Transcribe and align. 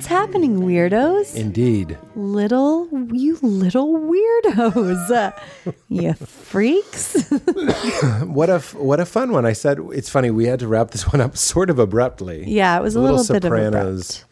What's 0.00 0.08
happening, 0.08 0.60
weirdos? 0.60 1.36
Indeed. 1.36 1.98
Little, 2.16 2.88
you 3.12 3.38
little 3.42 3.98
weirdos. 3.98 5.34
You 5.90 6.14
freaks. 6.14 7.30
What 8.24 8.48
a 8.48 8.60
what 8.78 8.98
a 8.98 9.04
fun 9.04 9.30
one. 9.30 9.44
I 9.44 9.52
said 9.52 9.78
it's 9.92 10.08
funny. 10.08 10.30
We 10.30 10.46
had 10.46 10.60
to 10.60 10.68
wrap 10.68 10.92
this 10.92 11.12
one 11.12 11.20
up 11.20 11.36
sort 11.36 11.68
of 11.68 11.78
abruptly. 11.78 12.44
yeah, 12.46 12.78
it 12.78 12.82
was 12.82 12.94
a 12.94 13.00
little, 13.00 13.18
little, 13.18 13.34
bit 13.34 13.44
of 13.44 13.52
a 13.52 13.56
Sopranos. 13.56 14.24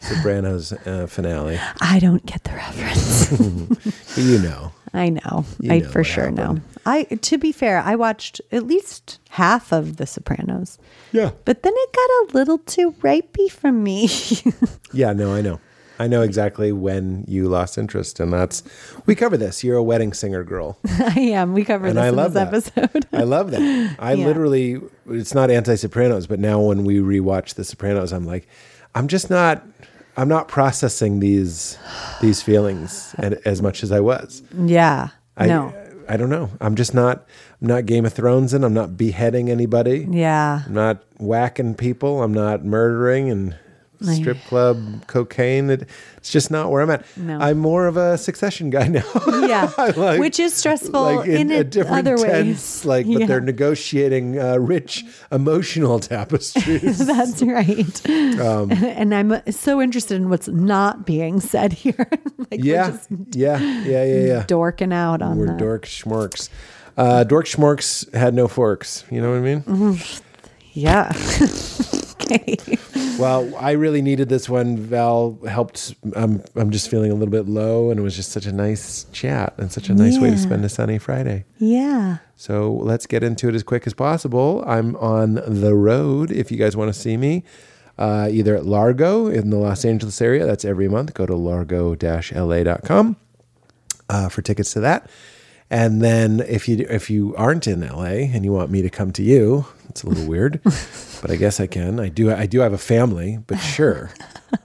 Sopranos 0.00 0.72
uh, 0.86 1.08
finale. 1.08 1.58
I 1.80 1.98
don't 1.98 2.24
get 2.24 2.44
the 2.44 2.52
reference. 2.52 4.14
You 4.16 4.38
know. 4.38 4.72
I 4.94 5.10
know. 5.10 5.44
You 5.60 5.72
I 5.72 5.78
know 5.80 5.88
for 5.88 6.02
sure 6.04 6.30
know. 6.30 6.58
I 6.86 7.04
to 7.04 7.38
be 7.38 7.52
fair, 7.52 7.78
I 7.80 7.94
watched 7.96 8.40
at 8.52 8.66
least 8.66 9.18
half 9.30 9.72
of 9.72 9.96
The 9.98 10.06
Sopranos. 10.06 10.78
Yeah. 11.12 11.30
But 11.44 11.62
then 11.62 11.72
it 11.76 11.92
got 11.92 12.10
a 12.34 12.38
little 12.38 12.58
too 12.58 12.92
rapey 13.00 13.50
for 13.50 13.72
me. 13.72 14.08
Yeah. 14.92 15.12
No, 15.12 15.34
I 15.34 15.42
know. 15.42 15.60
I 16.00 16.06
know 16.06 16.22
exactly 16.22 16.70
when 16.72 17.24
you 17.26 17.48
lost 17.48 17.76
interest, 17.76 18.20
and 18.20 18.32
that's 18.32 18.62
we 19.04 19.14
cover 19.16 19.36
this. 19.36 19.64
You're 19.64 19.76
a 19.76 19.82
wedding 19.82 20.12
singer 20.12 20.44
girl, 20.44 20.78
I 20.88 21.18
am. 21.34 21.52
We 21.54 21.64
cover 21.64 21.88
and 21.88 21.96
this 21.98 22.04
I 22.04 22.10
love 22.10 22.32
this 22.34 22.70
that. 22.70 22.84
episode. 22.84 23.06
I 23.12 23.24
love 23.24 23.50
that. 23.50 23.96
I 23.98 24.12
Yeah. 24.12 24.26
literally, 24.26 24.80
it's 25.10 25.34
not 25.34 25.50
anti 25.50 25.74
Sopranos, 25.74 26.26
but 26.28 26.38
now 26.38 26.60
when 26.60 26.84
we 26.84 26.98
rewatch 27.00 27.54
The 27.54 27.64
Sopranos, 27.64 28.12
I'm 28.12 28.24
like, 28.24 28.46
I'm 28.94 29.08
just 29.08 29.28
not. 29.28 29.66
I'm 30.18 30.28
not 30.28 30.48
processing 30.48 31.20
these 31.20 31.78
these 32.20 32.42
feelings 32.42 33.14
as 33.44 33.62
much 33.62 33.84
as 33.84 33.92
I 33.92 34.00
was. 34.00 34.42
yeah. 34.52 35.10
I, 35.36 35.46
no. 35.46 35.72
I 36.08 36.16
don't 36.16 36.30
know. 36.30 36.50
I'm 36.60 36.74
just 36.74 36.92
not. 36.92 37.24
I'm 37.62 37.68
not 37.68 37.86
Game 37.86 38.04
of 38.04 38.12
Thrones, 38.12 38.52
and 38.52 38.64
I'm 38.64 38.74
not 38.74 38.96
beheading 38.96 39.48
anybody. 39.48 40.08
Yeah. 40.10 40.62
I'm 40.66 40.74
not 40.74 41.04
whacking 41.18 41.76
people. 41.76 42.22
I'm 42.24 42.34
not 42.34 42.64
murdering 42.64 43.30
and 43.30 43.56
strip 44.00 44.38
club 44.44 45.06
cocaine. 45.06 45.70
It, 45.70 45.88
it's 46.16 46.30
just 46.30 46.50
not 46.50 46.70
where 46.70 46.82
I'm 46.82 46.90
at. 46.90 47.04
No. 47.16 47.38
I'm 47.38 47.58
more 47.58 47.86
of 47.86 47.96
a 47.96 48.16
succession 48.18 48.70
guy 48.70 48.88
now. 48.98 49.02
Yeah. 49.46 49.70
Like- 49.96 50.20
Which 50.20 50.38
is 50.38 50.54
stressful 50.54 51.00
like 51.02 51.28
in, 51.28 51.50
a 51.50 51.60
a 51.60 51.64
different 51.64 51.98
other 52.08 52.16
tense, 52.16 52.24
ways. 52.24 52.84
like 52.84 53.06
but 53.06 53.20
Yeah. 53.20 53.26
they're 53.26 53.40
negotiating 53.40 54.38
uh, 54.38 54.56
rich 54.58 55.04
emotional 55.32 55.98
tapestries. 56.12 56.98
That's 57.04 57.42
right. 57.42 58.10
Um, 58.40 58.70
and 58.72 59.14
I'm 59.14 59.32
uh, 59.32 59.40
so 59.50 59.80
interested 59.80 60.16
in 60.16 60.28
what's 60.28 60.48
not 60.48 61.06
being 61.06 61.40
said 61.40 61.72
here. 61.72 62.08
like 62.50 62.62
yeah, 62.62 62.98
yeah, 63.32 63.58
yeah, 63.58 64.04
yeah, 64.04 64.24
yeah. 64.26 64.44
dorking 64.46 64.92
out 64.92 65.22
on 65.22 65.38
We're 65.38 65.46
that. 65.46 65.56
dork 65.58 65.86
schmorks. 65.86 66.48
Uh, 66.96 67.24
dork 67.24 67.46
schmorks 67.46 68.12
had 68.14 68.34
no 68.34 68.48
forks. 68.48 69.04
You 69.10 69.20
know 69.20 69.30
what 69.30 69.38
I 69.38 69.40
mean? 69.40 69.62
Mm-hmm. 69.62 70.22
Yeah. 70.74 71.12
Well, 73.18 73.52
I 73.56 73.72
really 73.72 74.00
needed 74.00 74.28
this 74.28 74.48
one. 74.48 74.76
Val 74.76 75.40
helped. 75.48 75.92
I'm 76.14 76.44
I'm 76.54 76.70
just 76.70 76.88
feeling 76.88 77.10
a 77.10 77.14
little 77.14 77.32
bit 77.32 77.48
low, 77.48 77.90
and 77.90 77.98
it 77.98 78.02
was 78.04 78.14
just 78.14 78.30
such 78.30 78.46
a 78.46 78.52
nice 78.52 79.06
chat 79.10 79.54
and 79.58 79.72
such 79.72 79.88
a 79.88 79.94
nice 79.94 80.20
way 80.20 80.30
to 80.30 80.38
spend 80.38 80.64
a 80.64 80.68
sunny 80.68 80.98
Friday. 80.98 81.44
Yeah. 81.58 82.18
So 82.36 82.72
let's 82.74 83.06
get 83.06 83.24
into 83.24 83.48
it 83.48 83.56
as 83.56 83.64
quick 83.64 83.88
as 83.88 83.94
possible. 83.94 84.62
I'm 84.68 84.94
on 84.96 85.34
the 85.34 85.74
road. 85.74 86.30
If 86.30 86.52
you 86.52 86.58
guys 86.58 86.76
want 86.76 86.94
to 86.94 86.98
see 86.98 87.16
me, 87.16 87.42
uh, 87.98 88.28
either 88.30 88.54
at 88.54 88.64
Largo 88.64 89.26
in 89.26 89.50
the 89.50 89.56
Los 89.56 89.84
Angeles 89.84 90.22
area, 90.22 90.46
that's 90.46 90.64
every 90.64 90.88
month. 90.88 91.12
Go 91.14 91.26
to 91.26 91.34
largo-la.com 91.34 93.16
uh, 94.08 94.28
for 94.28 94.42
tickets 94.42 94.72
to 94.74 94.80
that. 94.80 95.10
And 95.70 96.00
then 96.00 96.40
if 96.48 96.66
you 96.68 96.86
if 96.88 97.10
you 97.10 97.34
aren't 97.36 97.66
in 97.66 97.86
LA 97.86 98.24
and 98.32 98.44
you 98.44 98.52
want 98.52 98.70
me 98.70 98.80
to 98.82 98.88
come 98.90 99.12
to 99.12 99.22
you, 99.22 99.66
it's 99.90 100.02
a 100.02 100.08
little 100.08 100.26
weird, 100.28 100.60
but 100.64 101.30
I 101.30 101.36
guess 101.36 101.60
I 101.60 101.66
can. 101.66 102.00
I 102.00 102.08
do 102.08 102.32
I 102.32 102.46
do 102.46 102.60
have 102.60 102.72
a 102.72 102.78
family, 102.78 103.38
but 103.46 103.56
sure. 103.58 104.10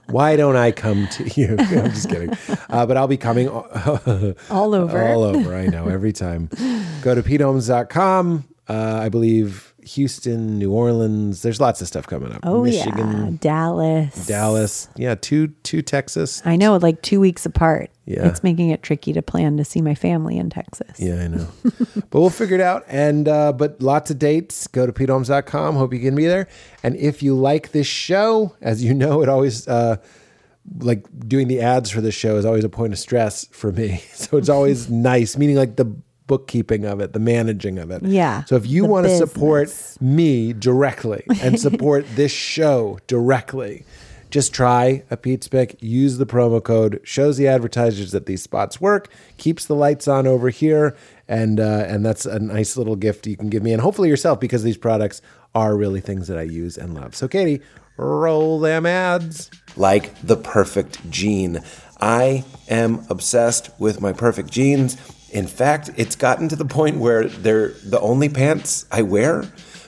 Why 0.06 0.36
don't 0.36 0.56
I 0.56 0.70
come 0.72 1.06
to 1.08 1.24
you? 1.40 1.56
I'm 1.58 1.90
just 1.90 2.08
kidding. 2.08 2.32
Uh, 2.70 2.86
but 2.86 2.96
I'll 2.96 3.06
be 3.08 3.18
coming 3.18 3.48
All 3.48 4.74
over. 4.74 5.02
all 5.04 5.22
over. 5.24 5.54
I 5.54 5.66
know 5.66 5.88
every 5.88 6.12
time. 6.12 6.48
Go 7.02 7.14
to 7.14 7.22
peteholmes.com. 7.22 8.44
Uh, 8.66 9.00
I 9.02 9.10
believe 9.10 9.73
Houston, 9.84 10.58
New 10.58 10.72
Orleans. 10.72 11.42
There's 11.42 11.60
lots 11.60 11.80
of 11.80 11.88
stuff 11.88 12.06
coming 12.06 12.32
up. 12.32 12.40
Oh 12.42 12.64
yeah. 12.64 12.84
Michigan, 12.84 13.38
Dallas. 13.40 14.26
Dallas. 14.26 14.88
Yeah, 14.96 15.14
two 15.14 15.48
two 15.62 15.82
Texas. 15.82 16.42
I 16.44 16.56
know, 16.56 16.76
like 16.76 17.02
two 17.02 17.20
weeks 17.20 17.46
apart. 17.46 17.90
Yeah. 18.06 18.26
It's 18.28 18.42
making 18.42 18.70
it 18.70 18.82
tricky 18.82 19.12
to 19.14 19.22
plan 19.22 19.56
to 19.56 19.64
see 19.64 19.80
my 19.80 19.94
family 19.94 20.36
in 20.36 20.50
Texas. 20.50 20.98
Yeah, 20.98 21.22
I 21.22 21.28
know. 21.28 21.48
but 22.10 22.20
we'll 22.20 22.30
figure 22.30 22.56
it 22.56 22.60
out. 22.60 22.84
And 22.88 23.28
uh, 23.28 23.52
but 23.52 23.80
lots 23.80 24.10
of 24.10 24.18
dates. 24.18 24.66
Go 24.66 24.86
to 24.86 24.92
peteholmes.com. 24.92 25.76
Hope 25.76 25.92
you 25.92 26.00
can 26.00 26.14
be 26.14 26.26
there. 26.26 26.48
And 26.82 26.96
if 26.96 27.22
you 27.22 27.34
like 27.34 27.72
this 27.72 27.86
show, 27.86 28.54
as 28.60 28.84
you 28.84 28.92
know, 28.92 29.22
it 29.22 29.28
always 29.28 29.66
uh, 29.68 29.96
like 30.78 31.06
doing 31.26 31.48
the 31.48 31.60
ads 31.60 31.90
for 31.90 32.00
this 32.00 32.14
show 32.14 32.36
is 32.36 32.44
always 32.44 32.64
a 32.64 32.68
point 32.68 32.92
of 32.92 32.98
stress 32.98 33.46
for 33.50 33.72
me. 33.72 34.02
So 34.14 34.38
it's 34.38 34.48
always 34.48 34.88
nice, 34.90 35.36
meaning 35.36 35.56
like 35.56 35.76
the 35.76 35.94
bookkeeping 36.26 36.84
of 36.84 37.00
it, 37.00 37.12
the 37.12 37.18
managing 37.18 37.78
of 37.78 37.90
it. 37.90 38.02
Yeah, 38.02 38.44
So 38.44 38.56
if 38.56 38.66
you 38.66 38.84
want 38.84 39.06
to 39.06 39.16
support 39.16 39.74
me 40.00 40.52
directly 40.52 41.24
and 41.42 41.60
support 41.60 42.06
this 42.14 42.32
show 42.32 42.98
directly, 43.06 43.84
just 44.30 44.52
try 44.52 45.04
a 45.10 45.16
Pete's 45.16 45.46
Pick. 45.46 45.80
Use 45.80 46.18
the 46.18 46.26
promo 46.26 46.60
code. 46.62 47.00
Shows 47.04 47.36
the 47.36 47.46
advertisers 47.46 48.10
that 48.10 48.26
these 48.26 48.42
spots 48.42 48.80
work. 48.80 49.08
Keeps 49.36 49.66
the 49.66 49.76
lights 49.76 50.08
on 50.08 50.26
over 50.26 50.50
here, 50.50 50.96
and 51.28 51.60
uh, 51.60 51.84
and 51.86 52.04
that's 52.04 52.26
a 52.26 52.40
nice 52.40 52.76
little 52.76 52.96
gift 52.96 53.28
you 53.28 53.36
can 53.36 53.48
give 53.48 53.62
me, 53.62 53.72
and 53.72 53.80
hopefully 53.80 54.08
yourself, 54.08 54.40
because 54.40 54.64
these 54.64 54.76
products 54.76 55.22
are 55.54 55.76
really 55.76 56.00
things 56.00 56.26
that 56.26 56.36
I 56.36 56.42
use 56.42 56.76
and 56.76 56.94
love. 56.94 57.14
So, 57.14 57.28
Katie, 57.28 57.62
roll 57.96 58.58
them 58.58 58.86
ads. 58.86 59.52
Like 59.76 60.20
the 60.20 60.36
perfect 60.36 61.08
jean. 61.10 61.60
I 62.00 62.44
am 62.68 63.06
obsessed 63.08 63.70
with 63.78 64.00
my 64.00 64.12
perfect 64.12 64.50
jeans. 64.50 64.96
In 65.34 65.48
fact, 65.48 65.90
it's 65.96 66.14
gotten 66.14 66.48
to 66.48 66.56
the 66.56 66.64
point 66.64 66.98
where 66.98 67.24
they're 67.24 67.70
the 67.84 67.98
only 67.98 68.28
pants 68.28 68.86
I 68.92 69.02
wear 69.02 69.44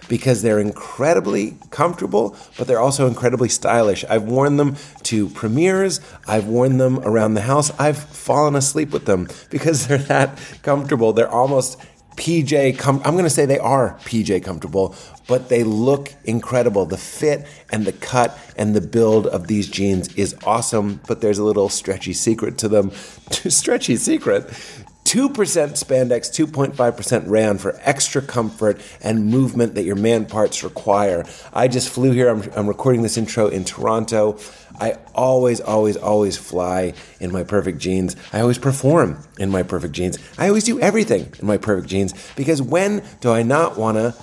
because 0.08 0.42
they're 0.42 0.58
incredibly 0.58 1.56
comfortable, 1.70 2.36
but 2.58 2.66
they're 2.66 2.80
also 2.80 3.06
incredibly 3.06 3.48
stylish. 3.48 4.04
I've 4.10 4.24
worn 4.24 4.56
them 4.56 4.76
to 5.04 5.28
premieres, 5.28 6.00
I've 6.26 6.46
worn 6.46 6.78
them 6.78 6.98
around 6.98 7.34
the 7.34 7.42
house, 7.42 7.70
I've 7.78 7.96
fallen 7.96 8.56
asleep 8.56 8.90
with 8.90 9.06
them 9.06 9.28
because 9.48 9.86
they're 9.88 9.98
that 9.98 10.36
comfortable. 10.62 11.12
They're 11.12 11.30
almost 11.30 11.78
PJ 12.16 12.78
com- 12.78 13.02
I'm 13.04 13.12
going 13.12 13.24
to 13.24 13.30
say 13.30 13.46
they 13.46 13.58
are 13.58 13.98
PJ 14.00 14.42
comfortable, 14.42 14.94
but 15.28 15.48
they 15.48 15.62
look 15.62 16.12
incredible. 16.24 16.86
The 16.86 16.96
fit 16.96 17.46
and 17.70 17.84
the 17.84 17.92
cut 17.92 18.38
and 18.56 18.74
the 18.74 18.80
build 18.80 19.26
of 19.26 19.46
these 19.46 19.68
jeans 19.68 20.12
is 20.14 20.34
awesome, 20.44 21.00
but 21.06 21.20
there's 21.20 21.38
a 21.38 21.44
little 21.44 21.68
stretchy 21.68 22.14
secret 22.14 22.58
to 22.58 22.68
them. 22.68 22.90
stretchy 23.30 23.96
secret. 23.96 24.50
2% 25.06 25.30
spandex, 25.30 26.28
2.5% 26.30 27.30
rayon 27.30 27.58
for 27.58 27.78
extra 27.82 28.20
comfort 28.20 28.80
and 29.00 29.26
movement 29.26 29.76
that 29.76 29.84
your 29.84 29.94
man 29.94 30.26
parts 30.26 30.64
require. 30.64 31.24
I 31.52 31.68
just 31.68 31.88
flew 31.90 32.10
here. 32.10 32.28
I'm, 32.28 32.42
I'm 32.56 32.66
recording 32.66 33.02
this 33.02 33.16
intro 33.16 33.46
in 33.46 33.64
Toronto. 33.64 34.36
I 34.80 34.98
always, 35.14 35.60
always, 35.60 35.96
always 35.96 36.36
fly 36.36 36.92
in 37.20 37.30
my 37.30 37.44
perfect 37.44 37.78
jeans. 37.78 38.16
I 38.32 38.40
always 38.40 38.58
perform 38.58 39.22
in 39.38 39.48
my 39.48 39.62
perfect 39.62 39.94
jeans. 39.94 40.18
I 40.38 40.48
always 40.48 40.64
do 40.64 40.80
everything 40.80 41.32
in 41.38 41.46
my 41.46 41.56
perfect 41.56 41.88
jeans 41.88 42.12
because 42.34 42.60
when 42.60 43.04
do 43.20 43.30
I 43.30 43.44
not 43.44 43.78
want 43.78 43.98
to 43.98 44.14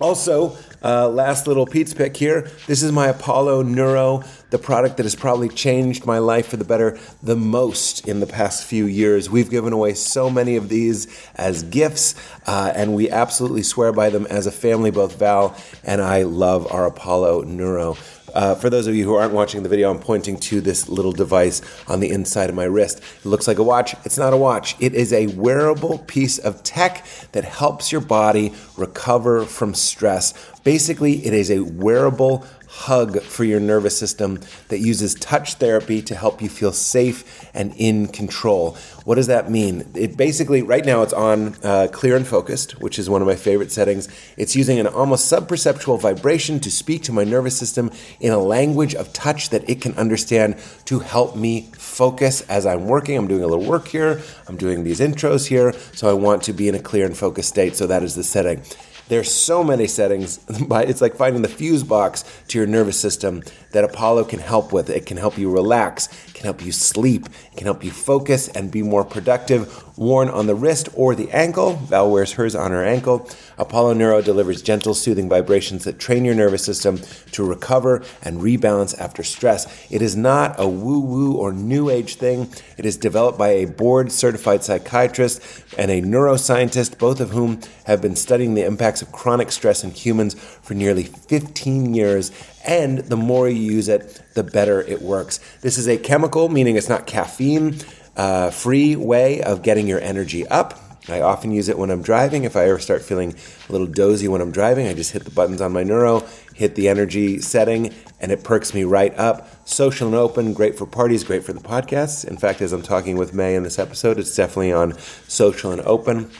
Also, 0.00 0.56
Uh, 0.82 1.08
last 1.08 1.46
little 1.46 1.66
Pete's 1.66 1.92
pick 1.92 2.16
here. 2.16 2.50
This 2.66 2.82
is 2.82 2.90
my 2.90 3.08
Apollo 3.08 3.62
Neuro, 3.62 4.22
the 4.50 4.58
product 4.58 4.96
that 4.96 5.02
has 5.02 5.14
probably 5.14 5.48
changed 5.48 6.06
my 6.06 6.18
life 6.18 6.48
for 6.48 6.56
the 6.56 6.64
better 6.64 6.98
the 7.22 7.36
most 7.36 8.08
in 8.08 8.20
the 8.20 8.26
past 8.26 8.64
few 8.64 8.86
years. 8.86 9.28
We've 9.28 9.50
given 9.50 9.72
away 9.72 9.94
so 9.94 10.30
many 10.30 10.56
of 10.56 10.68
these 10.68 11.06
as 11.34 11.62
gifts, 11.64 12.14
uh, 12.46 12.72
and 12.74 12.94
we 12.94 13.10
absolutely 13.10 13.62
swear 13.62 13.92
by 13.92 14.10
them 14.10 14.26
as 14.26 14.46
a 14.46 14.52
family. 14.52 14.90
Both 14.90 15.18
Val 15.18 15.54
and 15.84 16.00
I 16.00 16.22
love 16.22 16.70
our 16.72 16.86
Apollo 16.86 17.42
Neuro. 17.42 17.96
Uh, 18.34 18.54
for 18.54 18.70
those 18.70 18.86
of 18.86 18.94
you 18.94 19.04
who 19.04 19.14
aren't 19.14 19.32
watching 19.32 19.62
the 19.62 19.68
video, 19.68 19.90
I'm 19.90 19.98
pointing 19.98 20.38
to 20.40 20.60
this 20.60 20.88
little 20.88 21.12
device 21.12 21.62
on 21.88 22.00
the 22.00 22.10
inside 22.10 22.50
of 22.50 22.56
my 22.56 22.64
wrist. 22.64 22.98
It 22.98 23.26
looks 23.26 23.48
like 23.48 23.58
a 23.58 23.62
watch. 23.62 23.94
It's 24.04 24.18
not 24.18 24.32
a 24.32 24.36
watch. 24.36 24.76
It 24.80 24.94
is 24.94 25.12
a 25.12 25.26
wearable 25.28 25.98
piece 25.98 26.38
of 26.38 26.62
tech 26.62 27.04
that 27.32 27.44
helps 27.44 27.92
your 27.92 28.00
body 28.00 28.52
recover 28.76 29.44
from 29.44 29.74
stress. 29.74 30.34
Basically, 30.62 31.24
it 31.26 31.32
is 31.32 31.50
a 31.50 31.60
wearable 31.60 32.46
hug 32.70 33.20
for 33.22 33.42
your 33.42 33.58
nervous 33.58 33.98
system 33.98 34.38
that 34.68 34.78
uses 34.78 35.16
touch 35.16 35.54
therapy 35.54 36.00
to 36.00 36.14
help 36.14 36.40
you 36.40 36.48
feel 36.48 36.70
safe 36.70 37.50
and 37.52 37.74
in 37.76 38.06
control. 38.06 38.76
What 39.04 39.16
does 39.16 39.26
that 39.26 39.50
mean? 39.50 39.90
It 39.94 40.16
basically, 40.16 40.62
right 40.62 40.84
now, 40.84 41.02
it's 41.02 41.12
on 41.12 41.56
uh, 41.64 41.88
clear 41.90 42.14
and 42.14 42.24
focused, 42.24 42.80
which 42.80 42.96
is 42.96 43.10
one 43.10 43.22
of 43.22 43.26
my 43.26 43.34
favorite 43.34 43.72
settings. 43.72 44.08
It's 44.36 44.54
using 44.54 44.78
an 44.78 44.86
almost 44.86 45.30
subperceptual 45.30 46.00
vibration 46.00 46.60
to 46.60 46.70
speak 46.70 47.02
to 47.04 47.12
my 47.12 47.24
nervous 47.24 47.58
system 47.58 47.90
in 48.20 48.32
a 48.32 48.38
language 48.38 48.94
of 48.94 49.12
touch 49.12 49.50
that 49.50 49.68
it 49.68 49.80
can 49.80 49.94
understand 49.94 50.56
to 50.84 51.00
help 51.00 51.34
me 51.34 51.72
focus 51.72 52.42
as 52.42 52.66
I'm 52.66 52.86
working. 52.86 53.18
I'm 53.18 53.26
doing 53.26 53.42
a 53.42 53.48
little 53.48 53.66
work 53.66 53.88
here, 53.88 54.22
I'm 54.46 54.56
doing 54.56 54.84
these 54.84 55.00
intros 55.00 55.48
here, 55.48 55.72
so 55.92 56.08
I 56.08 56.12
want 56.12 56.44
to 56.44 56.52
be 56.52 56.68
in 56.68 56.76
a 56.76 56.80
clear 56.80 57.04
and 57.04 57.16
focused 57.16 57.48
state. 57.48 57.74
So 57.74 57.88
that 57.88 58.04
is 58.04 58.14
the 58.14 58.22
setting. 58.22 58.62
There's 59.10 59.28
so 59.28 59.64
many 59.64 59.88
settings, 59.88 60.38
but 60.68 60.88
it's 60.88 61.00
like 61.00 61.16
finding 61.16 61.42
the 61.42 61.48
fuse 61.48 61.82
box 61.82 62.24
to 62.46 62.58
your 62.58 62.68
nervous 62.68 62.98
system 62.98 63.42
that 63.72 63.84
Apollo 63.84 64.24
can 64.24 64.40
help 64.40 64.72
with. 64.72 64.90
It 64.90 65.06
can 65.06 65.16
help 65.16 65.38
you 65.38 65.50
relax, 65.50 66.08
can 66.34 66.44
help 66.44 66.64
you 66.64 66.72
sleep, 66.72 67.28
can 67.56 67.66
help 67.66 67.84
you 67.84 67.90
focus 67.90 68.48
and 68.48 68.70
be 68.70 68.82
more 68.82 69.04
productive. 69.04 69.84
Worn 69.96 70.30
on 70.30 70.46
the 70.46 70.54
wrist 70.54 70.88
or 70.94 71.14
the 71.14 71.30
ankle, 71.30 71.74
Val 71.74 72.10
wears 72.10 72.32
hers 72.32 72.54
on 72.54 72.70
her 72.70 72.84
ankle. 72.84 73.28
Apollo 73.58 73.94
Neuro 73.94 74.22
delivers 74.22 74.62
gentle, 74.62 74.94
soothing 74.94 75.28
vibrations 75.28 75.84
that 75.84 75.98
train 75.98 76.24
your 76.24 76.34
nervous 76.34 76.64
system 76.64 77.00
to 77.32 77.46
recover 77.46 78.02
and 78.22 78.40
rebalance 78.40 78.98
after 78.98 79.22
stress. 79.22 79.86
It 79.90 80.00
is 80.00 80.16
not 80.16 80.58
a 80.58 80.66
woo 80.66 81.00
woo 81.00 81.34
or 81.34 81.52
new 81.52 81.90
age 81.90 82.14
thing. 82.14 82.48
It 82.78 82.86
is 82.86 82.96
developed 82.96 83.38
by 83.38 83.50
a 83.50 83.66
board 83.66 84.10
certified 84.10 84.64
psychiatrist 84.64 85.42
and 85.76 85.90
a 85.90 86.00
neuroscientist, 86.00 86.98
both 86.98 87.20
of 87.20 87.30
whom 87.30 87.60
have 87.84 88.00
been 88.00 88.16
studying 88.16 88.54
the 88.54 88.64
impacts 88.64 89.02
of 89.02 89.12
chronic 89.12 89.52
stress 89.52 89.84
in 89.84 89.90
humans 89.90 90.34
for 90.34 90.72
nearly 90.72 91.04
15 91.04 91.94
years. 91.94 92.30
And 92.66 92.98
the 92.98 93.16
more 93.16 93.48
you 93.48 93.60
use 93.60 93.88
it, 93.88 94.22
the 94.34 94.44
better 94.44 94.80
it 94.82 95.00
works. 95.00 95.38
This 95.60 95.78
is 95.78 95.88
a 95.88 95.96
chemical, 95.96 96.48
meaning 96.48 96.76
it's 96.76 96.88
not 96.88 97.06
caffeine 97.06 97.78
uh, 98.16 98.50
free 98.50 98.96
way 98.96 99.40
of 99.42 99.62
getting 99.62 99.86
your 99.86 100.00
energy 100.00 100.46
up. 100.48 100.78
I 101.08 101.22
often 101.22 101.50
use 101.50 101.68
it 101.68 101.78
when 101.78 101.90
I'm 101.90 102.02
driving. 102.02 102.44
If 102.44 102.56
I 102.56 102.68
ever 102.68 102.78
start 102.78 103.02
feeling 103.02 103.34
a 103.68 103.72
little 103.72 103.86
dozy 103.86 104.28
when 104.28 104.40
I'm 104.40 104.52
driving, 104.52 104.86
I 104.86 104.94
just 104.94 105.12
hit 105.12 105.24
the 105.24 105.30
buttons 105.30 105.60
on 105.60 105.72
my 105.72 105.82
neuro, 105.82 106.26
hit 106.54 106.74
the 106.74 106.88
energy 106.88 107.40
setting, 107.40 107.94
and 108.20 108.30
it 108.30 108.44
perks 108.44 108.74
me 108.74 108.84
right 108.84 109.16
up. 109.18 109.48
Social 109.66 110.06
and 110.06 110.16
open, 110.16 110.52
great 110.52 110.76
for 110.76 110.86
parties, 110.86 111.24
great 111.24 111.42
for 111.42 111.52
the 111.52 111.60
podcasts. 111.60 112.26
In 112.26 112.36
fact, 112.36 112.60
as 112.60 112.72
I'm 112.72 112.82
talking 112.82 113.16
with 113.16 113.32
May 113.32 113.54
in 113.54 113.62
this 113.62 113.78
episode, 113.78 114.18
it's 114.18 114.36
definitely 114.36 114.72
on 114.72 114.98
social 115.26 115.72
and 115.72 115.80
open. 115.82 116.30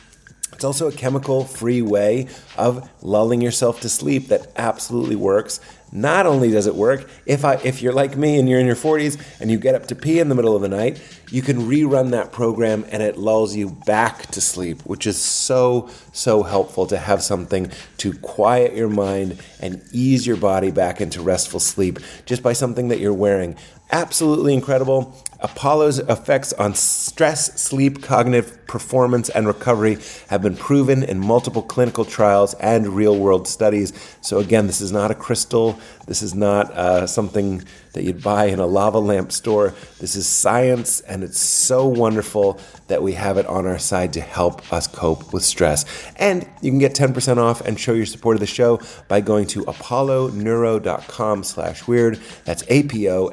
It's 0.53 0.65
also 0.65 0.89
a 0.89 0.93
chemical 0.93 1.45
free 1.45 1.81
way 1.81 2.29
of 2.59 2.91
lulling 3.03 3.41
yourself 3.41 3.81
to 3.81 3.89
sleep 3.89 4.29
that 4.29 4.49
absolutely 4.57 5.17
works. 5.17 5.59
Not 5.93 6.27
only 6.27 6.51
does 6.51 6.67
it 6.67 6.75
work, 6.75 7.09
if 7.27 7.45
I 7.45 7.55
if 7.65 7.83
you're 7.83 7.93
like 7.93 8.17
me 8.17 8.39
and 8.39 8.49
you're 8.49 8.61
in 8.61 8.67
your 8.67 8.77
40s 8.77 9.21
and 9.41 9.51
you 9.51 9.59
get 9.59 9.75
up 9.75 9.87
to 9.89 9.95
pee 9.95 10.21
in 10.21 10.29
the 10.29 10.35
middle 10.35 10.55
of 10.55 10.63
the 10.63 10.69
night, 10.69 11.03
you 11.31 11.43
can 11.43 11.59
rerun 11.63 12.11
that 12.11 12.31
program 12.31 12.85
and 12.91 13.03
it 13.03 13.17
lulls 13.17 13.57
you 13.57 13.71
back 13.87 14.27
to 14.29 14.41
sleep, 14.41 14.83
which 14.83 15.07
is 15.07 15.21
so 15.21 15.91
so 16.13 16.45
helpful 16.45 16.87
to 16.87 16.97
have 16.97 17.23
something 17.23 17.71
to 17.99 18.13
quiet 18.19 18.75
your 18.75 18.89
mind 18.89 19.43
and 19.61 19.83
ease 19.93 20.27
your 20.27 20.37
body 20.37 20.71
back 20.71 21.01
into 21.01 21.21
restful 21.21 21.61
sleep 21.61 21.99
just 22.25 22.43
by 22.43 22.53
something 22.53 22.89
that 22.89 23.01
you're 23.01 23.13
wearing. 23.13 23.57
Absolutely 23.93 24.55
incredible. 24.55 25.17
Apollo's 25.41 25.99
effects 25.99 26.53
on 26.53 26.75
stress, 26.75 27.61
sleep, 27.61 28.03
cognitive 28.03 28.67
performance, 28.67 29.29
and 29.31 29.47
recovery 29.49 29.99
have 30.29 30.43
been 30.43 30.55
proven 30.55 31.03
in 31.03 31.19
multiple 31.19 31.63
clinical 31.63 32.05
trials 32.05 32.55
and 32.55 32.89
real 32.89 33.19
world 33.19 33.49
studies. 33.49 33.93
So, 34.21 34.39
again, 34.39 34.67
this 34.69 34.81
is 34.81 34.93
not 34.93 35.11
a 35.11 35.15
crystal. 35.15 35.80
This 36.07 36.23
is 36.23 36.35
not 36.35 36.71
uh, 36.73 37.07
something 37.07 37.63
that 37.93 38.05
you'd 38.05 38.23
buy 38.23 38.47
in 38.47 38.59
a 38.59 38.67
lava 38.67 38.99
lamp 38.99 39.33
store. 39.33 39.75
This 39.99 40.15
is 40.17 40.27
science, 40.27 41.01
and 41.01 41.23
it's 41.25 41.41
so 41.41 41.87
wonderful 41.87 42.61
that 42.89 43.03
we 43.03 43.13
have 43.15 43.37
it 43.39 43.47
on 43.47 43.67
our 43.67 43.79
side 43.79 44.13
to 44.15 44.21
help 44.21 44.73
us 44.73 44.87
cope 44.87 45.33
with 45.33 45.45
stress. 45.45 45.85
And 46.17 46.49
you 46.63 46.71
can 46.71 46.79
get 46.79 46.95
10% 46.95 47.39
off 47.39 47.61
and 47.63 47.79
show 47.79 47.93
your 47.93 48.07
support 48.07 48.37
of 48.37 48.41
the 48.41 48.47
show 48.47 48.81
by 49.09 49.21
going 49.21 49.47
to 49.49 49.63
apolloneuro.com 49.65 51.45
slash 51.45 51.87
weird. 51.87 52.21
That's 52.45 52.65
A-P-O-L-L-O-N-E-U-R-O 52.69 53.31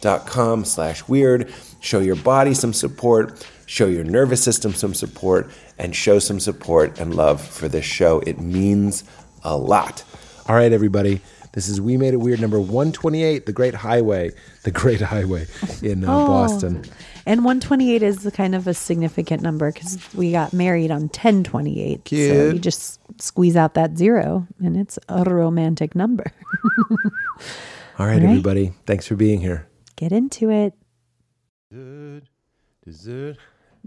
dot 0.00 0.26
com 0.26 0.64
slash 0.64 1.06
weird. 1.08 1.52
Show 1.80 2.00
your 2.00 2.16
body 2.16 2.54
some 2.54 2.72
support, 2.72 3.46
show 3.66 3.86
your 3.86 4.04
nervous 4.04 4.42
system 4.42 4.72
some 4.74 4.94
support, 4.94 5.50
and 5.78 5.94
show 5.94 6.18
some 6.18 6.40
support 6.40 6.98
and 6.98 7.14
love 7.14 7.40
for 7.40 7.68
this 7.68 7.84
show. 7.84 8.20
It 8.20 8.40
means 8.40 9.04
a 9.44 9.56
lot. 9.56 10.04
All 10.48 10.54
right, 10.56 10.72
everybody. 10.72 11.20
This 11.52 11.68
is 11.68 11.80
We 11.80 11.96
Made 11.96 12.14
It 12.14 12.18
Weird 12.18 12.40
number 12.40 12.58
128, 12.58 13.46
The 13.46 13.52
Great 13.52 13.74
Highway, 13.74 14.32
The 14.62 14.70
Great 14.70 15.00
Highway 15.00 15.46
in 15.82 16.04
uh, 16.04 16.12
Oh. 16.14 16.26
Boston. 16.26 16.84
And 17.26 17.44
128 17.44 18.02
is 18.02 18.22
the 18.22 18.30
kind 18.30 18.54
of 18.54 18.66
a 18.66 18.72
significant 18.72 19.42
number 19.42 19.70
because 19.70 19.98
we 20.14 20.32
got 20.32 20.52
married 20.54 20.90
on 20.90 21.02
1028. 21.02 21.96
So 21.98 22.00
Cute. 22.04 22.54
you 22.54 22.58
just 22.60 22.98
squeeze 23.20 23.56
out 23.56 23.74
that 23.74 23.98
zero 23.98 24.46
and 24.62 24.76
it's 24.76 24.98
a 25.08 25.24
romantic 25.24 25.94
number. 25.94 26.24
All 26.78 26.96
right, 26.96 27.00
All 27.98 28.06
right. 28.06 28.22
everybody. 28.22 28.72
Thanks 28.86 29.06
for 29.06 29.16
being 29.16 29.40
here. 29.40 29.66
Get 29.96 30.12
into 30.12 30.50
it. 30.50 30.72
Dessert, 31.70 32.22
dessert. 32.84 33.36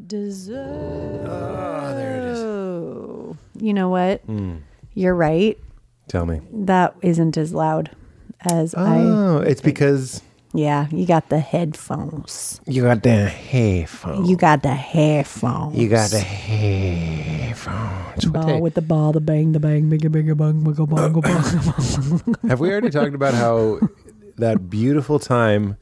Dessert. 0.07 1.25
Ah, 1.27 1.93
there 1.95 2.17
it 2.17 2.23
is. 2.25 2.39
Oh, 2.39 3.37
you 3.59 3.73
know 3.73 3.89
what? 3.89 4.25
Mm. 4.27 4.59
You're 4.93 5.15
right. 5.15 5.57
Tell 6.11 6.25
me. 6.25 6.41
That 6.51 6.93
isn't 7.01 7.37
as 7.37 7.53
loud 7.53 7.95
as 8.41 8.75
I. 8.75 8.97
Oh, 8.97 9.37
it's 9.37 9.61
because 9.61 10.21
Yeah, 10.53 10.87
you 10.91 11.05
got 11.05 11.29
the 11.29 11.39
headphones. 11.39 12.59
you 12.67 12.81
got 12.81 13.01
the 13.01 13.27
headphones. 13.27 14.29
You 14.29 14.35
got 14.35 14.61
the 14.61 14.73
headphones. 14.75 15.77
You 15.77 15.87
got 15.87 16.09
the 16.09 16.19
headphones. 17.15 18.25
Ball 18.25 18.59
with 18.59 18.73
the 18.73 18.81
ball, 18.81 19.13
the 19.13 19.21
bang, 19.21 19.53
the 19.53 19.61
bang, 19.61 19.89
bigga, 19.89 20.09
bigga, 20.09 20.35
bang, 20.35 20.61
bang, 20.65 20.85
bang, 20.85 21.21
bang. 21.21 22.49
Have 22.49 22.59
we 22.59 22.69
already 22.69 22.89
talked 22.89 23.15
about 23.15 23.33
how 23.33 23.79
that 24.35 24.69
beautiful 24.69 25.17
time 25.17 25.77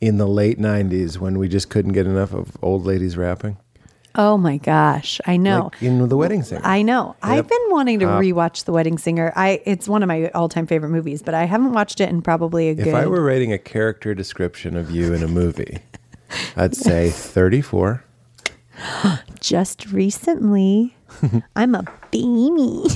in 0.00 0.18
the 0.18 0.28
late 0.28 0.60
90s 0.60 1.18
when 1.18 1.38
we 1.40 1.48
just 1.48 1.70
couldn't 1.70 1.92
get 1.92 2.06
enough 2.06 2.32
of 2.32 2.56
old 2.62 2.84
ladies 2.84 3.16
rapping? 3.16 3.56
Oh 4.18 4.38
my 4.38 4.56
gosh, 4.56 5.20
I 5.26 5.36
know. 5.36 5.70
Like 5.72 5.82
in 5.82 6.08
The 6.08 6.16
Wedding 6.16 6.42
Singer. 6.42 6.62
I 6.64 6.82
know. 6.82 7.16
I've 7.22 7.46
been 7.46 7.66
wanting 7.68 7.98
to 8.00 8.06
rewatch 8.06 8.64
The 8.64 8.72
Wedding 8.72 8.96
Singer. 8.98 9.32
I 9.36 9.60
it's 9.66 9.88
one 9.88 10.02
of 10.02 10.08
my 10.08 10.28
all-time 10.30 10.66
favorite 10.66 10.88
movies, 10.88 11.22
but 11.22 11.34
I 11.34 11.44
haven't 11.44 11.72
watched 11.72 12.00
it 12.00 12.08
in 12.08 12.22
probably 12.22 12.68
a 12.68 12.72
if 12.72 12.84
good 12.84 12.94
I 12.94 13.06
were 13.06 13.22
writing 13.22 13.52
a 13.52 13.58
character 13.58 14.14
description 14.14 14.76
of 14.76 14.90
you 14.90 15.12
in 15.12 15.22
a 15.22 15.28
movie, 15.28 15.78
I'd 16.56 16.74
say 16.74 17.10
34. 17.14 18.04
just 19.40 19.92
recently. 19.92 20.95
I'm 21.56 21.74
a 21.74 21.82
baby. 22.10 22.86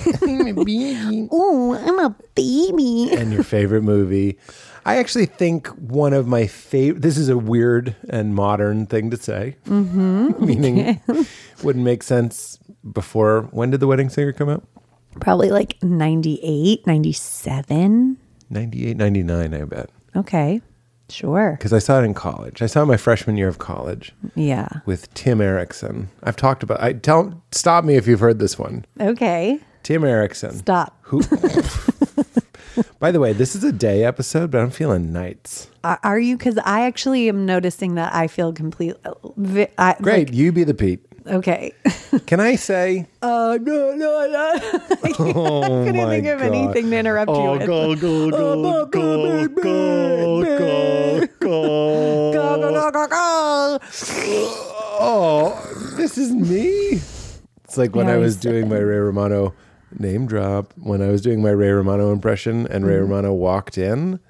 Ooh, 1.32 1.74
I'm 1.74 1.98
a 1.98 2.14
baby. 2.34 3.10
and 3.12 3.32
your 3.32 3.42
favorite 3.42 3.82
movie. 3.82 4.38
I 4.84 4.96
actually 4.96 5.26
think 5.26 5.66
one 5.68 6.12
of 6.12 6.26
my 6.26 6.46
favorite. 6.46 7.02
This 7.02 7.18
is 7.18 7.28
a 7.28 7.36
weird 7.36 7.96
and 8.08 8.34
modern 8.34 8.86
thing 8.86 9.10
to 9.10 9.16
say, 9.16 9.56
mm-hmm. 9.66 10.44
meaning 10.44 11.00
wouldn't 11.62 11.84
make 11.84 12.02
sense 12.02 12.58
before. 12.90 13.42
When 13.50 13.70
did 13.70 13.80
The 13.80 13.86
Wedding 13.86 14.08
Singer 14.08 14.32
come 14.32 14.48
out? 14.48 14.66
Probably 15.20 15.50
like 15.50 15.76
98, 15.82 16.86
97. 16.86 18.16
98, 18.48 18.96
99, 18.96 19.54
I 19.54 19.64
bet. 19.64 19.90
Okay. 20.16 20.62
Sure. 21.11 21.52
Because 21.59 21.73
I 21.73 21.79
saw 21.79 22.00
it 22.00 22.05
in 22.05 22.14
college. 22.14 22.62
I 22.62 22.67
saw 22.67 22.83
it 22.83 22.87
my 22.87 22.97
freshman 22.97 23.37
year 23.37 23.49
of 23.49 23.59
college 23.59 24.12
Yeah. 24.35 24.69
with 24.87 25.12
Tim 25.14 25.40
Erickson. 25.40 26.09
I've 26.23 26.37
talked 26.37 26.62
about. 26.62 26.81
I 26.83 26.93
tell 26.95 27.43
stop 27.52 27.85
me 27.85 27.97
if 27.97 28.07
you've 28.07 28.21
heard 28.21 28.38
this 28.38 28.59
one. 28.59 28.85
Okay. 29.00 29.59
Tim 29.83 30.05
Erickson. 30.05 30.52
Stop. 30.59 30.97
Who? 31.02 31.23
By 32.99 33.11
the 33.11 33.19
way, 33.21 33.33
this 33.33 33.57
is 33.57 33.64
a 33.64 33.73
day 33.73 34.05
episode, 34.05 34.50
but 34.50 34.61
I'm 34.61 34.71
feeling 34.71 35.12
nights. 35.12 35.71
Are 35.83 35.99
are 36.02 36.19
you? 36.21 36.37
Because 36.37 36.59
I 36.59 36.83
actually 36.87 37.29
am 37.29 37.45
noticing 37.47 37.95
that 37.95 38.14
I 38.14 38.26
feel 38.26 38.52
complete. 38.52 38.95
Uh, 39.05 39.14
vi- 39.37 39.69
I, 39.79 39.97
Great, 40.00 40.29
like, 40.29 40.35
you 40.37 40.52
be 40.52 40.64
the 40.64 40.75
Pete. 40.75 41.00
Okay. 41.26 41.72
Can 42.26 42.40
I 42.40 42.56
say? 42.56 43.06
Uh, 43.22 43.58
no, 43.60 43.94
no, 43.94 44.28
no. 44.28 44.52
I 45.04 45.12
Oh 45.18 45.84
couldn't 45.84 45.96
my 45.96 46.08
think 46.10 46.26
of 46.26 46.38
God. 46.40 46.46
anything 46.54 46.90
to 46.90 46.96
interrupt 46.98 47.28
you 47.30 47.34
Oh, 47.36 47.52
with. 47.58 47.66
go, 47.66 47.94
go, 47.94 48.30
go, 48.30 48.86
go, 48.86 48.86
go, 48.86 49.48
go, 49.48 50.42
go. 50.42 51.22
Go, 51.40 52.32
go, 52.32 52.60
go, 52.60 52.90
go, 52.90 53.06
go. 53.08 53.78
Oh, 55.02 55.92
this 55.96 56.18
is 56.18 56.32
me. 56.32 57.00
It's 57.64 57.78
like 57.78 57.94
when 57.94 58.06
Yeah, 58.08 58.14
I 58.14 58.16
was 58.18 58.36
doing 58.36 58.68
my 58.68 58.78
Ray 58.78 58.96
Romano 58.98 59.54
name 59.98 60.26
drop, 60.26 60.72
when 60.76 61.00
I 61.02 61.08
was 61.08 61.20
doing 61.22 61.42
my 61.42 61.50
Ray 61.50 61.70
Romano 61.70 62.12
impression, 62.12 62.66
and 62.68 62.86
Ray 62.86 62.96
Romano 62.96 63.32
walked 63.32 63.78
in. 63.78 64.20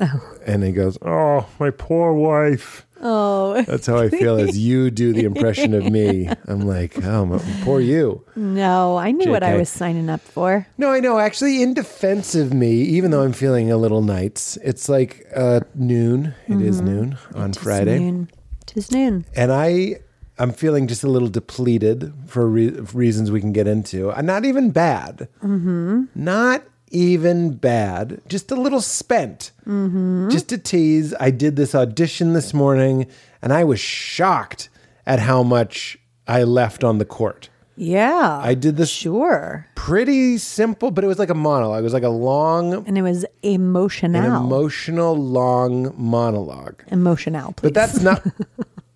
oh. 0.00 0.34
And 0.46 0.62
he 0.62 0.72
goes, 0.72 0.96
Oh, 1.02 1.46
my 1.58 1.70
poor 1.70 2.12
wife. 2.12 2.85
Oh, 3.02 3.60
That's 3.62 3.86
how 3.86 3.98
I 3.98 4.08
feel 4.08 4.36
as 4.36 4.56
you 4.58 4.90
do 4.90 5.12
the 5.12 5.24
impression 5.24 5.74
of 5.74 5.84
me. 5.90 6.28
I'm 6.46 6.60
like, 6.66 7.02
Oh, 7.04 7.26
my, 7.26 7.38
poor 7.62 7.80
you. 7.80 8.24
no. 8.36 8.96
I 8.96 9.10
knew 9.12 9.30
what 9.30 9.42
I 9.42 9.56
was 9.56 9.68
signing 9.68 10.08
up 10.08 10.20
for. 10.22 10.66
No, 10.78 10.90
I 10.90 11.00
know. 11.00 11.18
Actually, 11.18 11.62
in 11.62 11.74
defense 11.74 12.34
of 12.34 12.52
me, 12.54 12.72
even 12.72 13.10
though 13.10 13.22
I'm 13.22 13.32
feeling 13.32 13.70
a 13.70 13.76
little 13.76 14.02
nights, 14.02 14.56
it's 14.64 14.88
like 14.88 15.26
uh, 15.34 15.60
noon. 15.74 16.34
It 16.48 16.60
is 16.60 16.80
noon 16.80 17.18
on 17.34 17.52
Tis 17.52 17.62
Friday. 17.62 17.98
noon. 17.98 18.30
Tis 18.66 18.90
noon. 18.90 19.24
and 19.36 19.52
I 19.52 19.96
I'm 20.38 20.52
feeling 20.52 20.86
just 20.86 21.02
a 21.04 21.08
little 21.08 21.28
depleted 21.28 22.12
for 22.26 22.46
re- 22.48 22.68
reasons 22.92 23.30
we 23.30 23.40
can 23.40 23.52
get 23.52 23.66
into. 23.66 24.10
I'm 24.12 24.26
not 24.26 24.44
even 24.44 24.70
bad. 24.70 25.28
Mm-hmm. 25.42 26.04
Not 26.14 26.62
even 26.90 27.54
bad. 27.56 28.20
Just 28.28 28.50
a 28.50 28.56
little 28.56 28.80
spent. 28.80 29.52
Mm-hmm. 29.66 30.28
Just 30.30 30.48
to 30.48 30.58
tease, 30.58 31.14
I 31.20 31.30
did 31.30 31.56
this 31.56 31.74
audition 31.74 32.32
this 32.32 32.52
morning, 32.54 33.06
and 33.42 33.52
I 33.52 33.64
was 33.64 33.80
shocked 33.80 34.68
at 35.06 35.18
how 35.20 35.42
much 35.42 35.98
I 36.26 36.42
left 36.44 36.82
on 36.84 36.98
the 36.98 37.04
court. 37.04 37.48
Yeah. 37.78 38.40
I 38.42 38.54
did 38.54 38.76
this 38.78 38.88
Sure. 38.88 39.66
pretty 39.74 40.38
simple, 40.38 40.90
but 40.90 41.04
it 41.04 41.08
was 41.08 41.18
like 41.18 41.28
a 41.28 41.34
monologue. 41.34 41.80
It 41.80 41.82
was 41.84 41.92
like 41.92 42.02
a 42.04 42.08
long, 42.08 42.72
And 42.86 42.96
it 42.96 43.02
was 43.02 43.24
an 43.24 43.30
emotional. 43.42 44.24
emotional, 44.44 45.14
long 45.14 45.92
monologue. 45.96 46.82
emotional, 46.90 47.52
please. 47.52 47.72
But 47.72 47.74
that's 47.74 48.00
not 48.00 48.24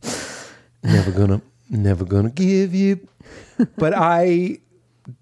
never 0.82 1.10
gonna 1.10 1.42
never 1.68 2.04
gonna 2.04 2.30
give 2.30 2.74
you. 2.74 3.06
But 3.76 3.92
I 3.94 4.60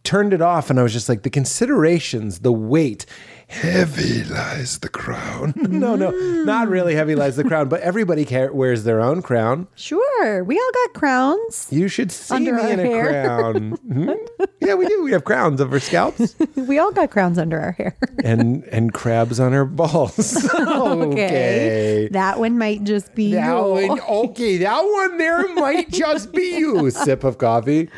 turned 0.05 0.33
it 0.33 0.41
off 0.43 0.71
and 0.71 0.79
I 0.79 0.83
was 0.83 0.93
just 0.93 1.09
like 1.09 1.23
the 1.23 1.31
considerations, 1.31 2.41
the 2.41 2.53
weight. 2.53 3.07
Heavy 3.51 4.25
lies 4.25 4.79
the 4.81 4.91
crown. 4.91 5.55
no, 5.57 5.97
no, 5.97 6.11
not 6.45 6.69
really 6.69 6.95
heavy 6.95 7.15
lies 7.15 7.37
the 7.37 7.45
crown, 7.45 7.71
but 7.71 7.81
everybody 7.81 8.27
care- 8.27 8.53
wears 8.53 8.85
their 8.85 9.01
own 9.01 9.23
crown. 9.23 9.67
sure. 9.75 10.45
We 10.45 10.59
all 10.59 10.71
got 10.85 10.93
crowns. 10.93 11.67
You 11.71 11.89
should 11.89 12.13
see 12.13 12.35
Under 12.35 12.53
me 12.55 12.61
our 12.63 12.69
in 12.69 12.81
a 12.81 13.01
crown. 13.01 13.79
Mhm. 13.89 14.17
Yeah, 14.61 14.75
we 14.75 14.87
do. 14.87 15.03
We 15.03 15.13
have 15.13 15.25
crowns 15.25 15.63
over 15.63 15.81
scalps 15.81 16.35
We 16.57 16.79
all 16.79 16.93
got 16.93 17.11
crowns 17.11 17.39
under 17.39 17.59
our 17.59 17.73
hair. 17.73 17.97
and 18.25 18.65
and 18.65 18.93
crabs 18.93 19.41
on 19.41 19.55
our 19.55 19.65
balls. 19.65 20.37
okay. 20.55 22.09
That 22.13 22.39
one 22.39 22.59
might 22.59 22.85
just 22.85 23.15
be 23.15 23.33
That 23.33 23.49
you. 23.57 23.89
one, 23.89 24.01
okay, 24.01 24.59
that 24.59 24.81
one 24.83 25.17
there 25.17 25.55
might 25.55 25.89
just 25.91 26.33
be 26.33 26.59
you. 26.59 26.91
Sip 26.91 27.25
of 27.25 27.39
coffee. 27.39 27.89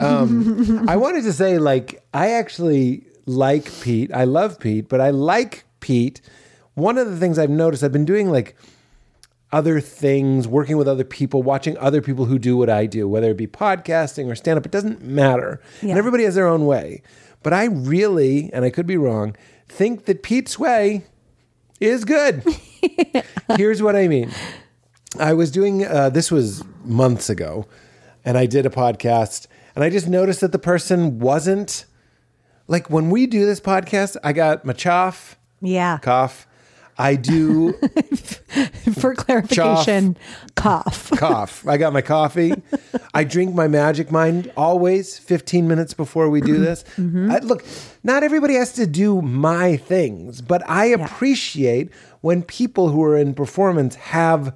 Um, 0.00 0.86
I 0.88 0.96
wanted 0.96 1.22
to 1.24 1.32
say, 1.32 1.58
like, 1.58 2.02
I 2.12 2.30
actually 2.32 3.06
like 3.26 3.70
Pete. 3.82 4.12
I 4.12 4.24
love 4.24 4.58
Pete, 4.58 4.88
but 4.88 5.00
I 5.00 5.10
like 5.10 5.64
Pete. 5.80 6.20
One 6.74 6.98
of 6.98 7.10
the 7.10 7.16
things 7.16 7.38
I've 7.38 7.50
noticed, 7.50 7.82
I've 7.84 7.92
been 7.92 8.04
doing 8.04 8.30
like 8.30 8.56
other 9.52 9.80
things, 9.80 10.46
working 10.46 10.76
with 10.76 10.88
other 10.88 11.04
people, 11.04 11.42
watching 11.42 11.76
other 11.78 12.00
people 12.00 12.24
who 12.24 12.38
do 12.38 12.56
what 12.56 12.70
I 12.70 12.86
do, 12.86 13.08
whether 13.08 13.30
it 13.30 13.36
be 13.36 13.46
podcasting 13.46 14.30
or 14.30 14.34
stand 14.34 14.58
up, 14.58 14.66
it 14.66 14.72
doesn't 14.72 15.02
matter. 15.02 15.60
Yeah. 15.82 15.90
And 15.90 15.98
everybody 15.98 16.24
has 16.24 16.34
their 16.34 16.46
own 16.46 16.66
way. 16.66 17.02
But 17.42 17.52
I 17.52 17.64
really, 17.64 18.52
and 18.52 18.64
I 18.64 18.70
could 18.70 18.86
be 18.86 18.96
wrong, 18.96 19.36
think 19.68 20.04
that 20.04 20.22
Pete's 20.22 20.58
way 20.58 21.04
is 21.80 22.04
good. 22.04 22.44
Here's 23.56 23.82
what 23.82 23.96
I 23.96 24.08
mean. 24.08 24.30
I 25.18 25.32
was 25.32 25.50
doing 25.50 25.84
uh, 25.84 26.10
this 26.10 26.30
was 26.30 26.62
months 26.84 27.28
ago, 27.28 27.66
and 28.24 28.38
I 28.38 28.46
did 28.46 28.66
a 28.66 28.70
podcast, 28.70 29.48
and 29.80 29.86
I 29.86 29.88
just 29.88 30.08
noticed 30.08 30.42
that 30.42 30.52
the 30.52 30.58
person 30.58 31.20
wasn't 31.20 31.86
like 32.68 32.90
when 32.90 33.08
we 33.08 33.26
do 33.26 33.46
this 33.46 33.60
podcast. 33.62 34.14
I 34.22 34.34
got 34.34 34.62
my 34.66 34.74
chaff, 34.74 35.38
Yeah. 35.62 35.96
cough. 36.02 36.46
I 36.98 37.14
do 37.14 37.72
For 39.00 39.14
clarification, 39.14 40.18
cough. 40.54 41.10
cough. 41.16 41.66
I 41.66 41.78
got 41.78 41.94
my 41.94 42.02
coffee. 42.02 42.52
I 43.14 43.24
drink 43.24 43.54
my 43.54 43.68
Magic 43.68 44.10
Mind 44.12 44.52
always 44.54 45.16
15 45.18 45.66
minutes 45.66 45.94
before 45.94 46.28
we 46.28 46.42
do 46.42 46.58
this. 46.58 46.84
Mm-hmm. 46.98 47.30
I, 47.30 47.38
look, 47.38 47.64
not 48.04 48.22
everybody 48.22 48.54
has 48.56 48.74
to 48.74 48.86
do 48.86 49.22
my 49.22 49.78
things, 49.78 50.42
but 50.42 50.62
I 50.68 50.86
appreciate 50.86 51.90
when 52.20 52.42
people 52.42 52.90
who 52.90 53.02
are 53.02 53.16
in 53.16 53.32
performance 53.32 53.94
have 53.94 54.54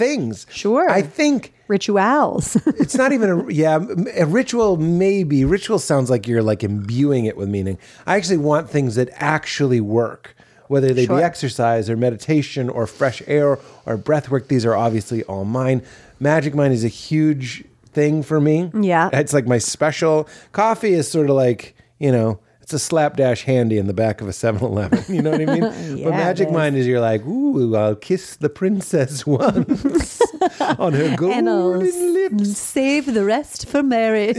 things. 0.00 0.46
Sure. 0.50 0.88
I 0.90 1.02
think 1.02 1.52
Rituals. 1.68 2.56
it's 2.82 2.96
not 2.96 3.12
even 3.12 3.30
a 3.30 3.52
yeah 3.52 3.78
a 4.16 4.26
ritual 4.26 4.76
maybe 4.76 5.44
ritual 5.44 5.78
sounds 5.78 6.10
like 6.10 6.26
you're 6.26 6.42
like 6.42 6.64
imbuing 6.64 7.26
it 7.26 7.36
with 7.36 7.48
meaning 7.48 7.78
i 8.08 8.16
actually 8.16 8.38
want 8.38 8.68
things 8.68 8.96
that 8.96 9.08
actually 9.14 9.80
work 9.80 10.34
whether 10.66 10.92
they 10.92 11.06
Sure. 11.06 11.18
be 11.18 11.22
exercise 11.22 11.88
or 11.88 11.96
meditation 11.96 12.68
or 12.68 12.88
fresh 12.88 13.22
air 13.28 13.58
or 13.86 13.96
breath 13.96 14.30
work 14.32 14.48
these 14.48 14.66
are 14.66 14.74
obviously 14.74 15.22
all 15.30 15.44
mine 15.44 15.80
magic 16.18 16.56
mind 16.56 16.72
is 16.72 16.82
a 16.82 16.88
huge 16.88 17.64
thing 17.92 18.24
for 18.24 18.40
me 18.40 18.56
Yeah. 18.74 19.08
it's 19.12 19.32
like 19.32 19.46
my 19.46 19.58
special 19.58 20.28
coffee 20.50 20.94
is 20.94 21.08
sort 21.08 21.30
of 21.30 21.36
like 21.36 21.76
you 22.00 22.10
know 22.10 22.40
it's 22.72 22.84
a 22.84 22.86
slapdash 22.86 23.42
handy 23.42 23.78
in 23.78 23.88
the 23.88 23.92
back 23.92 24.20
of 24.20 24.28
a 24.28 24.30
7-Eleven. 24.30 25.02
You 25.12 25.22
know 25.22 25.32
what 25.32 25.40
I 25.40 25.44
mean? 25.46 25.62
Yeah, 26.00 26.04
but 26.04 26.10
Magic. 26.12 26.50
Mind 26.52 26.76
is 26.76 26.86
you're 26.86 27.00
like, 27.00 27.26
ooh, 27.26 27.74
I'll 27.74 27.96
kiss 27.96 28.36
the 28.36 28.48
princess 28.48 29.26
once 29.26 30.20
on 30.78 30.92
her 30.92 31.16
golden 31.16 32.12
lips. 32.14 32.56
save 32.56 33.12
the 33.12 33.24
rest 33.24 33.66
for 33.68 33.82
marriage. 33.82 34.36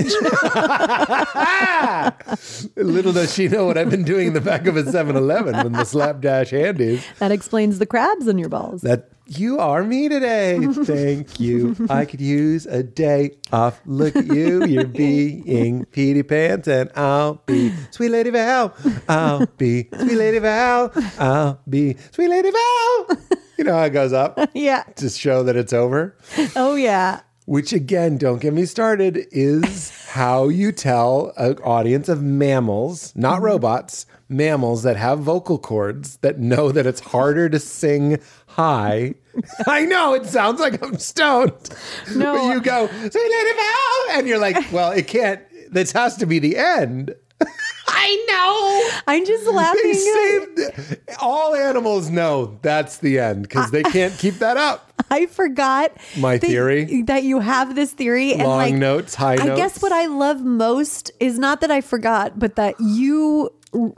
Little 2.78 3.12
does 3.12 3.34
she 3.34 3.50
know 3.50 3.66
what 3.66 3.78
I've 3.78 3.90
been 3.90 4.06
doing 4.06 4.28
in 4.28 4.34
the 4.34 4.40
back 4.42 4.66
of 4.66 4.78
a 4.78 4.84
7-Eleven 4.84 5.64
with 5.64 5.74
the 5.74 5.84
slapdash 5.84 6.52
handies. 6.52 7.04
that 7.20 7.32
explains 7.32 7.80
the 7.80 7.86
crabs 7.86 8.28
in 8.28 8.38
your 8.38 8.50
balls. 8.50 8.82
That 8.82 9.11
you 9.40 9.60
are 9.60 9.84
me 9.84 10.10
today. 10.10 10.60
Thank 10.84 11.40
you. 11.40 11.76
I 11.90 12.06
could 12.06 12.22
use 12.22 12.66
a 12.66 12.84
day 12.84 13.38
off. 13.52 13.82
Look 13.86 14.16
at 14.16 14.26
you. 14.28 14.66
You're 14.66 14.86
being 15.06 15.86
Petey 15.86 16.24
Pants, 16.24 16.68
and 16.68 16.92
I'll 16.96 17.36
be 17.46 17.74
Sweet 17.92 18.10
Lady 18.10 18.30
Val. 18.30 18.74
I'll 19.08 19.46
be 19.58 19.88
Sweet 19.94 20.16
Lady 20.18 20.40
Val. 20.40 20.92
I'll 21.20 21.62
be 21.68 21.96
Sweet 22.12 22.30
Lady 22.30 22.52
Val. 22.52 23.18
You 23.58 23.64
know 23.66 23.78
how 23.78 23.84
it 23.84 23.92
goes 23.92 24.12
up 24.14 24.40
yeah. 24.54 24.84
to 24.96 25.10
show 25.10 25.44
that 25.44 25.56
it's 25.56 25.74
over. 25.74 26.16
Oh, 26.56 26.76
yeah. 26.76 27.22
Which 27.46 27.74
again, 27.74 28.18
don't 28.18 28.40
get 28.40 28.54
me 28.54 28.66
started, 28.66 29.28
is 29.32 30.08
how 30.10 30.48
you 30.48 30.72
tell 30.72 31.34
an 31.38 31.58
audience 31.64 32.08
of 32.08 32.22
mammals, 32.22 33.14
not 33.16 33.36
mm-hmm. 33.36 33.46
robots, 33.46 34.06
mammals 34.30 34.84
that 34.84 34.96
have 34.96 35.20
vocal 35.20 35.58
cords 35.58 36.18
that 36.18 36.40
know 36.40 36.72
that 36.72 36.86
it's 36.86 37.00
harder 37.00 37.50
to 37.50 37.60
sing 37.60 38.20
high. 38.48 39.16
I 39.68 39.86
know 39.86 40.14
it 40.14 40.26
sounds 40.26 40.60
like 40.60 40.82
I'm 40.84 40.98
stoned. 40.98 41.70
No. 42.16 42.36
But 42.36 42.54
you 42.54 42.62
go, 42.62 42.88
sweet 42.88 43.16
lady 43.16 43.56
Val, 43.56 44.18
and 44.18 44.28
you're 44.28 44.40
like, 44.40 44.72
well, 44.72 44.92
it 44.92 45.08
can't, 45.08 45.42
this 45.72 45.92
has 45.92 46.18
to 46.18 46.26
be 46.26 46.40
the 46.40 46.58
end. 46.58 47.16
I 48.03 48.25
know. 48.29 49.01
I'm 49.08 49.25
just 49.25 49.46
They 49.46 49.51
laughing. 49.51 49.93
saved 49.93 50.98
all 51.20 51.55
animals 51.55 52.10
know 52.10 52.58
that's 52.62 52.98
the 52.98 53.20
end 53.20 53.43
because 53.43 53.72
they 53.72 53.84
can't 53.84 54.17
keep 54.17 54.36
that 54.36 54.58
up. 54.58 54.91
I 55.12 55.25
forgot 55.25 55.91
My 56.17 56.38
that- 56.38 56.48
theory? 56.48 57.03
that 57.03 57.24
you 57.24 57.39
have 57.39 57.75
this 57.75 57.91
theory 57.93 58.34
and 58.34 58.43
Long 58.43 58.58
like 58.58 58.74
notes, 58.75 59.15
high 59.15 59.36
notes. 59.36 59.43
I 59.43 59.48
notes. 59.48 59.58
guess 59.60 59.81
what 59.81 59.91
I 59.91 60.05
love 60.08 60.41
most 60.41 61.12
is 61.20 61.38
not 61.39 61.62
that 61.62 61.72
I 61.72 61.81
forgot, 61.81 62.39
but 62.39 62.55
that 62.55 62.75
you 62.79 63.51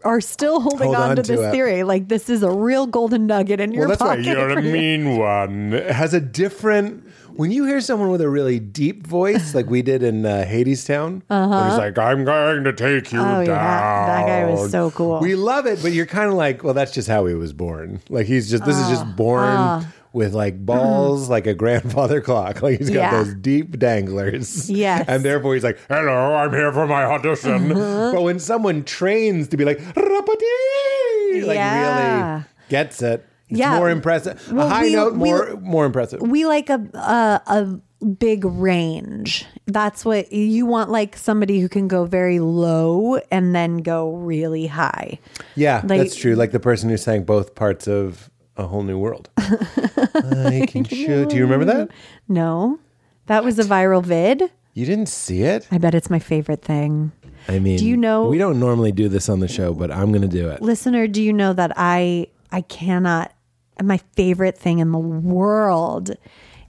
are 0.03 0.21
still 0.21 0.59
holding 0.61 0.87
Hold 0.93 0.95
on, 0.97 1.09
on 1.11 1.15
to 1.17 1.23
to 1.23 1.31
this 1.31 1.41
it. 1.41 1.51
theory. 1.51 1.83
Like 1.83 2.07
this 2.07 2.29
is 2.29 2.43
a 2.43 2.51
real 2.51 2.85
golden 2.87 3.25
nugget 3.27 3.59
in 3.59 3.71
your 3.73 3.81
Well, 3.87 3.89
that's 3.89 4.01
why 4.01 4.17
pocket. 4.17 4.25
you're 4.25 4.49
a 4.57 4.61
mean 4.61 5.17
one. 5.17 5.73
It 5.73 5.91
has 5.91 6.13
a 6.13 6.19
different. 6.21 7.03
When 7.35 7.51
you 7.51 7.65
hear 7.65 7.81
someone 7.81 8.09
with 8.11 8.21
a 8.21 8.29
really 8.29 8.59
deep 8.59 9.07
voice, 9.07 9.55
like 9.55 9.67
we 9.69 9.81
did 9.81 10.03
in 10.03 10.25
uh, 10.25 10.45
Hadestown, 10.47 11.21
uh-huh. 11.29 11.69
he's 11.69 11.77
like, 11.77 11.97
"I'm 11.97 12.23
going 12.25 12.63
to 12.63 12.73
take 12.73 13.11
you 13.11 13.19
Oh, 13.19 13.23
down." 13.23 13.45
yeah. 13.47 14.05
That 14.05 14.27
guy 14.27 14.51
was 14.51 14.71
so 14.71 14.91
cool. 14.91 15.19
We 15.19 15.35
love 15.35 15.65
it, 15.65 15.81
but 15.81 15.91
you're 15.93 16.05
kind 16.05 16.29
of 16.29 16.35
like, 16.35 16.63
"Well, 16.63 16.73
that's 16.73 16.91
just 16.93 17.07
how 17.07 17.25
he 17.25 17.33
was 17.33 17.51
born. 17.53 18.01
Like 18.09 18.27
he's 18.27 18.49
just 18.49 18.65
this 18.65 18.77
is 18.77 18.83
Ah, 18.85 18.89
just 18.91 19.15
born 19.15 19.87
with 20.13 20.33
like 20.35 20.63
balls, 20.63 21.27
like 21.27 21.47
a 21.47 21.55
grandfather 21.55 22.21
clock. 22.29 22.61
Like 22.61 22.77
he's 22.77 22.89
got 22.89 22.95
Yeah. 23.11 23.23
those 23.23 23.33
deep 23.35 23.79
danglers. 23.79 24.69
Yes. 24.69 25.05
and 25.07 25.23
therefore 25.25 25.55
he's 25.55 25.63
like, 25.63 25.79
"Hello, 25.89 26.35
I'm 26.35 26.51
here 26.51 26.71
for 26.71 26.85
my 26.85 27.03
audition." 27.03 27.71
Uh-huh. 27.71 28.11
But 28.13 28.21
when 28.21 28.37
someone 28.39 28.83
trains 28.83 29.47
to 29.47 29.57
be 29.57 29.65
like, 29.65 29.79
like 29.95 31.55
Yeah. 31.57 32.33
really 32.35 32.45
gets 32.69 33.01
it. 33.01 33.25
It's 33.53 33.59
Yeah. 33.59 33.77
more 33.77 33.89
impressive. 33.89 34.51
Well, 34.51 34.67
a 34.67 34.69
high 34.69 34.83
we- 34.83 34.93
note, 34.95 35.13
we- 35.13 35.29
more 35.29 35.57
more 35.61 35.85
impressive. 35.85 36.21
we 36.21 36.45
like 36.45 36.69
a 36.69 36.81
a, 36.93 37.41
a 37.47 37.79
big 38.05 38.43
range. 38.45 39.45
That's 39.65 40.03
what 40.03 40.31
you 40.33 40.65
want 40.65 40.89
like 40.89 41.15
somebody 41.15 41.59
who 41.61 41.69
can 41.69 41.87
go 41.87 42.05
very 42.05 42.39
low 42.39 43.17
and 43.31 43.55
then 43.55 43.77
go 43.77 44.13
really 44.15 44.67
high. 44.67 45.19
Yeah, 45.55 45.81
Like- 45.85 45.99
that's 46.01 46.15
true. 46.15 46.35
Like 46.35 46.51
the 46.51 46.59
person 46.59 46.89
who 46.89 46.97
sang 46.97 47.23
both 47.23 47.55
parts 47.55 47.87
of 47.87 48.29
A 48.57 48.67
Whole 48.67 48.83
New 48.83 48.97
World. 48.99 49.29
I 49.37 50.65
can 50.67 50.83
show. 50.83 51.25
Do 51.25 51.35
you 51.35 51.43
remember 51.43 51.65
that? 51.65 51.89
No. 52.27 52.79
That 53.27 53.43
was 53.43 53.57
a 53.59 53.63
viral 53.63 54.03
vid. 54.03 54.51
You 54.73 54.85
didn't 54.85 55.07
see 55.07 55.43
it? 55.43 55.67
I 55.71 55.77
bet 55.77 55.93
it's 55.95 56.09
my 56.09 56.19
favorite 56.19 56.61
thing. 56.61 57.11
I 57.47 57.59
mean, 57.59 57.77
Do 57.77 57.85
you 57.85 57.95
know- 57.97 58.27
We 58.29 58.37
don't 58.37 58.59
normally 58.59 58.91
do 58.91 59.07
this 59.09 59.29
on 59.29 59.39
the 59.39 59.47
show, 59.47 59.73
but 59.73 59.91
I'm 59.91 60.11
going 60.11 60.21
to 60.23 60.27
do 60.27 60.49
it. 60.49 60.61
Listener, 60.61 61.07
do 61.07 61.21
you 61.21 61.31
know 61.33 61.53
that 61.53 61.71
I 61.75 62.27
I 62.51 62.61
cannot 62.61 63.32
my 63.81 63.97
favorite 64.15 64.57
thing 64.57 64.79
in 64.79 64.91
the 64.91 64.99
world 64.99 66.11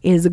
is 0.03 0.29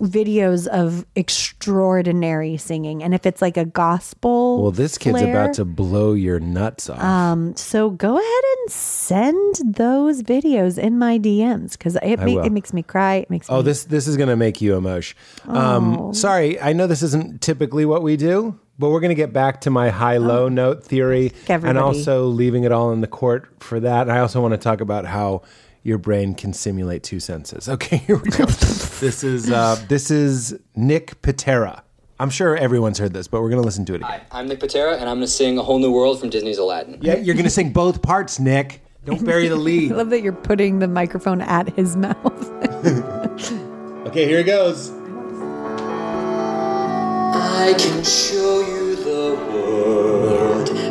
videos 0.00 0.66
of 0.66 1.06
extraordinary 1.16 2.58
singing 2.58 3.02
and 3.02 3.14
if 3.14 3.24
it's 3.24 3.40
like 3.40 3.56
a 3.56 3.64
gospel 3.64 4.62
Well, 4.62 4.70
this 4.70 4.98
kid's 4.98 5.22
about 5.22 5.54
to 5.54 5.64
blow 5.64 6.12
your 6.12 6.38
nuts 6.38 6.90
off. 6.90 7.00
um 7.02 7.56
so 7.56 7.88
go 7.90 8.18
ahead 8.18 8.44
and 8.60 8.70
send 8.70 9.54
those 9.64 10.22
videos 10.22 10.76
in 10.76 10.98
my 10.98 11.18
DMs 11.18 11.78
cuz 11.78 11.96
it 12.02 12.18
ma- 12.18 12.42
it 12.42 12.52
makes 12.52 12.74
me 12.74 12.82
cry 12.82 13.14
it 13.14 13.30
makes 13.30 13.48
Oh, 13.48 13.56
me 13.58 13.62
this 13.62 13.84
this 13.84 14.06
is 14.06 14.18
going 14.18 14.28
to 14.28 14.36
make 14.36 14.60
you 14.60 14.76
emotion. 14.76 15.16
Oh. 15.48 15.56
Um, 15.56 16.12
sorry, 16.14 16.60
I 16.60 16.74
know 16.74 16.86
this 16.86 17.02
isn't 17.02 17.40
typically 17.40 17.86
what 17.86 18.02
we 18.02 18.16
do, 18.18 18.54
but 18.78 18.90
we're 18.90 19.00
going 19.00 19.10
to 19.10 19.14
get 19.14 19.32
back 19.32 19.62
to 19.62 19.70
my 19.70 19.88
high-low 19.88 20.48
note 20.48 20.84
theory, 20.84 21.32
and 21.48 21.78
also 21.78 22.26
leaving 22.26 22.64
it 22.64 22.72
all 22.72 22.92
in 22.92 23.00
the 23.00 23.06
court 23.06 23.48
for 23.60 23.80
that. 23.80 24.02
And 24.02 24.12
I 24.12 24.18
also 24.18 24.40
want 24.42 24.52
to 24.52 24.58
talk 24.58 24.80
about 24.82 25.06
how 25.06 25.42
your 25.86 25.98
brain 25.98 26.34
can 26.34 26.52
simulate 26.52 27.02
two 27.04 27.20
senses. 27.20 27.68
Okay, 27.76 27.98
here 27.98 28.16
we 28.16 28.30
go. 28.30 28.46
this 28.46 29.22
is 29.22 29.50
uh, 29.50 29.76
this 29.88 30.10
is 30.10 30.58
Nick 30.74 31.20
Pitera. 31.22 31.82
I'm 32.18 32.30
sure 32.30 32.56
everyone's 32.56 32.98
heard 32.98 33.12
this, 33.12 33.28
but 33.28 33.42
we're 33.42 33.50
going 33.50 33.60
to 33.60 33.66
listen 33.66 33.84
to 33.86 33.92
it 33.94 33.96
again. 33.96 34.10
Hi, 34.10 34.40
I'm 34.40 34.48
Nick 34.48 34.60
Pitera, 34.60 34.94
and 34.94 35.02
I'm 35.02 35.18
going 35.18 35.20
to 35.20 35.28
sing 35.28 35.58
A 35.58 35.62
Whole 35.62 35.78
New 35.78 35.92
World 35.92 36.18
from 36.18 36.30
Disney's 36.30 36.56
Aladdin. 36.58 36.98
Yeah, 37.02 37.16
you're 37.16 37.34
going 37.34 37.44
to 37.44 37.50
sing 37.50 37.72
both 37.72 38.00
parts, 38.00 38.40
Nick. 38.40 38.82
Don't 39.04 39.22
bury 39.24 39.48
the 39.48 39.56
lead. 39.56 39.92
I 39.92 39.96
love 39.96 40.08
that 40.10 40.22
you're 40.22 40.32
putting 40.32 40.78
the 40.78 40.88
microphone 40.88 41.42
at 41.42 41.68
his 41.76 41.96
mouth. 41.96 42.52
Okay, 44.06 44.26
here 44.26 44.38
it 44.38 44.44
goes. 44.44 44.92
I 47.34 47.74
can 47.76 48.04
show 48.04 48.60
you 48.60 48.75
the 48.75 48.75
world, 48.75 48.75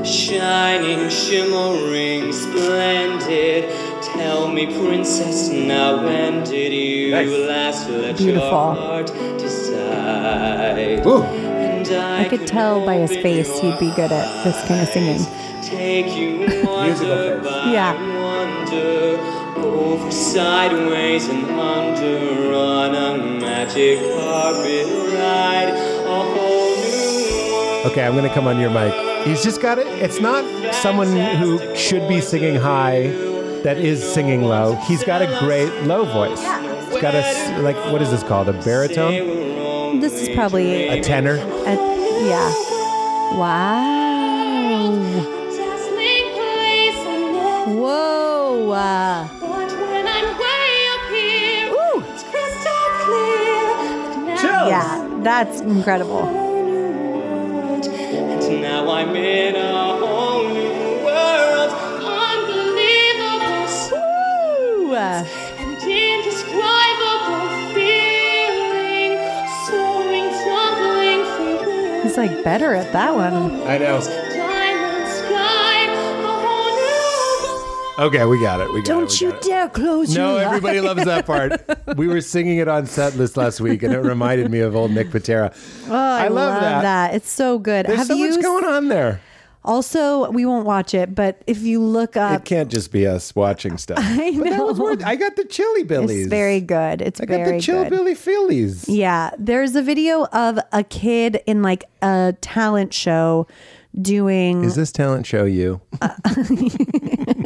shining, 0.06 1.10
shimmering, 1.10 2.32
splendid. 2.34 3.70
Tell 4.04 4.48
me, 4.48 4.66
princess, 4.68 5.50
now 5.50 6.04
when 6.04 6.44
did 6.44 6.72
you 6.74 7.12
Nice. 7.12 7.30
last 7.30 7.90
let 7.90 8.18
Beautiful. 8.18 8.50
your 8.50 8.52
heart 8.76 9.08
decide? 9.38 11.06
Ooh. 11.06 11.24
And 11.24 11.88
I, 11.90 12.22
I 12.26 12.30
could 12.30 12.48
tell 12.48 12.86
by 12.86 12.96
his 12.98 13.12
face 13.12 13.60
he'd 13.60 13.78
be 13.80 13.92
good 13.96 14.12
at 14.12 14.44
this 14.44 14.68
kind 14.68 14.82
of 14.82 14.90
singing. 14.90 15.26
Take 15.62 16.16
you 16.16 16.40
Musical 16.48 16.72
wonder 17.10 17.42
by 17.44 17.72
Yeah. 17.72 17.94
wonder, 18.22 19.20
over, 19.58 20.12
sideways, 20.12 21.28
and 21.28 21.46
under 21.46 22.54
on 22.54 22.96
a 22.96 23.18
magic 23.40 24.00
carpet 24.00 24.88
ride. 25.14 25.70
A 26.06 26.24
whole 26.24 26.76
new 26.78 27.54
world. 27.54 27.86
Okay, 27.92 28.06
I'm 28.06 28.14
going 28.14 28.28
to 28.28 28.34
come 28.34 28.48
on 28.48 28.60
your 28.60 28.70
mic. 28.70 28.94
He's 29.26 29.44
just 29.44 29.60
got 29.62 29.80
it. 29.80 29.88
It's 29.88 30.20
not 30.20 30.44
someone 30.76 31.08
who 31.38 31.76
should 31.76 32.08
be 32.08 32.22
singing 32.22 32.56
high 32.56 33.08
that 33.64 33.78
is 33.80 34.04
singing 34.04 34.44
low. 34.44 34.76
He's 34.88 35.04
got 35.04 35.22
a 35.24 35.28
great 35.40 35.72
low 35.84 36.06
voice. 36.06 36.40
He's 36.92 37.02
got 37.02 37.16
a, 37.16 37.60
like, 37.62 37.76
what 37.92 38.02
is 38.02 38.12
this 38.12 38.22
called? 38.24 38.48
A 38.50 38.54
baritone? 38.54 40.00
This 40.00 40.14
is 40.22 40.30
probably 40.36 40.88
A 40.90 41.02
tenor? 41.02 41.36
a, 41.36 41.76
yeah. 42.28 42.52
Wow. 43.36 44.92
Dazzling 45.50 46.28
place 46.36 47.00
I 47.08 47.30
know. 47.34 47.82
Whoa. 47.82 48.72
Uh, 48.72 49.28
But 49.40 49.50
when 49.50 50.08
I'm 50.08 50.38
way 50.38 50.88
up 50.94 51.10
here, 51.10 51.68
Ooh. 51.74 52.04
it's 52.14 52.24
crystal 52.24 52.88
clear. 53.02 54.36
But 54.36 54.44
now 54.44 54.68
yeah, 54.68 55.20
that's 55.24 55.62
incredible. 55.62 56.45
He's 72.16 72.18
like 72.18 72.44
better 72.46 72.74
at 72.74 72.94
that 72.94 73.14
one. 73.14 73.62
I 73.68 73.78
know. 73.78 74.25
Okay, 77.98 78.26
we 78.26 78.42
got 78.42 78.60
it. 78.60 78.68
We 78.74 78.82
got 78.82 78.84
it. 78.84 78.86
Don't 78.86 79.10
we 79.10 79.18
you 79.26 79.32
got 79.32 79.42
it. 79.46 79.48
dare 79.48 79.70
close 79.70 80.14
No, 80.14 80.32
your 80.34 80.42
No, 80.42 80.48
everybody 80.48 80.78
eyes. 80.80 80.84
loves 80.84 81.06
that 81.06 81.26
part. 81.26 81.62
We 81.96 82.08
were 82.08 82.20
singing 82.20 82.58
it 82.58 82.68
on 82.68 82.88
set 82.88 83.16
list 83.16 83.38
last 83.38 83.62
week, 83.62 83.82
and 83.84 83.94
it 83.94 84.00
reminded 84.00 84.52
me 84.52 84.60
of 84.60 84.76
old 84.76 84.92
Nick 84.92 85.10
Pitera. 85.12 85.56
Oh, 85.88 85.94
I, 85.96 86.28
love, 86.28 86.60
that. 86.62 87.14
It's 87.14 87.30
so 87.30 87.58
good. 87.58 87.86
There's 87.86 88.00
Have 88.00 88.08
so 88.08 88.16
you 88.16 88.32
much 88.32 88.42
going 88.42 88.66
on 88.66 88.90
there. 88.90 89.22
Also, 89.64 90.30
we 90.32 90.46
won't 90.46 90.66
watch 90.66 90.94
it, 90.94 91.16
but 91.16 91.42
if 91.48 91.62
you 91.62 91.80
look 91.82 92.18
up, 92.18 92.42
It 92.42 92.46
can't 92.46 92.70
just 92.70 92.92
be 92.92 93.08
us 93.08 93.34
watching 93.34 93.78
stuff. 93.78 93.98
I 94.02 94.34
But 94.38 94.50
that 94.50 94.66
was 94.66 94.78
worth. 94.80 95.04
I 95.06 95.16
got 95.16 95.36
the 95.38 95.46
chili 95.46 95.84
billies. 95.84 96.22
it's 96.26 96.30
very 96.30 96.60
good. 96.60 97.02
It's 97.02 97.22
I 97.22 97.26
got 97.26 97.46
the 97.46 97.60
chill 97.62 97.84
good. 97.84 97.92
billy 97.92 98.14
feelies. 98.16 98.86
Yeah, 98.90 99.30
there's 99.40 99.76
a 99.76 99.82
video 99.82 100.26
of 100.26 100.60
a 100.74 100.84
kid 100.84 101.40
in 101.46 101.62
like 101.62 101.86
a 102.02 102.36
talent 102.42 102.94
show 102.94 103.48
doing. 104.00 104.66
Is 104.66 104.76
this 104.76 104.92
talent 104.92 105.26
show 105.26 105.46
you? 105.46 105.80
Uh, 106.02 106.10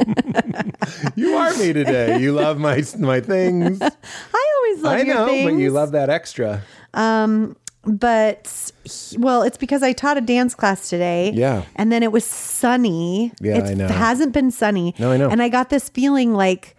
you 1.15 1.35
are 1.35 1.53
me 1.57 1.73
today. 1.73 2.19
You 2.19 2.33
love 2.33 2.57
my 2.59 2.83
my 2.97 3.19
things. 3.21 3.81
I 3.81 4.53
always 4.57 4.83
love 4.83 4.93
I 4.93 5.01
your 5.01 5.15
know, 5.15 5.25
things, 5.27 5.51
but 5.51 5.57
you 5.57 5.71
love 5.71 5.91
that 5.91 6.09
extra. 6.09 6.61
Um, 6.93 7.55
but 7.83 8.71
he- 8.83 9.17
well, 9.17 9.41
it's 9.43 9.57
because 9.57 9.83
I 9.83 9.93
taught 9.93 10.17
a 10.17 10.21
dance 10.21 10.53
class 10.55 10.89
today. 10.89 11.31
Yeah. 11.33 11.63
and 11.75 11.91
then 11.91 12.03
it 12.03 12.11
was 12.11 12.25
sunny. 12.25 13.31
Yeah, 13.39 13.57
it 13.59 13.63
I 13.63 13.73
know. 13.73 13.85
It 13.85 13.91
hasn't 13.91 14.33
been 14.33 14.51
sunny. 14.51 14.93
No, 14.99 15.11
I 15.11 15.17
know. 15.17 15.29
And 15.29 15.41
I 15.41 15.49
got 15.49 15.69
this 15.69 15.89
feeling 15.89 16.33
like 16.33 16.75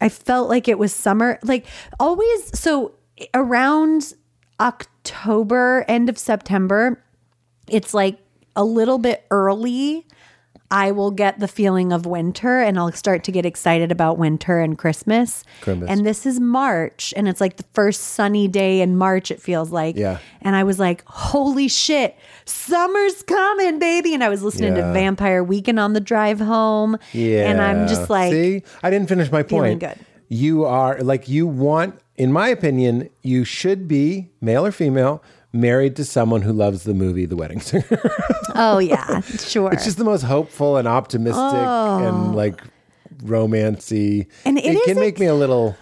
I 0.00 0.08
felt 0.08 0.48
like 0.48 0.68
it 0.68 0.78
was 0.78 0.92
summer. 0.92 1.38
Like 1.42 1.66
always, 2.00 2.58
so 2.58 2.94
around 3.34 4.14
October, 4.60 5.84
end 5.88 6.08
of 6.08 6.18
September, 6.18 7.02
it's 7.68 7.94
like 7.94 8.18
a 8.56 8.64
little 8.64 8.98
bit 8.98 9.24
early. 9.30 10.06
I 10.70 10.90
will 10.90 11.10
get 11.10 11.38
the 11.40 11.48
feeling 11.48 11.92
of 11.92 12.04
winter 12.04 12.60
and 12.60 12.78
I'll 12.78 12.92
start 12.92 13.24
to 13.24 13.32
get 13.32 13.46
excited 13.46 13.90
about 13.90 14.18
winter 14.18 14.60
and 14.60 14.76
Christmas. 14.76 15.42
Christmas. 15.62 15.88
And 15.88 16.04
this 16.04 16.26
is 16.26 16.40
March 16.40 17.14
and 17.16 17.26
it's 17.26 17.40
like 17.40 17.56
the 17.56 17.64
first 17.72 18.00
sunny 18.02 18.48
day 18.48 18.80
in 18.82 18.96
March, 18.96 19.30
it 19.30 19.40
feels 19.40 19.70
like. 19.70 19.96
Yeah. 19.96 20.18
And 20.42 20.54
I 20.56 20.64
was 20.64 20.78
like, 20.78 21.02
holy 21.06 21.68
shit, 21.68 22.16
summer's 22.44 23.22
coming, 23.22 23.78
baby. 23.78 24.12
And 24.14 24.22
I 24.22 24.28
was 24.28 24.42
listening 24.42 24.76
Yeah. 24.76 24.88
to 24.88 24.92
Vampire 24.92 25.42
Weekend 25.42 25.78
on 25.80 25.92
the 25.94 26.00
drive 26.00 26.40
home. 26.40 26.98
Yeah. 27.12 27.50
And 27.50 27.60
I'm 27.60 27.88
just 27.88 28.10
like, 28.10 28.32
see, 28.32 28.62
I 28.82 28.90
didn't 28.90 29.08
finish 29.08 29.30
my 29.32 29.42
point. 29.42 29.80
good. 29.80 29.98
You 30.28 30.64
are 30.66 30.98
like 31.02 31.28
you 31.28 31.46
want, 31.46 31.98
in 32.16 32.30
my 32.32 32.48
opinion, 32.48 33.08
you 33.22 33.44
should 33.44 33.88
be 33.88 34.28
male 34.42 34.66
or 34.66 34.72
female 34.72 35.22
married 35.52 35.96
to 35.96 36.04
someone 36.04 36.42
who 36.42 36.52
loves 36.52 36.84
the 36.84 36.94
movie 36.94 37.26
The 37.26 37.36
Wedding 37.36 37.60
Singer. 37.60 37.84
oh, 38.54 38.78
yeah, 38.78 39.20
sure. 39.20 39.72
it's 39.72 39.84
just 39.84 39.98
the 39.98 40.04
most 40.04 40.22
hopeful 40.22 40.76
and 40.76 40.86
optimistic 40.86 41.36
and 41.36 42.28
oh. 42.28 42.32
like 42.34 42.60
romancy. 43.18 44.26
Oh. 44.28 44.34
And 44.44 44.58
it 44.58 44.62
can 44.62 44.74
isn't- 44.74 45.00
make 45.00 45.18
me 45.18 45.26
a 45.26 45.34
little. 45.34 45.76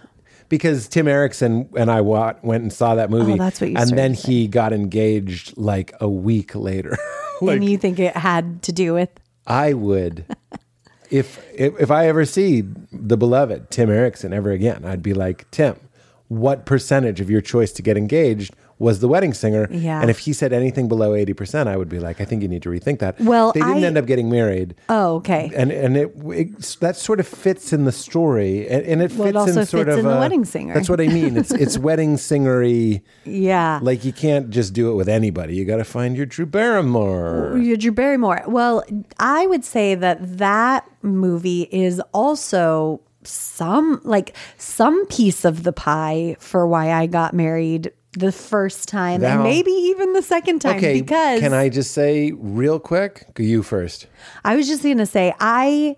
Because 0.49 0.87
Tim 0.87 1.09
Erickson 1.09 1.69
and 1.77 1.91
I 1.91 2.03
went 2.03 2.63
and 2.63 2.73
saw 2.73 2.95
that 2.95 3.11
movie, 3.11 3.33
Oh, 3.33 3.37
that's 3.37 3.61
what 3.61 3.69
you 3.69 3.77
and 3.77 3.91
then 3.99 4.15
he 4.15 4.47
got 4.47 4.73
engaged 4.73 5.57
like 5.57 5.93
a 6.01 6.09
week 6.09 6.55
later. 6.55 6.97
like 7.41 7.57
and 7.57 7.69
you 7.69 7.77
think 7.77 7.99
it 7.99 8.17
had 8.17 8.63
to 8.63 8.71
do 8.71 8.95
with 8.95 9.11
I 9.45 9.73
would, 9.73 10.25
if, 11.11 11.45
if 11.53 11.81
if 11.81 11.91
I 11.91 12.07
ever 12.07 12.25
see 12.25 12.63
the 12.93 13.17
beloved 13.17 13.73
Tim 13.73 13.91
Erickson 13.91 14.33
ever 14.33 14.53
again, 14.53 14.85
I'd 14.85 15.03
be 15.03 15.15
like 15.15 15.51
Tim. 15.51 15.81
What 16.29 16.65
percentage 16.65 17.21
of 17.21 17.29
your 17.29 17.41
choice 17.41 17.73
to 17.73 17.83
get 17.83 17.97
engaged 17.97 18.55
was 18.79 19.01
the 19.01 19.09
wedding 19.09 19.33
singer? 19.33 19.69
Yeah. 19.71 20.01
And 20.01 20.11
if 20.11 20.19
he 20.21 20.33
said 20.33 20.53
anything 20.53 20.89
below 20.89 21.15
eighty 21.15 21.33
percent, 21.33 21.69
I 21.69 21.77
would 21.77 21.89
be 21.89 21.99
like, 21.99 22.21
I 22.21 22.25
think 22.25 22.43
you 22.43 22.49
need 22.49 22.63
to 22.63 22.69
rethink 22.69 22.99
that. 22.99 23.19
Well, 23.21 23.53
they 23.53 23.61
didn't 23.61 23.85
I- 23.85 23.87
end 23.87 23.99
up 23.99 24.07
getting 24.07 24.29
married. 24.31 24.75
Oh, 24.89 25.15
okay. 25.17 25.51
And 25.57 25.71
and 25.73 25.97
it, 25.97 26.13
it 26.27 26.77
that 26.81 26.97
sort 26.97 27.21
of 27.21 27.27
fits 27.27 27.73
in 27.73 27.85
the 27.85 27.93
story, 27.93 28.69
and, 28.69 28.85
and 28.85 29.03
it 29.03 29.09
fits 29.09 29.19
Well, 29.19 29.29
it 29.29 29.37
also 29.37 29.61
in 29.61 29.67
sort 29.67 29.87
fits 29.87 29.95
of 29.95 29.99
in 30.01 30.05
The 30.11 30.17
uh, 30.17 30.21
Wedding 30.21 30.45
Singer. 30.45 30.75
That's 30.75 30.89
what 30.89 31.01
I 31.01 31.07
mean. 31.09 31.37
It's 31.37 31.51
it's 31.65 31.79
wedding 31.79 32.17
singery. 32.17 33.03
yeah. 33.25 33.81
Like 33.83 34.05
you 34.05 34.13
can't 34.13 34.51
just 34.51 34.73
do 34.75 34.91
it 34.91 34.95
with 34.95 35.09
anybody. 35.09 35.55
You 35.57 35.65
got 35.65 35.77
to 35.77 35.85
find 35.85 36.17
your 36.17 36.27
Drew 36.27 36.47
Barrymore. 36.47 37.59
You're 37.59 37.77
Drew 37.77 37.93
Barrymore. 37.93 38.43
Well, 38.47 38.85
I 39.19 39.47
would 39.47 39.65
say 39.65 39.95
that 39.95 40.39
that 40.39 40.89
movie 41.03 41.69
is 41.73 42.01
also 42.13 43.01
some 43.23 44.01
like 44.05 44.35
some 44.57 45.07
piece 45.07 45.45
of 45.45 45.63
the 45.65 45.73
pie 45.73 46.37
for 46.39 46.67
why 46.67 46.93
I 46.93 47.07
got 47.07 47.35
married 47.35 47.93
the 48.17 48.33
first 48.33 48.89
time 48.89 49.21
Val- 49.21 49.35
and 49.35 49.43
maybe 49.43 49.71
even 49.71 50.13
the 50.13 50.23
second 50.23 50.61
time 50.61 50.77
Okay, 50.77 51.01
because 51.01 51.41
can 51.41 51.53
I 51.53 51.69
just 51.69 51.93
say 51.93 52.33
real 52.33 52.79
quick? 52.81 53.35
Go 53.35 53.43
you 53.43 53.63
first. 53.63 54.07
I 54.45 54.57
was 54.57 54.67
just 54.67 54.83
going 54.83 54.99
to 54.99 55.07
say 55.07 55.35
I 55.39 55.97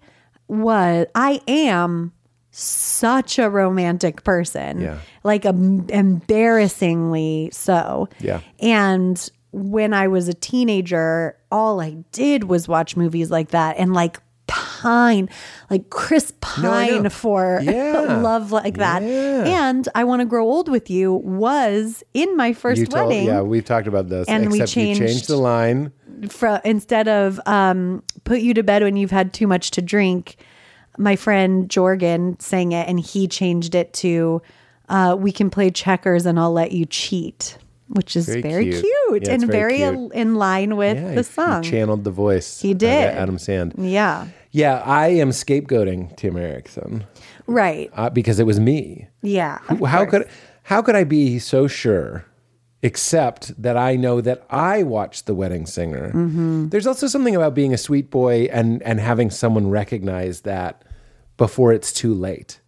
was 0.49 1.07
I 1.15 1.41
am 1.47 2.13
such 2.51 3.39
a 3.39 3.49
romantic 3.49 4.25
person. 4.25 4.81
Yeah. 4.81 4.99
Like 5.23 5.47
um, 5.47 5.87
embarrassingly 5.89 7.51
so. 7.53 8.09
Yeah. 8.21 8.41
And 8.61 9.31
when 9.53 9.95
I 9.95 10.09
was 10.09 10.29
a 10.29 10.35
teenager, 10.35 11.37
all 11.51 11.81
I 11.81 11.97
did 12.13 12.45
was 12.45 12.69
watch 12.69 12.97
movies 12.97 13.31
like 13.31 13.51
that 13.51 13.77
and 13.79 13.95
like 13.95 14.21
pine, 14.49 15.29
like 15.71 15.89
Chris 15.91 16.33
No, 16.61 16.71
I 16.73 16.89
Pine 16.91 17.03
know. 17.05 17.09
for 17.11 17.61
Yeah. 17.63 18.21
love 18.21 18.51
like 18.51 18.79
that. 18.79 19.03
Yeah. 19.03 19.69
And 19.69 19.89
I 19.95 20.03
want 20.05 20.21
to 20.21 20.27
grow 20.27 20.45
old 20.45 20.69
with 20.69 20.91
you 20.91 21.13
was 21.13 22.03
in 22.15 22.37
my 22.37 22.53
first 22.53 22.81
You 22.81 22.87
told, 22.87 23.11
wedding 23.11 23.27
yeah, 23.27 23.43
we've 23.43 23.65
talked 23.65 23.87
about 23.87 24.09
this. 24.09 24.27
And 24.29 24.51
we 24.51 24.59
changed 24.65 25.01
changed- 25.01 25.29
the 25.29 25.37
line. 25.37 25.93
fro- 26.29 26.59
instead 26.65 27.07
of 27.07 27.39
um, 27.47 28.03
put 28.25 28.41
you 28.41 28.53
to 28.55 28.63
bed 28.65 28.83
when 28.83 28.97
you've 28.97 29.13
had 29.13 29.33
too 29.33 29.47
much 29.47 29.71
to 29.73 29.83
drink, 29.83 30.37
my 30.97 31.15
friend 31.15 31.69
Jorgen 31.69 32.41
sang 32.43 32.73
it 32.73 32.89
and 32.89 32.99
he 32.99 33.29
changed 33.29 33.75
it 33.77 33.93
to 33.95 34.43
uh, 34.89 35.15
we 35.19 35.31
can 35.31 35.51
play 35.51 35.71
checkers 35.71 36.27
and 36.27 36.41
I'll 36.41 36.53
let 36.53 36.73
you 36.73 36.87
cheat, 36.87 37.59
which 37.89 38.17
is 38.17 38.27
Very 38.29 38.43
very, 38.43 38.65
cute. 38.71 38.85
cute, 38.85 39.23
Yeah, 39.27 39.33
and 39.33 39.47
very 39.47 39.79
very, 39.79 39.97
cute. 39.97 40.13
in 40.13 40.35
line 40.37 40.77
with 40.77 40.97
Yeah, 40.99 41.15
the 41.15 41.25
song. 41.25 41.63
He 41.63 41.71
channeled 41.71 42.05
the 42.05 42.11
voice. 42.11 42.61
He 42.61 42.73
of 42.73 42.79
did. 42.79 43.05
Adam 43.15 43.39
Sand. 43.39 43.75
yeah, 43.79 44.27
Yeah, 44.53 44.83
I 44.85 45.09
am 45.09 45.31
scapegoating 45.31 46.17
Tim 46.17 46.37
Erickson 46.37 47.05
right. 47.47 47.91
uh, 47.95 48.11
because 48.11 48.39
it 48.41 48.47
was 48.47 48.59
me. 48.61 49.09
Yeah. 49.23 49.59
of 49.69 49.81
how 49.81 50.05
course. 50.05 50.11
could 50.11 50.29
how 50.65 50.83
could 50.83 50.97
I 50.97 51.05
be 51.05 51.39
so 51.39 51.67
sure? 51.67 52.25
Except 52.81 53.61
that 53.61 53.77
I 53.77 53.97
know 53.97 54.21
that 54.21 54.47
I 54.51 54.85
watched 54.85 55.27
The 55.27 55.35
Wedding 55.35 55.67
Singer. 55.67 56.11
Mm-hmm. 56.13 56.69
There's 56.69 56.87
also 56.87 57.09
something 57.09 57.35
about 57.35 57.53
being 57.55 57.75
a 57.75 57.79
sweet 57.79 58.09
boy 58.09 58.49
and 58.53 58.81
and 58.85 59.01
having 59.01 59.31
someone 59.31 59.69
recognize 59.69 60.43
that 60.43 60.85
before 61.37 61.73
it's 61.73 61.93
too 61.93 62.15
late, 62.15 62.61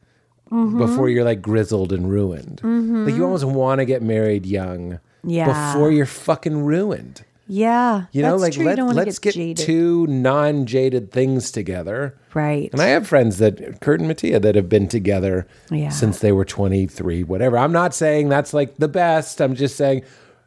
Mm-hmm. 0.50 0.78
before 0.78 1.08
you're 1.08 1.22
like 1.22 1.40
grizzled 1.42 1.92
and 1.92 2.10
ruined. 2.10 2.60
Like 2.64 3.14
you 3.14 3.22
almost 3.24 3.44
want 3.44 3.78
to 3.78 3.84
get 3.84 4.02
married 4.02 4.44
young, 4.46 4.98
Yeah. 5.24 5.72
before 5.72 5.90
you're 5.90 6.06
fucking 6.06 6.64
ruined. 6.64 7.22
Yeah, 7.52 8.04
You 8.12 8.22
know, 8.22 8.36
like 8.36 8.52
true. 8.52 8.76
Don't 8.76 8.94
let's 8.94 9.18
get, 9.18 9.34
jaded. 9.34 9.66
two 9.66 10.06
non-jaded 10.06 11.10
things 11.10 11.50
together. 11.50 12.14
right. 12.32 12.70
And 12.72 12.80
I 12.80 12.86
have 12.86 13.08
friends 13.08 13.38
that 13.38 13.80
Kurt 13.80 13.98
and 13.98 14.06
Mattia 14.08 14.38
that 14.38 14.54
have 14.54 14.68
been 14.68 14.86
together 14.86 15.48
Yeah. 15.68 15.88
since 15.88 16.20
they 16.20 16.30
were 16.30 16.44
23, 16.44 17.24
whatever. 17.24 17.58
I'm 17.58 17.72
not 17.72 17.92
saying 17.92 18.28
that's 18.28 18.54
like 18.54 18.76
the 18.76 18.86
best. 18.86 19.40
I'm 19.40 19.56
just 19.56 19.74
saying 19.76 20.02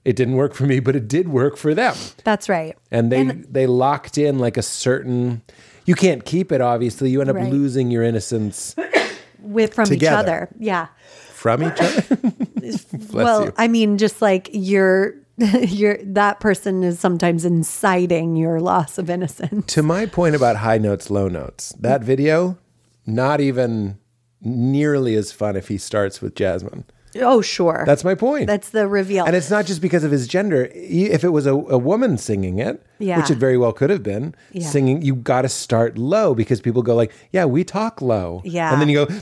it 0.06 0.16
didn't 0.16 0.36
work 0.36 0.54
for 0.54 0.66
me, 0.66 0.80
but 0.80 0.96
it 0.96 1.10
did 1.10 1.28
work 1.28 1.58
for 1.58 1.74
them. 1.74 1.96
that's 2.24 2.48
right. 2.48 2.78
And 2.90 3.12
they 3.12 3.24
they 3.26 3.68
locked 3.68 4.18
in 4.18 4.40
like 4.40 4.56
a 4.56 4.62
certain 4.62 5.42
you 5.86 5.96
can't 5.96 6.24
keep 6.24 6.54
it 6.54 6.62
obviously. 6.62 7.10
You 7.10 7.20
end 7.20 7.30
up 7.30 7.36
Right. 7.36 7.52
losing 7.52 7.92
your 7.92 8.04
innocence 8.04 8.76
with 9.42 9.74
from 9.74 9.86
Together. 9.88 10.16
each 10.16 10.20
other. 10.20 10.50
Yeah. 10.58 10.88
From 11.44 11.62
each 11.64 11.80
other. 11.80 12.04
Well, 13.12 13.46
you. 13.46 13.54
I 13.58 13.68
mean, 13.68 13.98
just 13.98 14.22
like 14.22 14.50
you're, 14.54 15.16
you're 15.38 15.98
that 16.04 16.40
person 16.40 16.82
is 16.84 16.98
sometimes 17.00 17.44
inciting 17.44 18.36
your 18.38 18.62
loss 18.62 18.98
of 18.98 19.10
innocence. 19.10 19.66
to 19.74 19.84
my 19.84 20.06
point 20.06 20.36
about 20.36 20.56
high 20.58 20.78
notes, 20.78 21.10
low 21.12 21.28
notes, 21.28 21.74
that 21.80 22.02
video, 22.02 22.58
not 23.06 23.42
even 23.42 24.00
nearly 24.42 25.16
as 25.16 25.32
fun 25.34 25.56
if 25.58 25.68
he 25.68 25.78
starts 25.78 26.22
with 26.22 26.36
Jasmine. 26.36 26.86
Oh, 27.22 27.42
sure. 27.42 27.84
That's 27.86 28.04
my 28.04 28.16
point. 28.16 28.48
That's 28.48 28.70
the 28.72 28.88
reveal. 28.88 29.26
And 29.26 29.36
it's 29.36 29.52
not 29.52 29.66
just 29.68 29.82
because 29.82 30.04
of 30.04 30.10
his 30.10 30.28
gender. 30.28 30.70
If 30.74 31.24
it 31.24 31.30
was 31.30 31.46
a, 31.46 31.54
a 31.54 31.78
woman 31.78 32.18
singing 32.18 32.58
it, 32.58 32.84
Yeah. 32.98 33.20
which 33.20 33.30
it 33.30 33.38
very 33.38 33.56
well 33.56 33.72
could 33.72 33.92
have 33.92 34.02
been, 34.02 34.34
Yeah. 34.52 34.66
singing, 34.68 35.04
you 35.04 35.14
got 35.16 35.44
to 35.44 35.50
start 35.50 35.96
low 35.98 36.34
because 36.34 36.60
people 36.60 36.82
go 36.82 36.96
like, 36.96 37.12
"Yeah, 37.32 37.46
we 37.46 37.64
talk 37.64 38.02
low." 38.02 38.42
Yeah. 38.44 38.72
and 38.74 38.82
then 38.82 38.90
you 38.90 39.06
go, 39.06 39.14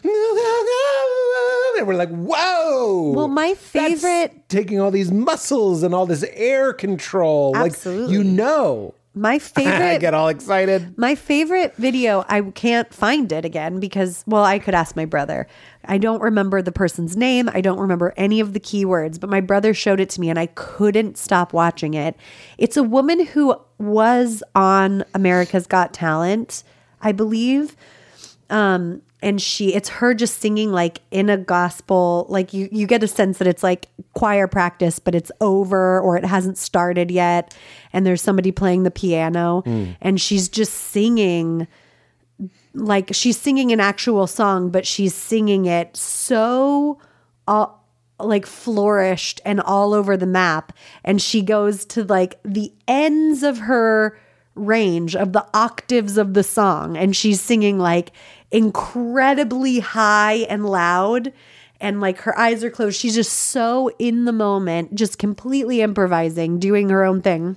and 1.82 1.88
we're 1.88 1.96
like, 1.96 2.10
"Whoa!" 2.10 3.12
Well, 3.16 3.28
my 3.28 3.54
favorite- 3.54 4.48
taking 4.50 4.80
all 4.80 4.92
these 4.92 5.12
muscles 5.12 5.84
and 5.84 5.94
all 5.94 6.06
this 6.06 6.24
air 6.34 6.74
control, 6.74 7.56
Absolutely. 7.56 8.18
like 8.18 8.26
you 8.26 8.32
know. 8.32 8.94
my 9.14 9.40
favorite. 9.58 9.74
I 9.82 9.98
get 9.98 10.14
all 10.14 10.30
excited. 10.30 10.98
My 10.98 11.16
favorite 11.16 11.76
video, 11.76 12.24
I 12.30 12.42
can't 12.42 12.94
find 12.94 13.30
it 13.32 13.44
again 13.44 13.80
because, 13.82 14.24
well, 14.26 14.44
I 14.46 14.58
could 14.60 14.74
ask 14.74 14.96
my 14.96 15.04
brother. 15.06 15.48
I 15.84 15.98
don't 15.98 16.22
remember 16.22 16.62
the 16.62 16.72
person's 16.72 17.18
name. 17.18 17.50
I 17.54 17.60
don't 17.60 17.80
remember 17.80 18.14
any 18.16 18.40
of 18.40 18.54
the 18.54 18.60
keywords, 18.60 19.20
but 19.20 19.30
my 19.30 19.42
brother 19.42 19.74
showed 19.74 20.00
it 20.00 20.10
to 20.12 20.22
me 20.22 20.30
and 20.30 20.40
I 20.40 20.46
couldn't 20.46 21.18
stop 21.18 21.52
watching 21.54 21.94
it. 21.94 22.16
It's 22.58 22.78
a 22.78 22.84
woman 22.84 23.26
who 23.26 23.56
was 23.80 24.44
on 24.56 25.04
America's 25.14 25.68
Got 25.68 25.94
Talent, 25.94 26.64
I 27.02 27.12
believe. 27.12 27.76
Um, 28.50 29.02
and 29.22 29.42
she 29.42 29.74
it's 29.74 29.90
her 29.90 30.14
just 30.14 30.40
singing 30.40 30.72
like 30.72 31.02
in 31.12 31.30
a 31.30 31.38
gospel 31.38 32.26
like 32.30 32.54
you 32.54 32.68
you 32.72 32.88
get 32.88 33.04
a 33.04 33.08
sense 33.08 33.38
that 33.38 33.48
it's 33.48 33.64
like 33.64 33.88
choir 34.14 34.48
practice 34.48 35.00
but 35.00 35.14
it's 35.16 35.32
over 35.42 36.00
or 36.00 36.18
it 36.18 36.26
hasn't 36.26 36.58
started 36.58 37.12
yet 37.12 37.56
and 37.94 38.06
there's 38.06 38.22
somebody 38.22 38.52
playing 38.52 38.84
the 38.84 38.92
piano 38.92 39.64
and 40.02 40.20
she's 40.20 40.50
just 40.50 40.74
singing 40.74 41.68
like 42.74 43.14
she's 43.14 43.38
singing 43.38 43.72
an 43.72 43.80
actual 43.80 44.28
song 44.28 44.70
but 44.70 44.86
she's 44.86 45.14
singing 45.14 45.66
it 45.66 45.96
so 45.96 47.00
uh, 47.48 47.68
like 48.20 48.46
flourished 48.46 49.42
and 49.46 49.60
all 49.62 49.94
over 49.94 50.16
the 50.18 50.28
map 50.28 50.74
and 51.04 51.22
she 51.22 51.42
goes 51.42 51.86
to 51.86 52.04
like 52.04 52.40
the 52.44 52.72
ends 52.88 53.44
of 53.44 53.58
her 53.60 54.18
range 54.56 55.16
of 55.16 55.34
the 55.34 55.46
octaves 55.54 56.18
of 56.18 56.34
the 56.34 56.44
song 56.44 56.98
and 56.98 57.16
she's 57.16 57.40
singing 57.40 57.80
like 57.80 58.12
incredibly 58.52 59.80
high 59.80 60.46
and 60.50 60.66
loud 60.66 61.32
and 61.80 62.00
like 62.02 62.20
her 62.20 62.38
eyes 62.38 62.64
are 62.64 62.70
closed 62.70 63.00
she's 63.00 63.16
just 63.16 63.34
so 63.34 63.90
in 63.98 64.26
the 64.26 64.32
moment 64.32 64.94
just 64.94 65.18
completely 65.18 65.82
improvising 65.82 66.60
doing 66.60 66.90
her 66.90 67.04
own 67.04 67.22
thing 67.22 67.56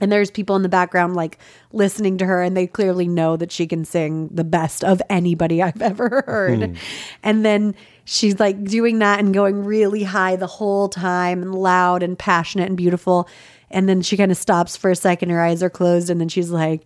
and 0.00 0.10
there's 0.10 0.30
people 0.30 0.56
in 0.56 0.62
the 0.62 0.68
background 0.68 1.14
like 1.14 1.38
listening 1.72 2.18
to 2.18 2.26
her 2.26 2.42
and 2.42 2.56
they 2.56 2.66
clearly 2.66 3.06
know 3.06 3.36
that 3.36 3.52
she 3.52 3.66
can 3.66 3.84
sing 3.84 4.28
the 4.28 4.44
best 4.44 4.82
of 4.82 5.02
anybody 5.10 5.62
I've 5.62 5.82
ever 5.82 6.24
heard. 6.26 6.62
Hmm. 6.62 6.74
And 7.22 7.44
then 7.44 7.74
she's 8.04 8.40
like 8.40 8.64
doing 8.64 8.98
that 9.00 9.20
and 9.20 9.34
going 9.34 9.64
really 9.64 10.02
high 10.02 10.36
the 10.36 10.46
whole 10.46 10.88
time 10.88 11.42
and 11.42 11.54
loud 11.54 12.02
and 12.02 12.18
passionate 12.18 12.68
and 12.68 12.76
beautiful. 12.76 13.28
And 13.70 13.88
then 13.88 14.02
she 14.02 14.16
kind 14.16 14.32
of 14.32 14.38
stops 14.38 14.76
for 14.76 14.90
a 14.90 14.96
second, 14.96 15.28
her 15.30 15.40
eyes 15.40 15.62
are 15.62 15.70
closed, 15.70 16.10
and 16.10 16.20
then 16.20 16.28
she's 16.28 16.50
like, 16.50 16.82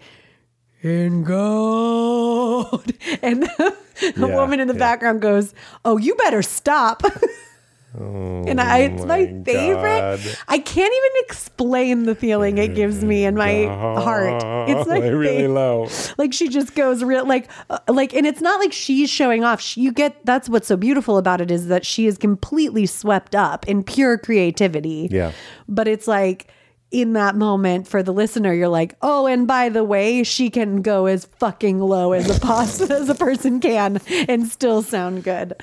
in 0.85 1.25
gold. 1.25 2.93
And 3.23 3.43
the 3.45 3.75
Yeah, 4.17 4.27
woman 4.27 4.61
in 4.61 4.69
the 4.69 4.75
yeah. 4.75 4.79
background 4.79 5.23
goes, 5.23 5.55
Oh, 5.85 5.97
you 5.99 6.15
better 6.17 6.43
stop. 6.43 7.03
and 7.95 8.61
I, 8.61 8.79
it's 8.81 9.05
my, 9.05 9.25
my 9.27 9.43
favorite. 9.45 10.01
God. 10.01 10.21
I 10.49 10.59
can't 10.59 10.93
even 10.93 11.11
explain 11.27 12.03
the 12.05 12.15
feeling 12.17 12.59
it 12.59 12.75
gives 12.75 13.05
me 13.05 13.25
in 13.25 13.37
my 13.37 13.67
heart. 13.67 14.43
It's 14.69 14.89
my 14.89 14.99
really 15.09 15.27
favorite. 15.29 15.49
low. 15.55 15.89
Like 16.19 16.33
she 16.33 16.49
just 16.49 16.75
goes 16.75 17.05
real, 17.05 17.25
like, 17.25 17.49
uh, 17.71 17.79
like, 17.89 18.13
and 18.13 18.27
it's 18.27 18.41
not 18.41 18.59
like 18.59 18.73
she's 18.73 19.09
showing 19.11 19.45
off. 19.45 19.61
She, 19.61 19.81
you 19.83 19.93
get 19.93 20.25
that's 20.27 20.49
what's 20.49 20.67
so 20.67 20.77
beautiful 20.77 21.19
about 21.19 21.41
it 21.41 21.51
is 21.53 21.69
that 21.69 21.87
she 21.87 22.07
is 22.07 22.19
completely 22.19 22.85
swept 22.87 23.35
up 23.37 23.67
in 23.69 23.85
pure 23.85 24.19
creativity. 24.19 25.09
Yeah. 25.11 25.31
but 25.69 25.87
it's 25.87 26.09
like 26.09 26.49
in 26.95 27.15
that 27.15 27.35
moment 27.35 27.89
for 27.89 28.05
the 28.05 28.13
listener, 28.13 28.53
you're 28.53 28.69
like, 28.69 28.95
oh, 29.03 29.27
and 29.27 29.49
by 29.49 29.69
the 29.69 29.83
way, 29.83 30.23
she 30.23 30.49
can 30.49 30.81
go 30.81 31.07
as 31.07 31.25
fucking 31.25 31.81
low 31.81 32.13
as 32.13 32.31
a 32.31 32.47
as 32.91 33.09
a 33.09 33.15
person 33.17 33.59
can 33.59 34.01
and 34.29 34.47
still 34.47 34.81
sound 34.81 35.25
good. 35.25 35.55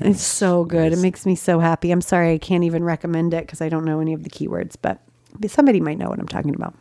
It's 0.00 0.22
so 0.22 0.64
good. 0.64 0.92
It 0.92 0.98
makes 0.98 1.24
me 1.24 1.36
so 1.36 1.60
happy. 1.60 1.92
I'm 1.92 2.00
sorry 2.00 2.32
I 2.34 2.38
can't 2.38 2.64
even 2.64 2.82
recommend 2.82 3.34
it 3.34 3.46
because 3.46 3.60
I 3.60 3.68
don't 3.68 3.84
know 3.84 4.00
any 4.00 4.12
of 4.12 4.24
the 4.24 4.30
keywords, 4.30 4.74
but 4.80 5.00
somebody 5.46 5.80
might 5.80 5.98
know 5.98 6.08
what 6.08 6.18
I'm 6.18 6.28
talking 6.28 6.56
about. 6.56 6.74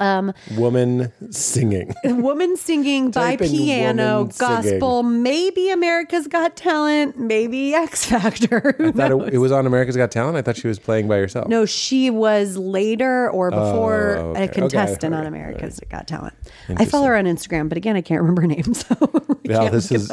Um, 0.00 0.32
woman 0.56 1.12
singing. 1.32 1.94
Woman 2.04 2.56
singing 2.56 3.10
by 3.10 3.36
piano, 3.36 4.18
woman 4.18 4.30
singing. 4.32 4.62
gospel, 4.72 5.02
maybe 5.02 5.70
America's 5.70 6.26
Got 6.26 6.56
Talent, 6.56 7.18
maybe 7.18 7.74
X 7.74 8.04
Factor. 8.06 8.74
I 8.78 8.90
thought 8.92 9.10
it, 9.12 9.34
it 9.34 9.38
was 9.38 9.52
on 9.52 9.66
America's 9.66 9.96
Got 9.96 10.10
Talent. 10.10 10.36
I 10.36 10.42
thought 10.42 10.56
she 10.56 10.68
was 10.68 10.78
playing 10.78 11.08
by 11.08 11.16
herself. 11.18 11.48
No, 11.48 11.66
she 11.66 12.10
was 12.10 12.56
later 12.56 13.30
or 13.30 13.50
before 13.50 14.16
Oh, 14.18 14.30
okay. 14.30 14.44
a 14.44 14.48
contestant 14.48 15.14
Okay, 15.14 15.20
on 15.20 15.26
America's 15.26 15.80
Got 15.90 16.06
Talent. 16.08 16.34
I 16.76 16.84
follow 16.84 17.06
her 17.06 17.16
on 17.16 17.24
Instagram, 17.24 17.68
but 17.68 17.76
again, 17.78 17.96
I 17.96 18.00
can't 18.02 18.20
remember 18.20 18.42
her 18.42 18.48
name. 18.48 18.64
So 18.74 18.94
Yeah, 19.42 19.68
this 19.70 19.90
is. 19.92 20.10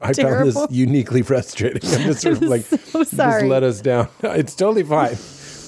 I 0.00 0.12
found 0.14 0.46
this 0.48 0.56
uniquely 0.70 1.22
frustrating. 1.22 1.82
I'm 1.90 2.02
just 2.06 2.22
sort 2.22 2.36
of 2.36 2.42
like, 2.42 2.62
so 2.62 3.02
sorry. 3.04 3.42
just 3.42 3.50
let 3.50 3.62
us 3.62 3.80
down. 3.80 4.08
It's 4.22 4.54
totally 4.54 4.82
fine, 4.82 5.16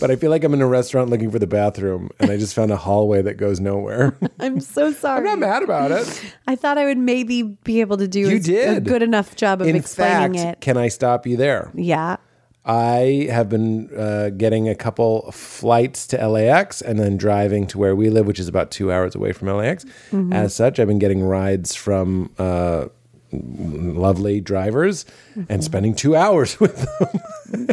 but 0.03 0.11
I 0.11 0.17
feel 0.17 0.29
like 0.31 0.45
I'm 0.45 0.53
in 0.53 0.61
a 0.61 0.67
restaurant 0.67 1.09
looking 1.09 1.31
for 1.31 1.39
the 1.39 1.47
bathroom, 1.47 2.11
and 2.21 2.31
I 2.31 2.37
just 2.37 2.55
found 2.55 2.71
a 2.71 2.77
hallway 2.77 3.23
that 3.23 3.39
goes 3.39 3.59
nowhere. 3.61 4.15
I'm 4.41 4.61
so 4.61 4.93
sorry. 4.93 5.21
I'm 5.21 5.25
not 5.25 5.39
mad 5.39 5.63
about 5.63 5.91
it. 5.93 6.25
I 6.47 6.57
thought 6.57 6.77
I 6.77 6.85
would 6.85 6.99
maybe 6.99 7.43
be 7.43 7.81
able 7.81 7.97
to 7.97 8.07
do 8.09 8.21
You 8.21 8.41
a- 8.59 8.77
a 8.77 8.81
good 8.81 9.03
enough 9.03 9.35
job 9.37 9.63
of 9.63 9.67
In 9.69 9.77
explaining 9.77 10.35
fact, 10.43 10.57
it. 10.59 10.61
can 10.61 10.77
I 10.77 10.89
stop 10.89 11.27
you 11.27 11.37
there? 11.39 11.71
Yeah. 11.75 12.17
I 12.65 13.27
have 13.31 13.49
been 13.49 13.91
uh, 13.99 14.31
getting 14.37 14.69
a 14.69 14.75
couple 14.77 15.33
flights 15.33 16.07
to 16.09 16.29
LAX 16.29 16.81
and 16.81 16.97
then 17.01 17.17
driving 17.17 17.67
to 17.69 17.79
where 17.79 17.97
we 17.97 18.09
live, 18.09 18.27
which 18.27 18.39
is 18.39 18.47
about 18.47 18.71
two 18.71 18.93
hours 18.93 19.17
away 19.17 19.33
from 19.33 19.49
LAX. 19.49 19.85
As 20.31 20.55
such, 20.55 20.79
I've 20.79 20.87
been 20.87 21.01
getting 21.01 21.25
rides 21.25 21.75
from 21.75 22.31
uh, 22.39 22.87
lovely 23.33 24.41
drivers 24.41 25.05
and 25.49 25.65
spending 25.65 25.95
two 25.95 26.15
hours 26.15 26.61
with 26.61 26.87
them. 26.99 27.69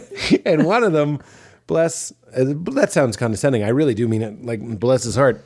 and 0.46 0.66
one 0.66 0.84
of 0.84 0.94
them, 0.94 1.20
bless, 1.70 2.12
uh, 2.36 2.46
that 2.74 2.92
sounds 2.92 3.16
condescending. 3.16 3.64
I 3.64 3.70
really 3.70 3.94
do 3.94 4.08
mean 4.08 4.24
it. 4.24 4.44
Like, 4.44 4.60
bless 4.80 5.04
his 5.04 5.16
heart 5.16 5.46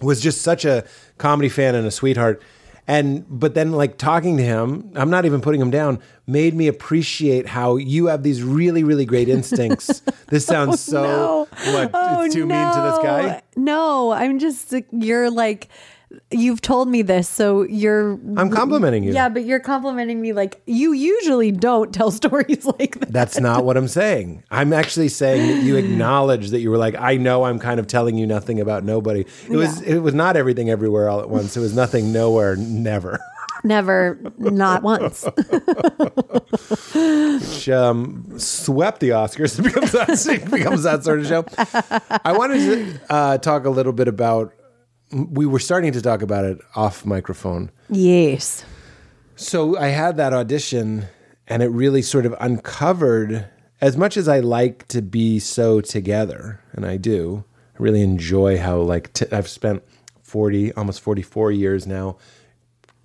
was 0.00 0.20
just 0.20 0.42
such 0.42 0.64
a 0.64 0.84
comedy 1.18 1.48
fan 1.48 1.74
and 1.74 1.86
a 1.86 1.90
sweetheart. 1.90 2.42
And 2.86 3.24
but 3.28 3.54
then 3.54 3.72
like 3.72 3.96
talking 3.96 4.36
to 4.36 4.42
him, 4.42 4.90
I'm 4.94 5.08
not 5.08 5.24
even 5.24 5.40
putting 5.40 5.60
him 5.60 5.70
down, 5.70 6.00
made 6.26 6.54
me 6.54 6.66
appreciate 6.66 7.46
how 7.46 7.76
you 7.76 8.06
have 8.06 8.22
these 8.22 8.42
really, 8.42 8.84
really 8.84 9.06
great 9.06 9.28
instincts. 9.28 10.00
this 10.28 10.44
sounds 10.44 10.80
so 10.80 11.02
no. 11.02 11.48
what 11.72 11.90
Oh, 11.94 12.24
it's 12.24 12.34
too 12.34 12.46
mean 12.46 12.74
to 12.74 12.80
this 12.80 12.98
guy. 12.98 13.42
No, 13.56 14.12
I'm 14.12 14.38
just 14.38 14.74
you're 14.92 15.30
like 15.30 15.68
you've 16.30 16.60
told 16.60 16.88
me 16.88 17.02
this, 17.02 17.28
so 17.28 17.62
you're 17.62 18.12
I'm 18.36 18.50
complimenting 18.50 19.04
you. 19.04 19.12
Yeah, 19.12 19.28
but 19.28 19.44
you're 19.44 19.60
complimenting 19.60 20.20
me 20.20 20.32
like 20.32 20.60
you 20.66 20.92
usually 20.92 21.52
don't 21.52 21.92
tell 21.92 22.10
stories 22.22 22.64
like 22.64 23.00
that. 23.00 23.12
That's 23.12 23.38
not 23.38 23.64
what 23.64 23.76
I'm 23.76 23.88
saying. 23.88 24.42
I'm 24.50 24.72
actually 24.72 25.08
saying 25.08 25.46
that 25.48 25.62
you 25.62 25.76
acknowledge 25.76 26.50
that 26.50 26.60
you 26.60 26.70
were 26.70 26.78
like, 26.78 26.94
I 26.98 27.16
know 27.16 27.44
I'm 27.44 27.58
kind 27.58 27.80
of 27.80 27.86
telling 27.86 28.16
you 28.16 28.26
nothing 28.26 28.60
about 28.60 28.84
nobody. 28.84 29.24
It 29.48 29.56
was 29.56 29.80
it 29.82 29.98
was 29.98 30.14
not 30.14 30.36
everything 30.36 30.70
everywhere 30.70 31.08
all 31.08 31.20
at 31.20 31.30
once. 31.30 31.56
It 31.56 31.60
was 31.60 31.74
nothing 31.74 32.12
nowhere 32.12 32.56
never. 32.56 33.20
Never, 33.66 34.18
not 34.38 34.82
once. 34.82 35.24
which 36.94 37.68
um, 37.68 38.38
swept 38.38 39.00
the 39.00 39.10
Oscars. 39.10 39.58
It 39.64 39.64
becomes 39.64 39.92
that, 39.92 40.50
becomes 40.50 40.82
that 40.82 41.04
sort 41.04 41.20
of 41.20 41.26
show. 41.26 41.44
I 42.24 42.32
wanted 42.36 42.58
to 42.58 43.00
uh, 43.12 43.38
talk 43.38 43.64
a 43.64 43.70
little 43.70 43.92
bit 43.92 44.08
about. 44.08 44.52
We 45.14 45.46
were 45.46 45.58
starting 45.60 45.92
to 45.92 46.02
talk 46.02 46.22
about 46.22 46.44
it 46.44 46.58
off 46.74 47.04
microphone. 47.06 47.70
yes. 47.88 48.64
So 49.36 49.76
I 49.76 49.88
had 49.88 50.16
that 50.16 50.32
audition, 50.32 51.06
and 51.48 51.62
it 51.62 51.68
really 51.68 52.02
sort 52.02 52.24
of 52.26 52.34
uncovered. 52.40 53.46
As 53.80 53.96
much 53.96 54.16
as 54.16 54.28
I 54.28 54.38
like 54.40 54.86
to 54.88 55.02
be 55.02 55.38
so 55.40 55.80
together, 55.80 56.60
and 56.72 56.86
I 56.86 56.96
do, 56.96 57.44
I 57.78 57.82
really 57.82 58.02
enjoy 58.02 58.58
how 58.58 58.78
like 58.78 59.12
t- 59.12 59.26
I've 59.32 59.48
spent 59.48 59.82
forty, 60.22 60.72
almost 60.74 61.00
forty-four 61.00 61.50
years 61.50 61.86
now 61.86 62.16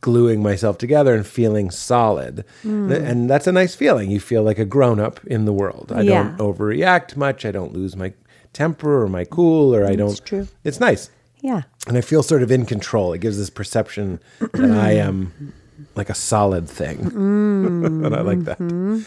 gluing 0.02 0.42
myself 0.44 0.78
together 0.78 1.14
and 1.16 1.26
feeling 1.28 1.70
solid. 1.72 2.46
Hmm. 2.62 2.90
Th- 2.90 3.02
And 3.02 3.30
that's 3.30 3.48
a 3.48 3.52
nice 3.52 3.76
feeling. 3.76 4.10
You 4.12 4.20
feel 4.20 4.44
like 4.44 4.60
a 4.60 4.66
grown 4.66 5.00
up 5.00 5.20
in 5.26 5.46
the 5.46 5.52
world. 5.54 5.92
I 5.94 6.02
Yeah. 6.02 6.24
don't 6.24 6.38
overreact 6.38 7.18
much. 7.18 7.44
I 7.46 7.52
don't 7.52 7.74
lose 7.74 7.96
my 7.98 8.14
temper 8.54 9.02
or 9.04 9.10
my 9.10 9.26
cool 9.26 9.76
or 9.76 9.86
I 9.86 9.96
don't 9.96 10.24
true. 10.24 10.48
It's 10.64 10.80
nice. 10.80 11.10
Yeah. 11.42 11.64
And 11.88 11.98
I 11.98 12.02
feel 12.02 12.24
sort 12.24 12.44
of 12.44 12.52
in 12.52 12.66
control. 12.66 13.14
It 13.14 13.20
gives 13.20 13.38
this 13.38 13.50
perception 13.50 14.20
that 14.40 14.72
I 14.72 14.92
am 14.92 15.54
like 15.96 16.10
a 16.10 16.16
solid 16.16 16.70
thing. 16.70 17.00
and 17.16 18.16
I 18.16 18.22
like 18.22 18.42
that. 18.42 18.60
Mm-hmm. 18.60 19.02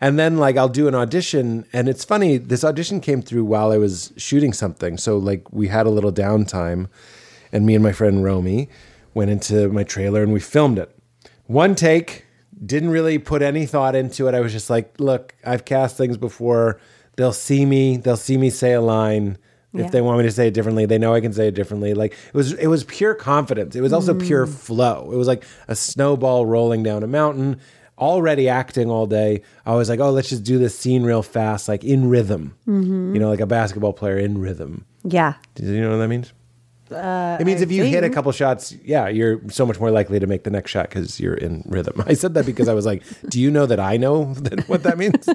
And 0.00 0.18
then 0.18 0.36
like 0.36 0.56
I'll 0.56 0.68
do 0.68 0.88
an 0.88 0.94
audition 0.94 1.64
and 1.72 1.88
it's 1.88 2.04
funny 2.04 2.36
this 2.36 2.64
audition 2.64 3.00
came 3.00 3.22
through 3.22 3.44
while 3.44 3.72
I 3.72 3.78
was 3.78 4.12
shooting 4.16 4.52
something. 4.52 4.98
So 4.98 5.16
like 5.16 5.50
we 5.52 5.68
had 5.68 5.86
a 5.86 5.90
little 5.90 6.12
downtime 6.12 6.88
and 7.52 7.64
me 7.64 7.74
and 7.74 7.82
my 7.82 7.92
friend 7.92 8.22
Romy 8.22 8.68
went 9.14 9.30
into 9.30 9.68
my 9.70 9.84
trailer 9.84 10.22
and 10.22 10.32
we 10.32 10.40
filmed 10.40 10.78
it. 10.78 10.94
One 11.46 11.74
take, 11.74 12.26
didn't 12.64 12.90
really 12.90 13.18
put 13.18 13.40
any 13.40 13.64
thought 13.64 13.94
into 13.94 14.28
it. 14.28 14.34
I 14.34 14.40
was 14.40 14.52
just 14.52 14.68
like, 14.68 14.98
look, 14.98 15.34
I've 15.44 15.64
cast 15.64 15.96
things 15.96 16.16
before. 16.16 16.78
They'll 17.16 17.32
see 17.32 17.64
me, 17.64 17.96
they'll 17.96 18.16
see 18.16 18.36
me 18.36 18.50
say 18.50 18.72
a 18.72 18.80
line. 18.80 19.38
Yeah. 19.72 19.84
If 19.84 19.92
they 19.92 20.00
want 20.00 20.18
me 20.18 20.24
to 20.24 20.32
say 20.32 20.48
it 20.48 20.54
differently, 20.54 20.86
they 20.86 20.98
know 20.98 21.12
I 21.12 21.20
can 21.20 21.32
say 21.32 21.48
it 21.48 21.54
differently. 21.54 21.92
Like 21.92 22.12
it 22.12 22.34
was 22.34 22.52
it 22.54 22.68
was 22.68 22.84
pure 22.84 23.14
confidence. 23.14 23.76
It 23.76 23.82
was 23.82 23.92
also 23.92 24.14
mm. 24.14 24.26
pure 24.26 24.46
flow. 24.46 25.10
It 25.12 25.16
was 25.16 25.28
like 25.28 25.44
a 25.68 25.76
snowball 25.76 26.46
rolling 26.46 26.82
down 26.82 27.02
a 27.02 27.06
mountain. 27.06 27.60
Already 27.98 28.46
acting 28.48 28.90
all 28.90 29.06
day. 29.06 29.40
I 29.64 29.74
was 29.74 29.88
like, 29.88 30.00
oh, 30.00 30.10
let's 30.10 30.28
just 30.28 30.44
do 30.44 30.58
this 30.58 30.78
scene 30.78 31.02
real 31.02 31.22
fast, 31.22 31.66
like 31.66 31.82
in 31.82 32.10
rhythm. 32.10 32.54
Mm-hmm. 32.68 33.14
You 33.14 33.20
know, 33.20 33.30
like 33.30 33.40
a 33.40 33.46
basketball 33.46 33.94
player 33.94 34.18
in 34.18 34.38
rhythm. 34.38 34.84
Yeah. 35.02 35.34
Do 35.54 35.64
you 35.64 35.80
know 35.80 35.92
what 35.92 35.98
that 35.98 36.08
means? 36.08 36.32
Uh, 36.90 37.36
it 37.40 37.44
means 37.44 37.62
if 37.62 37.72
you 37.72 37.84
hit 37.84 38.04
a 38.04 38.10
couple 38.10 38.30
shots, 38.32 38.72
yeah, 38.84 39.08
you're 39.08 39.40
so 39.50 39.66
much 39.66 39.80
more 39.80 39.90
likely 39.90 40.20
to 40.20 40.26
make 40.26 40.44
the 40.44 40.50
next 40.50 40.70
shot 40.70 40.88
because 40.88 41.18
you're 41.18 41.34
in 41.34 41.62
rhythm. 41.66 42.02
I 42.06 42.14
said 42.14 42.34
that 42.34 42.46
because 42.46 42.68
I 42.68 42.74
was 42.74 42.86
like, 42.86 43.02
do 43.28 43.40
you 43.40 43.50
know 43.50 43.66
that 43.66 43.80
I 43.80 43.96
know 43.96 44.34
that, 44.34 44.68
what 44.68 44.82
that 44.84 44.98
means? 44.98 45.24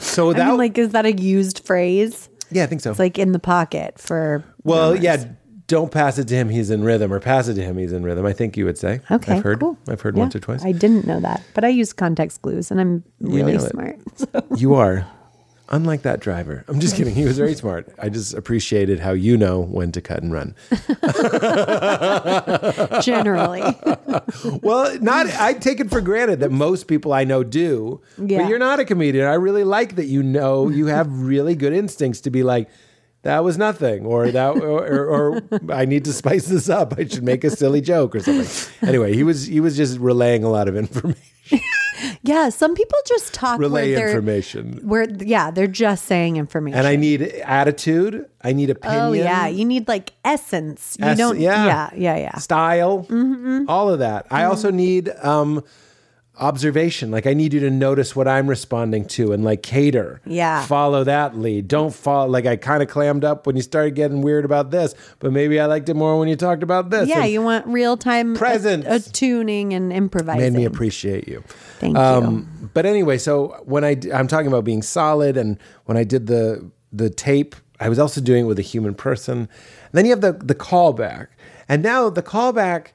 so 0.00 0.30
I 0.30 0.34
that, 0.34 0.48
mean, 0.48 0.56
like, 0.58 0.78
is 0.78 0.90
that 0.90 1.06
a 1.06 1.12
used 1.12 1.60
phrase? 1.64 2.28
Yeah, 2.54 2.64
I 2.64 2.66
think 2.66 2.80
so. 2.80 2.90
It's 2.90 2.98
like 2.98 3.18
in 3.18 3.32
the 3.32 3.38
pocket 3.38 3.98
for. 3.98 4.44
well, 4.64 4.90
drummers. 4.96 5.04
yeah, 5.04 5.24
don't 5.66 5.90
pass 5.90 6.18
it 6.18 6.28
to 6.28 6.34
him. 6.34 6.48
He's 6.48 6.70
in 6.70 6.82
rhythm, 6.84 7.12
or 7.12 7.20
pass 7.20 7.48
it 7.48 7.54
to 7.54 7.62
him. 7.62 7.78
He's 7.78 7.92
in 7.92 8.02
rhythm. 8.02 8.26
I 8.26 8.32
think 8.32 8.56
you 8.56 8.64
would 8.66 8.76
say. 8.78 9.00
Okay. 9.10 9.34
I've 9.34 9.42
heard. 9.42 9.60
Cool. 9.60 9.78
I've 9.88 10.00
heard 10.00 10.16
Yeah, 10.16 10.20
once 10.24 10.36
or 10.36 10.40
twice. 10.40 10.64
I 10.64 10.72
didn't 10.72 11.06
know 11.06 11.20
that, 11.20 11.42
but 11.54 11.64
I 11.64 11.68
use 11.68 11.92
context 11.92 12.42
clues 12.42 12.70
and 12.70 12.80
I'm 12.80 13.04
really 13.20 13.58
smart. 13.58 13.98
you 14.56 14.74
are. 14.74 15.06
Unlike 15.72 16.02
that 16.02 16.20
driver. 16.20 16.64
I'm 16.68 16.80
just 16.80 16.96
kidding. 16.96 17.14
He 17.14 17.24
was 17.24 17.38
very 17.38 17.54
smart. 17.54 17.88
I 17.98 18.10
just 18.10 18.34
appreciated 18.34 19.00
how 19.00 19.12
you 19.12 19.38
know 19.38 19.62
when 19.62 19.90
to 19.92 20.02
cut 20.02 20.22
and 20.22 20.30
run. 20.30 20.54
Generally. 23.02 23.62
Well, 24.62 24.98
not 25.00 25.26
I 25.40 25.54
take 25.54 25.80
it 25.80 25.88
for 25.88 26.02
granted 26.02 26.40
that 26.40 26.50
most 26.50 26.86
people 26.86 27.14
I 27.14 27.24
know 27.24 27.42
do. 27.42 28.02
Yeah. 28.18 28.42
But 28.42 28.48
you're 28.48 28.58
not 28.58 28.78
a 28.78 28.84
comedian. 28.84 29.26
I 29.26 29.34
really 29.34 29.64
like 29.64 29.96
that 29.96 30.06
you 30.06 30.22
know 30.22 30.68
you 30.68 30.86
have 30.86 31.22
really 31.22 31.54
good 31.54 31.72
instincts 31.72 32.20
to 32.22 32.30
be 32.30 32.42
like 32.42 32.68
that 33.22 33.42
was 33.42 33.56
nothing 33.56 34.04
or 34.04 34.30
that 34.30 34.56
or, 34.56 34.86
or, 34.86 35.06
or 35.06 35.42
I 35.72 35.86
need 35.86 36.04
to 36.04 36.12
spice 36.12 36.46
this 36.46 36.68
up. 36.68 36.94
I 36.98 37.06
should 37.06 37.22
make 37.22 37.44
a 37.44 37.50
silly 37.50 37.80
joke 37.80 38.14
or 38.14 38.20
something. 38.20 38.86
Anyway, 38.86 39.14
he 39.14 39.22
was 39.22 39.46
he 39.46 39.60
was 39.60 39.76
just 39.76 39.98
relaying 39.98 40.44
a 40.44 40.50
lot 40.50 40.68
of 40.68 40.76
information. 40.76 41.22
Yeah. 42.22 42.48
Some 42.48 42.74
people 42.74 42.98
just 43.06 43.34
talk 43.34 43.58
Relay 43.58 43.94
where 43.94 44.08
information. 44.08 44.80
Where, 44.82 45.08
yeah, 45.10 45.50
they're 45.50 45.66
just 45.66 46.04
saying 46.06 46.36
information. 46.36 46.78
And 46.78 46.86
I 46.86 46.96
need 46.96 47.22
attitude. 47.22 48.26
I 48.42 48.52
need 48.52 48.70
opinion. 48.70 49.00
Oh 49.00 49.12
yeah, 49.12 49.46
you 49.46 49.64
need 49.64 49.88
like 49.88 50.12
essence. 50.24 50.96
You 50.98 51.06
Ess- 51.06 51.18
don't. 51.18 51.40
yeah. 51.40 51.66
Yeah, 51.66 51.90
yeah, 51.94 52.16
yeah. 52.16 52.38
style, 52.38 53.06
all 53.68 53.88
of 53.88 53.98
that. 54.00 54.26
I 54.30 54.44
also 54.44 54.70
need 54.70 55.10
um, 55.22 55.62
observation. 56.42 57.10
Like 57.10 57.26
I 57.26 57.34
need 57.34 57.54
you 57.54 57.60
to 57.60 57.70
notice 57.70 58.16
what 58.16 58.26
I'm 58.26 58.48
responding 58.48 59.04
to 59.06 59.32
and 59.32 59.44
like 59.44 59.62
cater. 59.62 60.20
Yeah. 60.26 60.66
Follow 60.66 61.04
that 61.04 61.36
lead. 61.38 61.68
Don't 61.68 61.94
follow. 61.94 62.28
Like 62.28 62.46
I 62.46 62.56
kind 62.56 62.82
of 62.82 62.88
clammed 62.88 63.24
up 63.24 63.46
when 63.46 63.54
you 63.56 63.62
started 63.62 63.94
getting 63.94 64.20
weird 64.22 64.44
about 64.44 64.70
this, 64.70 64.94
but 65.20 65.32
maybe 65.32 65.60
I 65.60 65.66
liked 65.66 65.88
it 65.88 65.94
more 65.94 66.18
when 66.18 66.28
you 66.28 66.36
talked 66.36 66.62
about 66.62 66.90
this. 66.90 67.08
Yeah, 67.08 67.22
And 67.22 67.32
you 67.32 67.42
want 67.42 67.66
real 67.66 67.96
time 67.96 68.34
Presence. 68.34 68.84
attuning 68.86 69.72
and 69.72 69.92
improvising. 69.92 70.40
made 70.42 70.52
me 70.52 70.64
appreciate 70.64 71.28
you. 71.28 71.44
Thank 71.78 71.96
Um, 71.96 72.70
but 72.74 72.86
anyway, 72.86 73.18
so 73.18 73.62
when 73.64 73.84
I 73.84 73.96
I'm 74.12 74.26
talking 74.26 74.48
about 74.48 74.64
being 74.64 74.82
solid, 74.82 75.36
and 75.36 75.58
when 75.84 75.96
I 75.96 76.04
did 76.04 76.26
the 76.26 76.68
the 76.92 77.08
tape, 77.08 77.54
I 77.80 77.88
was 77.88 77.98
also 77.98 78.20
doing 78.20 78.44
it 78.44 78.48
with 78.48 78.58
a 78.58 78.62
human 78.62 78.94
person. 78.94 79.38
And 79.38 79.48
then 79.92 80.04
you 80.06 80.10
have 80.10 80.20
the 80.20 80.32
the 80.32 80.54
callback, 80.54 81.28
and 81.68 81.82
now 81.82 82.10
the 82.10 82.22
callback. 82.22 82.88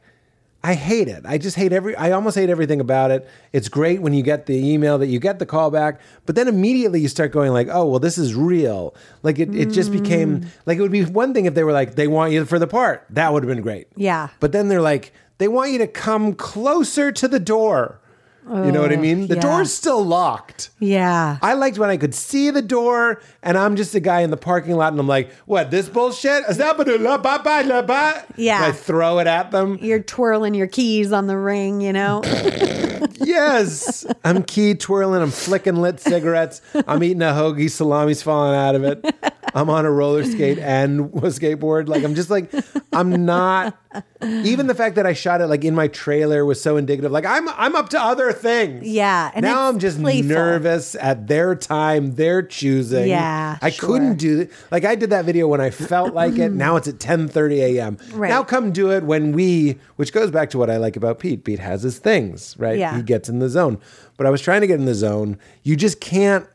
I 0.68 0.74
hate 0.74 1.08
it. 1.08 1.24
I 1.26 1.38
just 1.38 1.56
hate 1.56 1.72
every. 1.72 1.96
I 1.96 2.12
almost 2.12 2.36
hate 2.36 2.50
everything 2.50 2.82
about 2.82 3.10
it. 3.10 3.26
It's 3.54 3.70
great 3.70 4.02
when 4.02 4.14
you 4.14 4.22
get 4.22 4.48
the 4.48 4.74
email 4.74 4.98
that 4.98 5.08
you 5.08 5.18
get 5.18 5.40
the 5.40 5.46
callback, 5.46 6.00
but 6.26 6.36
then 6.36 6.50
immediately 6.50 7.00
you 7.00 7.08
start 7.08 7.32
going 7.32 7.54
like, 7.54 7.70
"Oh, 7.72 7.86
well, 7.86 8.00
this 8.02 8.18
is 8.18 8.36
real." 8.36 8.94
Like 9.24 9.40
it, 9.40 9.56
it 9.56 9.68
just 9.68 9.94
became 9.94 10.46
like 10.66 10.78
it 10.78 10.82
would 10.82 10.92
be 10.92 11.06
one 11.06 11.34
thing 11.34 11.46
if 11.46 11.54
they 11.54 11.64
were 11.64 11.72
like, 11.72 11.96
"They 11.96 12.10
want 12.10 12.34
you 12.34 12.44
for 12.44 12.60
the 12.60 12.68
part." 12.68 13.06
That 13.12 13.32
would 13.32 13.44
have 13.44 13.48
been 13.48 13.64
great. 13.64 13.88
Yeah. 13.96 14.28
But 14.42 14.52
then 14.52 14.68
they're 14.68 14.82
like, 14.82 15.14
they 15.38 15.48
want 15.48 15.72
you 15.72 15.78
to 15.78 15.88
come 15.88 16.34
closer 16.34 17.14
to 17.14 17.30
the 17.30 17.40
door. 17.40 18.02
You 18.50 18.72
know 18.72 18.82
what 18.82 18.94
I 18.94 18.96
mean? 18.96 19.28
The 19.28 19.36
yeah. 19.36 19.42
door's 19.42 19.74
still 19.74 20.04
locked. 20.04 20.70
Yeah. 20.80 21.38
I 21.42 21.54
liked 21.54 21.78
when 21.78 21.90
I 21.90 21.98
could 21.98 22.16
see 22.16 22.50
the 22.50 22.62
door 22.62 23.22
and 23.44 23.58
I'm 23.58 23.76
just 23.76 23.94
a 23.94 24.00
guy 24.00 24.22
in 24.22 24.30
the 24.30 24.38
parking 24.38 24.76
lot 24.76 24.94
and 24.94 25.00
I'm 25.00 25.08
like, 25.08 25.32
what, 25.46 25.70
this 25.70 25.90
bullshit? 25.90 26.44
Is 26.50 26.58
that 26.58 26.78
ba-da-la-ba-ba-la-ba? 26.78 28.26
Yeah. 28.38 28.64
And 28.64 28.66
I 28.66 28.72
throw 28.72 29.20
it 29.20 29.28
at 29.28 29.52
them. 29.52 29.78
You're 29.82 30.02
twirling 30.02 30.54
your 30.54 30.68
keys 30.68 31.12
on 31.12 31.28
the 31.28 31.38
ring, 31.38 31.82
you 31.82 31.94
know? 31.94 32.22
Yes. 33.20 34.06
I'm 34.24 34.44
key 34.44 34.74
twirling. 34.74 35.22
I'm 35.22 35.32
flicking 35.32 35.76
lit 35.76 36.00
cigarettes. 36.00 36.62
I'm 36.88 37.04
eating 37.04 37.22
a 37.22 37.32
hoagie. 37.32 37.66
Salami's 37.66 38.22
falling 38.22 38.56
out 38.56 38.76
of 38.76 38.84
it. 38.84 39.04
I'm 39.58 39.72
on 39.72 39.88
a 39.88 39.92
roller 39.92 40.24
skate 40.24 40.60
and 40.60 41.00
a 41.16 41.30
skateboard. 41.30 41.88
Like 41.88 42.04
I'm 42.04 42.14
just 42.14 42.30
like 42.30 42.54
I'm 42.94 43.26
not. 43.26 43.76
Even 44.22 44.68
the 44.68 44.76
fact 44.76 44.96
that 44.96 45.08
I 45.08 45.14
shot 45.14 45.42
it 45.42 45.48
like 45.48 45.66
in 45.66 45.74
my 45.74 45.88
trailer 45.88 46.46
was 46.46 46.62
so 46.62 46.78
indicative. 46.78 47.12
Like 47.12 47.26
I'm 47.26 47.50
I'm 47.50 47.76
up 47.76 47.90
to 47.90 48.00
other 48.00 48.32
things. 48.32 48.88
Yeah, 48.88 49.32
now 49.38 49.68
I'm 49.68 49.80
just 49.80 50.00
playful. 50.00 50.30
nervous 50.30 50.94
at 50.96 51.26
their 51.28 51.56
time, 51.56 52.14
their 52.14 52.44
choosing. 52.44 53.08
Yeah, 53.08 53.58
I 53.60 53.72
sure. 53.72 53.90
couldn't 53.90 54.18
do 54.18 54.42
it. 54.42 54.52
Like 54.70 54.86
I 54.86 54.94
did 54.94 55.10
that 55.10 55.26
video 55.26 55.48
when 55.48 55.62
I 55.62 55.72
felt 55.72 56.14
like 56.14 56.38
it. 56.38 56.52
Now 56.58 56.76
it's 56.76 56.88
at 56.88 56.96
10:30 56.96 57.78
a.m. 57.78 57.98
Right. 58.14 58.30
Now 58.30 58.44
come 58.44 58.72
do 58.72 58.92
it 58.92 59.04
when 59.04 59.32
we, 59.32 59.78
which 59.96 60.12
goes 60.12 60.32
back 60.32 60.50
to 60.52 60.58
what 60.58 60.70
I 60.70 60.78
like 60.78 60.96
about 60.96 61.20
Pete. 61.20 61.44
Pete 61.44 61.60
has 61.60 61.84
his 61.84 62.00
things, 62.00 62.56
right? 62.58 62.78
Yeah. 62.78 62.96
He 62.96 63.04
gets 63.04 63.30
in 63.30 63.40
the 63.40 63.50
zone. 63.50 63.80
But 64.18 64.26
I 64.28 64.30
was 64.32 64.42
trying 64.42 64.62
to 64.62 64.68
get 64.68 64.80
in 64.80 64.86
the 64.86 64.96
zone. 64.96 65.38
You 65.64 65.76
just 65.76 66.02
can't 66.02 66.48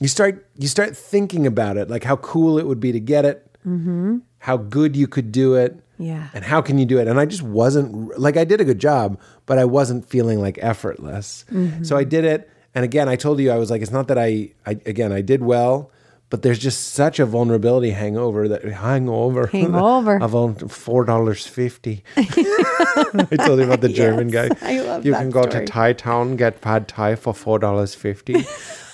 you 0.00 0.08
start 0.08 0.46
you 0.58 0.68
start 0.68 0.96
thinking 0.96 1.46
about 1.46 1.76
it 1.76 1.88
like 1.88 2.04
how 2.04 2.16
cool 2.16 2.58
it 2.58 2.66
would 2.66 2.80
be 2.80 2.92
to 2.92 3.00
get 3.00 3.24
it 3.24 3.46
mm-hmm. 3.66 4.18
how 4.40 4.56
good 4.56 4.94
you 4.96 5.06
could 5.06 5.32
do 5.32 5.54
it 5.54 5.80
Yeah. 5.98 6.28
and 6.34 6.44
how 6.44 6.60
can 6.62 6.78
you 6.78 6.84
do 6.86 6.98
it 6.98 7.08
and 7.08 7.18
i 7.18 7.24
just 7.24 7.42
wasn't 7.42 8.18
like 8.18 8.36
i 8.36 8.44
did 8.44 8.60
a 8.60 8.64
good 8.64 8.78
job 8.78 9.18
but 9.46 9.58
i 9.58 9.64
wasn't 9.64 10.08
feeling 10.08 10.40
like 10.40 10.58
effortless 10.60 11.44
mm-hmm. 11.50 11.82
so 11.82 11.96
i 11.96 12.04
did 12.04 12.24
it 12.24 12.50
and 12.74 12.84
again 12.84 13.08
i 13.08 13.16
told 13.16 13.40
you 13.40 13.50
i 13.50 13.56
was 13.56 13.70
like 13.70 13.80
it's 13.82 13.90
not 13.90 14.08
that 14.08 14.18
i, 14.18 14.50
I 14.66 14.72
again 14.86 15.12
i 15.12 15.22
did 15.22 15.42
well 15.42 15.90
but 16.28 16.42
there's 16.42 16.58
just 16.58 16.92
such 16.92 17.20
a 17.20 17.26
vulnerability 17.26 17.90
hangover 17.90 18.48
that 18.48 18.64
hangover 18.64 19.46
Hangover. 19.46 20.18
of 20.22 20.72
four 20.72 21.04
dollars 21.04 21.46
fifty. 21.46 22.02
I 22.16 23.36
told 23.46 23.60
you 23.60 23.64
about 23.64 23.80
the 23.80 23.88
German 23.88 24.28
Yes, 24.32 24.48
guy. 24.48 24.56
I 24.60 24.80
love 24.80 25.06
you 25.06 25.12
can 25.12 25.30
go 25.30 25.42
story. 25.48 25.64
to 25.66 25.72
Thai 25.72 25.92
Town 25.92 26.34
get 26.34 26.60
pad 26.60 26.88
Thai 26.88 27.14
for 27.14 27.32
four 27.32 27.60
dollars 27.60 27.94
fifty. 27.94 28.44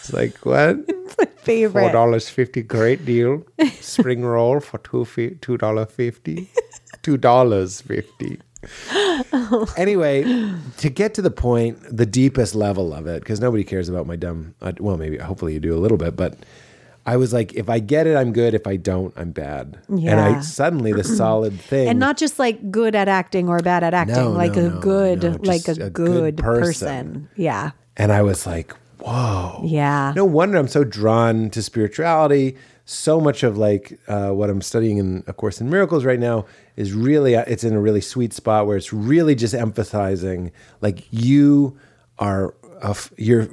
It's 0.02 0.12
like 0.12 0.36
what? 0.44 0.76
It's 0.88 1.14
Four 1.14 1.26
Favorite. 1.44 1.92
dollars 1.92 2.28
fifty, 2.28 2.62
great 2.62 3.04
deal. 3.04 3.44
Spring 3.80 4.24
roll 4.24 4.60
for 4.60 4.78
two 4.78 5.04
fi- 5.04 5.34
two 5.40 5.56
dollar 5.58 5.86
fifty, 5.86 6.48
two 7.02 7.16
dollars 7.16 7.80
fifty. 7.80 8.38
anyway, 9.76 10.22
to 10.78 10.88
get 10.88 11.14
to 11.14 11.22
the 11.22 11.30
point, 11.32 11.78
the 11.90 12.06
deepest 12.06 12.54
level 12.54 12.94
of 12.94 13.06
it, 13.06 13.20
because 13.22 13.40
nobody 13.40 13.64
cares 13.64 13.88
about 13.88 14.06
my 14.06 14.16
dumb. 14.16 14.54
Uh, 14.62 14.72
well, 14.78 14.96
maybe 14.96 15.18
hopefully 15.18 15.54
you 15.54 15.60
do 15.60 15.74
a 15.74 15.80
little 15.80 15.98
bit, 15.98 16.14
but 16.16 16.36
I 17.04 17.16
was 17.16 17.32
like, 17.32 17.54
if 17.54 17.68
I 17.68 17.80
get 17.80 18.06
it, 18.06 18.16
I'm 18.16 18.32
good. 18.32 18.54
If 18.54 18.66
I 18.68 18.76
don't, 18.76 19.12
I'm 19.16 19.32
bad. 19.32 19.78
Yeah. 19.92 20.12
And 20.12 20.20
I 20.20 20.40
suddenly 20.42 20.92
the 20.92 21.04
solid 21.22 21.60
thing, 21.60 21.88
and 21.88 21.98
not 21.98 22.16
just 22.16 22.38
like 22.38 22.70
good 22.70 22.94
at 22.94 23.08
acting 23.08 23.48
or 23.48 23.58
bad 23.58 23.82
at 23.82 23.94
acting, 23.94 24.14
No, 24.16 24.30
like 24.30 24.54
no, 24.54 24.66
a 24.66 24.68
no, 24.70 24.80
good, 24.80 25.44
like 25.46 25.66
a, 25.68 25.72
a 25.72 25.90
good 25.90 25.92
good, 25.92 26.36
person. 26.38 26.62
person. 26.62 27.28
Yeah. 27.36 27.72
and 27.96 28.12
I 28.12 28.22
was 28.22 28.46
like, 28.46 28.74
whoa. 29.04 29.62
Yeah. 29.64 30.12
No 30.16 30.24
wonder 30.24 30.58
I'm 30.58 30.68
so 30.68 30.84
drawn 30.84 31.50
to 31.50 31.62
spirituality. 31.62 32.56
So 32.84 33.20
much 33.20 33.42
of 33.42 33.56
like 33.56 33.98
uh, 34.08 34.30
what 34.30 34.50
I'm 34.50 34.60
studying 34.60 34.98
in 34.98 35.22
A 35.26 35.32
Course 35.32 35.60
in 35.60 35.70
Miracles 35.70 36.04
right 36.04 36.18
now 36.18 36.46
is 36.76 36.92
really 36.92 37.36
uh, 37.36 37.44
it's 37.46 37.62
in 37.64 37.74
a 37.74 37.80
really 37.80 38.00
sweet 38.00 38.32
spot 38.32 38.66
where 38.66 38.76
it's 38.76 38.92
really 38.92 39.34
just 39.34 39.54
emphasizing 39.54 40.50
like 40.80 41.04
you 41.10 41.78
are 42.18 42.54
a 42.82 42.90
f- 42.90 43.12
you're 43.16 43.48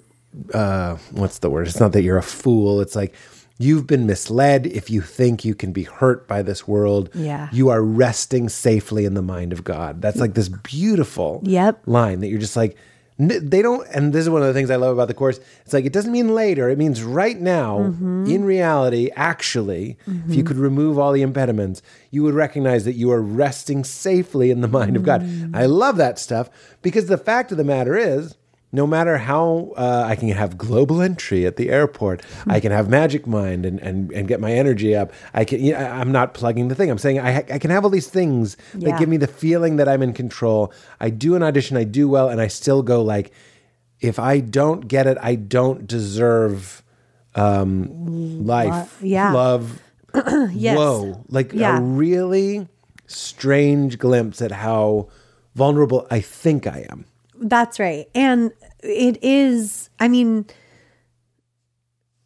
uh, 0.54 0.96
what's 1.12 1.40
the 1.40 1.50
word? 1.50 1.68
It's 1.68 1.80
not 1.80 1.92
that 1.94 2.02
you're 2.02 2.18
a 2.18 2.24
fool. 2.24 2.82
It's 2.82 2.96
like 2.96 3.14
you've 3.60 3.86
been 3.86 4.08
misled 4.08 4.66
if 4.68 4.90
you 4.90 5.02
think 5.02 5.46
you 5.46 5.54
can 5.54 5.72
be 5.72 5.84
hurt 5.84 6.28
by 6.28 6.42
this 6.42 6.68
world. 6.68 7.10
Yeah. 7.14 7.50
You 7.52 7.70
are 7.70 7.84
resting 7.84 8.50
safely 8.50 9.06
in 9.06 9.14
the 9.14 9.22
mind 9.22 9.54
of 9.54 9.64
God. 9.64 10.02
That's 10.02 10.18
like 10.18 10.34
this 10.34 10.50
beautiful 10.50 11.42
Yep. 11.44 11.84
line 11.86 12.20
that 12.22 12.28
you're 12.30 12.40
just 12.40 12.56
like 12.56 12.78
they 13.20 13.62
don't 13.62 13.86
and 13.90 14.14
this 14.14 14.22
is 14.22 14.30
one 14.30 14.42
of 14.42 14.48
the 14.48 14.54
things 14.54 14.72
i 14.72 14.78
love 14.78 14.94
about 14.94 15.10
the 15.10 15.14
course. 15.14 15.40
It's 15.66 15.74
like 15.74 15.86
it 15.86 15.94
doesn't 15.94 16.12
mean 16.12 16.34
later. 16.34 16.70
It 16.70 16.78
means 16.78 17.04
right 17.04 17.40
now 17.40 17.80
mm-hmm. 17.80 18.26
in 18.28 18.46
reality 18.46 19.10
actually 19.16 19.98
if 20.06 20.08
you 20.08 20.14
mm-hmm. 20.14 20.42
could 20.44 20.58
remove 20.58 20.98
all 20.98 21.12
the 21.12 21.22
impediments 21.22 21.82
you 22.12 22.24
would 22.24 22.34
recognize 22.34 22.86
that 22.86 22.94
you 22.94 23.12
are 23.12 23.22
resting 23.22 23.84
safely 23.84 24.52
in 24.52 24.62
the 24.62 24.68
mind 24.68 24.96
of 24.96 25.04
god. 25.04 25.22
Mm. 25.22 25.56
I 25.56 25.66
love 25.66 25.98
that 25.98 26.18
stuff 26.18 26.50
because 26.82 27.08
the 27.08 27.18
fact 27.18 27.52
of 27.52 27.58
the 27.58 27.64
matter 27.64 27.98
is 27.98 28.38
no 28.72 28.86
matter 28.86 29.18
how 29.18 29.74
uh, 29.78 30.04
I 30.08 30.16
can 30.16 30.30
have 30.30 30.58
global 30.58 31.02
entry 31.02 31.46
at 31.48 31.56
the 31.56 31.70
airport, 31.70 32.22
I 32.46 32.60
can 32.60 32.72
have 32.72 32.88
magic 32.88 33.26
mind 33.26 33.66
and, 33.66 33.80
and, 33.80 34.12
and 34.12 34.28
get 34.28 34.40
my 34.40 34.52
energy 34.52 34.96
up. 34.96 35.12
I 35.34 35.44
can. 35.44 35.60
You 35.60 35.74
know, 35.74 35.80
I'm 35.80 36.12
not 36.12 36.34
plugging 36.36 36.68
the 36.68 36.76
thing. 36.76 36.92
I'm 36.92 37.00
saying 37.00 37.20
I, 37.20 37.32
ha- 37.32 37.54
I 37.54 37.58
can 37.58 37.72
have 37.72 37.84
all 37.84 37.90
these 37.90 38.08
things 38.10 38.58
that 38.76 39.00
give 39.00 39.10
me 39.10 39.18
the 39.18 39.28
feeling 39.28 39.78
that 39.78 39.88
I'm 39.90 40.04
in 40.04 40.14
control. 40.14 40.72
I 41.00 41.10
do 41.10 41.36
an 41.36 41.42
audition, 41.44 41.78
I 41.78 41.84
do 41.84 42.08
well, 42.08 42.30
and 42.30 42.40
I 42.40 42.48
still 42.48 42.84
go 42.84 43.02
like, 43.02 43.32
if 44.02 44.20
I 44.20 44.40
don't 44.40 44.88
get 44.88 45.08
it, 45.08 45.18
I 45.22 45.36
don't 45.36 45.88
deserve 45.88 46.84
um, 47.36 48.46
life, 48.46 49.00
yeah. 49.02 49.32
love. 49.34 49.82
Yes. 50.52 50.78
Whoa, 50.78 51.24
like 51.30 51.54
Yeah. 51.54 51.78
a 51.78 51.82
really 51.82 52.68
strange 53.08 53.98
glimpse 54.00 54.42
at 54.42 54.52
how 54.52 55.10
vulnerable 55.56 56.08
I 56.10 56.20
think 56.22 56.66
I 56.68 56.86
am. 56.90 57.06
That's 57.40 57.80
right. 57.80 58.08
And 58.14 58.52
it 58.84 59.24
is, 59.24 59.90
I 60.00 60.08
mean, 60.08 60.46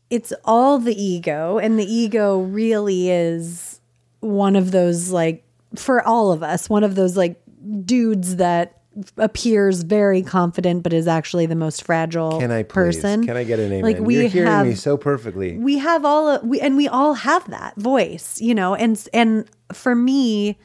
it's 0.09 0.33
all 0.45 0.79
the 0.79 0.93
ego, 1.01 1.57
and 1.57 1.79
the 1.79 1.91
ego 1.91 2.41
really 2.41 3.09
is 3.09 3.81
one 4.19 4.55
of 4.55 4.71
those, 4.71 5.09
like, 5.09 5.43
for 5.75 6.05
all 6.05 6.31
of 6.31 6.43
us, 6.43 6.69
one 6.69 6.83
of 6.83 6.95
those, 6.95 7.17
like, 7.17 7.41
dudes 7.85 8.35
that 8.37 8.81
appears 9.17 9.81
very 9.81 10.21
confident 10.21 10.83
but 10.83 10.93
is 10.93 11.07
actually 11.07 11.45
the 11.47 11.55
most 11.55 11.83
fragile 11.83 12.39
Can 12.39 12.51
I 12.51 12.61
please? 12.63 12.73
person. 12.73 13.25
Can 13.25 13.35
I 13.35 13.43
get 13.43 13.57
an 13.59 13.71
amen? 13.71 13.81
Like 13.81 13.99
we 13.99 14.19
You're 14.19 14.27
hearing 14.27 14.51
have 14.51 14.67
me 14.67 14.75
so 14.75 14.97
perfectly. 14.97 15.57
we 15.57 15.79
have 15.79 16.05
all 16.05 16.39
we 16.43 16.61
and 16.61 16.77
we 16.77 16.87
all 16.87 17.15
have 17.15 17.49
that 17.49 17.75
voice 17.75 18.39
you 18.39 18.53
know 18.53 18.75
and 18.75 19.03
and 19.11 19.49
for 19.71 19.95
me 19.95 20.59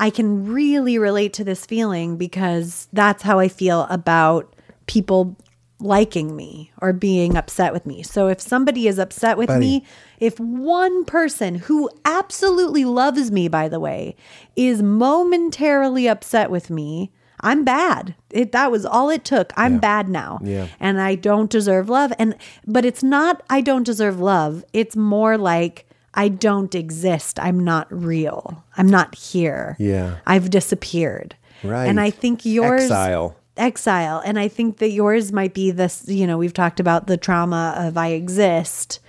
i 0.00 0.10
can 0.10 0.52
really 0.52 0.98
relate 0.98 1.32
to 1.32 1.44
this 1.44 1.64
feeling 1.66 2.16
because 2.16 2.88
that's 2.92 3.22
how 3.22 3.38
i 3.38 3.46
feel 3.48 3.82
about 3.90 4.56
people 4.86 5.36
liking 5.82 6.36
me 6.36 6.70
or 6.82 6.92
being 6.92 7.36
upset 7.36 7.72
with 7.72 7.86
me 7.86 8.02
so 8.02 8.28
if 8.28 8.38
somebody 8.40 8.86
is 8.86 8.98
upset 8.98 9.38
with 9.38 9.46
Buddy. 9.48 9.60
me 9.60 9.84
if 10.18 10.38
one 10.38 11.04
person 11.06 11.54
who 11.54 11.88
absolutely 12.04 12.84
loves 12.84 13.30
me 13.30 13.48
by 13.48 13.66
the 13.68 13.80
way 13.80 14.14
is 14.56 14.82
momentarily 14.82 16.06
upset 16.06 16.50
with 16.50 16.68
me 16.68 17.10
i'm 17.40 17.64
bad 17.64 18.14
it 18.30 18.52
that 18.52 18.70
was 18.70 18.84
all 18.84 19.08
it 19.08 19.24
took 19.24 19.52
i'm 19.56 19.78
bad 19.78 20.06
now 20.08 20.38
Yeah. 20.42 20.66
and 20.78 21.00
I 21.00 21.14
don't 21.14 21.48
deserve 21.50 21.88
love. 21.88 22.12
And 22.18 22.36
but 22.66 22.84
it's 22.84 23.02
not 23.02 23.42
I 23.48 23.62
don't 23.62 23.84
deserve 23.84 24.20
love. 24.20 24.62
It's 24.74 24.94
more 24.96 25.38
like 25.38 25.86
I 26.14 26.28
don't 26.28 26.74
exist. 26.74 27.38
I'm 27.38 27.60
not 27.60 27.86
real. 27.90 28.64
I'm 28.76 28.88
not 28.88 29.14
here. 29.14 29.76
Yeah. 29.78 30.16
I've 30.26 30.50
disappeared. 30.50 31.36
Right. 31.62 31.86
And 31.86 32.00
I 32.00 32.10
think 32.10 32.44
yours 32.44 32.82
Exile. 32.82 33.36
Exile. 33.56 34.22
And 34.24 34.38
I 34.38 34.48
think 34.48 34.78
that 34.78 34.90
yours 34.90 35.32
might 35.32 35.54
be 35.54 35.70
this, 35.70 36.04
you 36.08 36.26
know, 36.26 36.38
we've 36.38 36.54
talked 36.54 36.80
about 36.80 37.06
the 37.06 37.16
trauma 37.16 37.74
of 37.76 37.96
I 37.96 38.08
exist. 38.08 39.00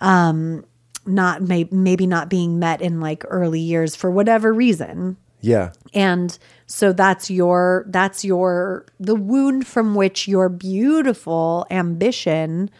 Um 0.00 0.64
not 1.04 1.42
may, 1.42 1.66
maybe 1.72 2.06
not 2.06 2.28
being 2.28 2.58
met 2.60 2.80
in 2.80 3.00
like 3.00 3.24
early 3.28 3.58
years 3.60 3.96
for 3.96 4.08
whatever 4.08 4.52
reason 4.52 5.16
Yeah. 5.40 5.72
and 5.92 6.38
so 6.66 6.92
that's 6.92 7.28
your 7.28 7.84
that's 7.88 8.24
your 8.24 8.86
the 9.00 9.16
wound 9.16 9.66
from 9.66 9.96
which 9.96 10.28
your 10.28 10.48
beautiful 10.48 11.66
ambition 11.72 12.70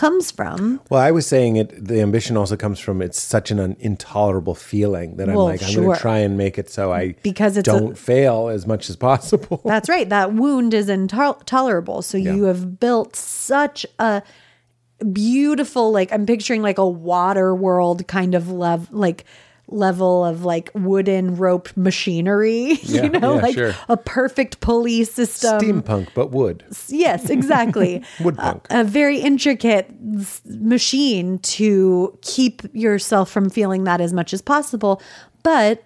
comes 0.00 0.30
from 0.30 0.80
Well, 0.90 1.00
I 1.00 1.10
was 1.10 1.26
saying 1.26 1.56
it. 1.56 1.68
The 1.90 2.00
ambition 2.00 2.36
also 2.36 2.56
comes 2.56 2.78
from 2.80 3.02
it's 3.02 3.20
such 3.20 3.50
an 3.50 3.60
un- 3.60 3.76
intolerable 3.80 4.54
feeling 4.54 5.16
that 5.16 5.28
I'm 5.28 5.34
Well, 5.36 5.44
like 5.44 5.62
I'm 5.62 5.74
going 5.74 5.92
to 5.94 6.00
try 6.00 6.18
and 6.18 6.36
make 6.36 6.56
it 6.58 6.70
so 6.70 6.92
I 6.92 7.14
Because 7.22 7.56
it's 7.58 7.66
don't 7.66 7.98
fail 7.98 8.48
as 8.48 8.66
much 8.66 8.88
as 8.90 8.96
possible. 8.96 9.60
that's 9.64 9.88
right 9.88 10.08
that 10.08 10.32
wound 10.32 10.72
is 10.74 10.88
intolerable 10.88 12.02
so 12.02 12.16
you 12.16 12.44
have 12.44 12.80
built 12.80 13.14
such 13.16 13.84
a 13.98 14.22
beautiful 15.12 15.92
like 15.92 16.12
i'm 16.12 16.26
picturing 16.26 16.60
like 16.62 16.76
a 16.78 16.86
water 16.86 17.54
world 17.54 18.06
kind 18.06 18.34
of 18.34 18.48
love, 18.50 18.92
like 18.92 19.24
level 19.70 20.24
of 20.24 20.44
like 20.44 20.70
wooden 20.74 21.36
rope 21.36 21.68
machinery 21.76 22.78
Yeah, 22.82 23.02
you 23.04 23.08
know 23.08 23.36
yeah, 23.36 23.42
like 23.42 23.54
sure. 23.54 23.74
a 23.88 23.96
perfect 23.96 24.60
pulley 24.60 25.04
system 25.04 25.60
Steampunk, 25.60 26.08
but 26.14 26.30
wood. 26.30 26.64
Yes, 26.88 27.30
exactly. 27.30 28.02
Woodpunk. 28.18 28.66
A, 28.70 28.80
a 28.80 28.84
very 28.84 29.18
intricate 29.18 29.90
machine 30.46 31.38
to 31.40 32.18
keep 32.22 32.62
yourself 32.72 33.30
from 33.30 33.50
feeling 33.50 33.84
that 33.84 34.00
as 34.00 34.12
much 34.12 34.32
as 34.32 34.42
possible. 34.42 35.00
But 35.42 35.82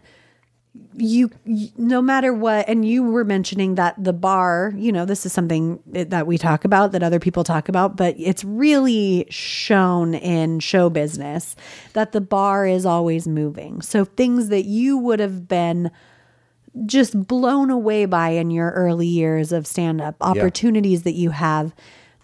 you, 0.96 1.30
y- 1.44 1.70
no 1.76 2.02
matter 2.02 2.32
what, 2.32 2.68
and 2.68 2.84
you 2.84 3.02
were 3.02 3.24
mentioning 3.24 3.76
that 3.76 4.02
the 4.02 4.12
bar, 4.12 4.72
you 4.76 4.92
know, 4.92 5.04
this 5.04 5.24
is 5.26 5.32
something 5.32 5.80
that 5.86 6.26
we 6.26 6.38
talk 6.38 6.64
about, 6.64 6.92
that 6.92 7.02
other 7.02 7.20
people 7.20 7.44
talk 7.44 7.68
about, 7.68 7.96
but 7.96 8.14
it's 8.18 8.44
really 8.44 9.26
shown 9.30 10.14
in 10.14 10.60
show 10.60 10.90
business 10.90 11.56
that 11.92 12.12
the 12.12 12.20
bar 12.20 12.66
is 12.66 12.86
always 12.86 13.26
moving. 13.28 13.80
So 13.82 14.04
things 14.04 14.48
that 14.48 14.64
you 14.64 14.98
would 14.98 15.20
have 15.20 15.46
been 15.48 15.90
just 16.86 17.26
blown 17.28 17.70
away 17.70 18.04
by 18.04 18.30
in 18.30 18.50
your 18.50 18.70
early 18.72 19.06
years 19.06 19.52
of 19.52 19.66
stand 19.66 20.00
up, 20.00 20.16
opportunities 20.20 21.04
that 21.04 21.14
you 21.14 21.30
have, 21.30 21.72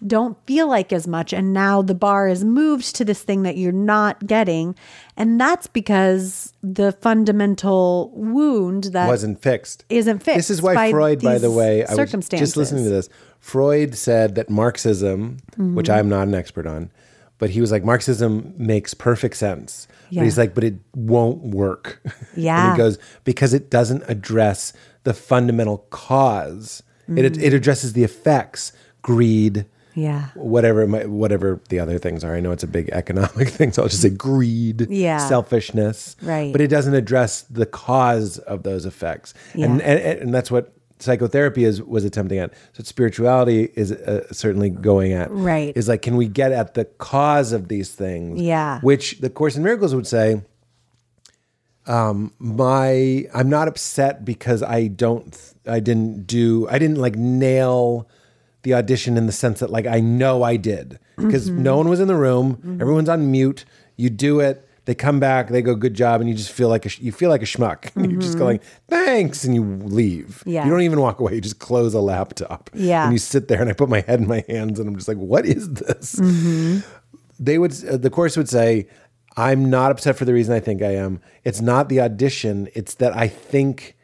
don't 0.05 0.37
feel 0.47 0.67
like 0.67 0.91
as 0.91 1.07
much. 1.07 1.31
And 1.33 1.53
now 1.53 1.81
the 1.81 1.93
bar 1.95 2.27
is 2.27 2.43
moved 2.43 2.95
to 2.95 3.05
this 3.05 3.21
thing 3.23 3.43
that 3.43 3.57
you're 3.57 3.71
not 3.71 4.25
getting. 4.25 4.75
And 5.17 5.39
that's 5.39 5.67
because 5.67 6.53
the 6.63 6.91
fundamental 6.93 8.11
wound 8.15 8.85
that 8.85 9.07
wasn't 9.07 9.41
fixed. 9.41 9.85
isn't 9.89 10.19
fixed. 10.23 10.37
This 10.37 10.49
is 10.49 10.61
why 10.61 10.73
by 10.73 10.91
Freud, 10.91 11.21
by 11.21 11.37
the 11.37 11.51
way, 11.51 11.85
I 11.85 11.93
was 11.95 12.11
just 12.11 12.57
listening 12.57 12.83
to 12.85 12.89
this. 12.89 13.09
Freud 13.39 13.95
said 13.95 14.35
that 14.35 14.49
Marxism, 14.49 15.37
which 15.57 15.87
Mm-hmm. 15.87 15.91
I'm 15.99 16.09
not 16.09 16.27
an 16.27 16.33
expert 16.35 16.65
on, 16.67 16.91
but 17.37 17.49
he 17.49 17.61
was 17.61 17.71
like, 17.71 17.83
Marxism 17.83 18.53
makes 18.57 18.93
perfect 18.93 19.35
sense. 19.35 19.87
Yeah. 20.09 20.21
But 20.21 20.25
he's 20.25 20.37
like, 20.37 20.53
but 20.53 20.63
it 20.63 20.75
won't 20.95 21.41
work. 21.43 22.01
Yeah. 22.35 22.63
and 22.67 22.73
he 22.73 22.77
goes, 22.77 22.99
because 23.23 23.53
it 23.53 23.69
doesn't 23.71 24.03
address 24.07 24.73
the 25.03 25.13
fundamental 25.13 25.79
cause. 25.89 26.83
It, 27.07 27.33
Mm. 27.33 27.41
it 27.43 27.53
addresses 27.53 27.93
the 27.93 28.03
effects, 28.03 28.71
greed, 29.01 29.65
Yeah. 29.93 30.27
whatever 30.35 30.87
might, 30.87 31.09
whatever 31.09 31.59
the 31.69 31.79
other 31.79 31.97
things 31.97 32.23
are. 32.23 32.35
I 32.35 32.39
know 32.39 32.51
it's 32.51 32.63
a 32.63 32.67
big 32.67 32.89
economic 32.93 33.49
thing, 33.49 33.71
so 33.71 33.83
I'll 33.83 33.89
just 33.89 34.01
say 34.01 34.09
greed, 34.09 34.87
Yeah. 34.89 35.17
selfishness, 35.17 36.15
Right. 36.21 36.51
But 36.51 36.61
it 36.61 36.67
doesn't 36.67 36.93
address 36.93 37.41
the 37.41 37.65
cause 37.65 38.37
of 38.39 38.63
those 38.63 38.85
effects, 38.85 39.33
and, 39.53 39.79
Yeah. 39.79 39.85
and 39.85 40.19
and 40.21 40.33
that's 40.33 40.49
what 40.51 40.73
psychotherapy 40.99 41.63
is 41.63 41.81
was 41.81 42.05
attempting 42.05 42.37
at. 42.37 42.53
So 42.73 42.83
spirituality 42.83 43.69
is 43.75 43.91
uh, 43.91 44.31
certainly 44.31 44.69
going 44.69 45.13
at. 45.13 45.31
Right. 45.31 45.75
Is 45.75 45.87
like, 45.87 46.03
can 46.03 46.15
we 46.15 46.27
get 46.27 46.51
at 46.51 46.75
the 46.75 46.85
cause 46.85 47.53
of 47.53 47.67
these 47.69 47.89
things? 47.91 48.39
Yeah. 48.39 48.79
Which 48.81 49.19
the 49.19 49.29
Course 49.31 49.55
in 49.57 49.63
Miracles 49.63 49.95
would 49.95 50.05
say. 50.07 50.41
Um, 51.87 52.33
my 52.37 53.25
I'm 53.33 53.49
not 53.49 53.67
upset 53.67 54.23
because 54.23 54.61
I 54.61 54.87
don't 54.87 55.35
I 55.65 55.79
didn't 55.79 56.27
do 56.27 56.67
I 56.69 56.77
didn't 56.77 56.97
like 56.97 57.15
nail 57.15 58.07
the 58.63 58.73
audition 58.73 59.17
in 59.17 59.25
the 59.25 59.31
sense 59.31 59.59
that 59.59 59.69
like 59.69 59.85
I 59.87 59.99
know 59.99 60.43
I 60.43 60.55
did 60.57 60.99
because 61.17 61.49
Mm-hmm. 61.49 61.63
no 61.63 61.77
one 61.77 61.89
was 61.89 61.99
in 61.99 62.07
the 62.07 62.15
room. 62.15 62.77
Everyone's 62.81 63.09
on 63.09 63.31
mute. 63.31 63.65
You 63.97 64.09
do 64.09 64.39
it. 64.39 64.67
They 64.85 64.95
come 64.95 65.19
back. 65.19 65.49
They 65.49 65.61
go 65.61 65.75
good 65.75 65.93
job. 65.93 66.21
And 66.21 66.29
you 66.29 66.35
just 66.35 66.51
feel 66.51 66.67
like 66.67 66.85
a, 66.87 66.89
sh- 66.89 66.99
you 66.99 67.11
feel 67.11 67.29
like 67.29 67.43
a 67.43 67.45
schmuck. 67.45 67.91
You're 68.11 68.19
just 68.19 68.37
going 68.37 68.59
thanks. 68.87 69.43
And 69.43 69.53
you 69.53 69.63
leave. 69.63 70.39
Mm-hmm. 70.41 70.49
Yeah. 70.49 70.65
you 70.65 70.71
don't 70.71 70.81
even 70.81 70.99
walk 70.99 71.19
away. 71.19 71.35
You 71.35 71.41
just 71.41 71.59
close 71.59 71.93
a 71.93 71.99
laptop. 72.01 72.69
Yeah. 72.73 73.03
and 73.03 73.13
you 73.13 73.19
sit 73.19 73.47
there 73.47 73.61
and 73.61 73.69
I 73.69 73.73
put 73.73 73.89
my 73.89 74.01
head 74.01 74.19
in 74.19 74.27
my 74.27 74.43
hands 74.49 74.79
and 74.79 74.87
I'm 74.89 74.95
just 74.95 75.07
like 75.07 75.17
what 75.17 75.45
is 75.45 75.69
this? 75.73 76.19
They 77.39 77.57
would 77.57 77.73
uh, 77.85 77.97
the 77.97 78.09
course 78.09 78.37
would 78.37 78.49
say 78.49 78.87
i'm 79.37 79.69
not 79.69 79.91
upset 79.91 80.17
for 80.17 80.25
the 80.25 80.33
reason 80.33 80.53
i 80.53 80.59
think 80.59 80.81
i 80.81 80.93
am. 80.93 81.21
It's 81.45 81.61
not 81.61 81.87
the 81.89 82.01
audition. 82.01 82.67
It's 82.75 82.95
that 82.95 83.15
i 83.15 83.27
think 83.27 83.95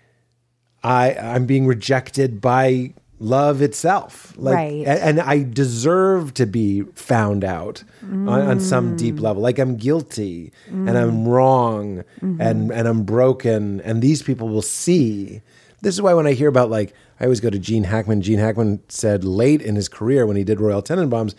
i 0.84 1.14
i'm 1.16 1.46
being 1.46 1.68
rejected 1.68 2.40
by 2.40 2.94
love 3.20 3.62
itself 3.64 4.34
like 4.38 4.56
Right. 4.56 4.86
and 4.88 5.20
i 5.20 5.42
deserve 5.42 6.34
to 6.36 6.46
be 6.46 6.84
found 6.94 7.44
out 7.44 7.84
on, 8.04 8.28
on 8.30 8.60
some 8.60 8.94
Mm. 8.94 8.98
deep 8.98 9.20
level 9.20 9.42
like 9.42 9.58
i'm 9.58 9.76
guilty 9.76 10.52
and 10.70 10.96
i'm 10.98 11.28
wrong 11.28 12.04
Mm-hmm. 12.22 12.40
and 12.42 12.72
and 12.72 12.88
i'm 12.88 13.04
broken 13.04 13.82
and 13.82 14.02
these 14.04 14.22
people 14.22 14.48
will 14.50 14.62
see 14.62 15.42
this 15.82 15.96
is 15.96 16.02
why 16.02 16.14
when 16.14 16.28
i 16.28 16.34
hear 16.34 16.48
about 16.48 16.70
like 16.70 16.94
i 17.20 17.24
always 17.24 17.40
go 17.40 17.50
to 17.50 17.58
gene 17.58 17.86
hackman 17.86 18.22
gene 18.22 18.38
hackman 18.40 18.82
said 18.88 19.24
late 19.24 19.62
in 19.64 19.76
his 19.76 19.90
career 19.90 20.28
when 20.28 20.38
he 20.38 20.44
did 20.44 20.60
royal 20.62 20.84
tenenbaums 20.84 21.34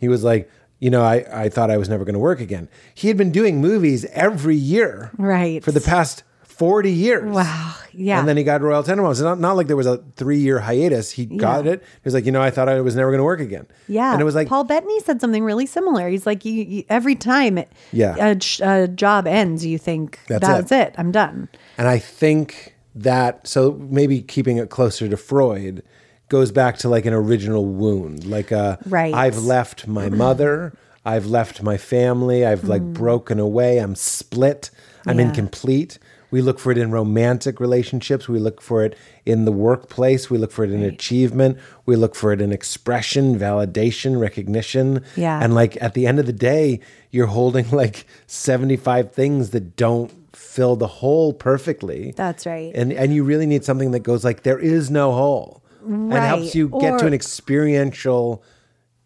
he 0.00 0.08
was 0.08 0.24
like 0.24 0.50
you 0.78 0.88
know 0.88 1.02
i, 1.02 1.26
I 1.44 1.48
thought 1.50 1.70
i 1.70 1.76
was 1.76 1.90
never 1.90 2.04
going 2.06 2.14
to 2.14 2.18
work 2.20 2.40
again 2.40 2.68
he 2.94 3.08
had 3.08 3.18
been 3.18 3.32
doing 3.32 3.60
movies 3.60 4.06
every 4.12 4.56
year 4.56 5.10
Right. 5.18 5.62
for 5.62 5.72
the 5.72 5.80
past 5.82 6.22
40 6.58 6.90
years 6.92 7.32
Wow. 7.34 7.74
Yeah. 7.92 8.18
and 8.20 8.28
then 8.28 8.36
he 8.36 8.44
got 8.44 8.60
Royal 8.62 8.82
Tenenbaums. 8.82 9.12
It's 9.12 9.20
not, 9.20 9.38
not 9.40 9.56
like 9.56 9.66
there 9.68 9.76
was 9.76 9.86
a 9.86 9.98
three 10.16 10.38
year 10.38 10.58
hiatus. 10.60 11.12
He 11.12 11.24
got 11.26 11.64
Yeah. 11.64 11.72
it. 11.72 11.80
He 11.82 12.00
was 12.04 12.14
like, 12.14 12.26
you 12.26 12.32
know, 12.32 12.42
I 12.42 12.50
thought 12.50 12.68
I 12.68 12.80
was 12.80 12.94
never 12.96 13.10
going 13.10 13.18
to 13.18 13.24
work 13.24 13.40
again. 13.40 13.66
Yeah, 13.88 14.12
And 14.12 14.20
it 14.20 14.24
was 14.24 14.34
like, 14.34 14.48
Paul 14.48 14.64
Bettany 14.64 15.00
said 15.00 15.20
something 15.20 15.42
really 15.44 15.66
similar. 15.66 16.08
He's 16.08 16.26
like, 16.26 16.44
you, 16.44 16.52
you 16.52 16.84
every 16.88 17.14
time 17.14 17.58
it, 17.58 17.70
Yeah. 17.92 18.16
a, 18.62 18.82
a 18.82 18.88
job 18.88 19.26
ends, 19.26 19.64
you 19.64 19.78
think 19.78 20.18
That's 20.28 20.46
that's, 20.46 20.72
it. 20.72 20.88
it. 20.88 20.94
I'm 20.98 21.12
done. 21.12 21.48
and 21.78 21.86
I 21.88 21.98
think 21.98 22.74
that, 22.94 23.46
so 23.46 23.72
maybe 23.90 24.20
keeping 24.22 24.56
it 24.58 24.70
closer 24.70 25.08
to 25.08 25.16
Freud 25.16 25.82
goes 26.28 26.50
back 26.52 26.76
to 26.78 26.88
like 26.88 27.06
an 27.06 27.14
original 27.14 27.64
wound. 27.64 28.26
Like, 28.26 28.50
uh, 28.52 28.76
Right. 28.86 29.14
I've 29.14 29.38
left 29.38 29.86
my 29.86 30.08
mother. 30.24 30.72
I've 31.04 31.26
left 31.26 31.62
my 31.62 31.76
family. 31.78 32.44
I've 32.44 32.64
like 32.64 32.82
broken 32.82 33.38
away. 33.38 33.78
I'm 33.78 33.94
split. 33.94 34.70
I'm 35.06 35.16
Mm. 35.16 35.20
Yeah. 35.20 35.28
incomplete. 35.28 35.98
We 36.30 36.42
look 36.42 36.58
for 36.58 36.70
it 36.70 36.78
in 36.78 36.90
romantic 36.90 37.60
relationships. 37.60 38.28
We 38.28 38.38
look 38.38 38.60
for 38.60 38.84
it 38.84 38.96
in 39.24 39.44
the 39.44 39.52
workplace. 39.52 40.28
We 40.28 40.38
look 40.38 40.52
for 40.52 40.64
it 40.64 40.70
in 40.70 40.82
achievement. 40.82 41.58
We 41.86 41.96
look 41.96 42.14
for 42.14 42.32
it 42.32 42.40
in 42.40 42.52
expression, 42.52 43.38
validation, 43.38 44.20
recognition. 44.20 45.04
Yeah. 45.16 45.42
And 45.42 45.54
like 45.54 45.80
at 45.82 45.94
the 45.94 46.06
end 46.06 46.18
of 46.18 46.26
the 46.26 46.32
day, 46.32 46.80
you're 47.10 47.26
holding 47.26 47.70
like 47.72 48.06
75 48.26 49.12
things 49.12 49.50
that 49.50 49.76
don't 49.76 50.12
fill 50.36 50.76
the 50.76 50.86
hole 50.86 51.32
perfectly. 51.32 52.12
That's 52.16 52.46
right. 52.46 52.72
And 52.74 52.92
and 52.92 53.14
you 53.14 53.24
really 53.24 53.46
need 53.46 53.64
something 53.64 53.92
that 53.92 54.00
goes 54.00 54.24
like 54.24 54.42
there 54.42 54.58
is 54.58 54.90
no 54.90 55.12
hole. 55.12 55.62
And 55.84 56.12
helps 56.12 56.54
you 56.54 56.68
get 56.80 56.98
to 56.98 57.06
an 57.06 57.14
experiential 57.14 58.42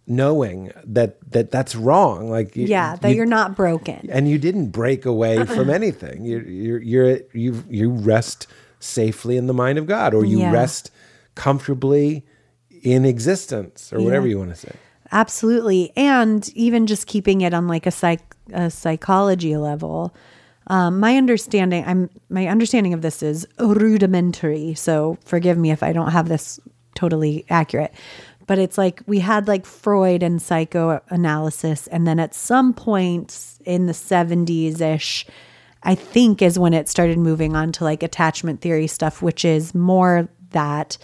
knowing 0.06 0.72
that 0.84 1.16
that 1.30 1.50
that's 1.50 1.74
wrong. 1.76 2.28
Like 2.30 2.56
you- 2.56 2.66
Yeah, 2.66 2.96
that 2.96 3.08
you- 3.10 3.16
you, 3.16 3.22
are 3.22 3.26
not 3.26 3.56
broken. 3.56 4.08
and 4.10 4.28
you 4.28 4.38
didn't 4.38 4.68
break 4.70 5.06
away 5.06 5.44
from 5.56 5.70
anything. 5.70 6.24
You 6.24 6.38
you're 6.40 6.80
you're 6.82 7.18
you 7.32 7.62
you 7.70 7.90
rest 7.90 8.46
safely 8.80 9.36
in 9.36 9.46
the 9.46 9.54
mind 9.54 9.78
of 9.78 9.86
God, 9.86 10.12
or 10.14 10.24
you 10.24 10.40
Yeah. 10.40 10.52
rest 10.52 10.90
comfortably 11.34 12.24
in 12.82 13.04
existence, 13.04 13.92
or 13.92 14.00
whatever 14.02 14.26
you 14.26 14.38
want 14.38 14.50
to 14.50 14.56
say. 14.56 14.72
Absolutely. 15.12 15.92
And 15.96 16.48
even 16.54 16.86
just 16.86 17.06
keeping 17.06 17.42
it 17.42 17.54
on 17.54 17.68
like 17.68 17.86
a 17.86 17.90
psych 17.90 18.20
a 18.52 18.70
psychology 18.70 19.56
level. 19.56 20.12
Um, 20.68 20.98
my 21.00 21.16
understanding 21.16 21.84
I'm 21.86 22.10
my 22.28 22.46
understanding 22.48 22.92
of 22.94 23.02
this 23.02 23.22
is 23.22 23.46
rudimentary. 23.58 24.74
So 24.74 25.18
forgive 25.24 25.58
me 25.58 25.70
if 25.70 25.82
I 25.82 25.92
don't 25.92 26.10
have 26.10 26.28
this 26.28 26.58
totally 26.94 27.44
accurate. 27.50 27.92
But 28.46 28.58
it's 28.58 28.78
like 28.78 29.02
we 29.06 29.20
had 29.20 29.48
like 29.48 29.66
Freud 29.66 30.22
and 30.22 30.40
psychoanalysis 30.40 31.86
and 31.86 32.06
then 32.06 32.18
at 32.18 32.34
some 32.34 32.72
point 32.72 33.58
in 33.64 33.86
the 33.86 33.92
70s 33.92 34.80
ish 34.80 35.26
I 35.84 35.94
think 35.94 36.42
is 36.42 36.58
when 36.58 36.74
it 36.74 36.88
started 36.88 37.18
moving 37.18 37.56
on 37.56 37.72
to 37.72 37.84
like 37.84 38.02
attachment 38.02 38.60
theory 38.60 38.86
stuff 38.86 39.22
which 39.22 39.44
is 39.44 39.74
more 39.74 40.28
that 40.50 40.98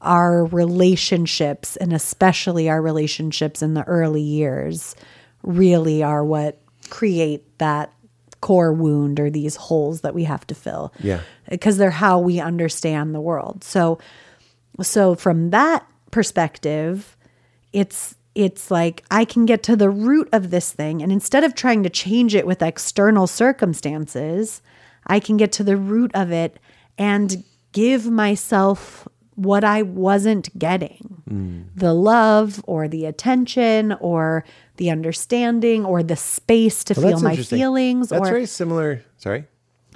our 0.00 0.44
relationships 0.46 1.76
and 1.76 1.92
especially 1.92 2.68
our 2.68 2.80
relationships 2.80 3.62
in 3.62 3.74
the 3.74 3.84
early 3.84 4.22
years 4.22 4.94
really 5.42 6.02
are 6.02 6.24
what 6.24 6.60
create 6.90 7.58
that 7.58 7.92
core 8.40 8.72
wound 8.72 9.18
or 9.18 9.30
these 9.30 9.56
holes 9.56 10.02
that 10.02 10.14
we 10.14 10.24
have 10.24 10.46
to 10.46 10.54
fill. 10.54 10.92
Yeah. 11.00 11.20
Because 11.48 11.78
they're 11.78 11.90
how 11.90 12.18
we 12.18 12.38
understand 12.40 13.14
the 13.14 13.20
world. 13.20 13.64
So 13.64 13.98
so 14.82 15.14
from 15.14 15.50
that 15.50 15.86
perspective, 16.16 17.14
it's 17.74 18.14
it's 18.34 18.70
like 18.70 19.04
I 19.10 19.26
can 19.26 19.44
get 19.44 19.62
to 19.64 19.76
the 19.76 19.90
root 19.90 20.30
of 20.32 20.48
this 20.50 20.72
thing 20.72 21.02
and 21.02 21.12
instead 21.12 21.44
of 21.44 21.54
trying 21.54 21.82
to 21.82 21.90
change 21.90 22.34
it 22.34 22.46
with 22.46 22.62
external 22.62 23.26
circumstances, 23.26 24.62
I 25.06 25.20
can 25.20 25.36
get 25.36 25.52
to 25.52 25.62
the 25.62 25.76
root 25.76 26.10
of 26.14 26.32
it 26.32 26.58
and 26.96 27.44
give 27.72 28.06
myself 28.10 29.06
what 29.34 29.62
I 29.62 29.82
wasn't 29.82 30.58
getting. 30.58 31.22
Mm. 31.30 31.64
The 31.74 31.92
love 31.92 32.64
or 32.66 32.88
the 32.88 33.04
attention 33.04 33.92
or 34.00 34.42
the 34.78 34.88
understanding 34.88 35.84
or 35.84 36.02
the 36.02 36.16
space 36.16 36.82
to 36.84 36.94
Well, 36.98 37.10
feel 37.10 37.20
my 37.20 37.36
feelings 37.36 38.08
That's 38.08 38.22
or 38.22 38.24
very 38.24 38.46
similar. 38.46 39.04
Sorry. 39.18 39.44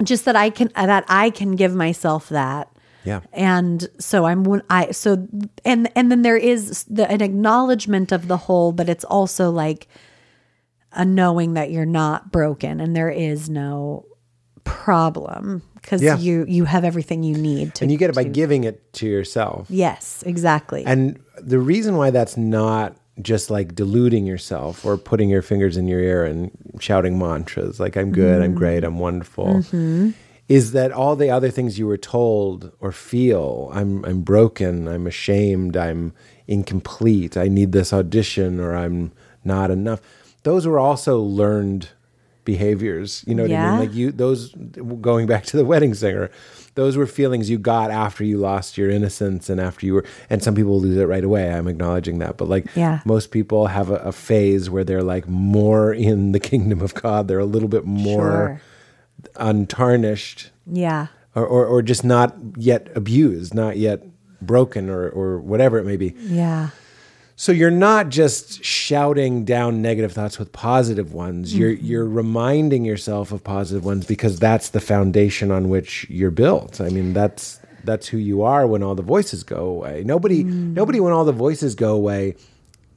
just 0.03 0.25
that 0.25 0.35
I 0.35 0.51
can 0.51 0.69
that 0.75 1.03
I 1.07 1.31
can 1.31 1.55
give 1.55 1.73
myself 1.73 2.29
that. 2.29 2.70
Yeah. 3.03 3.21
And 3.33 3.87
so 3.99 4.25
I'm 4.25 4.61
I 4.69 4.91
so 4.91 5.27
and 5.65 5.89
and 5.95 6.11
then 6.11 6.21
there 6.21 6.37
is 6.37 6.83
the 6.85 7.09
an 7.11 7.21
acknowledgement 7.21 8.11
of 8.11 8.27
the 8.27 8.37
whole, 8.37 8.71
but 8.71 8.87
it's 8.89 9.03
also 9.05 9.49
like 9.49 9.87
a 10.93 11.05
knowing 11.05 11.53
that 11.53 11.71
you're 11.71 11.85
not 11.85 12.31
broken 12.31 12.79
and 12.81 12.95
there 12.95 13.09
is 13.09 13.49
no 13.49 14.05
problem 14.63 15.61
because 15.75 16.01
Yeah. 16.01 16.17
you 16.17 16.45
you 16.47 16.65
have 16.65 16.83
everything 16.83 17.23
you 17.23 17.35
need 17.37 17.73
to 17.75 17.83
And 17.85 17.91
you 17.91 17.97
get 17.97 18.09
it 18.09 18.15
by 18.15 18.23
to- 18.23 18.29
giving 18.29 18.63
it 18.63 18.93
to 18.93 19.07
yourself. 19.07 19.67
Yes, 19.69 20.23
exactly. 20.25 20.83
And 20.85 21.19
the 21.39 21.59
reason 21.59 21.97
why 21.97 22.11
that's 22.11 22.37
not 22.37 22.95
just 23.21 23.49
like 23.49 23.75
deluding 23.75 24.25
yourself 24.25 24.85
or 24.85 24.97
putting 24.97 25.29
your 25.29 25.41
fingers 25.41 25.77
in 25.77 25.87
your 25.87 25.99
ear 25.99 26.23
and 26.23 26.51
shouting 26.79 27.17
mantras 27.19 27.79
like 27.79 27.95
I'm 27.97 28.11
good, 28.11 28.35
Mm-hmm. 28.35 28.43
I'm 28.43 28.55
great, 28.55 28.83
I'm 28.83 28.99
wonderful, 28.99 29.63
is 30.57 30.71
that 30.73 30.91
all 30.91 31.15
the 31.15 31.29
other 31.37 31.49
things 31.51 31.79
you 31.79 31.87
were 31.87 31.97
told 32.17 32.71
or 32.83 32.91
feel, 32.91 33.69
I'm 33.73 34.03
I'm 34.09 34.21
broken, 34.33 34.87
I'm 34.93 35.05
ashamed, 35.07 35.75
I'm 35.77 36.13
incomplete, 36.47 37.33
I 37.37 37.47
need 37.47 37.71
this 37.71 37.93
audition 37.93 38.59
or 38.59 38.75
I'm 38.83 39.11
not 39.43 39.71
enough. 39.71 40.01
Those 40.43 40.63
were 40.67 40.79
also 40.79 41.19
learned 41.19 41.89
behaviors. 42.43 43.23
You 43.27 43.35
know 43.35 43.43
what 43.43 43.51
I 43.51 43.55
mean? 43.71 43.79
Like 43.87 43.93
you 43.95 44.11
those 44.11 44.53
going 45.01 45.27
back 45.27 45.43
to 45.45 45.57
the 45.57 45.65
wedding 45.65 45.93
singer. 45.93 46.29
those 46.75 46.95
were 46.97 47.05
feelings 47.05 47.49
you 47.49 47.57
got 47.59 47.91
after 47.91 48.23
you 48.23 48.37
lost 48.37 48.77
your 48.77 48.89
innocence 48.89 49.49
and 49.49 49.59
after 49.59 49.85
you 49.85 49.93
were 49.95 50.05
and 50.29 50.41
some 50.41 50.55
people 50.55 50.79
lose 50.79 50.97
it 50.97 51.05
right 51.05 51.25
away 51.25 51.51
i'm 51.51 51.67
acknowledging 51.67 52.19
that 52.19 52.37
but 52.37 52.47
like 52.47 52.65
Yeah. 52.75 53.01
most 53.05 53.29
people 53.37 53.67
have 53.67 53.89
a, 53.91 53.95
a 53.95 54.13
phase 54.13 54.69
where 54.69 54.85
they're 54.85 55.03
like 55.15 55.27
more 55.27 55.93
in 55.93 56.31
the 56.31 56.39
kingdom 56.39 56.79
of 56.81 56.93
god 56.93 57.27
they're 57.27 57.39
a 57.49 57.51
little 57.55 57.67
bit 57.67 57.83
more 57.85 58.61
untarnished 59.35 60.51
Yeah. 60.65 61.07
or, 61.35 61.45
or, 61.45 61.65
or 61.65 61.81
just 61.81 62.03
not 62.03 62.35
yet 62.57 62.89
abused 62.95 63.53
not 63.53 63.77
yet 63.77 64.03
broken 64.41 64.89
or, 64.89 65.09
or 65.09 65.39
whatever 65.39 65.77
it 65.77 65.85
may 65.85 65.97
be 65.97 66.15
Yeah. 66.19 66.69
so 67.35 67.51
you're 67.51 67.71
not 67.71 68.09
just 68.09 68.63
shouting 68.63 69.45
down 69.45 69.81
negative 69.81 70.11
thoughts 70.13 70.37
with 70.37 70.51
positive 70.51 71.13
ones. 71.13 71.55
You're 71.55 71.71
mm-hmm. 71.73 71.85
you're 71.85 72.05
reminding 72.07 72.85
yourself 72.85 73.31
of 73.31 73.43
positive 73.43 73.85
ones 73.85 74.05
because 74.05 74.39
that's 74.39 74.69
the 74.69 74.79
foundation 74.79 75.51
on 75.51 75.69
which 75.69 76.05
you're 76.09 76.31
built. 76.31 76.79
I 76.81 76.89
mean, 76.89 77.13
that's 77.13 77.59
that's 77.83 78.07
who 78.07 78.17
you 78.17 78.43
are 78.43 78.67
when 78.67 78.83
all 78.83 78.95
the 78.95 79.01
voices 79.01 79.43
go 79.43 79.65
away. 79.65 80.03
Nobody 80.05 80.43
mm. 80.43 80.73
nobody 80.73 80.99
when 80.99 81.13
all 81.13 81.25
the 81.25 81.31
voices 81.31 81.75
go 81.75 81.93
away, 81.95 82.35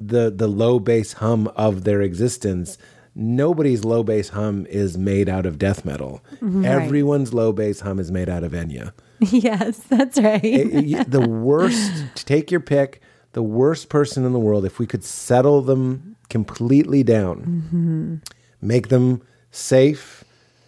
the 0.00 0.30
the 0.30 0.48
low 0.48 0.78
bass 0.78 1.14
hum 1.14 1.48
of 1.56 1.84
their 1.84 2.02
existence. 2.02 2.76
Nobody's 3.16 3.84
low 3.84 4.02
bass 4.02 4.30
hum 4.30 4.66
is 4.66 4.98
made 4.98 5.28
out 5.28 5.46
of 5.46 5.58
death 5.58 5.84
metal. 5.84 6.20
Everyone's 6.42 7.32
low 7.32 7.52
bass 7.52 7.80
hum 7.80 7.98
is 8.00 8.10
made 8.10 8.28
out 8.28 8.42
of 8.44 8.52
Enya 8.52 8.92
Yes, 9.20 9.78
that's 9.88 10.18
right. 10.18 10.44
it- 10.44 10.74
it- 10.92 11.10
the 11.10 11.26
worst 11.28 11.92
take 12.16 12.50
your 12.50 12.60
pick 12.60 13.00
the 13.32 13.42
worst 13.42 13.88
person 13.88 14.24
in 14.24 14.32
the 14.32 14.38
world 14.38 14.64
if 14.64 14.78
we 14.78 14.86
could 14.86 15.02
settle 15.04 15.60
them 15.62 16.16
completely 16.28 17.02
down 17.02 18.20
make 18.60 18.88
them 18.88 19.22
safe 19.50 20.24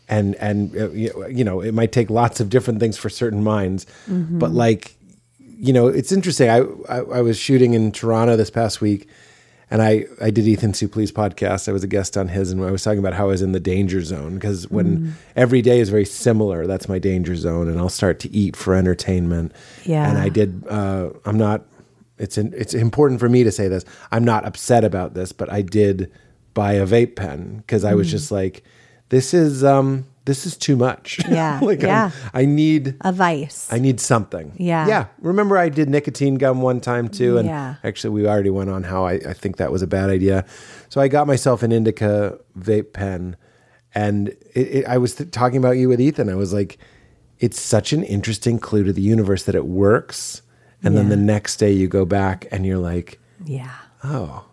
and 0.08 0.34
and 0.36 0.76
uh, 0.76 0.90
you 0.90 1.42
know 1.44 1.60
it 1.60 1.72
might 1.72 1.90
take 1.92 2.10
lots 2.10 2.40
of 2.40 2.48
different 2.50 2.78
things 2.80 2.96
for 2.96 3.08
certain 3.08 3.42
minds 3.42 3.86
but 4.08 4.52
like 4.52 4.96
you 5.40 5.72
know 5.72 5.86
it's 5.88 6.12
interesting 6.12 6.48
I, 6.50 6.58
I 6.88 6.98
i 7.18 7.20
was 7.22 7.38
shooting 7.38 7.74
in 7.74 7.90
toronto 7.92 8.36
this 8.36 8.50
past 8.50 8.80
week 8.80 9.08
and 9.70 9.82
I, 9.82 10.04
I 10.20 10.30
did 10.30 10.46
Ethan 10.46 10.72
Suplee's 10.72 11.10
podcast. 11.10 11.68
I 11.68 11.72
was 11.72 11.82
a 11.82 11.88
guest 11.88 12.16
on 12.16 12.28
his, 12.28 12.52
and 12.52 12.64
I 12.64 12.70
was 12.70 12.84
talking 12.84 13.00
about 13.00 13.14
how 13.14 13.24
I 13.24 13.28
was 13.28 13.42
in 13.42 13.52
the 13.52 13.60
danger 13.60 14.00
zone 14.02 14.34
because 14.34 14.70
when 14.70 15.16
every 15.34 15.60
day 15.60 15.80
is 15.80 15.88
very 15.88 16.04
similar, 16.04 16.66
that's 16.66 16.88
my 16.88 16.98
danger 16.98 17.34
zone, 17.34 17.68
and 17.68 17.78
I'll 17.78 17.88
start 17.88 18.20
to 18.20 18.30
eat 18.32 18.56
for 18.56 18.74
entertainment. 18.74 19.52
Yeah. 19.84 20.08
And 20.08 20.18
I 20.18 20.28
did. 20.28 20.64
Uh, 20.68 21.10
I'm 21.24 21.38
not. 21.38 21.64
It's 22.18 22.38
in, 22.38 22.54
it's 22.56 22.74
important 22.74 23.20
for 23.20 23.28
me 23.28 23.44
to 23.44 23.50
say 23.50 23.68
this. 23.68 23.84
I'm 24.12 24.24
not 24.24 24.46
upset 24.46 24.84
about 24.84 25.14
this, 25.14 25.32
but 25.32 25.52
I 25.52 25.62
did 25.62 26.12
buy 26.54 26.74
a 26.74 26.86
vape 26.86 27.16
pen 27.16 27.58
because 27.58 27.84
I 27.84 27.94
was 27.94 28.10
just 28.10 28.30
like, 28.30 28.64
this 29.10 29.34
is 29.34 29.62
um 29.62 30.06
this 30.26 30.44
is 30.46 30.56
too 30.56 30.76
much. 30.76 31.18
Yeah, 31.28 31.58
like 31.62 31.80
I'm- 31.80 31.88
yeah. 31.88 32.10
I 32.34 32.44
need 32.44 32.96
A 33.00 33.12
vice. 33.12 33.72
I 33.72 33.78
need 33.78 33.98
something. 34.00 34.52
Yeah. 34.58 34.86
Yeah. 34.86 35.06
Remember 35.20 35.56
I 35.56 35.68
did 35.70 35.88
nicotine 35.88 36.34
gum 36.36 36.60
one 36.62 36.80
time 36.80 37.08
too. 37.08 37.38
And 37.38 37.48
Yeah. 37.48 37.76
actually 37.82 38.10
we 38.22 38.28
already 38.28 38.50
went 38.50 38.68
on 38.70 38.82
how 38.84 39.06
I, 39.06 39.14
I 39.14 39.32
think 39.32 39.56
that 39.56 39.72
was 39.72 39.82
a 39.82 39.86
bad 39.86 40.10
idea. 40.10 40.44
So 40.88 41.00
I 41.00 41.08
got 41.08 41.26
myself 41.26 41.62
an 41.62 41.72
indica 41.72 42.38
vape 42.58 42.92
pen 42.92 43.36
and 43.94 44.28
it, 44.54 44.66
it, 44.76 44.84
I 44.86 44.98
was 44.98 45.14
th- 45.14 45.30
talking 45.30 45.56
about 45.58 45.78
you 45.78 45.88
with 45.88 46.00
Ethan. 46.00 46.28
I 46.28 46.34
was 46.34 46.52
like, 46.52 46.78
it's 47.38 47.60
such 47.60 47.92
an 47.92 48.02
interesting 48.02 48.58
clue 48.58 48.84
to 48.84 48.92
the 48.92 49.02
universe 49.02 49.44
that 49.44 49.54
it 49.54 49.66
works. 49.66 50.42
And 50.82 50.96
then 50.96 51.08
the 51.08 51.16
next 51.16 51.56
day 51.56 51.72
you 51.72 51.88
go 51.88 52.04
back 52.04 52.46
and 52.52 52.64
you're 52.66 52.78
like, 52.78 53.18
yeah. 53.44 53.72
oh, 54.04 54.44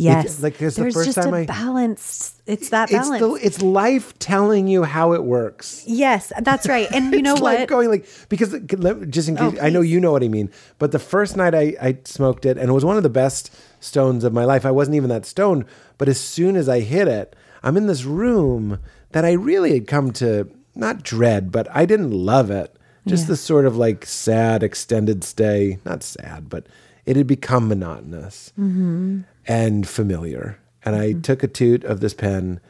Yes. 0.00 0.40
like, 0.42 0.56
'cause 0.58 0.76
the 0.76 0.82
There's 0.82 0.94
first 0.94 1.06
just 1.06 1.18
time 1.18 1.34
a 1.34 1.38
I- 1.38 1.44
balance. 1.46 2.34
It's 2.46 2.70
that 2.70 2.90
it's 2.90 3.08
balance. 3.08 3.20
the, 3.20 3.34
it's 3.46 3.60
life 3.60 4.18
telling 4.18 4.68
you 4.68 4.84
how 4.84 5.12
it 5.12 5.24
works. 5.24 5.82
yes, 5.86 6.32
that's 6.40 6.66
right. 6.68 6.88
And 6.92 7.12
you 7.18 7.20
know 7.20 7.32
It's 7.34 7.42
like 7.42 7.58
what? 7.60 7.68
going 7.68 7.88
like 7.90 8.06
because 8.28 8.54
uh, 8.54 8.60
let- 8.78 9.10
just 9.10 9.28
in 9.28 9.38
Oh, 9.38 9.50
case 9.50 9.60
I 9.60 9.68
know 9.70 9.80
you 9.80 10.00
know 10.00 10.12
what 10.12 10.22
I 10.22 10.28
mean, 10.28 10.50
but 10.78 10.92
the 10.92 10.98
first 10.98 11.36
night 11.36 11.54
I, 11.54 11.74
I 11.80 11.98
smoked 12.04 12.46
it 12.46 12.56
and 12.56 12.70
it 12.70 12.72
was 12.72 12.84
one 12.84 12.96
of 12.96 13.02
the 13.02 13.10
best 13.10 13.50
stones 13.80 14.24
of 14.24 14.32
my 14.32 14.44
life. 14.44 14.64
I 14.64 14.70
wasn't 14.70 14.94
even 14.96 15.10
that 15.10 15.26
stoned, 15.26 15.64
but 15.98 16.08
as 16.08 16.18
soon 16.20 16.56
as 16.56 16.68
I 16.68 16.80
hit 16.80 17.08
it, 17.08 17.34
I'm 17.62 17.76
in 17.76 17.86
this 17.88 18.04
room 18.04 18.78
that 19.12 19.24
I 19.24 19.32
really 19.32 19.74
had 19.74 19.86
come 19.88 20.12
to 20.12 20.48
not 20.74 21.02
dread, 21.02 21.50
but 21.50 21.66
I 21.74 21.86
didn't 21.86 22.12
love 22.12 22.50
it. 22.52 22.74
Just 23.06 23.24
Yeah. 23.24 23.28
this 23.30 23.40
sort 23.40 23.66
of 23.66 23.76
like 23.76 24.06
sad 24.06 24.62
extended 24.62 25.24
stay, 25.24 25.78
not 25.84 26.02
sad, 26.04 26.48
but 26.48 26.66
it 27.08 27.16
had 27.16 27.26
become 27.26 27.68
monotonous 27.68 28.52
Mm-hmm. 28.58 29.20
and 29.46 29.88
familiar. 29.88 30.58
And 30.84 30.94
I 30.94 31.12
took 31.12 31.42
a 31.42 31.48
toot 31.48 31.82
of 31.84 32.00
this 32.00 32.14
pen, 32.14 32.60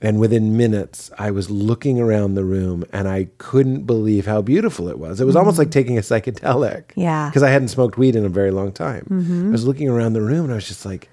and 0.00 0.20
within 0.20 0.56
minutes, 0.56 1.10
I 1.18 1.30
was 1.30 1.50
looking 1.50 1.98
around 2.00 2.34
the 2.34 2.44
room 2.44 2.84
and 2.92 3.08
I 3.08 3.28
couldn't 3.38 3.82
believe 3.86 4.26
how 4.26 4.40
beautiful 4.42 4.88
it 4.88 4.98
was. 4.98 5.20
It 5.20 5.24
was 5.24 5.36
almost 5.36 5.58
like 5.58 5.70
taking 5.70 5.96
a 5.98 6.02
psychedelic. 6.02 6.84
Mm-hmm. 6.88 7.00
Yeah. 7.00 7.20
Mm-hmm. 7.22 7.30
Because 7.30 7.42
I 7.42 7.50
hadn't 7.50 7.68
smoked 7.68 7.96
weed 7.98 8.14
in 8.14 8.24
a 8.24 8.28
very 8.40 8.50
long 8.50 8.70
time. 8.72 9.04
I 9.48 9.50
was 9.50 9.66
looking 9.66 9.88
around 9.88 10.12
the 10.12 10.20
room 10.30 10.44
and 10.44 10.52
I 10.52 10.56
was 10.56 10.68
just 10.68 10.84
like, 10.86 11.08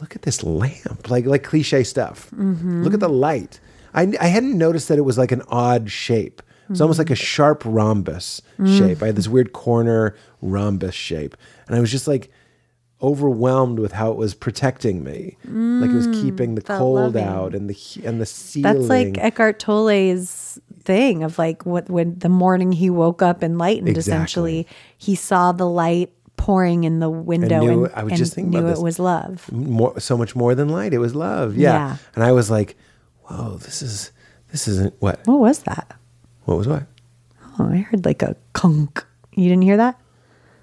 look 0.00 0.16
at 0.16 0.22
this 0.22 0.42
lamp. 0.42 1.10
Like, 1.10 1.26
like 1.26 1.44
cliche 1.44 1.84
stuff. 1.84 2.30
Mm-hmm. 2.30 2.82
Look 2.84 2.94
at 2.94 3.00
the 3.00 3.08
light. 3.08 3.60
I, 3.94 4.12
I 4.20 4.28
hadn't 4.28 4.56
noticed 4.56 4.88
that 4.88 4.98
it 4.98 5.02
was 5.04 5.18
like 5.18 5.32
an 5.32 5.42
odd 5.48 5.90
shape. 5.90 6.40
It's 6.70 6.80
almost 6.80 6.98
like 6.98 7.10
a 7.10 7.14
sharp 7.14 7.62
rhombus 7.64 8.42
shape. 8.66 9.02
I 9.02 9.06
had 9.06 9.16
this 9.16 9.28
weird 9.28 9.52
corner 9.52 10.14
rhombus 10.42 10.94
shape. 10.94 11.36
And 11.66 11.76
I 11.76 11.80
was 11.80 11.90
just 11.90 12.06
like, 12.08 12.30
overwhelmed 13.00 13.78
with 13.78 13.92
how 13.92 14.10
it 14.10 14.16
was 14.16 14.34
protecting 14.34 15.04
me, 15.04 15.36
like 15.44 15.88
it 15.90 15.94
was 15.94 16.08
mm, 16.08 16.20
keeping 16.20 16.56
the 16.56 16.60
felt 16.60 16.80
cold 16.80 17.14
loving. 17.14 17.22
out 17.24 17.54
and 17.54 17.68
the 17.68 17.72
he- 17.72 18.04
and 18.04 18.20
the 18.20 18.26
ceiling. 18.26 18.74
That's 18.74 18.88
like 18.88 19.18
Eckhart 19.18 19.60
Tolle's 19.60 20.58
thing 20.82 21.22
of 21.22 21.38
like 21.38 21.64
what 21.64 21.88
when 21.88 22.18
the 22.18 22.28
morning 22.28 22.72
he 22.72 22.90
woke 22.90 23.22
up 23.22 23.42
enlightened, 23.44 23.88
Exactly. 23.88 24.12
essentially, 24.12 24.66
he 24.96 25.14
saw 25.14 25.52
the 25.52 25.66
light 25.66 26.12
pouring 26.36 26.82
in 26.84 26.98
the 26.98 27.08
window 27.10 27.60
and, 27.60 27.66
knew- 27.82 27.90
I 27.94 28.02
was 28.02 28.12
and 28.12 28.18
just 28.18 28.34
thinking 28.34 28.50
knew 28.50 28.66
about 28.66 28.78
it 28.78 28.82
was 28.82 28.98
love. 28.98 29.50
more, 29.52 29.98
so 30.00 30.16
much 30.16 30.34
more 30.34 30.56
than 30.56 30.68
light. 30.68 30.92
It 30.92 30.98
was 30.98 31.14
love. 31.14 31.56
Yeah. 31.56 31.70
Yeah. 31.72 31.96
and 32.16 32.24
I 32.24 32.32
was 32.32 32.50
like, 32.50 32.76
whoa, 33.22 33.58
this 33.58 33.80
is 33.80 34.10
this 34.50 34.66
isn't 34.66 34.94
what 34.98 35.20
What 35.24 35.38
was 35.38 35.60
that? 35.60 35.94
What 36.48 36.56
was 36.56 36.66
what. 36.66 36.84
Oh, 37.58 37.68
I 37.70 37.78
heard 37.78 38.06
like 38.06 38.22
a 38.22 38.34
conk. 38.54 39.04
You 39.34 39.44
didn't 39.50 39.62
hear 39.62 39.76
that? 39.76 40.00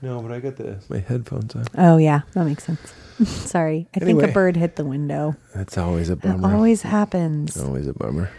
No, 0.01 0.19
but 0.21 0.31
I 0.31 0.39
got 0.39 0.55
the 0.57 0.79
my 0.89 0.97
headphones 0.99 1.55
on. 1.55 1.65
Oh 1.77 1.97
yeah, 1.97 2.21
that 2.33 2.43
makes 2.45 2.63
sense. 2.63 2.79
Sorry, 3.29 3.87
I 3.95 3.99
think 3.99 4.21
a 4.23 4.27
bird 4.29 4.55
hit 4.57 4.75
the 4.77 4.83
window. 4.85 5.35
That's 5.53 5.77
always 5.77 6.09
a 6.09 6.13
It 6.13 6.21
bummer. 6.21 6.53
always 6.55 6.81
happens. 6.81 7.55
Always 7.55 7.87
a 7.87 7.93
bummer. 7.93 8.31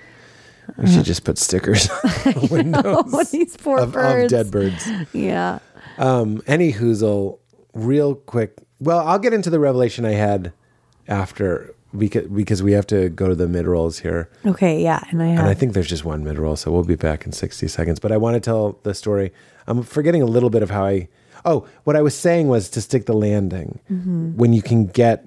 We 0.76 0.88
should 0.88 1.04
just 1.04 1.22
put 1.24 1.38
stickers 1.38 1.88
on 2.26 2.32
the 2.32 2.48
windows 2.50 3.04
What 3.12 3.30
these 3.30 3.56
poor 3.56 3.78
of, 3.78 3.94
of 3.96 4.28
dead 4.28 4.50
birds. 4.50 4.86
Yeah. 5.12 5.60
Um, 5.96 6.42
any 6.48 6.72
whoozle, 6.72 7.38
real 7.72 8.16
quick. 8.16 8.58
Well, 8.80 8.98
I'll 9.06 9.20
get 9.20 9.32
into 9.32 9.48
the 9.48 9.60
revelation 9.60 10.04
I 10.04 10.12
had 10.14 10.52
after 11.06 11.72
because 11.96 12.26
because 12.28 12.62
we 12.62 12.72
have 12.72 12.86
to 12.88 13.08
go 13.08 13.28
to 13.28 13.34
the 13.34 13.48
mid 13.48 13.66
rolls 13.66 13.98
here, 13.98 14.30
Okay. 14.44 14.82
Yeah. 14.82 15.02
And 15.10 15.22
I 15.22 15.28
have. 15.28 15.38
and 15.40 15.48
I 15.48 15.54
think 15.54 15.72
there's 15.74 15.88
just 15.88 16.04
one 16.04 16.24
mid 16.24 16.38
roll, 16.38 16.56
so 16.56 16.70
we'll 16.70 16.84
be 16.84 16.96
back 16.96 17.26
in 17.26 17.32
60 17.32 17.68
seconds. 17.68 18.00
But 18.00 18.12
I 18.12 18.16
want 18.16 18.34
to 18.34 18.40
tell 18.40 18.78
the 18.82 18.94
story. 18.94 19.32
I'm 19.66 19.82
forgetting 19.82 20.22
a 20.22 20.26
little 20.26 20.50
bit 20.50 20.62
of 20.62 20.70
how 20.70 20.84
I. 20.84 21.08
Oh, 21.44 21.66
what 21.84 21.96
I 21.96 22.02
was 22.02 22.16
saying 22.16 22.48
was 22.48 22.68
to 22.70 22.80
stick 22.80 23.06
the 23.06 23.12
landing 23.12 23.78
mm-hmm. 23.90 24.36
when 24.36 24.52
you 24.52 24.62
can 24.62 24.86
get 24.86 25.24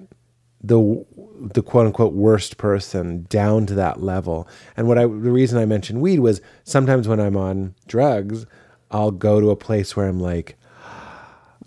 the 0.62 1.04
the 1.40 1.62
quote 1.62 1.86
unquote 1.86 2.12
worst 2.12 2.58
person 2.58 3.26
down 3.28 3.66
to 3.66 3.74
that 3.74 4.02
level. 4.02 4.46
And 4.76 4.86
what 4.86 4.98
I 4.98 5.02
the 5.02 5.08
reason 5.08 5.58
I 5.58 5.64
mentioned 5.64 6.00
weed 6.00 6.20
was 6.20 6.40
sometimes 6.64 7.08
when 7.08 7.20
I'm 7.20 7.36
on 7.36 7.74
drugs, 7.86 8.46
I'll 8.90 9.10
go 9.10 9.40
to 9.40 9.50
a 9.50 9.56
place 9.56 9.96
where 9.96 10.06
I'm 10.06 10.20
like, 10.20 10.56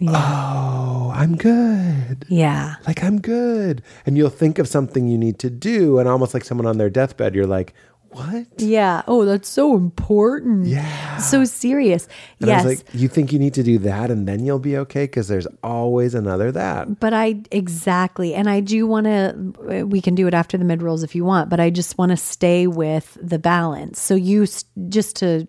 oh, 0.07 1.11
I'm 1.13 1.35
good. 1.35 2.25
yeah. 2.27 2.75
Like 2.87 3.03
I'm 3.03 3.21
good. 3.21 3.81
And 4.05 4.17
you'll 4.17 4.29
think 4.29 4.59
of 4.59 4.67
something 4.67 5.07
you 5.07 5.17
need 5.17 5.39
to 5.39 5.49
do, 5.49 5.99
and 5.99 6.07
almost 6.09 6.33
like 6.33 6.43
someone 6.43 6.67
on 6.67 6.77
their 6.77 6.89
deathbed, 6.89 7.35
you're 7.35 7.47
like, 7.47 7.73
what? 8.13 8.45
Yeah. 8.57 9.01
Oh, 9.07 9.25
that's 9.25 9.49
so 9.49 9.75
important. 9.75 10.67
Yeah. 10.67 11.17
So 11.17 11.45
serious. 11.45 12.07
And 12.39 12.47
yes. 12.47 12.63
I 12.63 12.67
was 12.67 12.77
like, 12.77 12.93
you 12.93 13.07
think 13.07 13.33
you 13.33 13.39
need 13.39 13.55
to 13.55 13.63
do 13.63 13.79
that 13.79 14.11
and 14.11 14.27
then 14.27 14.45
you'll 14.45 14.59
be 14.59 14.77
okay? 14.77 15.05
Because 15.05 15.27
there's 15.27 15.47
always 15.63 16.13
another 16.13 16.51
that. 16.51 16.99
But 16.99 17.13
I 17.13 17.41
exactly, 17.49 18.35
and 18.35 18.49
I 18.49 18.59
do 18.59 18.85
want 18.85 19.05
to. 19.05 19.85
We 19.85 19.99
can 19.99 20.13
do 20.15 20.27
it 20.27 20.33
after 20.33 20.57
the 20.57 20.65
mid 20.65 20.83
rolls 20.83 21.03
if 21.03 21.15
you 21.15 21.25
want, 21.25 21.49
but 21.49 21.59
I 21.59 21.71
just 21.71 21.97
want 21.97 22.11
to 22.11 22.17
stay 22.17 22.67
with 22.67 23.17
the 23.19 23.39
balance. 23.39 23.99
So 23.99 24.15
you 24.15 24.45
just 24.89 25.15
to 25.17 25.47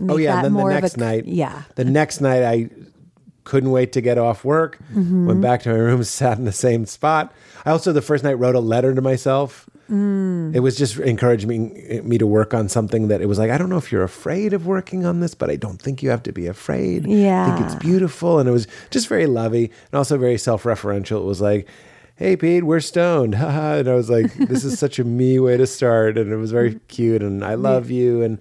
oh, 0.00 0.04
make 0.04 0.10
Oh 0.10 0.16
yeah, 0.16 0.36
that 0.36 0.44
and 0.46 0.56
then 0.56 0.62
more 0.62 0.72
the 0.72 0.80
next 0.80 0.96
a 0.96 1.00
night, 1.00 1.26
yeah, 1.26 1.62
the 1.74 1.84
next 1.84 2.20
night 2.22 2.42
I 2.42 2.70
couldn't 3.50 3.72
wait 3.72 3.90
to 3.90 4.00
get 4.00 4.16
off 4.16 4.44
work. 4.44 4.78
Mm-hmm. 4.94 5.26
Went 5.26 5.40
back 5.40 5.62
to 5.62 5.70
my 5.70 5.74
room, 5.74 6.04
sat 6.20 6.38
in 6.38 6.44
the 6.44 6.52
same 6.52 6.86
spot. 6.86 7.34
I 7.66 7.72
also 7.72 7.92
the 7.92 8.00
first 8.00 8.22
night 8.22 8.34
wrote 8.34 8.54
a 8.54 8.60
letter 8.60 8.94
to 8.94 9.02
myself. 9.02 9.68
Mm. 9.90 10.54
It 10.54 10.60
was 10.60 10.76
just 10.76 11.00
encouraging 11.00 12.08
me 12.08 12.16
to 12.16 12.28
work 12.28 12.54
on 12.54 12.68
something 12.68 13.08
that 13.08 13.20
it 13.20 13.26
was 13.26 13.40
like 13.40 13.50
I 13.50 13.58
don't 13.58 13.68
know 13.68 13.76
if 13.76 13.90
you're 13.90 14.04
afraid 14.04 14.52
of 14.52 14.66
working 14.68 15.04
on 15.04 15.18
this, 15.18 15.34
but 15.34 15.50
I 15.50 15.56
don't 15.56 15.82
think 15.82 16.00
you 16.00 16.10
have 16.10 16.22
to 16.22 16.32
be 16.32 16.46
afraid. 16.46 17.08
Yeah. 17.08 17.52
I 17.52 17.56
think 17.56 17.66
it's 17.66 17.74
beautiful, 17.74 18.38
and 18.38 18.48
it 18.48 18.52
was 18.52 18.68
just 18.90 19.08
very 19.08 19.26
lovey 19.26 19.64
and 19.64 19.98
also 19.98 20.16
very 20.16 20.38
self-referential. 20.38 21.22
It 21.22 21.26
was 21.26 21.40
like. 21.40 21.68
"Hey, 22.16 22.36
Pete, 22.36 22.64
we're 22.64 22.80
stoned." 22.80 23.34
And 23.80 23.88
I 23.88 23.94
was 23.94 24.10
like, 24.10 24.30
"This 24.34 24.62
is 24.62 24.78
such 24.78 24.98
a 24.98 25.04
me 25.04 25.40
way 25.40 25.56
to 25.56 25.66
start," 25.66 26.18
and 26.18 26.30
it 26.30 26.36
was 26.36 26.52
very 26.52 26.78
cute. 26.88 27.22
And 27.22 27.42
I 27.42 27.54
love 27.54 27.90
you, 27.90 28.20
and 28.20 28.38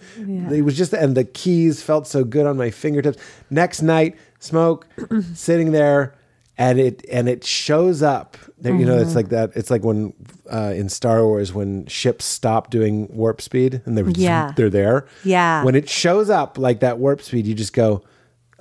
it 0.52 0.64
was 0.66 0.76
just, 0.76 0.92
and 0.94 1.16
the 1.16 1.24
keys 1.24 1.82
felt 1.82 2.06
so 2.06 2.26
good 2.26 2.46
on 2.46 2.58
my 2.58 2.72
fingertips. 2.72 3.18
Next 3.50 3.82
night, 3.82 4.18
smoke, 4.40 4.88
sitting 5.34 5.72
there. 5.72 6.16
And 6.58 6.78
it 6.78 7.06
and 7.10 7.30
it 7.30 7.46
shows 7.46 8.04
up. 8.04 8.36
There, 8.58 8.76
you 8.76 8.86
know, 8.86 8.96
Mm-hmm. 8.96 9.04
it's 9.04 9.16
like 9.16 9.30
that. 9.30 9.52
It's 9.56 9.72
like 9.72 9.82
when 9.86 10.14
uh, 10.52 10.74
in 10.76 10.90
Star 10.90 11.24
Wars 11.26 11.54
when 11.54 11.86
ships 11.86 12.26
stop 12.26 12.70
doing 12.70 13.08
warp 13.16 13.40
speed 13.40 13.82
and 13.86 13.98
they're 13.98 14.10
Yeah. 14.10 14.52
they're 14.58 14.70
there. 14.70 15.08
Yeah. 15.24 15.64
When 15.64 15.74
it 15.76 15.88
shows 15.88 16.30
up 16.30 16.58
like 16.58 16.82
that 16.82 16.98
warp 16.98 17.22
speed, 17.22 17.48
you 17.48 17.56
just 17.56 17.72
go, 17.72 18.04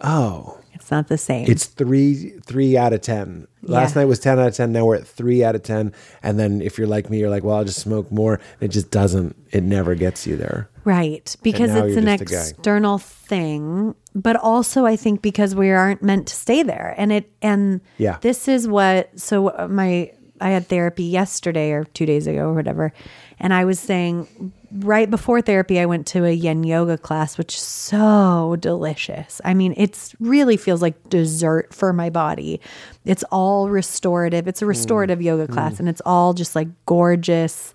"Oh, 0.00 0.58
It's 0.80 0.90
not 0.90 1.08
the 1.08 1.18
same. 1.18 1.46
it's 1.50 1.66
three 1.66 2.30
three 2.44 2.76
out 2.76 2.92
of 2.92 3.00
ten. 3.00 3.46
Last 3.62 3.94
Yeah. 3.94 4.02
night 4.02 4.06
was 4.06 4.18
ten 4.20 4.38
out 4.38 4.48
of 4.48 4.54
ten. 4.54 4.72
Now 4.72 4.84
we're 4.86 4.96
at 4.96 5.06
three 5.06 5.44
out 5.44 5.54
of 5.54 5.62
ten. 5.62 5.92
And 6.22 6.38
then 6.38 6.60
if 6.62 6.78
you're 6.78 6.86
like 6.86 7.10
me, 7.10 7.18
you're 7.18 7.30
like, 7.30 7.44
well, 7.44 7.56
I'll 7.56 7.64
just 7.64 7.80
smoke 7.80 8.10
more. 8.12 8.40
It 8.60 8.68
just 8.68 8.90
doesn't. 8.90 9.36
It 9.52 9.62
never 9.62 9.94
gets 9.94 10.26
you 10.26 10.36
there. 10.36 10.68
Right. 10.84 11.34
Because 11.42 11.74
it's 11.74 11.96
an 11.96 12.06
just 12.06 12.22
a 12.22 12.24
guy. 12.24 12.40
external 12.48 12.98
thing, 12.98 13.94
but 14.14 14.36
also 14.36 14.86
I 14.86 14.96
think 14.96 15.20
because 15.20 15.54
we 15.54 15.70
aren't 15.70 16.02
meant 16.02 16.28
to 16.28 16.34
stay 16.34 16.62
there. 16.62 16.94
And 16.96 17.12
it 17.12 17.30
and 17.42 17.80
Yeah. 17.98 18.18
this 18.20 18.48
is 18.48 18.66
what 18.68 19.10
so 19.18 19.52
my 19.70 20.12
I 20.40 20.50
had 20.50 20.68
therapy 20.68 21.02
yesterday 21.04 21.72
or 21.72 21.82
2 21.84 22.06
days 22.06 22.26
ago 22.28 22.50
or 22.50 22.54
whatever. 22.54 22.92
And 23.40 23.52
I 23.52 23.64
was 23.64 23.80
saying 23.80 24.28
right 24.70 25.08
before 25.10 25.40
therapy 25.40 25.80
I 25.80 25.86
went 25.86 26.06
to 26.08 26.24
a 26.24 26.30
yin 26.32 26.62
yoga 26.64 26.98
class 26.98 27.38
which 27.38 27.54
is 27.54 27.60
so 27.60 28.56
delicious. 28.60 29.40
I 29.44 29.54
mean, 29.54 29.74
it's 29.76 30.14
really 30.20 30.56
feels 30.56 30.82
like 30.82 31.08
dessert 31.08 31.72
for 31.72 31.92
my 31.92 32.10
body. 32.10 32.60
It's 33.04 33.24
all 33.32 33.70
restorative. 33.70 34.46
It's 34.46 34.60
a 34.60 34.66
Mm. 34.66 34.68
restorative 34.68 35.22
yoga 35.22 35.46
class 35.48 35.80
and 35.80 35.88
it's 35.88 36.02
all 36.04 36.34
just 36.34 36.54
like 36.54 36.68
gorgeous 36.86 37.72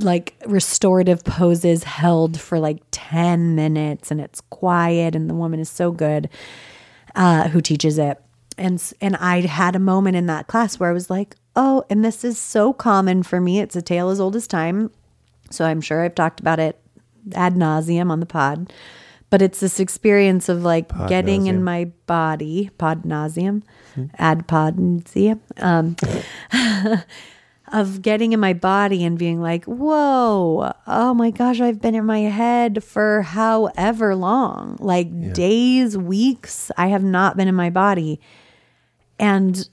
like 0.00 0.34
restorative 0.46 1.24
poses 1.24 1.82
held 1.82 2.40
for 2.40 2.60
like 2.60 2.80
10 2.92 3.56
minutes 3.56 4.10
and 4.12 4.20
it's 4.20 4.40
quiet 4.42 5.16
and 5.16 5.28
the 5.28 5.34
woman 5.34 5.58
is 5.58 5.68
so 5.68 5.90
good 5.90 6.28
uh, 7.16 7.48
who 7.48 7.60
teaches 7.60 7.98
it 7.98 8.16
and 8.56 8.92
and 9.00 9.16
I 9.16 9.40
had 9.40 9.74
a 9.74 9.80
moment 9.80 10.16
in 10.16 10.26
that 10.26 10.46
class 10.46 10.78
where 10.78 10.88
I 10.90 10.92
was 10.92 11.10
like 11.10 11.34
oh 11.56 11.82
and 11.90 12.04
this 12.04 12.22
is 12.22 12.38
so 12.38 12.72
common 12.72 13.24
for 13.24 13.40
me 13.40 13.58
it's 13.58 13.74
a 13.74 13.82
tale 13.82 14.08
as 14.10 14.20
old 14.20 14.36
as 14.36 14.46
time 14.46 14.90
so 15.50 15.64
I'm 15.64 15.80
sure 15.80 16.02
I've 16.02 16.14
talked 16.14 16.40
about 16.40 16.58
it 16.58 16.80
ad 17.34 17.54
nauseum 17.54 18.10
on 18.10 18.20
the 18.20 18.26
pod 18.26 18.72
but 19.30 19.42
it's 19.42 19.60
this 19.60 19.78
experience 19.78 20.48
of 20.48 20.62
like 20.62 20.90
getting 21.08 21.46
in 21.46 21.62
my 21.62 21.84
body 22.06 22.70
pod 22.78 23.02
nauseum 23.02 23.62
ad 24.18 24.46
pod 24.48 24.76
nauseum 24.76 25.40
um, 25.58 25.96
of 27.72 28.02
getting 28.02 28.32
in 28.32 28.40
my 28.40 28.52
body 28.52 29.04
and 29.04 29.18
being 29.18 29.40
like, 29.40 29.64
whoa, 29.64 30.72
oh 30.86 31.14
my 31.14 31.30
gosh, 31.30 31.60
I've 31.60 31.80
been 31.80 31.94
in 31.94 32.04
my 32.04 32.20
head 32.20 32.82
for 32.82 33.22
however 33.22 34.14
long 34.14 34.76
like 34.80 35.32
days, 35.32 35.96
weeks. 35.96 36.70
I 36.76 36.88
have 36.88 37.04
not 37.04 37.36
been 37.36 37.48
in 37.48 37.54
my 37.54 37.70
body. 37.70 38.20
And 39.18 39.68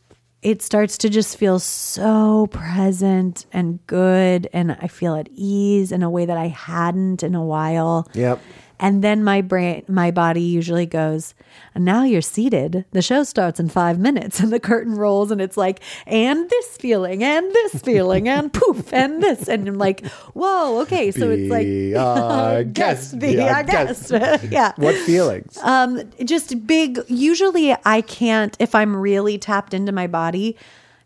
it 0.46 0.62
starts 0.62 1.00
to 1.00 1.10
just 1.10 1.38
feel 1.38 1.58
so 1.58 2.46
present 2.52 3.48
and 3.52 3.80
good. 3.88 4.48
And 4.54 4.74
I 4.74 4.88
feel 4.88 5.16
at 5.16 5.28
ease 5.34 5.92
in 5.92 6.04
a 6.04 6.10
way 6.10 6.26
that 6.26 6.38
I 6.38 6.50
hadn't 6.50 7.24
in 7.24 7.34
a 7.34 7.44
while. 7.44 8.08
Yep. 8.14 8.40
And 8.80 9.04
then 9.04 9.24
my 9.24 9.42
brain, 9.42 9.84
my 9.88 10.12
body 10.12 10.42
usually 10.42 10.86
goes, 10.86 11.34
and 11.74 11.86
now 11.86 12.04
you're 12.04 12.22
seated. 12.22 12.86
The 12.92 13.02
show 13.02 13.24
starts 13.24 13.60
in 13.60 13.70
five 13.70 14.00
minutes 14.00 14.40
and 14.42 14.52
the 14.52 14.60
curtain 14.60 14.96
rolls 14.96 15.32
and 15.32 15.40
it's 15.42 15.58
like, 15.58 15.82
and 16.06 16.50
this 16.50 16.78
feeling 16.78 17.24
and 17.24 17.52
this 17.52 17.82
feeling 17.84 18.28
and 18.28 18.52
poof 18.52 18.94
and 18.94 19.24
this. 19.24 19.48
And 19.48 19.68
I'm 19.68 19.78
like, 19.78 20.06
whoa, 20.34 20.82
okay. 20.82 21.12
So 21.12 21.30
it's 21.30 21.50
like, 21.50 21.66
Be 21.66 21.94
guest, 22.74 23.20
be 23.20 23.36
be 23.36 23.42
our 23.42 23.64
guest. 23.64 24.12
yeah. 24.52 24.74
What 24.76 24.96
feelings? 24.96 25.58
Um, 25.62 26.02
just 26.24 26.68
big. 26.68 27.00
Usually, 27.08 27.76
I 27.86 28.02
can't 28.02 28.56
if 28.60 28.76
I'm 28.76 28.96
really 28.96 29.38
tapped 29.38 29.74
into 29.74 29.92
my 29.92 30.08
body 30.08 30.58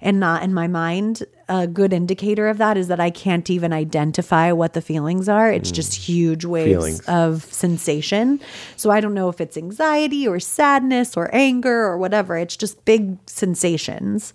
and 0.01 0.19
not 0.19 0.43
in 0.43 0.53
my 0.53 0.67
mind. 0.67 1.23
A 1.49 1.67
good 1.67 1.91
indicator 1.93 2.47
of 2.47 2.57
that 2.57 2.77
is 2.77 2.87
that 2.87 2.99
I 2.99 3.09
can't 3.09 3.49
even 3.49 3.73
identify 3.73 4.51
what 4.51 4.73
the 4.73 4.81
feelings 4.81 5.27
are. 5.27 5.51
It's 5.51 5.71
just 5.71 5.93
huge 5.95 6.45
waves 6.45 6.69
Feelings. 6.69 6.99
of 7.07 7.43
sensation. 7.43 8.39
So 8.77 8.91
I 8.91 9.01
don't 9.01 9.13
know 9.13 9.29
if 9.29 9.41
it's 9.41 9.57
anxiety 9.57 10.27
or 10.27 10.39
sadness 10.39 11.17
or 11.17 11.33
anger 11.33 11.85
or 11.85 11.97
whatever. 11.97 12.37
It's 12.37 12.55
just 12.55 12.85
big 12.85 13.17
sensations. 13.27 14.33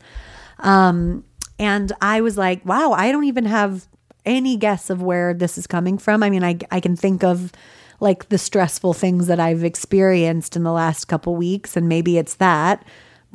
Um, 0.58 1.24
and 1.58 1.92
I 2.00 2.20
was 2.20 2.36
like, 2.36 2.64
wow, 2.66 2.92
I 2.92 3.12
don't 3.12 3.24
even 3.24 3.44
have 3.46 3.86
any 4.26 4.56
guess 4.56 4.90
of 4.90 5.02
where 5.02 5.34
this 5.34 5.56
is 5.56 5.66
coming 5.66 5.98
from. 5.98 6.22
I 6.22 6.30
mean, 6.30 6.42
I, 6.42 6.58
I 6.70 6.80
can 6.80 6.96
think 6.96 7.22
of 7.22 7.52
like 8.00 8.28
the 8.28 8.38
stressful 8.38 8.92
things 8.92 9.28
that 9.28 9.38
I've 9.38 9.62
experienced 9.64 10.56
in 10.56 10.64
the 10.64 10.72
last 10.72 11.06
couple 11.06 11.36
weeks, 11.36 11.76
and 11.76 11.88
maybe 11.88 12.18
it's 12.18 12.34
that, 12.34 12.84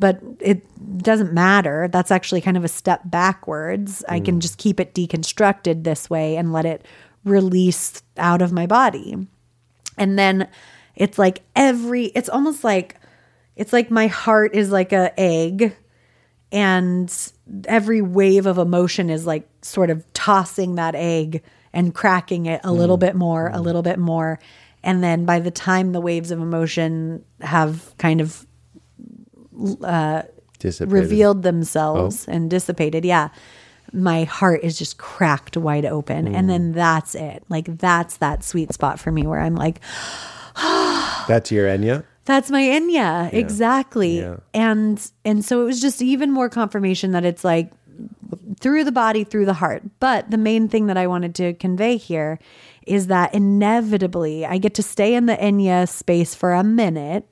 but 0.00 0.20
it 0.40 0.62
doesn't 0.98 1.32
matter. 1.32 1.88
That's 1.88 2.10
actually 2.10 2.40
kind 2.40 2.56
of 2.56 2.64
a 2.64 2.68
step 2.68 3.02
backwards. 3.04 4.02
I 4.08 4.18
can 4.20 4.36
mm. 4.36 4.40
just 4.40 4.58
keep 4.58 4.80
it 4.80 4.94
deconstructed 4.94 5.84
this 5.84 6.10
way 6.10 6.36
and 6.36 6.52
let 6.52 6.64
it 6.64 6.84
release 7.24 8.02
out 8.16 8.42
of 8.42 8.52
my 8.52 8.66
body. 8.66 9.28
And 9.98 10.18
then 10.18 10.48
it's 10.96 11.18
like 11.18 11.42
every, 11.54 12.06
it's 12.06 12.28
almost 12.28 12.64
like, 12.64 12.96
it's 13.56 13.72
like 13.72 13.90
my 13.90 14.06
heart 14.06 14.54
is 14.54 14.70
like 14.70 14.92
a 14.92 15.18
egg 15.20 15.76
and 16.50 17.32
every 17.66 18.00
wave 18.00 18.46
of 18.46 18.58
emotion 18.58 19.10
is 19.10 19.26
like 19.26 19.48
sort 19.62 19.90
of 19.90 20.10
tossing 20.14 20.76
that 20.76 20.94
egg 20.94 21.42
and 21.72 21.94
cracking 21.94 22.46
it 22.46 22.60
a 22.64 22.72
little 22.72 22.96
mm. 22.96 23.00
bit 23.00 23.14
more, 23.14 23.48
a 23.48 23.54
mm. 23.54 23.62
little 23.62 23.82
bit 23.82 23.98
more. 23.98 24.38
And 24.82 25.04
then 25.04 25.26
by 25.26 25.40
the 25.40 25.50
time 25.50 25.92
the 25.92 26.00
waves 26.00 26.30
of 26.30 26.40
emotion 26.40 27.24
have 27.40 27.94
kind 27.98 28.20
of 28.20 28.46
Dissipated. 30.58 30.92
revealed 30.92 31.42
themselves 31.42 32.26
oh. 32.28 32.32
and 32.32 32.50
dissipated, 32.50 33.04
yeah, 33.04 33.30
my 33.92 34.24
heart 34.24 34.60
is 34.62 34.78
just 34.78 34.98
cracked 34.98 35.56
wide 35.56 35.84
open. 35.84 36.34
And 36.34 36.48
then 36.48 36.72
mm. 36.72 36.74
that's 36.74 37.14
it. 37.14 37.44
Like 37.48 37.78
that's 37.78 38.18
that 38.18 38.44
sweet 38.44 38.72
spot 38.72 39.00
for 39.00 39.10
me 39.10 39.26
where 39.26 39.40
I'm 39.40 39.54
like, 39.54 39.80
That's 41.28 41.52
your 41.52 41.68
Enya. 41.68 42.04
that's 42.24 42.50
my 42.50 42.62
Enya. 42.62 43.32
Exactly. 43.32 44.18
Yeah. 44.18 44.36
And 44.52 45.10
and 45.24 45.44
so 45.44 45.62
it 45.62 45.64
was 45.64 45.80
just 45.80 46.02
even 46.02 46.30
more 46.30 46.48
confirmation 46.48 47.12
that 47.12 47.24
it's 47.24 47.44
like 47.44 47.72
through 48.60 48.84
the 48.84 48.92
body, 48.92 49.24
through 49.24 49.46
the 49.46 49.54
heart. 49.54 49.82
But 50.00 50.30
the 50.30 50.38
main 50.38 50.68
thing 50.68 50.86
that 50.86 50.96
I 50.96 51.06
wanted 51.06 51.34
to 51.36 51.54
convey 51.54 51.96
here 51.96 52.38
is 52.86 53.06
that 53.06 53.34
inevitably 53.34 54.44
I 54.44 54.58
get 54.58 54.74
to 54.74 54.82
stay 54.82 55.14
in 55.14 55.26
the 55.26 55.36
Enya 55.36 55.88
space 55.88 56.34
for 56.34 56.52
a 56.52 56.64
minute 56.64 57.26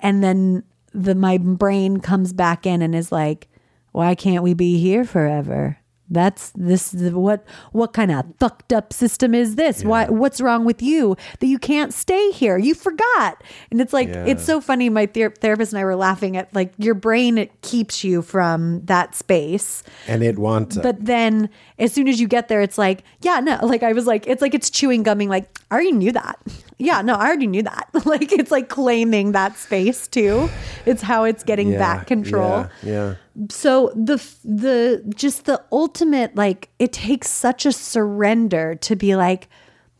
and 0.00 0.22
then 0.22 0.64
the 0.94 1.14
my 1.14 1.38
brain 1.38 2.00
comes 2.00 2.32
back 2.32 2.66
in 2.66 2.82
and 2.82 2.94
is 2.94 3.10
like, 3.12 3.48
why 3.92 4.14
can't 4.14 4.42
we 4.42 4.54
be 4.54 4.78
here 4.78 5.04
forever? 5.04 5.78
That's 6.10 6.50
this 6.54 6.92
is 6.92 7.10
what 7.14 7.42
what 7.70 7.94
kind 7.94 8.12
of 8.12 8.26
fucked 8.38 8.70
up 8.74 8.92
system 8.92 9.34
is 9.34 9.54
this? 9.54 9.82
Why 9.82 10.10
what's 10.10 10.42
wrong 10.42 10.66
with 10.66 10.82
you 10.82 11.16
that 11.40 11.46
you 11.46 11.58
can't 11.58 11.94
stay 11.94 12.30
here? 12.32 12.58
You 12.58 12.74
forgot. 12.74 13.42
And 13.70 13.80
it's 13.80 13.94
like 13.94 14.08
Yeah. 14.08 14.26
it's 14.26 14.44
so 14.44 14.60
funny 14.60 14.90
my 14.90 15.06
ther- 15.06 15.30
therapist 15.30 15.72
and 15.72 15.80
I 15.80 15.84
were 15.84 15.96
laughing 15.96 16.36
at 16.36 16.54
like 16.54 16.74
your 16.76 16.94
brain 16.94 17.38
it 17.38 17.62
keeps 17.62 18.04
you 18.04 18.20
from 18.20 18.82
that 18.84 19.14
space. 19.14 19.82
And 20.06 20.22
it 20.22 20.38
wants 20.38 20.76
it. 20.76 20.82
But 20.82 21.02
then 21.02 21.48
as 21.78 21.94
soon 21.94 22.08
as 22.08 22.20
you 22.20 22.28
get 22.28 22.48
there, 22.48 22.60
it's 22.60 22.76
like, 22.76 23.04
yeah, 23.22 23.40
no, 23.40 23.58
like 23.62 23.82
I 23.82 23.94
was 23.94 24.06
like, 24.06 24.26
it's 24.26 24.42
like 24.42 24.52
it's 24.52 24.68
chewing 24.68 25.02
gumming, 25.04 25.30
like, 25.30 25.58
I 25.70 25.74
already 25.76 25.92
knew 25.92 26.12
that. 26.12 26.38
Yeah, 26.82 27.00
no, 27.00 27.14
I 27.14 27.26
already 27.26 27.46
knew 27.46 27.62
that. 27.62 27.88
like 28.04 28.32
it's 28.32 28.50
like 28.50 28.68
claiming 28.68 29.32
that 29.32 29.56
space 29.56 30.08
too. 30.08 30.50
It's 30.84 31.00
how 31.00 31.24
it's 31.24 31.44
getting 31.44 31.72
yeah, 31.72 31.78
back 31.78 32.06
control. 32.08 32.66
Yeah. 32.82 33.14
So 33.50 33.92
the 33.94 34.16
the 34.44 35.04
just 35.14 35.44
the 35.44 35.62
ultimate 35.70 36.34
like 36.34 36.70
it 36.80 36.92
takes 36.92 37.30
such 37.30 37.66
a 37.66 37.72
surrender 37.72 38.74
to 38.76 38.96
be 38.96 39.14
like, 39.14 39.48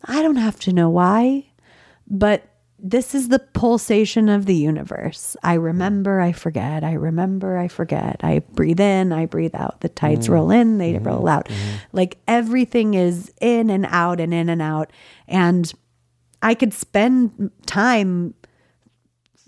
I 0.05 0.22
don't 0.22 0.37
have 0.37 0.59
to 0.61 0.72
know 0.72 0.91
why, 0.91 1.47
but 2.09 2.49
this 2.85 3.14
is 3.14 3.28
the 3.28 3.39
pulsation 3.39 4.28
of 4.28 4.47
the 4.47 4.57
universe. 4.57 5.37
I 5.45 5.55
remember, 5.55 6.20
I 6.20 6.33
forget. 6.33 6.83
I 6.83 6.95
remember, 6.95 7.57
I 7.57 7.68
forget. 7.68 8.16
I 8.24 8.41
breathe 8.41 8.80
in, 8.80 9.12
I 9.12 9.26
breathe 9.26 9.55
out. 9.55 9.83
The 9.83 9.89
tides 9.89 10.26
mm. 10.26 10.33
roll 10.33 10.51
in, 10.51 10.78
they 10.78 10.95
mm-hmm. 10.95 11.05
roll 11.05 11.28
out. 11.28 11.47
Mm-hmm. 11.47 11.76
Like 11.93 12.18
everything 12.26 12.95
is 12.95 13.33
in 13.41 13.70
and 13.70 13.87
out 13.89 14.18
and 14.18 14.35
in 14.35 14.49
and 14.49 14.61
out. 14.61 14.91
And 15.28 15.72
I 16.43 16.55
could 16.55 16.74
spend 16.74 17.51
time 17.66 18.34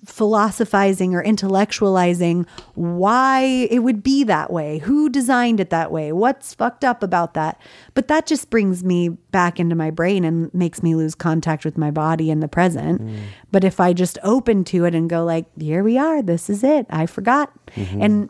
philosophizing 0.07 1.14
or 1.14 1.24
intellectualizing 1.24 2.47
why 2.74 3.40
it 3.70 3.78
would 3.78 4.03
be 4.03 4.22
that 4.24 4.53
way, 4.53 4.78
who 4.78 5.09
designed 5.09 5.61
it 5.61 5.70
that 5.70 5.90
way, 5.90 6.12
what's 6.12 6.53
fucked 6.53 6.84
up 6.84 7.03
about 7.03 7.34
that. 7.34 7.61
But 7.95 8.09
that 8.09 8.26
just 8.26 8.51
brings 8.51 8.84
me 8.84 9.09
back 9.09 9.59
into 9.59 9.74
my 9.74 9.90
brain 9.90 10.24
and 10.24 10.53
makes 10.53 10.82
me 10.82 10.95
lose 10.95 11.14
contact 11.14 11.64
with 11.64 11.78
my 11.78 11.90
body 11.90 12.30
in 12.30 12.40
the 12.40 12.49
present. 12.49 13.03
Mm. 13.03 13.18
But 13.51 13.64
if 13.64 13.80
I 13.80 13.92
just 13.92 14.18
open 14.22 14.64
to 14.64 14.84
it 14.84 14.95
and 14.95 15.09
go 15.09 15.24
like, 15.24 15.47
here 15.59 15.82
we 15.82 15.97
are, 15.97 16.22
this 16.22 16.51
is 16.51 16.62
it. 16.62 16.86
I 16.90 17.07
forgot. 17.07 17.53
Mm-hmm. 17.68 18.03
And 18.03 18.28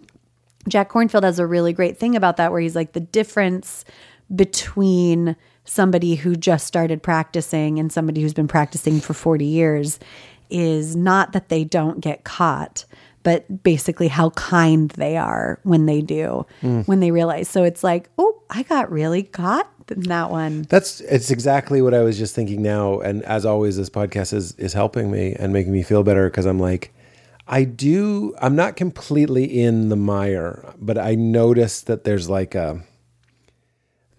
Jack 0.69 0.91
Kornfield 0.91 1.25
has 1.25 1.39
a 1.39 1.47
really 1.47 1.73
great 1.73 1.99
thing 1.99 2.15
about 2.15 2.37
that 2.37 2.53
where 2.53 2.61
he's 2.61 2.77
like 2.77 2.93
the 2.93 3.01
difference 3.01 3.85
between 4.35 5.37
somebody 5.65 6.15
who 6.15 6.37
just 6.37 6.67
started 6.67 7.03
practicing 7.03 7.79
and 7.79 7.93
somebody 7.93 8.23
who's 8.23 8.35
been 8.35 8.49
practicing 8.49 9.01
for 9.01 9.15
40 9.15 9.45
years 9.45 9.99
is 10.51 10.95
not 10.95 11.33
that 11.33 11.49
they 11.49 11.65
don't 11.65 12.01
get 12.01 12.25
caught, 12.25 12.85
but 13.23 13.63
basically 13.63 14.09
how 14.09 14.31
kind 14.31 14.91
they 14.91 15.17
are 15.17 15.59
when 15.63 15.87
they 15.87 16.01
do, 16.03 16.47
hmm. 16.61 16.83
when 16.83 17.01
they 17.01 17.11
realize. 17.11 17.49
So 17.49 17.65
it's 17.65 17.83
like, 17.83 18.09
oh, 18.19 18.43
I 18.51 18.63
got 18.63 18.93
really 18.93 19.23
caught 19.23 19.69
in 19.91 20.03
that 20.03 20.31
one. 20.31 20.63
That's 20.63 21.01
it's 21.01 21.31
exactly 21.31 21.83
what 21.83 21.95
I 21.95 22.03
was 22.03 22.19
just 22.19 22.35
thinking 22.35 22.63
now. 22.63 23.01
And 23.01 23.23
as 23.25 23.45
always, 23.47 23.77
this 23.77 23.91
podcast 23.91 24.33
is 24.33 24.53
is 24.57 24.73
helping 24.73 25.11
me 25.11 25.35
and 25.35 25.53
making 25.53 25.73
me 25.73 25.83
feel 25.83 26.03
better 26.03 26.29
because 26.29 26.47
I'm 26.47 26.61
like, 26.61 26.95
I 27.47 27.65
do. 27.65 28.35
I'm 28.41 28.57
not 28.57 28.77
completely 28.77 29.45
in 29.45 29.89
the 29.89 29.97
mire, 29.97 30.75
but 30.79 30.99
I 30.99 31.15
notice 31.15 31.81
that 31.83 32.05
there's 32.05 32.29
like 32.29 32.55
a. 32.55 32.83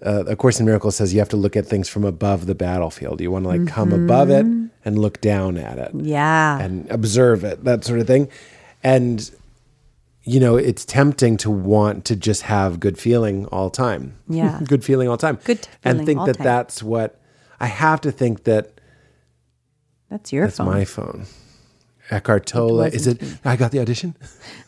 Uh, 0.05 0.23
a 0.27 0.35
course 0.35 0.59
in 0.59 0.65
miracles 0.67 0.95
says 0.95 1.13
you 1.13 1.19
have 1.19 1.29
to 1.29 1.35
look 1.37 1.55
at 1.55 1.65
things 1.65 1.89
from 1.89 2.03
above 2.05 2.45
the 2.45 2.53
battlefield. 2.55 3.19
You 3.21 3.31
want 3.31 3.45
to 3.45 3.49
like 3.49 3.67
come 3.67 3.91
above 3.91 4.29
it 4.29 4.45
and 4.85 4.99
look 4.99 5.19
down 5.21 5.57
at 5.57 5.77
it 5.79 5.91
Yeah. 5.95 6.59
and 6.59 6.89
observe 6.91 7.43
it, 7.43 7.63
that 7.63 7.83
sort 7.83 7.99
of 7.99 8.07
thing. 8.07 8.29
And 8.83 9.29
you 10.27 10.39
know, 10.39 10.55
it's 10.57 10.85
tempting 10.85 11.37
to 11.37 11.51
want 11.51 12.03
to 12.05 12.15
just 12.15 12.43
have 12.43 12.79
good 12.79 12.97
feeling 12.97 13.45
all 13.47 13.69
time. 13.69 14.15
Yeah. 14.27 14.59
good 14.67 14.83
feeling 14.83 15.07
all 15.07 15.17
time. 15.17 15.37
Good 15.43 15.67
and 15.83 16.05
think 16.05 16.25
that 16.25 16.37
time. 16.37 16.43
that's 16.43 16.81
what 16.83 17.19
I 17.59 17.67
have 17.67 18.01
to 18.01 18.11
think 18.11 18.43
that 18.45 18.79
That's 20.09 20.31
your 20.33 20.45
that's 20.45 20.57
phone. 20.57 20.67
my 20.67 20.85
phone. 20.85 21.25
Eckhart 22.11 22.45
Tolle. 22.45 22.81
Is 22.81 23.07
it? 23.07 23.21
I 23.43 23.55
got 23.55 23.71
the 23.71 23.79
audition. 23.79 24.15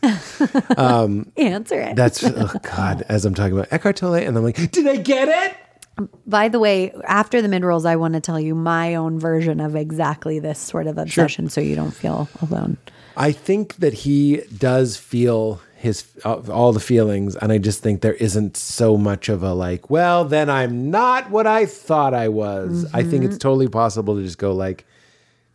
um, 0.76 1.30
Answer 1.36 1.80
it. 1.80 1.96
That's 1.96 2.22
oh 2.24 2.50
God. 2.62 3.04
As 3.08 3.24
I'm 3.24 3.34
talking 3.34 3.52
about 3.52 3.72
Eckhart 3.72 3.96
Tolle, 3.96 4.14
and 4.14 4.36
I'm 4.36 4.42
like, 4.44 4.70
did 4.70 4.86
I 4.86 4.96
get 4.96 5.28
it? 5.28 6.08
By 6.26 6.48
the 6.48 6.60
way, 6.60 6.92
after 7.06 7.42
the 7.42 7.48
mid 7.48 7.64
rolls, 7.64 7.84
I 7.84 7.96
want 7.96 8.14
to 8.14 8.20
tell 8.20 8.38
you 8.38 8.54
my 8.54 8.94
own 8.94 9.18
version 9.18 9.60
of 9.60 9.74
exactly 9.74 10.38
this 10.38 10.58
sort 10.58 10.86
of 10.86 10.96
obsession 10.96 11.48
so 11.48 11.60
you 11.60 11.74
don't 11.74 11.90
feel 11.90 12.28
alone. 12.40 12.76
I 13.16 13.32
think 13.32 13.76
that 13.76 13.92
he 13.94 14.42
does 14.56 14.96
feel 14.96 15.60
his 15.74 16.04
all 16.24 16.72
the 16.72 16.78
feelings, 16.80 17.34
and 17.36 17.50
I 17.50 17.58
just 17.58 17.82
think 17.82 18.00
there 18.00 18.14
isn't 18.14 18.56
so 18.56 18.96
much 18.96 19.28
of 19.28 19.42
a 19.42 19.52
like. 19.54 19.90
Well, 19.90 20.24
then 20.24 20.48
I'm 20.48 20.90
not 20.90 21.30
what 21.30 21.46
I 21.48 21.66
thought 21.66 22.14
I 22.14 22.28
was. 22.28 22.84
I 22.94 23.02
think 23.02 23.22
Mm-hmm. 23.24 23.32
it's 23.32 23.38
totally 23.38 23.68
possible 23.68 24.14
to 24.16 24.22
just 24.22 24.38
go 24.38 24.52
like, 24.54 24.86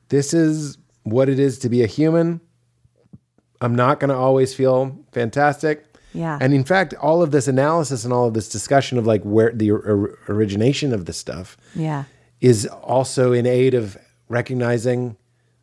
this 0.10 0.34
is 0.34 0.78
what 1.04 1.30
it 1.30 1.40
is 1.40 1.60
to 1.60 1.70
be 1.70 1.84
a 1.84 1.88
human. 1.88 2.42
I'm 3.62 3.76
not 3.76 4.00
going 4.00 4.10
to 4.10 4.16
always 4.16 4.54
feel 4.54 4.98
fantastic. 5.12 5.86
Yeah. 6.14 6.38
And 6.42 6.54
in 6.54 6.64
fact, 6.64 6.94
all 6.96 7.22
of 7.24 7.32
this 7.32 7.48
analysis 7.48 8.04
and 8.04 8.14
all 8.14 8.28
of 8.28 8.34
this 8.34 8.50
discussion 8.50 8.98
of 8.98 9.06
like 9.08 9.24
where 9.24 9.52
the 9.52 9.72
or- 9.72 10.20
origination 10.28 10.94
of 10.94 11.06
this 11.06 11.18
stuff 11.18 11.58
Yeah. 11.76 12.04
is 12.42 12.66
also 12.68 13.32
in 13.32 13.46
aid 13.46 13.74
of 13.74 13.98
recognizing 14.30 15.16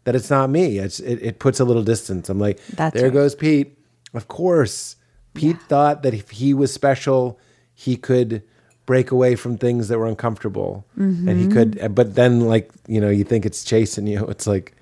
that 0.04 0.16
it's 0.16 0.30
not 0.30 0.50
me. 0.50 0.78
It's, 0.78 0.98
it, 1.00 1.16
it 1.22 1.38
puts 1.38 1.60
a 1.60 1.64
little 1.64 1.82
distance. 1.84 2.28
I'm 2.28 2.38
like, 2.38 2.58
That's 2.68 2.94
there 2.94 3.04
right. 3.04 3.12
goes 3.12 3.34
Pete. 3.34 3.78
Of 4.14 4.28
course, 4.28 4.96
Pete 5.34 5.60
thought 5.68 6.02
that 6.02 6.14
if 6.14 6.30
he 6.30 6.52
was 6.54 6.72
special, 6.72 7.38
he 7.74 7.96
could 7.96 8.42
break 8.86 9.12
away 9.12 9.36
from 9.36 9.56
things 9.56 9.86
that 9.88 9.98
were 9.98 10.06
uncomfortable, 10.08 10.84
and 10.96 11.28
he 11.28 11.46
Mm-hmm. 11.46 11.52
could. 11.52 11.94
But 11.94 12.16
then, 12.16 12.40
like 12.48 12.72
you 12.88 13.00
know, 13.00 13.08
you 13.08 13.22
think 13.22 13.46
it's 13.46 13.62
chasing 13.62 14.08
you. 14.08 14.26
It's 14.28 14.48
like, 14.48 14.74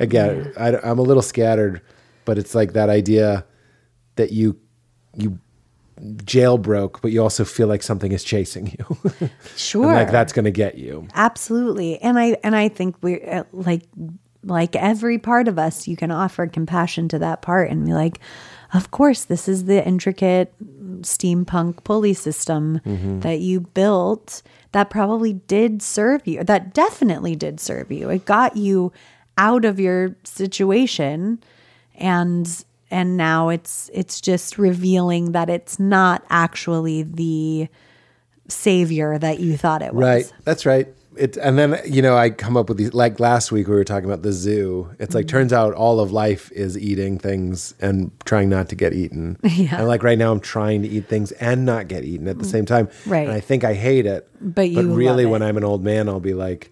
again, 0.00 0.52
I, 0.58 0.76
I'm 0.78 0.98
a 0.98 1.02
little 1.02 1.22
scattered, 1.22 1.82
but 2.24 2.38
it's 2.38 2.54
like 2.54 2.72
that 2.72 2.88
idea 2.88 3.44
that 4.16 4.32
you 4.32 4.58
you 5.16 5.38
jailbroke, 6.00 7.00
but 7.02 7.12
you 7.12 7.22
also 7.22 7.44
feel 7.44 7.68
like 7.68 7.82
something 7.82 8.12
is 8.12 8.24
chasing 8.24 8.76
you. 8.78 9.28
Sure. 9.56 9.84
And 9.90 9.94
like 9.94 10.10
that's 10.10 10.32
going 10.32 10.44
to 10.44 10.50
get 10.50 10.76
you. 10.76 11.06
Absolutely. 11.14 12.00
And 12.00 12.18
I 12.18 12.36
and 12.42 12.56
I 12.56 12.68
think 12.68 12.96
we 13.02 13.20
are 13.20 13.46
like 13.52 13.82
like 14.42 14.74
every 14.76 15.18
part 15.18 15.48
of 15.48 15.58
us 15.58 15.86
you 15.86 15.96
can 15.96 16.10
offer 16.10 16.46
compassion 16.46 17.08
to 17.08 17.18
that 17.18 17.42
part 17.42 17.70
and 17.70 17.84
be 17.84 17.92
like 17.92 18.18
of 18.72 18.90
course 18.90 19.24
this 19.24 19.48
is 19.48 19.64
the 19.64 19.86
intricate 19.86 20.54
steampunk 21.02 21.84
pulley 21.84 22.14
system 22.14 22.80
mm-hmm. 22.86 23.20
that 23.20 23.40
you 23.40 23.60
built 23.60 24.42
that 24.72 24.88
probably 24.88 25.34
did 25.34 25.82
serve 25.82 26.26
you 26.26 26.42
that 26.42 26.72
definitely 26.72 27.36
did 27.36 27.60
serve 27.60 27.92
you 27.92 28.08
it 28.08 28.24
got 28.24 28.56
you 28.56 28.90
out 29.38 29.64
of 29.64 29.80
your 29.80 30.14
situation 30.24 31.42
and 31.94 32.64
and 32.90 33.16
now 33.16 33.48
it's 33.48 33.88
it's 33.94 34.20
just 34.20 34.58
revealing 34.58 35.32
that 35.32 35.48
it's 35.48 35.78
not 35.78 36.24
actually 36.30 37.02
the 37.02 37.68
savior 38.48 39.18
that 39.18 39.40
you 39.40 39.56
thought 39.56 39.82
it 39.82 39.94
was 39.94 40.02
Right. 40.04 40.32
That's 40.44 40.66
right. 40.66 40.88
It, 41.16 41.36
and 41.36 41.58
then 41.58 41.78
you 41.84 42.02
know 42.02 42.16
I 42.16 42.30
come 42.30 42.56
up 42.56 42.68
with 42.68 42.78
these 42.78 42.94
like 42.94 43.18
last 43.20 43.50
week 43.52 43.66
we 43.68 43.74
were 43.74 43.84
talking 43.84 44.08
about 44.08 44.22
the 44.22 44.32
zoo. 44.32 44.88
It's 44.98 45.08
Mm-hmm. 45.10 45.16
like 45.18 45.28
turns 45.28 45.52
out 45.52 45.74
all 45.74 46.00
of 46.00 46.12
life 46.12 46.50
is 46.52 46.78
eating 46.78 47.18
things 47.18 47.74
and 47.80 48.10
trying 48.24 48.48
not 48.48 48.68
to 48.70 48.76
get 48.76 48.92
eaten. 48.92 49.36
Yeah. 49.44 49.78
And 49.78 49.88
like 49.88 50.02
right 50.02 50.16
now 50.18 50.32
I'm 50.32 50.40
trying 50.40 50.82
to 50.82 50.88
eat 50.88 51.08
things 51.08 51.32
and 51.32 51.66
not 51.66 51.88
get 51.88 52.04
eaten 52.04 52.28
at 52.28 52.38
the 52.38 52.44
same 52.44 52.64
time. 52.64 52.88
Right. 53.06 53.26
And 53.26 53.32
I 53.32 53.40
think 53.40 53.64
I 53.64 53.74
hate 53.74 54.06
it. 54.06 54.28
But 54.40 54.70
you 54.70 54.94
really 54.94 55.26
when. 55.26 55.42
I'm 55.42 55.56
an 55.56 55.64
old 55.64 55.82
man 55.84 56.08
I'll 56.08 56.20
be 56.20 56.34
like 56.34 56.70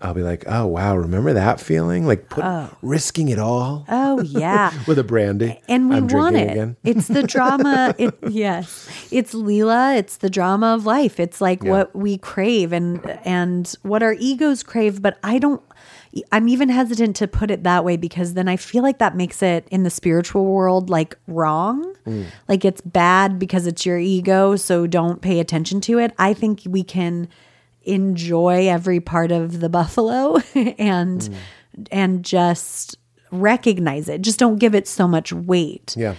I'll 0.00 0.14
be 0.14 0.22
like, 0.22 0.44
"Oh 0.46 0.66
wow, 0.66 0.96
remember 0.96 1.32
that 1.32 1.60
feeling? 1.60 2.06
Like 2.06 2.28
put, 2.28 2.44
risking 2.82 3.28
it 3.28 3.38
all 3.38 3.86
oh 3.88 4.22
yeah 4.22 4.72
with 4.86 4.98
a 4.98 5.04
brandy." 5.04 5.60
and 5.68 5.88
we 5.88 5.96
I'm 5.96 6.08
want 6.08 6.36
it. 6.36 6.50
again. 6.50 6.76
It's 6.84 7.08
the 7.08 7.22
drama. 7.22 7.94
It, 7.98 8.14
yes, 8.28 8.88
it's 9.10 9.34
Leela. 9.34 9.96
It's 9.96 10.18
the 10.18 10.28
drama 10.30 10.74
of 10.74 10.84
life. 10.84 11.18
It's 11.18 11.40
like 11.40 11.64
what 11.64 11.94
we 11.94 12.18
crave 12.18 12.72
and 12.72 13.04
and 13.24 13.72
what 13.82 14.02
our 14.02 14.14
egos 14.14 14.62
crave. 14.62 15.00
But 15.00 15.18
I 15.22 15.38
don't. 15.38 15.62
I'm 16.30 16.48
even 16.48 16.68
hesitant 16.68 17.16
to 17.16 17.26
put 17.26 17.50
it 17.50 17.64
that 17.64 17.84
way 17.84 17.96
because 17.96 18.34
then 18.34 18.46
I 18.46 18.56
feel 18.56 18.84
like 18.84 18.98
that 18.98 19.16
makes 19.16 19.42
it 19.42 19.66
in 19.70 19.82
the 19.82 19.90
spiritual 19.90 20.44
world 20.44 20.88
like 20.88 21.16
wrong. 21.26 21.94
Mm. 22.06 22.26
Like 22.48 22.64
it's 22.64 22.80
bad 22.82 23.38
because 23.38 23.66
it's 23.66 23.84
your 23.84 23.98
ego. 23.98 24.54
So 24.54 24.86
don't 24.86 25.20
pay 25.20 25.40
attention 25.40 25.80
to 25.82 25.98
it. 25.98 26.12
I 26.18 26.32
think 26.32 26.62
we 26.66 26.84
can 26.84 27.28
enjoy 27.86 28.66
every 28.68 29.00
part 29.00 29.30
of 29.32 29.60
the 29.60 29.68
buffalo 29.68 30.36
and 30.54 31.20
Mm. 31.20 31.34
and 31.90 32.24
just 32.24 32.96
recognize 33.30 34.08
it 34.08 34.22
just 34.22 34.38
don't 34.38 34.58
give 34.58 34.74
it 34.74 34.86
so 34.86 35.08
much 35.08 35.32
weight 35.32 35.94
Yeah. 35.96 36.14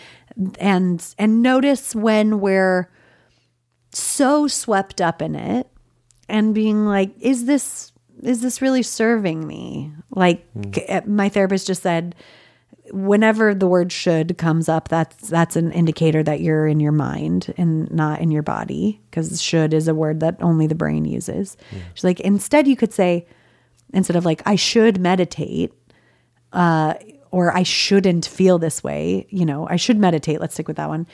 and 0.60 1.06
and 1.18 1.42
notice 1.42 1.96
when 1.96 2.40
we're 2.42 2.90
so 3.92 4.48
swept 4.48 5.00
up 5.00 5.22
in 5.22 5.36
it 5.36 5.68
and 6.28 6.54
being 6.54 6.86
like 6.86 7.12
is 7.20 7.46
this 7.46 7.92
is 8.22 8.42
this 8.42 8.62
really 8.62 8.84
serving 8.84 9.46
me 9.48 9.94
like 10.12 10.46
c- 10.76 11.00
my 11.06 11.30
therapist 11.30 11.68
just 11.68 11.84
said 11.84 12.16
whenever 12.92 13.54
the 13.54 13.68
word 13.68 13.92
should 13.92 14.38
comes 14.38 14.70
up 14.70 14.90
that's 14.90 15.30
that's 15.30 15.56
an 15.56 15.72
indicator 15.72 16.22
that 16.22 16.40
you're 16.40 16.68
in 16.68 16.80
your 16.80 16.92
mind 16.92 17.54
and 17.58 17.90
not 17.92 18.20
in 18.22 18.30
your 18.32 18.44
body 18.44 19.02
because 19.10 19.42
should 19.42 19.74
is 19.74 19.88
a 19.88 19.96
word 19.96 20.20
that 20.20 20.38
only 20.42 20.68
the 20.68 20.76
brain 20.76 21.04
uses 21.04 21.58
she's 21.94 22.04
like 22.04 22.20
instead 22.20 22.68
you 22.68 22.76
could 22.76 22.94
say 22.94 23.26
instead 23.94 24.16
of 24.16 24.24
like 24.24 24.42
i 24.46 24.56
should 24.56 25.00
meditate 25.00 25.74
uh, 26.54 26.94
or 27.36 27.56
I 27.56 27.64
shouldn't 27.64 28.26
feel 28.26 28.58
this 28.58 28.82
way, 28.82 29.28
you 29.30 29.46
know, 29.46 29.68
I 29.70 29.76
should 29.76 30.00
meditate. 30.00 30.40
Let's 30.40 30.54
stick 30.54 30.70
with 30.70 30.78
that 30.78 30.88
one. 30.88 31.06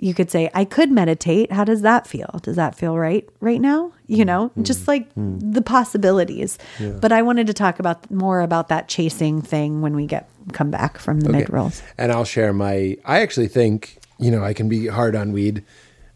You 0.00 0.14
could 0.14 0.30
say, 0.30 0.48
I 0.54 0.64
could 0.64 0.92
meditate. 0.92 1.50
How 1.50 1.64
does 1.64 1.82
that 1.82 2.06
feel? 2.06 2.38
Does 2.42 2.54
that 2.56 2.76
feel 2.76 2.96
right 2.96 3.28
right 3.40 3.60
now? 3.60 3.92
You 4.06 4.24
know, 4.24 4.52
just 4.62 4.86
like 4.88 5.08
the 5.16 5.60
possibilities. 5.60 6.56
But 6.78 7.10
I 7.12 7.22
wanted 7.22 7.46
to 7.48 7.52
talk 7.52 7.78
about 7.80 8.08
more 8.10 8.40
about 8.40 8.68
that 8.68 8.88
chasing 8.88 9.42
thing 9.42 9.80
when 9.82 9.96
we 9.96 10.06
get 10.06 10.28
come 10.52 10.70
back 10.70 10.98
from 10.98 11.20
the 11.20 11.30
mid 11.30 11.50
rolls. 11.50 11.82
And 11.98 12.12
I'll 12.12 12.24
share 12.24 12.52
my. 12.52 12.96
I 13.04 13.20
actually 13.20 13.48
think 13.48 13.98
you 14.18 14.30
know 14.30 14.42
I 14.44 14.54
can 14.54 14.68
be 14.68 14.86
hard 14.86 15.16
on 15.16 15.32
weed, 15.32 15.64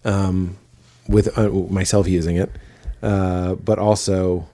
um, 0.04 0.56
with 1.08 1.36
uh, 1.36 1.48
myself 1.50 2.06
using 2.08 2.36
it, 2.36 2.50
uh, 3.02 3.56
but 3.56 3.78
also 3.78 4.48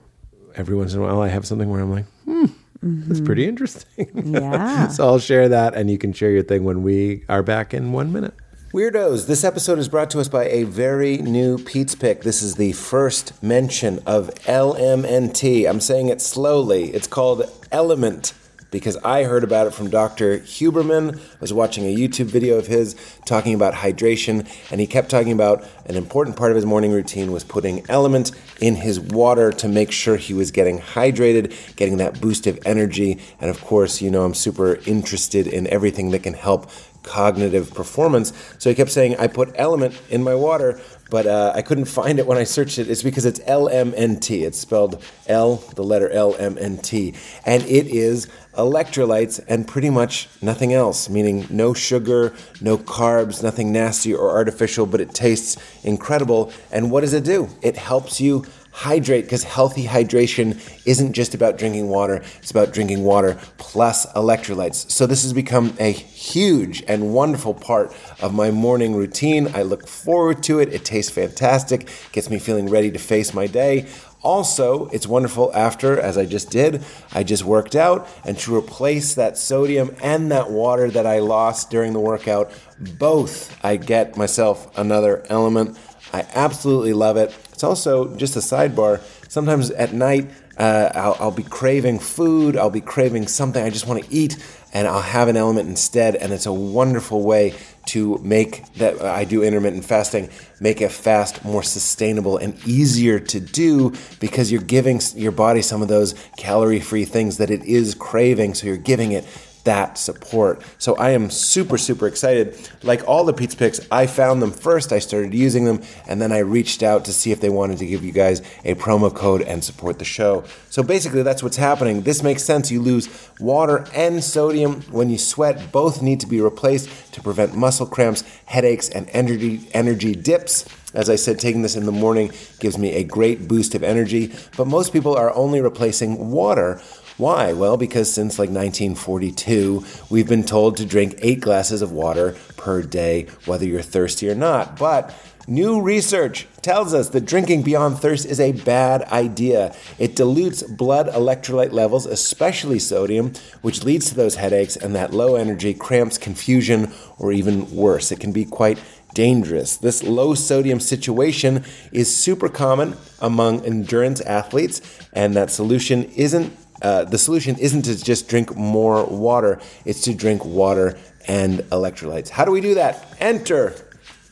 every 0.55 0.75
once 0.75 0.93
in 0.93 0.99
a 0.99 1.03
while 1.03 1.21
I 1.21 1.27
have 1.29 1.45
something 1.45 1.69
where 1.69 1.81
I'm 1.81 1.91
like, 1.91 2.05
hmm, 2.25 2.45
that's 2.81 3.21
pretty 3.21 3.47
interesting. 3.47 4.09
Yeah. 4.25 4.87
so 4.87 5.05
I'll 5.05 5.19
share 5.19 5.49
that, 5.49 5.75
and 5.75 5.89
you 5.89 5.97
can 5.97 6.13
share 6.13 6.31
your 6.31 6.43
thing 6.43 6.63
when 6.63 6.81
we 6.83 7.23
are 7.29 7.43
back 7.43 7.73
in 7.73 7.91
one 7.91 8.11
minute. 8.11 8.33
Weirdos, 8.71 9.25
this 9.25 9.43
episode 9.43 9.79
is 9.79 9.89
brought 9.89 10.11
to 10.11 10.19
us 10.19 10.27
by 10.27 10.45
a 10.45 10.61
very 10.61 11.17
new 11.17 11.57
Pete's 11.57 11.95
Pick. 11.95 12.21
This 12.21 12.43
is 12.43 12.53
the 12.53 12.73
first 12.73 13.41
mention 13.41 13.97
of 14.05 14.29
LMNT. 14.45 15.67
I'm 15.67 15.79
saying 15.79 16.09
it 16.09 16.21
slowly. 16.21 16.91
It's 16.91 17.07
called 17.07 17.51
Element 17.71 18.33
because 18.71 18.95
I 18.97 19.23
heard 19.23 19.43
about 19.43 19.65
it 19.65 19.73
from 19.73 19.89
Dr. 19.89 20.39
Huberman. 20.39 21.17
I 21.17 21.39
was 21.39 21.51
watching 21.51 21.85
a 21.85 21.95
YouTube 21.95 22.27
video 22.27 22.57
of 22.57 22.67
his 22.67 22.95
talking 23.25 23.55
about 23.55 23.73
hydration, 23.73 24.47
and 24.71 24.79
he 24.79 24.85
kept 24.85 25.09
talking 25.09 25.31
about 25.31 25.65
an 25.85 25.95
important 25.95 26.37
part 26.37 26.51
of 26.51 26.55
his 26.55 26.65
morning 26.65 26.91
routine 26.91 27.31
was 27.31 27.43
putting 27.43 27.83
element 27.89 28.31
in 28.61 28.75
his 28.75 28.99
water 28.99 29.51
to 29.51 29.67
make 29.67 29.91
sure 29.91 30.17
he 30.17 30.35
was 30.35 30.51
getting 30.51 30.79
hydrated, 30.79 31.75
getting 31.75 31.97
that 31.97 32.21
boost 32.21 32.45
of 32.45 32.59
energy. 32.65 33.19
And 33.41 33.49
of 33.49 33.61
course, 33.61 34.01
you 34.01 34.11
know, 34.11 34.23
I'm 34.23 34.35
super 34.35 34.75
interested 34.85 35.47
in 35.47 35.65
everything 35.67 36.11
that 36.11 36.23
can 36.23 36.35
help 36.35 36.69
cognitive 37.03 37.73
performance. 37.73 38.33
So 38.57 38.69
he 38.69 38.75
kept 38.75 38.91
saying, 38.91 39.15
I 39.17 39.27
put 39.27 39.51
element 39.55 39.99
in 40.09 40.23
my 40.23 40.35
water, 40.35 40.79
but 41.09 41.25
uh, 41.25 41.53
I 41.55 41.61
couldn't 41.61 41.85
find 41.85 42.19
it 42.19 42.27
when 42.27 42.37
I 42.37 42.43
searched 42.43 42.77
it. 42.77 42.89
It's 42.89 43.03
because 43.03 43.25
it's 43.25 43.39
LMNT. 43.39 44.45
It's 44.45 44.59
spelled 44.59 45.03
L, 45.27 45.55
the 45.75 45.83
letter 45.83 46.09
LMNT. 46.09 47.15
And 47.45 47.63
it 47.63 47.87
is 47.87 48.27
electrolytes 48.53 49.43
and 49.47 49.67
pretty 49.67 49.89
much 49.89 50.27
nothing 50.41 50.73
else, 50.73 51.09
meaning 51.09 51.47
no 51.49 51.73
sugar, 51.73 52.35
no 52.61 52.77
carbs, 52.77 53.41
nothing 53.41 53.71
nasty 53.71 54.13
or 54.13 54.29
artificial, 54.29 54.85
but 54.85 55.01
it 55.01 55.13
tastes 55.13 55.57
incredible. 55.83 56.51
And 56.71 56.91
what 56.91 57.01
does 57.01 57.13
it 57.13 57.23
do? 57.23 57.49
It 57.61 57.77
helps 57.77 58.21
you 58.21 58.45
hydrate 58.71 59.25
because 59.25 59.43
healthy 59.43 59.85
hydration 59.85 60.59
isn't 60.85 61.13
just 61.13 61.33
about 61.33 61.57
drinking 61.57 61.89
water, 61.89 62.23
it's 62.37 62.51
about 62.51 62.73
drinking 62.73 63.03
water 63.03 63.39
plus 63.57 64.05
electrolytes. 64.13 64.89
So, 64.89 65.05
this 65.05 65.23
has 65.23 65.33
become 65.33 65.73
a 65.79 65.91
huge 65.91 66.83
and 66.87 67.13
wonderful 67.13 67.53
part 67.53 67.93
of 68.21 68.33
my 68.33 68.51
morning 68.51 68.95
routine. 68.95 69.49
I 69.53 69.63
look 69.63 69.87
forward 69.87 70.43
to 70.43 70.59
it. 70.59 70.73
It 70.73 70.85
tastes 70.85 71.11
fantastic, 71.11 71.89
gets 72.11 72.29
me 72.29 72.39
feeling 72.39 72.69
ready 72.69 72.91
to 72.91 72.99
face 72.99 73.33
my 73.33 73.47
day. 73.47 73.87
Also, 74.21 74.87
it's 74.87 75.07
wonderful 75.07 75.49
after, 75.55 75.97
as 75.97 76.17
I 76.17 76.25
just 76.25 76.49
did, 76.49 76.83
I 77.13 77.23
just 77.23 77.45
worked 77.45 77.73
out, 77.73 78.07
and 78.25 78.37
to 78.39 78.55
replace 78.55 79.15
that 79.15 79.37
sodium 79.37 79.95
and 80.01 80.29
that 80.31 80.51
water 80.51 80.91
that 80.91 81.05
I 81.05 81.19
lost 81.19 81.69
during 81.69 81.93
the 81.93 82.01
workout, 82.01 82.51
both 82.77 83.57
I 83.63 83.77
get 83.77 84.17
myself 84.17 84.77
another 84.77 85.25
element. 85.29 85.77
I 86.11 86.25
absolutely 86.33 86.91
love 86.91 87.15
it. 87.15 87.33
It's 87.59 87.63
also 87.65 88.15
just 88.15 88.37
a 88.37 88.39
sidebar. 88.39 89.01
Sometimes 89.27 89.69
at 89.71 89.91
night, 89.91 90.31
uh, 90.57 90.91
I'll, 90.95 91.17
I'll 91.19 91.31
be 91.31 91.43
craving 91.43 91.99
food, 91.99 92.55
I'll 92.55 92.69
be 92.69 92.79
craving 92.79 93.27
something 93.27 93.61
I 93.61 93.69
just 93.69 93.85
want 93.85 94.01
to 94.01 94.13
eat, 94.13 94.37
and 94.71 94.87
I'll 94.87 95.01
have 95.01 95.27
an 95.27 95.35
element 95.35 95.67
instead. 95.67 96.15
And 96.15 96.31
it's 96.31 96.45
a 96.45 96.53
wonderful 96.53 97.21
way 97.21 97.53
to 97.87 98.17
make 98.19 98.71
that 98.75 99.01
I 99.01 99.25
do 99.25 99.43
intermittent 99.43 99.83
fasting, 99.83 100.29
make 100.61 100.79
a 100.79 100.87
fast 100.87 101.43
more 101.43 101.61
sustainable 101.61 102.37
and 102.37 102.57
easier 102.65 103.19
to 103.19 103.41
do 103.41 103.91
because 104.21 104.53
you're 104.53 104.61
giving 104.61 105.01
your 105.15 105.33
body 105.33 105.61
some 105.61 105.81
of 105.81 105.89
those 105.89 106.15
calorie 106.37 106.79
free 106.79 107.03
things 107.03 107.39
that 107.39 107.49
it 107.49 107.65
is 107.65 107.93
craving. 107.93 108.53
So 108.53 108.67
you're 108.67 108.77
giving 108.77 109.11
it 109.11 109.25
that 109.69 109.99
support. 109.99 110.63
So 110.79 110.95
I 110.95 111.11
am 111.11 111.29
super, 111.29 111.77
super 111.77 112.07
excited. 112.07 112.57
Like 112.81 113.07
all 113.07 113.23
the 113.23 113.33
Pete's 113.33 113.53
Picks, 113.53 113.79
I 113.91 114.07
found 114.07 114.41
them 114.41 114.51
first, 114.51 114.91
I 114.91 114.97
started 114.97 115.31
using 115.31 115.65
them, 115.65 115.83
and 116.07 116.19
then 116.19 116.31
I 116.31 116.39
reached 116.39 116.81
out 116.81 117.05
to 117.05 117.13
see 117.13 117.31
if 117.31 117.39
they 117.39 117.49
wanted 117.49 117.77
to 117.77 117.85
give 117.85 118.03
you 118.03 118.11
guys 118.11 118.41
a 118.65 118.73
promo 118.73 119.13
code 119.13 119.43
and 119.43 119.63
support 119.63 119.99
the 119.99 120.05
show. 120.05 120.43
So 120.71 120.81
basically, 120.81 121.21
that's 121.21 121.43
what's 121.43 121.57
happening. 121.57 122.01
This 122.01 122.23
makes 122.23 122.43
sense. 122.43 122.71
You 122.71 122.81
lose 122.81 123.29
water 123.39 123.85
and 123.93 124.23
sodium 124.23 124.81
when 124.89 125.11
you 125.11 125.19
sweat. 125.19 125.71
Both 125.71 126.01
need 126.01 126.19
to 126.21 126.27
be 126.27 126.41
replaced 126.41 126.89
to 127.13 127.21
prevent 127.21 127.55
muscle 127.55 127.85
cramps, 127.85 128.23
headaches, 128.45 128.89
and 128.89 129.07
energy, 129.11 129.69
energy 129.73 130.15
dips. 130.15 130.65
As 130.95 131.07
I 131.07 131.15
said, 131.15 131.37
taking 131.39 131.61
this 131.61 131.75
in 131.75 131.85
the 131.85 131.91
morning 131.91 132.31
gives 132.59 132.79
me 132.79 132.93
a 132.93 133.03
great 133.03 133.47
boost 133.47 133.75
of 133.75 133.83
energy, 133.83 134.33
but 134.57 134.65
most 134.65 134.91
people 134.91 135.15
are 135.15 135.31
only 135.35 135.61
replacing 135.61 136.31
water 136.31 136.81
why? 137.19 137.53
Well, 137.53 137.77
because 137.77 138.11
since 138.11 138.39
like 138.39 138.49
1942, 138.49 139.83
we've 140.09 140.27
been 140.27 140.43
told 140.43 140.77
to 140.77 140.85
drink 140.85 141.15
eight 141.19 141.41
glasses 141.41 141.81
of 141.81 141.91
water 141.91 142.35
per 142.57 142.81
day, 142.81 143.27
whether 143.45 143.65
you're 143.65 143.81
thirsty 143.81 144.29
or 144.29 144.35
not. 144.35 144.79
But 144.79 145.13
New 145.49 145.81
research 145.81 146.45
tells 146.61 146.93
us 146.93 147.09
that 147.09 147.25
drinking 147.25 147.63
beyond 147.63 147.97
thirst 147.97 148.23
is 148.27 148.39
a 148.39 148.51
bad 148.51 149.01
idea. 149.05 149.75
It 149.97 150.15
dilutes 150.15 150.61
blood 150.61 151.07
electrolyte 151.07 151.71
levels, 151.71 152.05
especially 152.05 152.77
sodium, 152.77 153.33
which 153.63 153.83
leads 153.83 154.09
to 154.09 154.15
those 154.15 154.35
headaches 154.35 154.75
and 154.75 154.93
that 154.93 155.11
low 155.11 155.33
energy, 155.33 155.73
cramps, 155.73 156.19
confusion, 156.19 156.93
or 157.17 157.31
even 157.31 157.75
worse. 157.75 158.11
It 158.11 158.19
can 158.19 158.31
be 158.31 158.45
quite 158.45 158.79
dangerous. 159.15 159.75
This 159.77 160.03
low 160.03 160.35
sodium 160.35 160.79
situation 160.79 161.63
is 161.91 162.15
super 162.15 162.47
common 162.47 162.95
among 163.19 163.65
endurance 163.65 164.21
athletes, 164.21 164.81
and 165.13 165.33
that 165.33 165.49
solution 165.49 166.03
isn't 166.11 166.53
uh, 166.81 167.05
the 167.05 167.17
solution 167.17 167.57
isn't 167.57 167.83
to 167.83 168.01
just 168.01 168.27
drink 168.27 168.55
more 168.55 169.05
water, 169.05 169.59
it's 169.85 170.01
to 170.01 170.13
drink 170.13 170.45
water 170.45 170.97
and 171.27 171.59
electrolytes. 171.69 172.29
How 172.29 172.45
do 172.45 172.51
we 172.51 172.61
do 172.61 172.75
that? 172.75 173.05
Enter, 173.19 173.75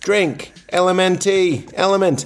drink, 0.01 0.53
LMNT, 0.71 1.73
element. 1.75 2.25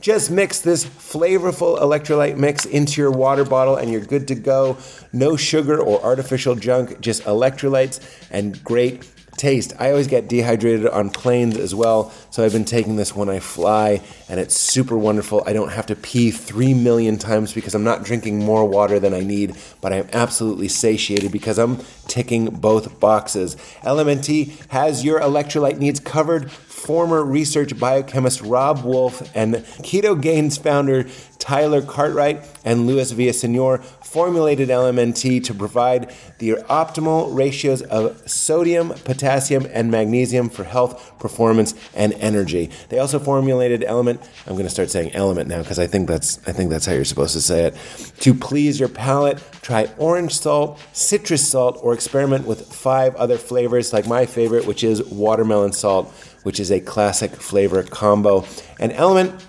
Just 0.00 0.32
mix 0.32 0.60
this 0.60 0.84
flavorful 0.84 1.78
electrolyte 1.78 2.36
mix 2.36 2.64
into 2.64 3.00
your 3.00 3.12
water 3.12 3.44
bottle 3.44 3.76
and 3.76 3.90
you're 3.90 4.00
good 4.00 4.26
to 4.28 4.34
go. 4.34 4.76
No 5.12 5.36
sugar 5.36 5.80
or 5.80 6.02
artificial 6.02 6.56
junk, 6.56 7.00
just 7.00 7.22
electrolytes 7.22 8.00
and 8.30 8.62
great 8.64 9.08
taste. 9.36 9.72
I 9.78 9.90
always 9.90 10.06
get 10.06 10.28
dehydrated 10.28 10.86
on 10.86 11.10
planes 11.10 11.56
as 11.56 11.74
well, 11.74 12.12
so 12.30 12.44
I've 12.44 12.52
been 12.52 12.64
taking 12.64 12.96
this 12.96 13.14
when 13.14 13.28
I 13.28 13.40
fly, 13.40 14.00
and 14.28 14.38
it's 14.38 14.58
super 14.58 14.96
wonderful. 14.96 15.42
I 15.46 15.52
don't 15.52 15.72
have 15.72 15.86
to 15.86 15.96
pee 15.96 16.30
three 16.30 16.74
million 16.74 17.18
times 17.18 17.52
because 17.52 17.74
I'm 17.74 17.84
not 17.84 18.04
drinking 18.04 18.38
more 18.38 18.68
water 18.68 19.00
than 19.00 19.14
I 19.14 19.20
need, 19.20 19.56
but 19.80 19.92
I'm 19.92 20.08
absolutely 20.12 20.68
satiated 20.68 21.32
because 21.32 21.58
I'm 21.58 21.78
ticking 22.08 22.46
both 22.46 23.00
boxes. 23.00 23.56
LMNT 23.82 24.68
has 24.68 25.04
your 25.04 25.20
electrolyte 25.20 25.78
needs 25.78 26.00
covered. 26.00 26.50
Former 26.82 27.24
research 27.24 27.78
biochemist 27.78 28.40
Robb 28.42 28.84
Wolf 28.84 29.30
and 29.36 29.54
Ketogains 29.54 30.60
founder 30.60 31.06
Tyler 31.38 31.80
Cartwright 31.80 32.44
and 32.64 32.88
Luis 32.88 33.12
Villasenor 33.12 33.82
formulated 33.84 34.68
LMNT 34.68 35.42
to 35.44 35.54
provide 35.54 36.12
the 36.38 36.50
optimal 36.68 37.34
ratios 37.34 37.82
of 37.82 38.28
sodium, 38.28 38.90
potassium, 39.04 39.66
and 39.72 39.90
magnesium 39.90 40.48
for 40.48 40.64
health, 40.64 41.18
performance, 41.18 41.74
and 41.94 42.12
energy. 42.14 42.70
They 42.88 42.98
also 42.98 43.18
formulated 43.18 43.82
element. 43.84 44.20
I'm 44.46 44.54
going 44.54 44.66
to 44.66 44.70
start 44.70 44.90
saying 44.90 45.12
element 45.14 45.48
now 45.48 45.62
because 45.62 45.78
I 45.78 45.86
think 45.86 46.08
that's 46.08 46.38
I 46.48 46.52
think 46.52 46.70
that's 46.70 46.86
how 46.86 46.92
you're 46.92 47.04
supposed 47.04 47.34
to 47.34 47.40
say 47.40 47.64
it. 47.64 47.76
To 48.20 48.34
please 48.34 48.78
your 48.78 48.88
palate, 48.88 49.42
try 49.62 49.88
orange 49.98 50.38
salt, 50.38 50.80
citrus 50.92 51.46
salt, 51.46 51.78
or 51.82 51.94
experiment 51.94 52.46
with 52.46 52.72
five 52.72 53.14
other 53.16 53.38
flavors 53.38 53.92
like 53.92 54.06
my 54.06 54.26
favorite, 54.26 54.66
which 54.66 54.84
is 54.84 55.02
watermelon 55.04 55.72
salt 55.72 56.12
which 56.42 56.60
is 56.60 56.70
a 56.70 56.80
classic 56.80 57.32
flavor 57.32 57.82
combo. 57.82 58.44
And 58.78 58.92
Element 58.92 59.42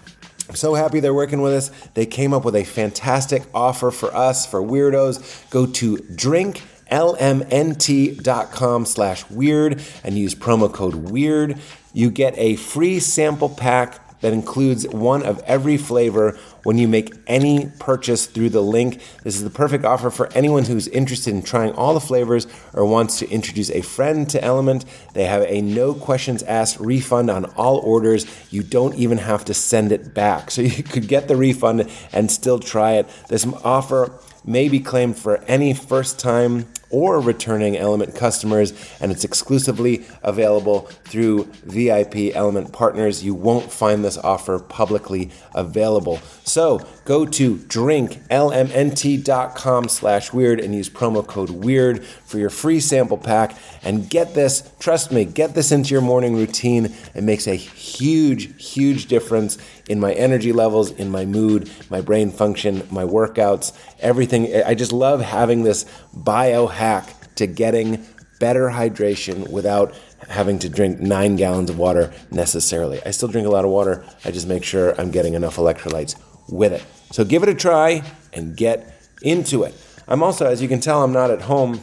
I'm 0.50 0.56
so 0.56 0.74
happy 0.74 1.00
they're 1.00 1.14
working 1.14 1.41
with 1.41 1.54
us. 1.54 1.72
They 1.94 2.06
came 2.06 2.34
up 2.34 2.44
with 2.46 2.56
a 2.56 2.64
fantastic 2.64 3.44
offer 3.56 3.91
for 3.91 4.14
us, 4.14 4.46
for 4.46 4.62
weirdos. 4.62 5.50
Go 5.50 5.66
to 5.66 5.98
drinklmnt.com 5.98 8.86
slash 8.86 9.30
weird 9.30 9.82
and 10.04 10.18
use 10.18 10.36
promo 10.36 10.72
code 10.72 10.96
weird. 10.96 11.58
You 11.94 12.12
get 12.12 12.38
a 12.38 12.58
free 12.58 13.00
sample 13.00 13.50
pack 13.50 14.03
that 14.24 14.32
includes 14.32 14.88
one 14.88 15.22
of 15.22 15.40
every 15.42 15.76
flavor 15.76 16.38
when 16.64 16.78
you 16.78 16.88
make 16.88 17.14
any 17.28 17.70
purchase 17.78 18.26
through 18.26 18.50
the 18.50 18.62
link. 18.62 19.02
This 19.24 19.36
is 19.36 19.44
the 19.44 19.50
perfect 19.50 19.84
offer 19.84 20.10
for 20.10 20.32
anyone 20.32 20.64
who's 20.64 20.88
interested 20.88 21.34
in 21.34 21.42
trying 21.42 21.74
all 21.74 21.94
the 21.94 22.00
flavors 22.00 22.48
or 22.74 22.86
wants 22.86 23.20
to 23.20 23.30
introduce 23.30 23.70
a 23.70 23.82
friend 23.82 24.30
to 24.30 24.42
Element. 24.42 24.86
They 25.14 25.26
have 25.26 25.44
a 25.44 25.62
no 25.62 25.94
questions 25.94 26.42
asked 26.44 26.80
refund 26.80 27.30
on 27.30 27.44
all 27.58 27.80
orders. 27.80 28.26
You 28.50 28.64
don't 28.64 28.96
even 28.96 29.18
have 29.18 29.44
to 29.46 29.54
send 29.54 29.92
it 29.92 30.14
back. 30.14 30.52
So 30.52 30.62
you 30.62 30.84
could 30.84 31.10
get 31.10 31.28
the 31.28 31.36
refund 31.36 31.92
and 32.14 32.32
still 32.32 32.60
try 32.60 32.94
it. 32.94 33.10
This 33.28 33.46
offer 33.66 34.10
may 34.46 34.70
be 34.70 34.80
claimed 34.80 35.18
for 35.18 35.44
any 35.50 35.74
first 35.74 36.18
time 36.18 36.68
or 36.94 37.20
returning 37.20 37.76
Element 37.76 38.16
customers, 38.16 38.72
and 39.02 39.12
it's 39.12 39.24
exclusively 39.24 40.06
available 40.22 40.82
through 41.06 41.46
VIP 41.66 42.36
Element 42.36 42.72
partners. 42.72 43.24
You 43.26 43.34
won't 43.34 43.72
find 43.72 44.06
this 44.06 44.18
offer 44.20 44.60
publicly 44.60 45.32
available. 45.56 46.20
So 46.44 46.86
go 47.06 47.26
to 47.26 47.56
drinklmnt.com 47.58 49.89
slash 49.89 50.34
weird 50.34 50.60
and 50.60 50.74
use 50.74 50.89
promo 50.89 51.24
code 51.26 51.49
weird 51.49 52.06
for 52.06 52.39
your 52.39 52.49
free 52.49 52.80
sample 52.80 53.18
pack 53.18 53.58
and 53.84 54.10
get 54.10 54.34
this, 54.34 54.72
trust 54.80 55.12
me, 55.12 55.26
get 55.26 55.54
this 55.54 55.72
into 55.72 55.91
your 55.91 56.01
morning 56.01 56.36
routine. 56.36 56.93
It 57.14 57.24
makes 57.24 57.45
a 57.47 57.56
huge, 57.56 58.64
huge 58.64 59.06
difference 59.08 59.58
in 59.89 59.99
my 59.99 60.14
energy 60.14 60.54
levels, 60.54 60.91
in 60.91 61.10
my 61.10 61.26
mood, 61.26 61.70
my 61.89 61.99
brain 62.01 62.32
function, 62.32 62.88
my 62.89 63.04
workouts, 63.04 63.74
everything. 63.99 64.64
I 64.64 64.74
just 64.74 64.93
love 64.93 65.22
having 65.22 65.64
this 65.64 65.86
biohack 66.16 67.36
to 67.36 67.47
getting 67.47 68.06
better 68.39 68.70
hydration 68.70 69.49
without 69.49 69.93
having 70.30 70.60
to 70.60 70.70
drink 70.70 70.99
nine 70.99 71.36
gallons 71.36 71.70
of 71.70 71.78
water 71.78 72.14
necessarily. 72.32 73.01
I 73.06 73.12
still 73.12 73.28
drink 73.28 73.45
a 73.47 73.51
lot 73.51 73.66
of 73.66 73.72
water. 73.72 74.06
I 74.24 74.32
just 74.32 74.47
make 74.47 74.64
sure 74.64 74.99
I'm 74.99 75.12
getting 75.12 75.34
enough 75.34 75.58
electrolytes 75.58 76.16
with 76.50 76.74
it. 76.74 76.84
So 77.12 77.24
give 77.24 77.44
it 77.44 77.50
a 77.50 77.56
try 77.56 78.04
and 78.32 78.56
get 78.56 78.94
into 79.22 79.64
it. 79.64 79.76
I'm 80.08 80.22
also, 80.22 80.48
as 80.48 80.62
you 80.62 80.68
can 80.68 80.80
tell, 80.80 81.04
I'm 81.04 81.14
not 81.14 81.32
at 81.32 81.44
home 81.44 81.80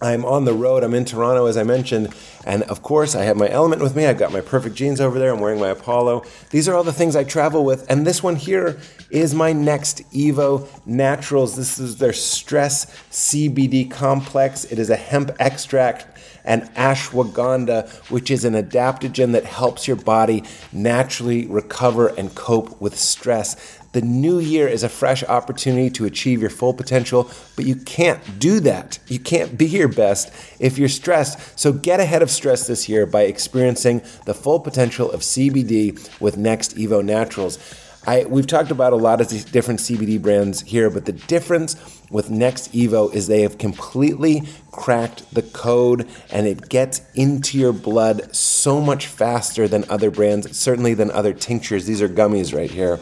I'm 0.00 0.26
on 0.26 0.44
the 0.44 0.52
road. 0.52 0.84
I'm 0.84 0.92
in 0.92 1.06
Toronto, 1.06 1.46
as 1.46 1.56
I 1.56 1.62
mentioned. 1.62 2.14
And 2.44 2.62
of 2.64 2.82
course, 2.82 3.14
I 3.14 3.24
have 3.24 3.36
my 3.36 3.48
element 3.48 3.80
with 3.80 3.96
me. 3.96 4.06
I've 4.06 4.18
got 4.18 4.30
my 4.30 4.42
perfect 4.42 4.76
jeans 4.76 5.00
over 5.00 5.18
there. 5.18 5.32
I'm 5.32 5.40
wearing 5.40 5.58
my 5.58 5.68
Apollo. 5.68 6.24
These 6.50 6.68
are 6.68 6.74
all 6.74 6.84
the 6.84 6.92
things 6.92 7.16
I 7.16 7.24
travel 7.24 7.64
with. 7.64 7.90
And 7.90 8.06
this 8.06 8.22
one 8.22 8.36
here 8.36 8.78
is 9.10 9.34
my 9.34 9.52
next 9.54 10.02
Evo 10.12 10.68
Naturals. 10.84 11.56
This 11.56 11.78
is 11.78 11.96
their 11.96 12.12
stress 12.12 12.86
CBD 13.10 13.90
complex. 13.90 14.64
It 14.64 14.78
is 14.78 14.90
a 14.90 14.96
hemp 14.96 15.30
extract 15.40 16.15
and 16.46 16.62
ashwagandha, 16.74 17.90
which 18.10 18.30
is 18.30 18.44
an 18.44 18.54
adaptogen 18.54 19.32
that 19.32 19.44
helps 19.44 19.86
your 19.86 19.96
body 19.96 20.44
naturally 20.72 21.46
recover 21.46 22.08
and 22.08 22.34
cope 22.34 22.80
with 22.80 22.96
stress. 22.96 23.78
The 23.92 24.02
new 24.02 24.38
year 24.38 24.68
is 24.68 24.82
a 24.82 24.90
fresh 24.90 25.24
opportunity 25.24 25.88
to 25.90 26.04
achieve 26.04 26.42
your 26.42 26.50
full 26.50 26.74
potential, 26.74 27.30
but 27.56 27.64
you 27.64 27.76
can't 27.76 28.38
do 28.38 28.60
that. 28.60 28.98
You 29.08 29.18
can't 29.18 29.56
be 29.56 29.66
your 29.66 29.88
best 29.88 30.30
if 30.60 30.76
you're 30.76 30.88
stressed. 30.88 31.58
So 31.58 31.72
get 31.72 31.98
ahead 31.98 32.20
of 32.20 32.30
stress 32.30 32.66
this 32.66 32.90
year 32.90 33.06
by 33.06 33.22
experiencing 33.22 34.02
the 34.26 34.34
full 34.34 34.60
potential 34.60 35.10
of 35.10 35.22
CBD 35.22 36.20
with 36.20 36.36
Next 36.36 36.76
Evo 36.76 37.02
Naturals. 37.02 37.58
I, 38.06 38.24
we've 38.24 38.46
talked 38.46 38.70
about 38.70 38.92
a 38.92 38.96
lot 38.96 39.20
of 39.20 39.28
these 39.28 39.44
different 39.44 39.80
CBD 39.80 40.22
brands 40.22 40.60
here, 40.60 40.90
but 40.90 41.06
the 41.06 41.12
difference 41.12 41.74
with 42.08 42.30
Next 42.30 42.72
Evo 42.72 43.12
is 43.12 43.26
they 43.26 43.42
have 43.42 43.58
completely 43.58 44.44
cracked 44.70 45.34
the 45.34 45.42
code 45.42 46.08
and 46.30 46.46
it 46.46 46.68
gets 46.68 47.02
into 47.14 47.58
your 47.58 47.72
blood 47.72 48.32
so 48.32 48.80
much 48.80 49.08
faster 49.08 49.66
than 49.66 49.84
other 49.90 50.12
brands, 50.12 50.56
certainly 50.56 50.94
than 50.94 51.10
other 51.10 51.32
tinctures. 51.32 51.86
These 51.86 52.00
are 52.00 52.08
gummies 52.08 52.54
right 52.54 52.70
here. 52.70 53.00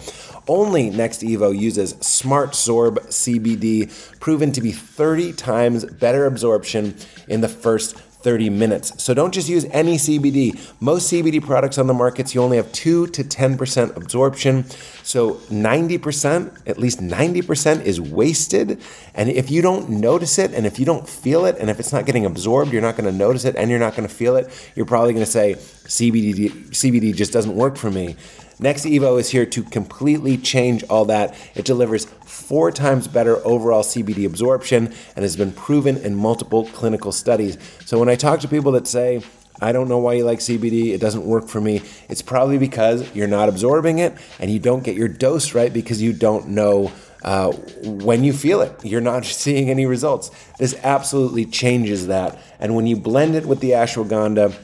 Only 0.48 0.88
Next 0.88 1.20
Evo 1.20 1.56
uses 1.58 1.90
Smart 2.00 2.52
Sorb 2.52 2.98
CBD, 3.08 4.20
proven 4.20 4.52
to 4.52 4.62
be 4.62 4.72
30 4.72 5.34
times 5.34 5.84
better 5.84 6.24
absorption 6.24 6.96
in 7.28 7.42
the 7.42 7.48
first 7.48 7.98
30 8.24 8.50
minutes. 8.50 9.02
So 9.02 9.12
don't 9.12 9.32
just 9.32 9.48
use 9.48 9.66
any 9.66 9.96
CBD. 9.96 10.58
Most 10.80 11.12
CBD 11.12 11.44
products 11.44 11.76
on 11.76 11.86
the 11.86 11.94
markets, 11.94 12.34
you 12.34 12.42
only 12.42 12.56
have 12.56 12.72
2 12.72 13.08
to 13.08 13.22
10% 13.22 13.96
absorption. 13.96 14.64
So 15.02 15.34
90%, 15.34 16.66
at 16.66 16.78
least 16.78 17.00
90% 17.00 17.82
is 17.84 18.00
wasted. 18.00 18.80
And 19.14 19.28
if 19.28 19.50
you 19.50 19.60
don't 19.60 19.90
notice 19.90 20.38
it 20.38 20.52
and 20.52 20.66
if 20.66 20.78
you 20.78 20.86
don't 20.86 21.06
feel 21.06 21.44
it 21.44 21.56
and 21.58 21.68
if 21.68 21.78
it's 21.78 21.92
not 21.92 22.06
getting 22.06 22.24
absorbed, 22.24 22.72
you're 22.72 22.82
not 22.82 22.96
going 22.96 23.10
to 23.12 23.16
notice 23.16 23.44
it 23.44 23.54
and 23.56 23.70
you're 23.70 23.78
not 23.78 23.94
going 23.94 24.08
to 24.08 24.14
feel 24.14 24.36
it, 24.36 24.50
you're 24.74 24.86
probably 24.86 25.12
going 25.12 25.24
to 25.24 25.30
say 25.30 25.54
CBD 25.54 26.50
CBD 26.70 27.14
just 27.14 27.32
doesn't 27.32 27.54
work 27.54 27.76
for 27.76 27.90
me. 27.90 28.16
Next 28.58 28.84
Evo 28.84 29.18
is 29.18 29.30
here 29.30 29.46
to 29.46 29.62
completely 29.64 30.36
change 30.36 30.84
all 30.84 31.04
that. 31.06 31.34
It 31.54 31.64
delivers 31.64 32.04
four 32.04 32.70
times 32.70 33.08
better 33.08 33.44
overall 33.46 33.82
CBD 33.82 34.26
absorption 34.26 34.94
and 35.16 35.22
has 35.22 35.36
been 35.36 35.52
proven 35.52 35.96
in 35.96 36.14
multiple 36.14 36.66
clinical 36.66 37.10
studies. 37.10 37.58
So 37.84 37.98
when 37.98 38.08
I 38.08 38.14
talk 38.14 38.40
to 38.40 38.48
people 38.48 38.72
that 38.72 38.86
say, 38.86 39.22
I 39.60 39.72
don't 39.72 39.88
know 39.88 39.98
why 39.98 40.14
you 40.14 40.24
like 40.24 40.40
CBD, 40.40 40.92
it 40.94 41.00
doesn't 41.00 41.24
work 41.24 41.48
for 41.48 41.60
me, 41.60 41.82
it's 42.08 42.22
probably 42.22 42.58
because 42.58 43.14
you're 43.14 43.28
not 43.28 43.48
absorbing 43.48 43.98
it 43.98 44.14
and 44.38 44.50
you 44.50 44.58
don't 44.58 44.84
get 44.84 44.96
your 44.96 45.08
dose 45.08 45.54
right 45.54 45.72
because 45.72 46.02
you 46.02 46.12
don't 46.12 46.48
know. 46.48 46.92
Uh, 47.22 47.52
when 47.82 48.22
you 48.22 48.34
feel 48.34 48.60
it, 48.60 48.72
you're 48.84 49.00
not 49.00 49.24
seeing 49.24 49.70
any 49.70 49.86
results. 49.86 50.30
This 50.58 50.78
absolutely 50.82 51.46
changes 51.46 52.08
that. 52.08 52.38
And 52.60 52.76
when 52.76 52.86
you 52.86 52.96
blend 52.96 53.34
it 53.34 53.46
with 53.46 53.60
the 53.60 53.70
ashwagandha, 53.70 54.54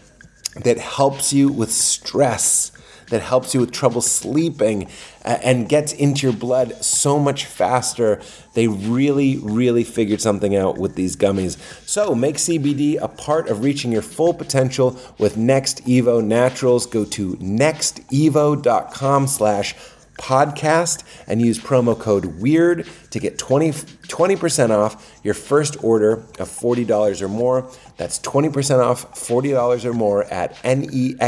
that 0.57 0.78
helps 0.78 1.32
you 1.32 1.49
with 1.49 1.70
stress, 1.70 2.72
that 3.11 3.22
helps 3.22 3.54
you 3.54 3.61
with 3.61 3.72
trouble 3.72 4.00
sleeping, 4.00 4.88
and 5.24 5.68
gets 5.68 5.92
into 5.92 6.26
your 6.26 6.36
blood 6.36 6.82
so 6.82 7.18
much 7.18 7.44
faster. 7.44 8.20
They 8.54 8.66
really, 8.66 9.36
really 9.36 9.84
figured 9.84 10.20
something 10.20 10.56
out 10.56 10.78
with 10.78 10.94
these 10.94 11.16
gummies. 11.16 11.58
So 11.86 12.14
make 12.14 12.36
CBD 12.36 12.98
a 13.00 13.08
part 13.08 13.48
of 13.48 13.62
reaching 13.62 13.92
your 13.92 14.02
full 14.02 14.32
potential 14.32 14.98
with 15.18 15.36
Next 15.36 15.84
Evo 15.84 16.24
Naturals. 16.24 16.86
Go 16.86 17.04
to 17.04 17.34
nextevo.com 17.34 19.26
slash 19.26 19.74
podcast 20.20 21.02
and 21.26 21.40
use 21.40 21.58
promo 21.58 21.98
code 21.98 22.40
WEIRD 22.40 22.86
to 23.11 23.18
get 23.18 23.38
20, 23.38 23.70
20% 23.70 24.70
off 24.70 25.20
your 25.24 25.34
first 25.34 25.82
order 25.82 26.12
of 26.38 26.48
$40 26.48 27.22
or 27.22 27.28
more. 27.28 27.70
That's 28.01 28.18
20% 28.20 28.82
off 28.82 29.14
$40 29.14 29.84
or 29.84 29.92
more 29.92 30.24
at 30.32 30.55
nextevo.com 30.62 31.18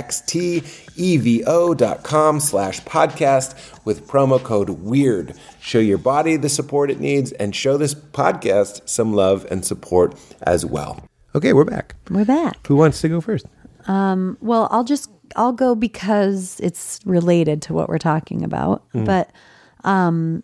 slash 2.41 2.81
podcast 2.81 3.85
with 3.85 4.09
promo 4.09 4.43
code 4.43 4.71
WEIRD. 4.71 5.37
Show 5.61 5.81
your 5.81 5.99
body 5.99 6.39
the 6.39 6.49
support 6.49 6.91
it 6.91 6.99
needs 6.99 7.33
and 7.33 7.55
show 7.55 7.77
this 7.77 7.95
podcast 7.95 8.89
some 8.89 9.13
love 9.13 9.47
and 9.51 9.67
support 9.67 10.19
as 10.45 10.65
well. 10.65 11.05
Okay, 11.35 11.53
we're 11.53 11.67
back. 11.67 11.95
We're 12.09 12.25
back. 12.25 12.67
Who 12.69 12.77
wants 12.77 13.03
to 13.03 13.11
go 13.11 13.21
first? 13.21 13.45
Well, 14.41 14.67
I'll 14.71 14.85
just 14.85 15.11
I'll 15.37 15.53
go 15.53 15.75
because 15.75 16.59
it's 16.61 17.01
related 17.05 17.61
to 17.63 17.75
what 17.75 17.91
we're 17.91 17.99
talking 17.99 18.43
about. 18.45 18.83
But 19.05 19.31
um 19.85 20.43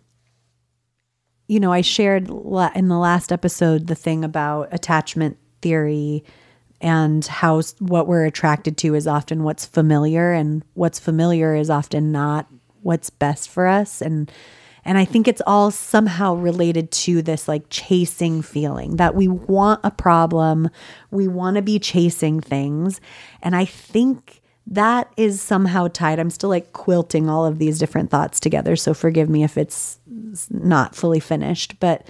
you 1.47 1.59
know, 1.59 1.73
I 1.73 1.81
shared 1.81 2.29
in 2.29 2.87
the 2.87 2.99
last 2.99 3.31
episode 3.31 3.87
the 3.87 3.95
thing 3.95 4.23
about 4.23 4.71
attachment 4.71 5.39
theory 5.61 6.23
and 6.81 7.25
how 7.25 7.61
what 7.79 8.07
we're 8.07 8.25
attracted 8.25 8.77
to 8.77 8.95
is 8.95 9.07
often 9.07 9.43
what's 9.43 9.65
familiar 9.65 10.31
and 10.31 10.63
what's 10.73 10.99
familiar 10.99 11.53
is 11.53 11.69
often 11.69 12.11
not 12.11 12.47
what's 12.81 13.09
best 13.09 13.49
for 13.49 13.67
us 13.67 14.01
and 14.01 14.31
and 14.85 14.97
I 14.97 15.05
think 15.05 15.27
it's 15.27 15.41
all 15.45 15.71
somehow 15.71 16.35
related 16.35 16.89
to 16.91 17.21
this 17.21 17.47
like 17.47 17.63
chasing 17.69 18.41
feeling 18.41 18.95
that 18.95 19.13
we 19.13 19.27
want 19.27 19.81
a 19.83 19.91
problem, 19.91 20.69
we 21.11 21.27
want 21.27 21.57
to 21.57 21.61
be 21.61 21.79
chasing 21.79 22.39
things. 22.39 23.01
And 23.43 23.55
I 23.55 23.65
think 23.65 24.41
that 24.65 25.11
is 25.17 25.41
somehow 25.41 25.87
tied. 25.87 26.19
I'm 26.19 26.29
still 26.29 26.49
like 26.49 26.73
quilting 26.73 27.29
all 27.29 27.45
of 27.45 27.59
these 27.59 27.77
different 27.79 28.09
thoughts 28.09 28.39
together. 28.39 28.75
So 28.75 28.93
forgive 28.93 29.29
me 29.29 29.43
if 29.43 29.57
it's 29.57 29.99
not 30.49 30.95
fully 30.95 31.19
finished, 31.19 31.79
but 31.79 32.07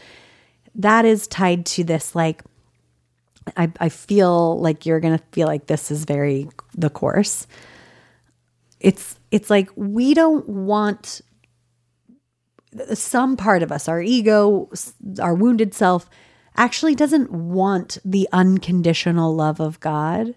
that 0.76 1.06
is 1.06 1.28
tied 1.28 1.66
to 1.68 1.84
this 1.84 2.16
like, 2.16 2.44
I, 3.58 3.72
I 3.80 3.90
feel 3.90 4.60
like 4.60 4.86
you're 4.86 5.00
going 5.00 5.18
to 5.18 5.24
feel 5.32 5.48
like 5.48 5.68
this 5.68 5.92
is 5.92 6.06
very 6.06 6.50
the 6.76 6.90
course. 6.90 7.48
It's, 8.80 9.20
it's 9.32 9.50
like 9.50 9.70
we 9.76 10.14
don't 10.14 10.48
want 10.48 11.22
some 12.94 13.36
part 13.36 13.64
of 13.64 13.72
us, 13.72 13.88
our 13.88 14.02
ego, 14.02 14.70
our 15.20 15.34
wounded 15.34 15.74
self, 15.74 16.10
actually 16.56 16.96
doesn't 16.96 17.32
want 17.32 17.98
the 18.04 18.28
unconditional 18.32 19.36
love 19.36 19.60
of 19.60 19.80
God. 19.80 20.36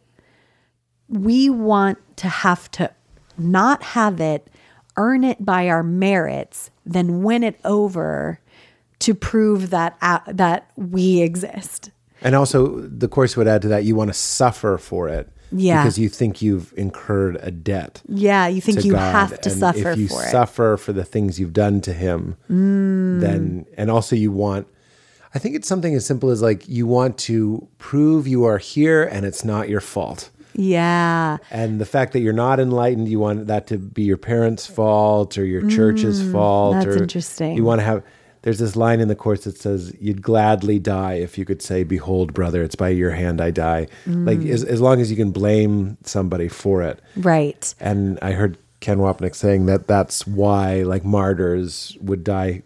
We 1.08 1.50
want 1.50 1.98
to 2.18 2.28
have 2.28 2.70
to 2.72 2.90
not 3.36 3.82
have 3.82 4.20
it, 4.20 4.48
earn 4.96 5.24
it 5.24 5.44
by 5.44 5.68
our 5.68 5.82
merits, 5.82 6.70
then 6.86 7.22
win 7.22 7.42
it 7.42 7.60
over 7.64 8.40
to 9.00 9.14
prove 9.14 9.70
that 9.70 9.96
uh, 10.00 10.20
that 10.28 10.70
we 10.76 11.20
exist. 11.20 11.90
And 12.24 12.34
also, 12.34 12.80
the 12.80 13.08
course 13.08 13.36
would 13.36 13.48
add 13.48 13.62
to 13.62 13.68
that 13.68 13.84
you 13.84 13.94
want 13.96 14.08
to 14.08 14.14
suffer 14.14 14.78
for 14.78 15.08
it. 15.08 15.28
Yeah. 15.54 15.82
Because 15.82 15.98
you 15.98 16.08
think 16.08 16.40
you've 16.40 16.72
incurred 16.78 17.36
a 17.42 17.50
debt. 17.50 18.00
Yeah, 18.08 18.46
you 18.46 18.60
think 18.62 18.84
you 18.84 18.92
God. 18.92 19.12
have 19.12 19.40
to 19.42 19.50
and 19.50 19.58
suffer 19.58 19.90
if 19.90 19.98
you 19.98 20.08
for 20.08 20.22
it. 20.22 20.28
Mm. 20.28 20.30
suffer 20.30 20.76
for 20.78 20.92
the 20.94 21.04
things 21.04 21.38
you've 21.38 21.52
done 21.52 21.80
to 21.82 21.92
him 21.92 22.36
then 22.48 23.66
and 23.76 23.90
also 23.90 24.16
you 24.16 24.30
want 24.32 24.66
i 25.34 25.38
think 25.38 25.54
it's 25.54 25.68
something 25.68 25.94
as 25.94 26.04
simple 26.06 26.30
as 26.30 26.40
like 26.42 26.68
you 26.68 26.86
want 26.86 27.18
to 27.18 27.66
prove 27.78 28.26
you 28.26 28.44
are 28.44 28.58
here 28.58 29.02
and 29.04 29.24
it's 29.26 29.44
not 29.44 29.68
your 29.68 29.80
fault 29.80 30.30
Yeah. 30.54 31.38
and 31.50 31.80
the 31.80 31.86
fact 31.86 32.12
that 32.14 32.20
you're 32.20 32.32
not 32.32 32.58
enlightened 32.60 33.08
you 33.08 33.18
want 33.20 33.46
that 33.46 33.66
to 33.68 33.78
be 33.78 34.02
your 34.04 34.16
parents 34.18 34.66
fault 34.66 35.36
or 35.38 35.44
your 35.44 35.68
church's 35.68 36.22
fault 36.32 36.76
Mm, 36.76 36.84
that's 36.84 36.96
interesting. 37.00 37.56
you 37.56 37.64
want 37.64 37.80
to 37.80 37.84
have 37.84 38.02
there's 38.42 38.58
this 38.58 38.74
line 38.76 39.00
in 39.00 39.08
the 39.08 39.14
course 39.14 39.44
that 39.44 39.56
says 39.56 39.94
you'd 40.00 40.20
gladly 40.22 40.78
die 40.78 41.14
if 41.14 41.38
you 41.38 41.44
could 41.44 41.62
say 41.62 41.84
behold 41.84 42.32
brother 42.34 42.62
it's 42.62 42.74
by 42.74 42.88
your 42.88 43.10
hand 43.12 43.40
i 43.40 43.50
die 43.50 43.86
like 44.06 44.38
Mm. 44.40 44.48
as, 44.50 44.64
as 44.64 44.80
long 44.80 45.00
as 45.00 45.10
you 45.10 45.16
can 45.16 45.30
blame 45.30 45.96
somebody 46.04 46.48
for 46.48 46.82
it 46.82 47.00
Right. 47.16 47.74
and 47.80 48.18
I 48.22 48.32
heard 48.32 48.58
Ken 48.80 48.98
Wapnick 48.98 49.34
saying 49.36 49.66
that 49.66 49.86
that's 49.86 50.26
why 50.26 50.82
like 50.82 51.04
martyrs 51.04 51.96
would 52.00 52.24
die 52.24 52.62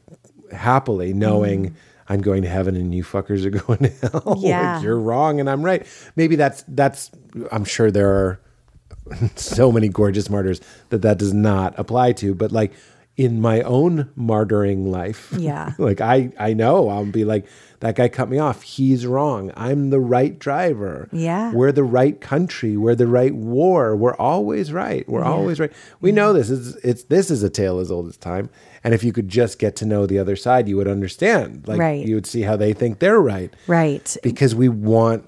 happily, 0.51 1.13
knowing 1.13 1.75
I'm 2.09 2.23
going 2.23 2.41
to 2.43 2.49
heaven 2.49 2.75
and 2.77 2.95
you 2.95 3.05
fuckers 3.05 3.45
are 3.45 3.51
going 3.67 3.81
to 3.81 3.89
hell. 3.91 4.23
Like, 4.37 4.39
Yeah. 4.41 4.81
you're 4.81 4.99
wrong 4.99 5.41
and 5.41 5.51
I'm 5.51 5.63
right. 5.63 5.85
Maybe 6.17 6.35
that's 6.37 6.65
that's. 6.69 7.11
I'm 7.53 7.65
sure 7.67 7.91
there 7.91 8.09
are 8.11 8.41
so 9.37 9.71
many 9.71 9.89
gorgeous 9.89 10.31
martyrs 10.31 10.61
that 10.89 11.03
that 11.03 11.19
does 11.19 11.35
not 11.35 11.79
apply 11.79 12.13
to, 12.13 12.35
but 12.35 12.51
like 12.53 12.73
in 13.17 13.41
my 13.41 13.63
own 13.63 14.11
martyring 14.19 14.87
life, 14.89 15.33
Yeah. 15.37 15.73
like 15.79 16.01
I 16.03 16.33
I 16.39 16.53
know 16.53 16.89
I'll 16.91 17.07
be 17.07 17.25
like 17.25 17.47
that 17.81 17.95
guy 17.95 18.09
cut 18.09 18.29
me 18.29 18.39
off. 18.39 18.63
He's 18.63 19.07
wrong. 19.07 19.53
I'm 19.57 19.91
the 19.91 20.01
right 20.01 20.39
driver. 20.39 21.09
Yeah. 21.13 21.53
We're 21.53 21.73
the 21.73 21.85
right 21.85 22.21
country. 22.21 22.77
We're 22.77 22.95
the 22.95 23.07
right 23.07 23.35
war. 23.35 23.97
We're 23.97 24.17
always 24.17 24.73
right. 24.73 25.09
We're 25.09 25.25
always 25.25 25.59
right. 25.61 25.73
We 26.01 26.13
know 26.13 26.33
this. 26.33 26.51
is 26.51 26.77
it's 26.77 27.05
this 27.05 27.31
is 27.31 27.43
a 27.43 27.51
tale 27.51 27.79
as 27.79 27.91
old 27.91 28.07
as 28.09 28.17
time. 28.19 28.51
And 28.85 28.93
if 28.95 29.03
you 29.03 29.13
could 29.13 29.29
just 29.29 29.59
get 29.59 29.77
to 29.77 29.87
know 29.87 30.07
the 30.07 30.19
other 30.19 30.37
side, 30.37 30.69
you 30.69 30.77
would 30.77 30.89
understand. 30.89 31.67
Like 31.67 31.79
Right. 31.79 32.07
you 32.07 32.15
would 32.15 32.27
see 32.27 32.43
how 32.43 32.57
they 32.57 32.73
think 32.73 32.99
they're 32.99 33.21
right. 33.21 33.53
Right. 33.67 34.15
Because 34.23 34.55
we 34.55 34.69
want 34.69 35.25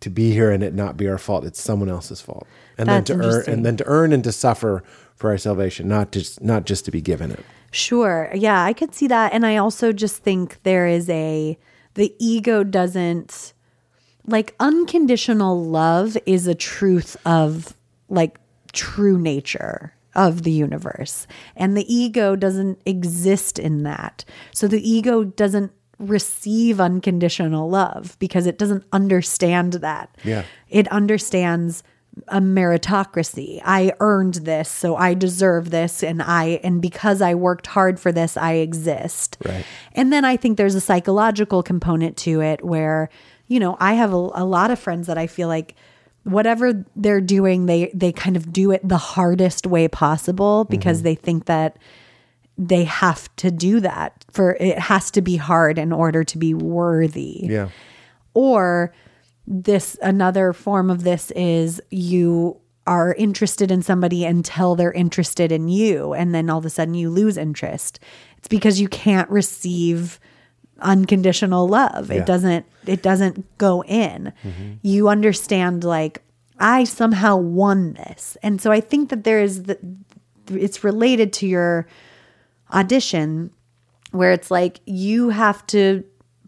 to 0.00 0.10
be 0.10 0.32
here 0.32 0.50
and 0.50 0.62
it 0.62 0.74
not 0.74 0.96
be 0.96 1.08
our 1.08 1.18
fault. 1.18 1.44
It's 1.44 1.60
someone 1.60 1.88
else's 1.88 2.20
fault. 2.20 2.46
And 2.78 2.88
That's 2.88 3.08
then 3.08 3.18
to 3.18 3.24
earn 3.26 3.44
and 3.48 3.66
then 3.66 3.76
to 3.78 3.84
earn 3.86 4.12
and 4.12 4.22
to 4.24 4.32
suffer 4.32 4.82
for 5.16 5.30
our 5.30 5.38
salvation, 5.38 5.88
not 5.88 6.12
just 6.12 6.42
not 6.42 6.66
just 6.66 6.84
to 6.84 6.90
be 6.90 7.00
given 7.00 7.32
it. 7.32 7.44
Sure. 7.72 8.30
Yeah, 8.34 8.62
I 8.62 8.72
could 8.72 8.94
see 8.94 9.08
that. 9.08 9.32
And 9.32 9.44
I 9.44 9.56
also 9.56 9.92
just 9.92 10.22
think 10.22 10.62
there 10.62 10.86
is 10.86 11.10
a, 11.10 11.58
the 11.94 12.14
ego 12.18 12.62
doesn't, 12.62 13.52
like, 14.26 14.54
unconditional 14.60 15.62
love 15.62 16.16
is 16.24 16.46
a 16.46 16.54
truth 16.54 17.16
of, 17.26 17.76
like, 18.08 18.38
true 18.72 19.18
nature 19.18 19.92
of 20.14 20.44
the 20.44 20.52
universe. 20.52 21.26
And 21.54 21.76
the 21.76 21.92
ego 21.92 22.36
doesn't 22.36 22.80
exist 22.86 23.58
in 23.58 23.82
that. 23.82 24.24
So 24.52 24.68
the 24.68 24.88
ego 24.88 25.24
doesn't 25.24 25.72
receive 25.98 26.80
unconditional 26.80 27.68
love 27.68 28.16
because 28.18 28.46
it 28.46 28.58
doesn't 28.58 28.84
understand 28.92 29.74
that. 29.74 30.16
Yeah. 30.24 30.44
It 30.68 30.88
understands 30.88 31.82
a 32.28 32.40
meritocracy. 32.40 33.60
I 33.64 33.92
earned 34.00 34.34
this, 34.34 34.70
so 34.70 34.96
I 34.96 35.14
deserve 35.14 35.70
this 35.70 36.02
and 36.02 36.22
I 36.22 36.60
and 36.64 36.80
because 36.80 37.20
I 37.20 37.34
worked 37.34 37.66
hard 37.66 38.00
for 38.00 38.12
this, 38.12 38.36
I 38.36 38.54
exist. 38.54 39.36
Right. 39.44 39.64
And 39.92 40.12
then 40.12 40.24
I 40.24 40.36
think 40.36 40.56
there's 40.56 40.74
a 40.74 40.80
psychological 40.80 41.62
component 41.62 42.16
to 42.18 42.40
it 42.40 42.64
where, 42.64 43.10
you 43.48 43.60
know, 43.60 43.76
I 43.80 43.94
have 43.94 44.12
a, 44.12 44.16
a 44.16 44.44
lot 44.44 44.70
of 44.70 44.78
friends 44.78 45.06
that 45.06 45.18
I 45.18 45.26
feel 45.26 45.48
like 45.48 45.74
whatever 46.24 46.84
they're 46.96 47.20
doing, 47.20 47.66
they 47.66 47.90
they 47.94 48.12
kind 48.12 48.36
of 48.36 48.52
do 48.52 48.72
it 48.72 48.86
the 48.86 48.98
hardest 48.98 49.66
way 49.66 49.86
possible 49.86 50.64
because 50.64 50.98
mm-hmm. 50.98 51.04
they 51.04 51.14
think 51.14 51.44
that 51.44 51.76
they 52.58 52.84
have 52.84 53.34
to 53.36 53.50
do 53.50 53.80
that 53.80 54.24
for 54.30 54.54
it 54.54 54.78
has 54.78 55.10
to 55.12 55.22
be 55.22 55.36
hard 55.36 55.78
in 55.78 55.92
order 55.92 56.24
to 56.24 56.38
be 56.38 56.54
worthy 56.54 57.40
Yeah. 57.42 57.68
or 58.34 58.94
this 59.46 59.96
another 60.02 60.52
form 60.52 60.90
of 60.90 61.04
this 61.04 61.30
is 61.32 61.80
you 61.90 62.60
are 62.86 63.14
interested 63.14 63.70
in 63.70 63.82
somebody 63.82 64.24
until 64.24 64.74
they're 64.74 64.92
interested 64.92 65.50
in 65.50 65.68
you 65.68 66.12
and 66.12 66.34
then 66.34 66.48
all 66.48 66.58
of 66.58 66.64
a 66.64 66.70
sudden 66.70 66.94
you 66.94 67.10
lose 67.10 67.36
interest. 67.36 67.98
It's 68.38 68.48
because 68.48 68.80
you 68.80 68.88
can't 68.88 69.28
receive 69.28 70.20
unconditional 70.80 71.66
love. 71.66 72.10
Yeah. 72.10 72.18
it 72.18 72.26
doesn't 72.26 72.66
it 72.86 73.02
doesn't 73.02 73.58
go 73.58 73.82
in. 73.84 74.32
Mm-hmm. 74.44 74.72
You 74.82 75.08
understand 75.08 75.84
like 75.84 76.22
i 76.58 76.84
somehow 76.84 77.36
won 77.36 77.94
this. 77.94 78.36
And 78.42 78.60
so 78.60 78.70
i 78.70 78.80
think 78.80 79.10
that 79.10 79.24
there 79.24 79.40
is 79.40 79.64
the 79.64 79.78
it's 80.48 80.84
related 80.84 81.32
to 81.34 81.46
your 81.46 81.86
audition 82.72 83.50
where 84.12 84.32
it's 84.32 84.50
like 84.50 84.80
you 84.86 85.30
have 85.30 85.66
to 85.68 86.04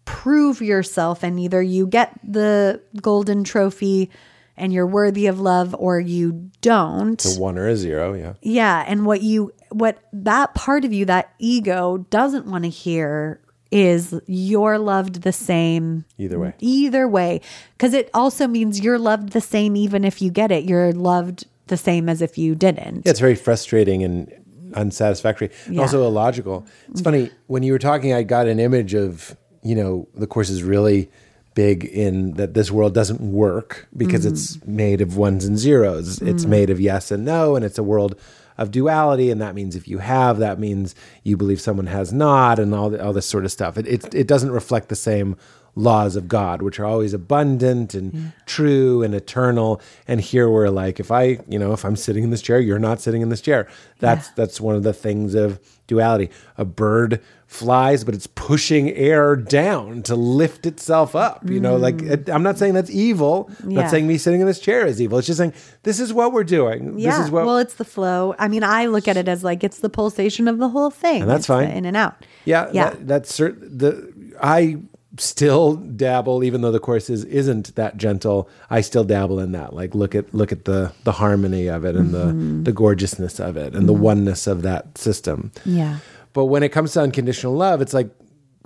prove 0.09 0.62
yourself 0.62 1.22
and 1.22 1.38
either 1.38 1.61
you 1.62 1.86
get 1.86 2.18
the 2.24 2.80
golden 3.02 3.44
trophy 3.44 4.11
and 4.56 4.72
you're 4.72 4.86
worthy 4.86 5.26
of 5.26 5.38
love 5.38 5.74
or 5.78 6.00
you 6.00 6.50
don't. 6.62 7.22
A 7.24 7.38
one 7.40 7.59
or 7.59 7.68
a 7.68 7.76
zero, 7.76 8.14
yeah. 8.14 8.32
Yeah, 8.42 8.84
and 8.88 9.04
what 9.06 9.20
you 9.22 9.52
what 9.70 9.98
that 10.14 10.54
part 10.54 10.84
of 10.86 10.92
you 10.94 11.04
that 11.04 11.32
ego 11.38 11.98
doesn't 12.11 12.46
want 12.46 12.64
to 12.64 12.70
hear 12.70 13.40
is 13.70 14.18
you're 14.26 14.78
loved 14.78 15.22
the 15.22 15.32
same 15.32 16.06
Either 16.16 16.38
way. 16.38 16.54
Either 16.61 17.06
way, 17.06 17.40
cuz 17.78 17.92
it 17.92 18.09
also 18.14 18.48
means 18.48 18.80
you're 18.80 18.98
loved 18.98 19.30
the 19.32 19.42
same 19.42 19.76
even 19.76 20.04
if 20.04 20.22
you 20.22 20.30
get 20.30 20.50
it. 20.50 20.64
You're 20.64 20.92
loved 20.92 21.44
the 21.66 21.76
same 21.76 22.09
as 22.09 22.22
if 22.22 22.38
you 22.38 22.54
didn't. 22.54 23.02
Yeah, 23.04 23.11
it's 23.11 23.20
very 23.20 23.34
frustrating 23.34 24.02
and 24.02 24.32
unsatisfactory, 24.74 25.50
and 25.66 25.76
Yeah. 25.76 25.82
also 25.82 26.04
illogical. 26.06 26.66
It's 26.90 27.02
funny 27.02 27.30
when 27.46 27.62
you 27.62 27.72
were 27.72 27.78
talking, 27.78 28.12
I 28.14 28.22
got 28.22 28.48
an 28.48 28.59
image 28.59 28.94
of 28.94 29.36
you 29.68 29.74
know 29.74 30.08
the 30.14 30.26
course 30.26 30.48
is 30.48 30.62
really 30.62 31.10
big 31.54 31.84
in 31.84 32.34
that 32.34 32.54
this 32.54 32.70
world 32.70 32.94
doesn't 32.94 33.20
work 33.20 33.88
because 33.96 34.24
mm-hmm. 34.24 34.34
it's 34.34 34.64
made 34.64 35.00
of 35.00 35.16
ones 35.16 35.44
and 35.44 35.58
zeros. 35.58 36.22
It's 36.22 36.44
mm. 36.44 36.50
made 36.50 36.70
of 36.70 36.80
yes 36.80 37.10
and 37.10 37.24
no, 37.24 37.56
and 37.56 37.64
it's 37.64 37.78
a 37.78 37.82
world 37.82 38.14
of 38.56 38.70
duality, 38.70 39.30
and 39.30 39.40
that 39.40 39.54
means 39.54 39.76
if 39.76 39.86
you 39.86 39.98
have, 39.98 40.38
that 40.38 40.58
means 40.58 40.94
you 41.22 41.36
believe 41.36 41.60
someone 41.60 41.86
has 41.86 42.12
not, 42.12 42.58
and 42.58 42.74
all 42.74 42.90
the, 42.90 43.04
all 43.04 43.12
this 43.12 43.26
sort 43.26 43.44
of 43.44 43.52
stuff. 43.52 43.76
It, 43.76 43.86
it 43.86 44.14
it 44.14 44.26
doesn't 44.26 44.50
reflect 44.52 44.88
the 44.88 44.96
same 44.96 45.36
laws 45.74 46.16
of 46.16 46.28
God, 46.28 46.60
which 46.60 46.80
are 46.80 46.84
always 46.84 47.14
abundant 47.14 47.94
and 47.94 48.12
mm. 48.12 48.32
true 48.46 49.02
and 49.02 49.14
eternal. 49.14 49.80
And 50.08 50.20
here 50.20 50.48
we're 50.48 50.70
like, 50.70 50.98
if 50.98 51.10
I, 51.10 51.38
you 51.48 51.58
know, 51.58 51.72
if 51.72 51.84
I'm 51.84 51.96
sitting 51.96 52.24
in 52.24 52.30
this 52.30 52.42
chair, 52.42 52.58
you're 52.58 52.78
not 52.78 53.00
sitting 53.00 53.22
in 53.22 53.28
this 53.28 53.40
chair. 53.40 53.68
That's 54.00 54.28
that's 54.30 54.60
one 54.60 54.74
of 54.74 54.82
the 54.82 54.92
things 54.92 55.34
of 55.34 55.60
duality. 55.86 56.30
A 56.56 56.64
bird 56.64 57.20
flies, 57.49 58.05
but 58.05 58.14
it's 58.14 58.26
pushing 58.28 58.90
air 58.92 59.34
down 59.34 60.03
to 60.03 60.14
lift 60.14 60.66
itself 60.66 61.16
up. 61.16 61.49
You 61.49 61.59
know, 61.61 61.76
like 61.76 62.03
it, 62.03 62.28
I'm 62.28 62.42
not 62.42 62.59
saying 62.59 62.74
that's 62.74 62.90
evil. 62.90 63.49
I'm 63.62 63.68
Mm. 63.70 63.72
Yeah. 63.72 63.80
not 63.82 63.90
saying 63.90 64.07
me 64.07 64.18
sitting 64.18 64.40
in 64.42 64.46
this 64.46 64.61
chair 64.61 64.86
is 64.86 65.01
evil. 65.01 65.16
It's 65.18 65.26
just 65.26 65.38
saying 65.38 65.55
this 65.82 65.99
is 65.99 66.12
what 66.12 66.32
we're 66.34 66.44
doing. 66.44 66.99
Yeah. 66.99 67.11
This 67.16 67.24
is 67.26 67.30
what 67.30 67.46
well, 67.46 67.57
it's 67.57 67.74
the 67.74 67.86
flow. 67.86 68.34
I 68.38 68.49
mean, 68.49 68.62
I 68.62 68.86
look 68.86 69.09
at 69.09 69.16
it 69.16 69.28
as 69.28 69.42
like 69.42 69.64
it's 69.64 69.78
the 69.80 69.88
pulsation 69.88 70.46
of 70.46 70.59
the 70.59 70.68
whole 70.68 70.90
thing. 70.90 71.22
And 71.22 71.30
that's 71.30 71.40
It's 71.40 71.46
fine. 71.46 71.70
in 71.70 71.84
and 71.86 71.96
out. 71.96 72.14
Yeah, 72.44 72.68
Yeah. 72.72 72.90
That, 72.90 73.09
that's 73.09 73.34
certain. 73.34 73.78
The 73.78 74.12
I 74.42 74.76
still 75.16 75.74
dabble, 75.74 76.44
even 76.44 76.61
though 76.61 76.70
the 76.70 76.78
course 76.78 77.11
is 77.11 77.24
isn't 77.24 77.74
that 77.76 77.96
gentle. 77.96 78.49
I 78.70 78.82
still 78.82 79.05
dabble 79.05 79.40
in 79.40 79.53
that. 79.53 79.72
Like 79.74 79.94
look 79.94 80.14
at 80.14 80.32
look 80.34 80.53
at 80.53 80.64
the 80.66 80.92
the 81.05 81.12
harmony 81.12 81.66
of 81.66 81.84
it 81.84 81.96
and 81.96 82.11
Mm-hmm. 82.11 82.59
the 82.59 82.64
the 82.64 82.72
gorgeousness 82.72 83.40
of 83.40 83.57
it 83.57 83.74
and 83.74 83.88
the 83.88 83.94
oneness 83.94 84.46
of 84.46 84.62
that 84.62 84.99
system. 84.99 85.51
Yeah. 85.64 85.99
But 86.39 86.45
when 86.45 86.62
it 86.62 86.68
comes 86.68 86.93
to 86.93 87.01
unconditional 87.01 87.53
love, 87.57 87.80
it's 87.82 87.93
like 87.93 88.11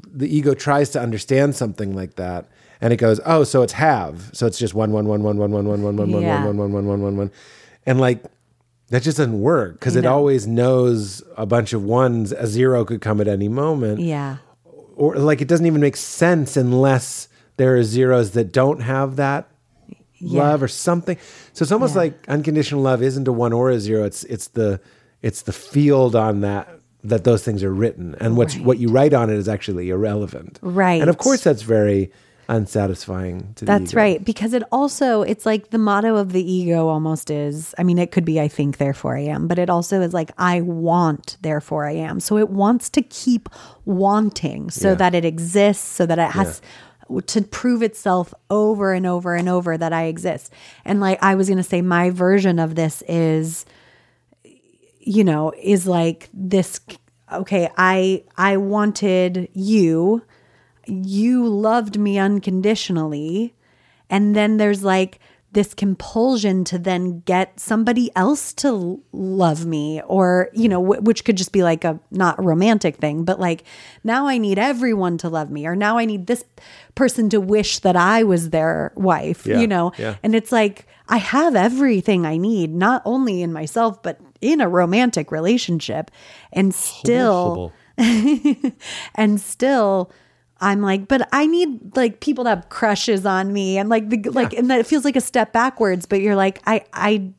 the 0.07 0.29
ego 0.29 0.53
tries 0.53 0.91
to 0.91 1.01
understand 1.01 1.57
something 1.57 1.97
like 1.97 2.17
that, 2.17 2.45
and 2.83 2.93
it 2.93 2.97
goes, 2.99 3.19
"Oh, 3.25 3.45
so 3.45 3.63
it's 3.63 3.73
have, 3.73 4.29
so 4.35 4.47
it's 4.47 4.59
just 4.59 4.75
one, 4.75 4.93
one, 4.93 5.09
one, 5.09 5.23
one, 5.23 5.39
one, 5.39 5.51
one, 5.51 5.67
one, 5.67 5.83
one, 5.83 5.97
one, 5.97 6.13
one, 6.13 6.23
Yeah. 6.23 6.45
one, 6.45 6.59
one, 6.59 6.71
one, 6.75 6.87
one, 6.87 7.01
one, 7.03 7.17
one," 7.17 7.31
and 7.87 7.99
like 7.99 8.23
that 8.91 9.03
just 9.03 9.17
doesn't 9.17 9.41
work 9.41 9.81
because 9.81 9.97
it 9.97 10.03
No. 10.03 10.13
always 10.13 10.47
knows 10.47 11.23
a 11.39 11.47
bunch 11.47 11.73
of 11.73 11.83
ones. 11.83 12.31
A 12.33 12.47
zero 12.47 12.85
could 12.85 13.01
come 13.01 13.23
at 13.23 13.27
any 13.27 13.49
moment, 13.49 14.01
Yeah. 14.01 14.37
or 14.95 15.17
like 15.17 15.41
it 15.41 15.49
doesn't 15.49 15.65
even 15.65 15.81
make 15.81 15.97
sense 15.97 16.59
unless 16.59 17.27
there 17.57 17.75
are 17.77 17.83
zeros 17.85 18.33
that 18.33 18.53
don't 18.53 18.83
have 18.83 19.17
that 19.17 19.49
love 20.21 20.63
or 20.63 20.69
something. 20.69 21.17
So 21.55 21.63
it's 21.63 21.73
almost 21.73 21.95
Yeah. 21.95 22.03
like 22.03 22.25
unconditional 22.29 22.83
love 22.83 23.03
isn't 23.03 23.27
a 23.27 23.33
one 23.33 23.55
or 23.55 23.71
a 23.71 23.81
zero. 23.81 24.05
It's 24.05 24.25
it's 24.25 24.49
the 24.49 24.79
it's 25.23 25.41
the 25.41 25.53
field 25.55 26.15
on 26.15 26.43
that 26.43 26.69
that 27.05 27.25
those 27.25 27.43
things 27.45 27.63
are 27.65 27.75
written, 27.75 28.15
and 28.21 28.37
what's 28.37 28.57
what 28.59 28.79
you 28.79 28.89
write 28.89 29.13
on 29.13 29.31
it 29.31 29.37
is 29.37 29.49
actually 29.49 29.91
irrelevant. 29.91 30.59
Right. 30.63 31.01
and 31.01 31.11
of 31.11 31.19
course 31.19 31.43
that's 31.43 31.63
very 31.63 32.13
unsatisfying 32.49 33.53
to 33.55 33.65
the 33.65 33.73
That's 33.73 33.95
right. 33.95 34.23
Because 34.25 34.53
it 34.53 34.63
also, 34.73 35.23
it's 35.23 35.47
like 35.47 35.71
the 35.71 35.79
motto 35.79 36.17
of 36.17 36.33
the 36.33 36.43
ego 36.53 36.89
almost 36.89 37.31
is 37.31 37.75
I 37.79 37.83
mean, 37.83 37.99
it 37.99 38.11
could 38.11 38.25
be 38.25 38.41
I 38.41 38.49
think, 38.49 38.77
therefore 38.79 39.17
I 39.17 39.23
am, 39.23 39.49
but 39.49 39.59
it 39.59 39.71
also 39.71 40.01
is 40.01 40.13
like 40.13 40.31
I 40.39 40.61
want, 40.61 41.39
therefore 41.43 41.87
I 41.87 41.93
am. 41.93 42.21
So 42.21 42.39
it 42.39 42.51
wants 42.51 42.91
to 42.91 43.03
keep 43.03 43.49
wanting 43.85 44.71
so 44.71 44.91
Yeah. 44.91 44.95
that 44.97 45.15
it 45.15 45.25
exists, 45.25 45.87
so 45.89 46.07
that 46.07 46.19
it 46.19 46.31
has 46.33 46.61
to 47.27 47.43
prove 47.43 47.83
itself 47.83 48.33
over 48.51 48.93
and 48.93 49.07
over 49.07 49.35
and 49.35 49.49
over 49.49 49.77
that 49.77 49.93
I 49.93 50.05
exist. 50.05 50.53
And 50.85 51.01
like 51.01 51.19
I 51.23 51.35
was 51.35 51.49
going 51.49 51.59
to 51.59 51.63
say, 51.65 51.83
my 51.83 52.11
version 52.11 52.59
of 52.59 52.75
this 52.75 53.03
is, 53.09 53.65
you 55.03 55.25
know, 55.25 55.53
is 55.61 55.87
like 55.87 56.29
this 56.33 56.81
okay, 57.33 57.69
I 57.77 58.25
I 58.37 58.57
wanted 58.57 59.49
you 59.55 60.23
you 60.87 61.47
loved 61.47 61.99
me 61.99 62.19
unconditionally 62.19 63.55
and 64.11 64.35
then 64.35 64.57
there's 64.57 64.83
like 64.83 65.21
this 65.53 65.75
compulsion 65.75 66.65
to 66.65 66.79
then 66.79 67.21
get 67.21 67.61
somebody 67.61 68.11
else 68.17 68.53
to 68.55 69.01
love 69.13 69.65
me 69.67 70.01
or 70.07 70.49
you 70.55 70.69
know 70.69 70.83
wh- 70.83 71.03
which 71.05 71.25
could 71.25 71.37
just 71.37 71.53
be 71.53 71.63
like 71.63 71.85
a 71.85 72.01
not 72.11 72.39
a 72.39 72.43
romantic 72.43 72.97
thing 72.97 73.23
but 73.25 73.39
like 73.39 73.63
now 74.03 74.27
i 74.27 74.39
need 74.39 74.59
everyone 74.59 75.17
to 75.19 75.29
love 75.29 75.51
me 75.51 75.67
or 75.67 75.77
now 75.77 75.99
i 75.99 76.05
need 76.05 76.27
this 76.27 76.45
person 76.95 77.29
to 77.29 77.41
wish 77.41 77.79
that 77.81 77.97
i 77.97 78.23
was 78.23 78.51
their 78.51 78.93
wife 78.97 79.47
Yeah, 79.47 79.61
you 79.61 79.67
know 79.69 79.93
yeah. 79.99 80.17
and 80.23 80.35
it's 80.35 80.51
like 80.51 80.87
i 81.09 81.19
have 81.19 81.55
everything 81.55 82.25
i 82.27 82.37
need 82.39 82.75
not 82.75 83.03
only 83.05 83.43
in 83.43 83.53
myself 83.53 84.03
but 84.03 84.19
in 84.43 84.61
a 84.61 84.69
romantic 84.69 85.33
relationship 85.33 86.11
and 86.53 86.75
still 86.75 87.73
and 89.15 89.41
still 89.41 90.11
I'm 90.61 90.81
like, 90.81 91.09
but 91.09 91.29
I 91.33 91.47
need 91.47 91.97
like 91.97 92.21
people 92.21 92.45
to 92.45 92.51
have 92.51 92.69
crushes 92.69 93.27
on 93.27 93.53
me 93.53 93.79
and 93.79 93.89
like 93.89 94.11
the 94.11 94.31
like 94.31 94.53
and 94.53 94.71
that 94.71 94.87
feels 94.87 95.05
like 95.05 95.17
a 95.17 95.21
step 95.21 95.53
backwards, 95.53 96.07
but 96.07 96.21
you're 96.21 96.37
like, 96.37 96.63
I 96.67 96.85
I 96.93 97.31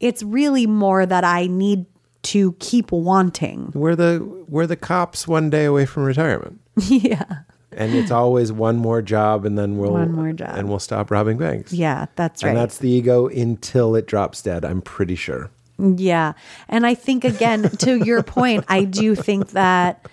it's 0.00 0.22
really 0.22 0.66
more 0.66 1.04
that 1.04 1.24
I 1.24 1.46
need 1.48 1.86
to 2.22 2.52
keep 2.60 2.92
wanting. 2.92 3.72
We're 3.74 3.96
the 3.96 4.44
we're 4.48 4.66
the 4.66 4.76
cops 4.76 5.26
one 5.26 5.50
day 5.50 5.64
away 5.64 5.86
from 5.86 6.04
retirement, 6.04 6.60
yeah. 6.76 7.24
and 7.72 7.94
it's 7.94 8.10
always 8.12 8.52
one 8.52 8.76
more 8.76 9.02
job, 9.02 9.44
and 9.44 9.58
then 9.58 9.76
we'll 9.76 9.92
One 9.92 10.12
more 10.12 10.32
job. 10.32 10.50
and 10.56 10.68
we'll 10.68 10.78
stop 10.78 11.10
robbing 11.10 11.38
banks. 11.38 11.72
Yeah, 11.72 12.06
that's 12.14 12.44
right. 12.44 12.50
And 12.50 12.58
that's 12.58 12.78
the 12.78 12.88
ego 12.90 13.26
until 13.26 13.96
it 13.96 14.06
drops 14.06 14.42
dead. 14.42 14.64
I'm 14.64 14.82
pretty 14.82 15.16
sure. 15.16 15.50
Yeah. 15.78 16.32
And 16.68 16.84
I 16.86 16.94
think, 16.94 17.24
again, 17.24 17.62
to 17.78 18.04
your 18.04 18.22
point, 18.22 18.64
I 18.68 18.84
do 18.84 19.14
think 19.14 19.50
that 19.50 20.08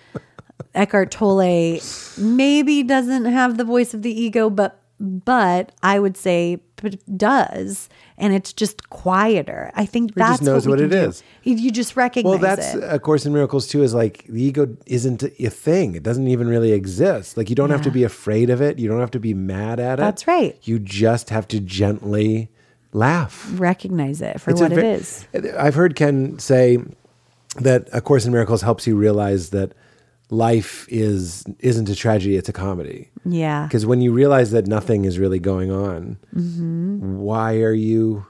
Eckhart 0.74 1.10
Tolle 1.10 1.80
maybe 2.18 2.82
doesn't 2.82 3.24
have 3.24 3.56
the 3.56 3.64
voice 3.64 3.94
of 3.94 4.02
the 4.02 4.10
ego, 4.12 4.50
but 4.50 4.82
but 4.98 5.72
I 5.82 5.98
would 5.98 6.16
say 6.16 6.56
p- 6.76 6.98
does, 7.18 7.90
and 8.16 8.32
it's 8.32 8.54
just 8.54 8.88
quieter. 8.88 9.70
I 9.74 9.84
think 9.84 10.12
Or 10.12 10.14
that's 10.14 10.30
just 10.38 10.42
knows 10.42 10.66
what, 10.66 10.78
what 10.78 10.84
it 10.86 10.90
do. 10.90 10.96
is. 10.96 11.22
You, 11.42 11.70
just 11.70 11.96
recognize 11.96 12.30
Well, 12.30 12.38
that's 12.38 12.74
it. 12.74 12.82
A 12.82 12.98
Course 12.98 13.26
in 13.26 13.34
Miracles 13.34 13.66
too. 13.66 13.82
Is 13.82 13.92
like 13.92 14.24
the 14.26 14.42
ego 14.42 14.74
isn't 14.86 15.22
a 15.22 15.50
thing. 15.50 15.96
It 15.96 16.02
doesn't 16.02 16.26
even 16.28 16.48
really 16.48 16.72
exist. 16.72 17.36
Like 17.36 17.50
you 17.50 17.54
don't 17.56 17.68
have 17.68 17.82
to 17.82 17.90
be 17.90 18.04
afraid 18.04 18.48
of 18.48 18.62
it. 18.62 18.78
You 18.78 18.88
don't 18.88 19.00
have 19.00 19.10
to 19.10 19.20
be 19.20 19.34
mad 19.34 19.80
at 19.80 19.98
it. 19.98 20.02
That's 20.02 20.26
right. 20.26 20.56
You 20.62 20.78
just 20.78 21.28
have 21.28 21.46
to 21.48 21.60
gently 21.60 22.50
laugh. 22.96 23.46
recognize 23.60 24.20
it 24.22 24.40
for 24.40 24.50
It's 24.50 24.60
what 24.60 24.72
it 24.72 24.82
is. 24.84 25.26
I've 25.58 25.74
heard 25.74 25.94
Ken 25.96 26.38
say 26.38 26.78
that 27.60 27.88
A 27.92 28.00
Course 28.00 28.24
in 28.26 28.32
Miracles 28.32 28.62
helps 28.62 28.86
you 28.86 28.96
realize 28.96 29.50
that 29.50 29.72
life 30.30 30.86
is 30.88 31.44
isn't 31.60 31.88
a 31.88 31.94
tragedy; 31.94 32.36
it's 32.36 32.48
a 32.48 32.52
comedy. 32.52 33.10
Yeah. 33.24 33.66
Because 33.66 33.86
when 33.86 34.00
you 34.00 34.12
realize 34.12 34.50
that 34.50 34.66
nothing 34.66 35.04
is 35.04 35.18
really 35.18 35.38
going 35.38 35.70
on, 35.70 36.18
Mm-hmm. 36.34 37.18
why 37.18 37.60
are 37.62 37.72
you? 37.90 38.26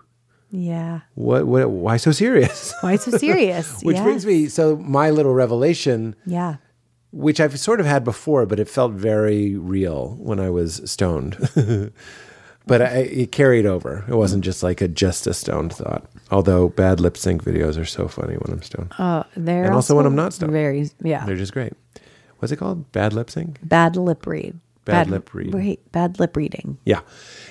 Yeah. 0.51 1.01
What? 1.15 1.47
What? 1.47 1.71
Why 1.71 1.97
so 1.97 2.13
serious? 2.13 2.73
Why 2.83 2.97
so 2.97 3.11
serious? 3.19 3.83
Which 3.83 3.97
Yes. 3.97 4.05
brings 4.05 4.27
me. 4.27 4.49
So 4.49 4.77
my 4.77 5.11
little 5.11 5.35
revelation 5.35 6.15
Yeah. 6.25 6.57
which 7.11 7.41
I've 7.41 7.59
sort 7.59 7.81
of 7.81 7.87
had 7.87 8.05
before, 8.05 8.47
but 8.47 8.61
it 8.61 8.69
felt 8.69 8.93
very 8.93 9.57
real 9.57 10.17
when 10.21 10.39
I 10.39 10.51
was 10.51 10.81
stoned. 10.91 11.35
but 12.67 12.83
I, 12.83 12.87
it 12.99 13.33
carried 13.33 13.67
over. 13.67 14.05
It 14.09 14.15
wasn't 14.15 14.45
just 14.45 14.63
like 14.63 14.81
a 14.81 14.89
just 14.89 15.27
a 15.27 15.35
stoned 15.35 15.73
thought. 15.73 16.05
Although 16.31 16.69
bad 16.71 17.01
lip 17.01 17.17
sync 17.17 17.45
videos 17.45 17.81
are 17.81 17.85
so 17.85 18.09
funny 18.09 18.35
when 18.35 18.53
I'm 18.53 18.63
stoned. 18.63 18.93
Oh, 18.99 19.25
they're 19.37 19.65
And 19.65 19.75
also 19.75 19.95
when 19.95 20.07
I'm 20.07 20.17
not 20.17 20.33
stoned. 20.33 20.53
Very 20.53 20.91
yeah. 21.03 21.25
They're 21.25 21.37
just 21.37 21.53
great. 21.53 21.73
What's 22.39 22.53
it 22.53 22.57
called? 22.57 22.91
Bad 22.93 23.13
lip 23.13 23.31
sync? 23.31 23.59
Bad 23.63 23.97
lip 23.97 24.27
read. 24.27 24.59
Bad 24.85 25.11
lip 25.11 25.33
read. 25.35 25.53
Wait, 25.55 25.91
bad 25.93 26.21
lip 26.21 26.37
reading. 26.37 26.79
Yeah. 26.85 27.01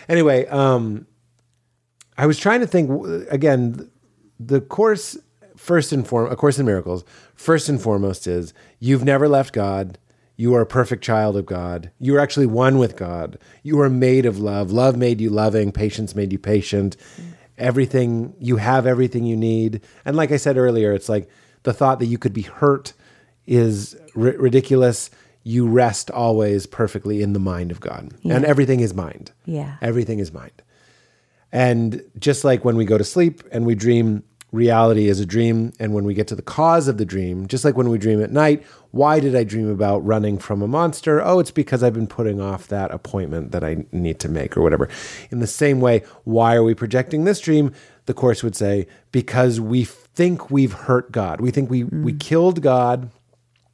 Anyway, 0.08 0.46
um, 0.48 1.06
I 2.18 2.26
was 2.28 2.38
trying 2.38 2.62
to 2.62 2.68
think 2.68 2.90
again. 3.30 3.90
The 4.38 4.60
course, 4.60 5.18
first 5.56 5.94
and 5.94 6.06
foremost, 6.06 6.34
a 6.34 6.36
course 6.36 6.60
in 6.60 6.66
miracles. 6.66 7.06
First 7.36 7.70
and 7.70 7.82
foremost 7.82 8.28
is 8.28 8.54
you've 8.80 9.06
never 9.06 9.30
left 9.30 9.54
God. 9.54 9.98
You 10.38 10.54
are 10.56 10.62
a 10.62 10.66
perfect 10.66 11.04
child 11.04 11.38
of 11.38 11.46
God. 11.46 11.92
You 12.00 12.16
are 12.16 12.20
actually 12.20 12.46
one 12.46 12.78
with 12.78 12.96
God. 12.98 13.38
You 13.64 13.80
are 13.80 13.90
made 13.90 14.26
of 14.26 14.40
love. 14.40 14.72
Love 14.72 14.98
made 14.98 15.22
you 15.22 15.30
loving. 15.30 15.72
Patience 15.72 16.16
made 16.16 16.32
you 16.32 16.40
patient. 16.40 16.98
Everything 17.58 18.36
you 18.40 18.58
have, 18.58 18.86
everything 18.86 19.26
you 19.26 19.38
need. 19.38 19.82
And 20.04 20.18
like 20.18 20.32
I 20.32 20.38
said 20.38 20.58
earlier, 20.58 20.92
it's 20.92 21.08
like 21.08 21.30
the 21.64 21.74
thought 21.74 22.00
that 22.00 22.08
you 22.08 22.18
could 22.18 22.34
be 22.34 22.42
hurt 22.42 22.94
is 23.48 23.96
ri- 24.14 24.36
ridiculous. 24.36 25.10
You 25.44 25.68
rest 25.68 26.12
always 26.12 26.66
perfectly 26.66 27.22
in 27.22 27.34
the 27.34 27.40
mind 27.40 27.72
of 27.72 27.80
God, 27.80 28.14
and 28.24 28.44
everything 28.44 28.80
is 28.80 28.94
mind. 28.94 29.32
Yeah. 29.46 29.76
Everything 29.82 30.20
is 30.20 30.34
mind. 30.34 30.64
And 31.52 32.02
just 32.20 32.44
like 32.44 32.66
when 32.66 32.76
we 32.76 32.84
go 32.84 32.98
to 32.98 33.04
sleep 33.04 33.44
and 33.52 33.66
we 33.66 33.76
dream, 33.76 34.24
reality 34.56 35.08
is 35.08 35.20
a 35.20 35.26
dream. 35.26 35.74
And 35.80 35.94
when 35.94 36.06
we 36.06 36.14
get 36.14 36.28
to 36.30 36.36
the 36.36 36.42
cause 36.42 36.88
of 36.88 36.98
the 36.98 37.06
dream, 37.06 37.48
just 37.48 37.66
like 37.66 37.78
when 37.78 37.90
we 37.90 37.98
dream 37.98 38.24
at 38.24 38.32
night, 38.32 38.64
why 38.92 39.20
did 39.20 39.36
I 39.36 39.44
dream 39.44 39.70
about 39.70 40.06
running 40.06 40.38
from 40.38 40.62
a 40.62 40.68
monster? 40.68 41.22
Oh, 41.22 41.40
it's 41.40 41.52
because 41.52 41.84
I've 41.84 41.94
been 41.94 42.08
putting 42.08 42.40
off 42.40 42.68
that 42.70 42.92
appointment 42.92 43.52
that 43.52 43.64
I 43.64 43.86
need 43.92 44.20
to 44.22 44.30
make 44.30 44.56
or 44.56 44.62
whatever. 44.62 44.90
In 45.30 45.40
the 45.40 45.48
same 45.48 45.82
way, 45.82 46.04
why 46.24 46.56
are 46.56 46.64
we 46.64 46.74
projecting 46.74 47.26
this 47.26 47.40
dream? 47.40 47.74
The 48.06 48.14
Course 48.14 48.42
would 48.42 48.56
say, 48.56 48.88
because 49.12 49.60
we 49.60 49.84
think 49.84 50.50
we've 50.50 50.74
hurt 50.74 51.12
God. 51.12 51.42
We 51.42 51.52
think 51.52 51.70
we, 51.70 51.84
mm. 51.84 52.04
we 52.04 52.14
killed 52.14 52.62
God 52.62 53.10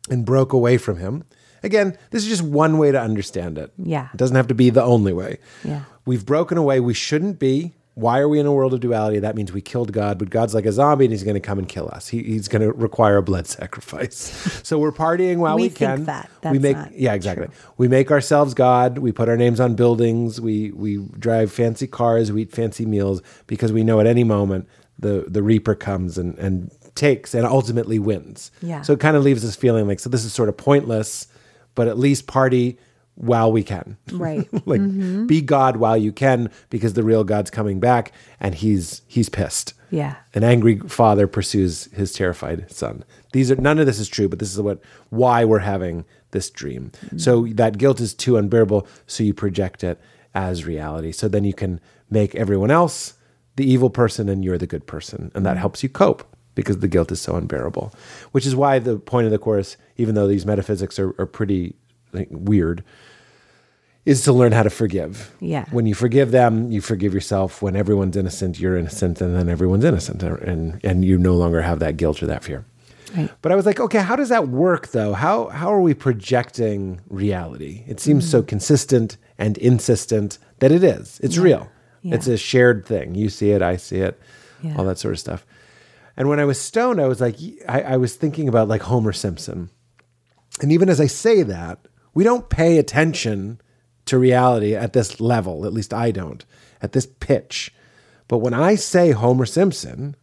and 0.09 0.25
broke 0.25 0.53
away 0.53 0.77
from 0.77 0.97
him. 0.97 1.23
Again, 1.63 1.97
this 2.09 2.23
is 2.23 2.29
just 2.29 2.41
one 2.41 2.79
way 2.79 2.91
to 2.91 2.99
understand 2.99 3.57
it. 3.57 3.71
Yeah. 3.77 4.07
It 4.13 4.17
doesn't 4.17 4.35
have 4.35 4.47
to 4.47 4.55
be 4.55 4.71
the 4.71 4.83
only 4.83 5.13
way. 5.13 5.37
Yeah. 5.63 5.83
We've 6.05 6.25
broken 6.25 6.57
away. 6.57 6.79
We 6.79 6.95
shouldn't 6.95 7.37
be. 7.37 7.73
Why 7.95 8.19
are 8.19 8.29
we 8.29 8.39
in 8.39 8.45
a 8.45 8.53
world 8.53 8.73
of 8.73 8.79
duality? 8.79 9.19
That 9.19 9.35
means 9.35 9.51
we 9.51 9.59
killed 9.61 9.91
God, 9.91 10.17
but 10.17 10.29
God's 10.29 10.53
like 10.53 10.65
a 10.65 10.71
zombie 10.71 11.05
and 11.05 11.11
he's 11.11 11.23
going 11.23 11.33
to 11.35 11.41
come 11.41 11.59
and 11.59 11.67
kill 11.67 11.89
us. 11.89 12.07
He, 12.07 12.23
he's 12.23 12.47
going 12.47 12.61
to 12.61 12.71
require 12.71 13.17
a 13.17 13.21
blood 13.21 13.47
sacrifice. 13.59 14.61
so 14.63 14.79
we're 14.79 14.93
partying 14.93 15.37
while 15.37 15.57
we, 15.57 15.63
We 15.63 15.69
can. 15.69 16.05
that. 16.05 16.29
we 16.49 16.57
make 16.59 16.77
yeah, 16.93 17.13
exactly. 17.13 17.47
We 17.77 17.89
make 17.89 18.09
ourselves 18.09 18.53
God. 18.53 18.99
We 18.99 19.11
put 19.11 19.27
our 19.27 19.35
names 19.37 19.59
on 19.59 19.75
buildings. 19.75 20.39
We 20.39 20.71
we 20.71 20.97
drive 21.19 21.51
fancy 21.51 21.85
cars. 21.87 22.31
We 22.31 22.43
eat 22.43 22.51
fancy 22.51 22.85
meals 22.85 23.21
because 23.47 23.73
we 23.73 23.83
know 23.83 23.99
at 23.99 24.07
any 24.07 24.23
moment 24.23 24.67
the 24.97 25.25
the 25.27 25.43
reaper 25.43 25.75
comes 25.75 26.17
and 26.17 26.37
and 26.39 26.71
takes 26.95 27.33
and 27.33 27.45
ultimately 27.45 27.99
wins. 27.99 28.51
Yeah. 28.61 28.81
So 28.83 28.93
it 28.93 28.99
kind 29.01 29.17
of 29.17 29.23
leaves 29.23 29.43
us 29.43 29.55
feeling 29.57 29.87
like 29.87 29.99
so 29.99 30.09
this 30.09 30.23
is 30.23 30.33
sort 30.33 30.47
of 30.49 30.55
pointless, 30.55 31.27
but 31.75 31.87
at 31.89 31.97
least 31.99 32.25
party 32.25 32.77
while 33.15 33.51
we 33.51 33.63
can. 33.63 33.97
Right. 34.11 34.47
like 34.65 34.81
mm-hmm. 34.81 35.27
be 35.27 35.41
God 35.41 35.77
while 35.77 35.97
you 35.97 36.11
can 36.11 36.49
because 36.69 36.93
the 36.93 37.03
real 37.03 37.23
God's 37.23 37.49
coming 37.49 37.79
back 37.79 38.11
and 38.39 38.55
he's 38.55 39.01
he's 39.07 39.29
pissed. 39.29 39.73
Yeah. 39.89 40.15
An 40.33 40.43
angry 40.43 40.79
father 40.79 41.27
pursues 41.27 41.85
his 41.93 42.13
terrified 42.13 42.71
son. 42.71 43.03
These 43.33 43.51
are 43.51 43.55
none 43.57 43.79
of 43.79 43.85
this 43.85 43.99
is 43.99 44.07
true, 44.07 44.29
but 44.29 44.39
this 44.39 44.53
is 44.53 44.61
what 44.61 44.81
why 45.09 45.45
we're 45.45 45.59
having 45.59 46.05
this 46.31 46.49
dream. 46.49 46.91
Mm-hmm. 47.05 47.17
So 47.17 47.45
that 47.47 47.77
guilt 47.77 47.99
is 47.99 48.13
too 48.13 48.37
unbearable, 48.37 48.87
so 49.05 49.23
you 49.23 49.33
project 49.33 49.83
it 49.83 49.99
as 50.33 50.65
reality. 50.65 51.11
So 51.11 51.27
then 51.27 51.43
you 51.43 51.53
can 51.53 51.79
make 52.09 52.35
everyone 52.35 52.71
else 52.71 53.15
the 53.57 53.69
evil 53.69 53.89
person 53.89 54.29
and 54.29 54.43
you're 54.45 54.57
the 54.57 54.67
good 54.67 54.87
person, 54.87 55.31
and 55.35 55.45
that 55.45 55.51
mm-hmm. 55.51 55.59
helps 55.59 55.83
you 55.83 55.89
cope 55.89 56.23
because 56.55 56.79
the 56.79 56.87
guilt 56.87 57.11
is 57.11 57.21
so 57.21 57.35
unbearable. 57.35 57.93
Which 58.31 58.45
is 58.45 58.55
why 58.55 58.79
the 58.79 58.97
point 58.97 59.25
of 59.25 59.31
the 59.31 59.37
course, 59.37 59.77
even 59.97 60.15
though 60.15 60.27
these 60.27 60.45
metaphysics 60.45 60.99
are, 60.99 61.13
are 61.19 61.25
pretty 61.25 61.75
like, 62.13 62.27
weird, 62.31 62.83
is 64.05 64.23
to 64.23 64.33
learn 64.33 64.51
how 64.51 64.63
to 64.63 64.69
forgive. 64.69 65.35
Yeah. 65.39 65.65
When 65.71 65.85
you 65.85 65.93
forgive 65.93 66.31
them, 66.31 66.71
you 66.71 66.81
forgive 66.81 67.13
yourself. 67.13 67.61
When 67.61 67.75
everyone's 67.75 68.17
innocent, 68.17 68.59
you're 68.59 68.77
innocent, 68.77 69.21
and 69.21 69.35
then 69.35 69.49
everyone's 69.49 69.85
innocent, 69.85 70.23
and 70.23 70.79
and 70.83 71.05
you 71.05 71.17
no 71.17 71.35
longer 71.35 71.61
have 71.61 71.79
that 71.79 71.97
guilt 71.97 72.21
or 72.23 72.27
that 72.27 72.43
fear. 72.43 72.65
Right. 73.15 73.29
But 73.41 73.51
I 73.51 73.55
was 73.55 73.65
like, 73.65 73.79
okay, 73.79 73.99
how 73.99 74.15
does 74.15 74.29
that 74.29 74.47
work 74.47 74.87
though? 74.87 75.13
How 75.13 75.49
how 75.49 75.71
are 75.73 75.81
we 75.81 75.93
projecting 75.93 77.01
reality? 77.09 77.83
It 77.87 77.99
seems 77.99 78.29
so 78.29 78.41
mm. 78.41 78.47
consistent 78.47 79.17
and 79.37 79.57
insistent 79.57 80.37
that 80.59 80.71
it 80.71 80.83
is. 80.83 81.19
It's 81.21 81.37
real. 81.37 81.69
Yeah. 82.01 82.15
It's 82.15 82.27
a 82.27 82.37
shared 82.37 82.85
thing. 82.85 83.15
You 83.15 83.29
see 83.29 83.51
it, 83.51 83.61
I 83.61 83.77
see 83.77 83.97
it, 83.97 84.19
Yeah. 84.63 84.75
all 84.77 84.85
that 84.85 84.97
sort 84.97 85.13
of 85.13 85.19
stuff. 85.19 85.45
And 86.17 86.29
when 86.29 86.39
I 86.39 86.45
was 86.45 86.59
stoned, 86.59 86.99
I 86.99 87.07
was 87.07 87.21
like, 87.21 87.35
I, 87.67 87.81
I 87.81 87.97
was 87.97 88.15
thinking 88.15 88.47
about 88.47 88.67
like 88.67 88.81
Homer 88.83 89.13
Simpson. 89.13 89.69
And 90.61 90.71
even 90.71 90.89
as 90.89 90.99
I 90.99 91.07
say 91.07 91.43
that, 91.43 91.79
we 92.13 92.23
don't 92.23 92.49
pay 92.49 92.77
attention 92.77 93.61
to 94.05 94.17
reality 94.17 94.75
at 94.75 94.93
this 94.93 95.19
level. 95.21 95.65
At 95.65 95.73
least 95.73 95.93
I 95.93 96.11
don't, 96.11 96.43
at 96.81 96.91
this 96.91 97.05
pitch. 97.05 97.73
But 98.27 98.39
when 98.39 98.53
I 98.53 98.75
say 98.75 99.11
Homer 99.11 99.45
Simpson, 99.45 100.15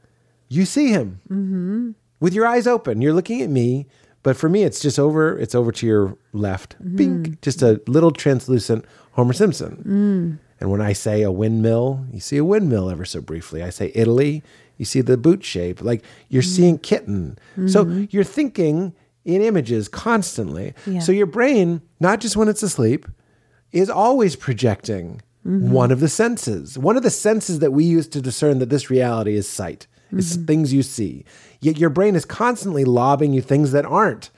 you 0.48 0.64
see 0.64 0.88
him 0.88 1.20
mm-hmm. 1.24 1.90
with 2.20 2.32
your 2.34 2.46
eyes 2.46 2.66
open. 2.66 3.02
You're 3.02 3.12
looking 3.12 3.42
at 3.42 3.50
me, 3.50 3.86
but 4.22 4.36
for 4.36 4.48
me, 4.48 4.62
it's 4.64 4.80
just 4.80 4.98
over. 4.98 5.38
It's 5.38 5.54
over 5.54 5.72
to 5.72 5.86
your 5.86 6.16
left. 6.32 6.76
Mm-hmm. 6.82 6.96
Bink, 6.96 7.40
just 7.42 7.62
a 7.62 7.80
little 7.86 8.10
translucent 8.10 8.84
Homer 9.12 9.32
Simpson. 9.32 10.38
Mm. 10.40 10.44
And 10.60 10.70
when 10.70 10.80
I 10.80 10.92
say 10.92 11.22
a 11.22 11.30
windmill, 11.30 12.06
you 12.12 12.20
see 12.20 12.36
a 12.36 12.44
windmill 12.44 12.90
ever 12.90 13.04
so 13.04 13.20
briefly. 13.20 13.62
I 13.62 13.70
say 13.70 13.92
Italy, 13.94 14.42
you 14.76 14.84
see 14.84 15.00
the 15.00 15.16
boot 15.16 15.44
shape. 15.44 15.82
Like 15.82 16.04
you're 16.28 16.42
mm. 16.42 16.56
seeing 16.56 16.78
kitten. 16.78 17.38
So 17.66 17.84
mm-hmm. 17.84 18.04
you're 18.10 18.24
thinking 18.24 18.94
in 19.28 19.42
images 19.42 19.88
constantly. 19.88 20.74
Yeah. 20.86 21.00
So 21.00 21.12
your 21.12 21.26
brain, 21.26 21.82
not 22.00 22.20
just 22.20 22.36
when 22.36 22.48
it's 22.48 22.62
asleep, 22.62 23.06
is 23.72 23.90
always 23.90 24.34
projecting 24.34 25.20
mm-hmm. 25.46 25.70
one 25.70 25.92
of 25.92 26.00
the 26.00 26.08
senses. 26.08 26.78
One 26.78 26.96
of 26.96 27.02
the 27.02 27.10
senses 27.10 27.58
that 27.58 27.72
we 27.72 27.84
use 27.84 28.08
to 28.08 28.22
discern 28.22 28.58
that 28.58 28.70
this 28.70 28.88
reality 28.88 29.36
is 29.36 29.46
sight, 29.46 29.86
is 30.10 30.34
mm-hmm. 30.34 30.46
things 30.46 30.72
you 30.72 30.82
see. 30.82 31.26
Yet 31.60 31.76
your 31.76 31.90
brain 31.90 32.16
is 32.16 32.24
constantly 32.24 32.86
lobbing 32.86 33.34
you 33.34 33.42
things 33.42 33.72
that 33.72 33.84
aren't, 33.84 34.30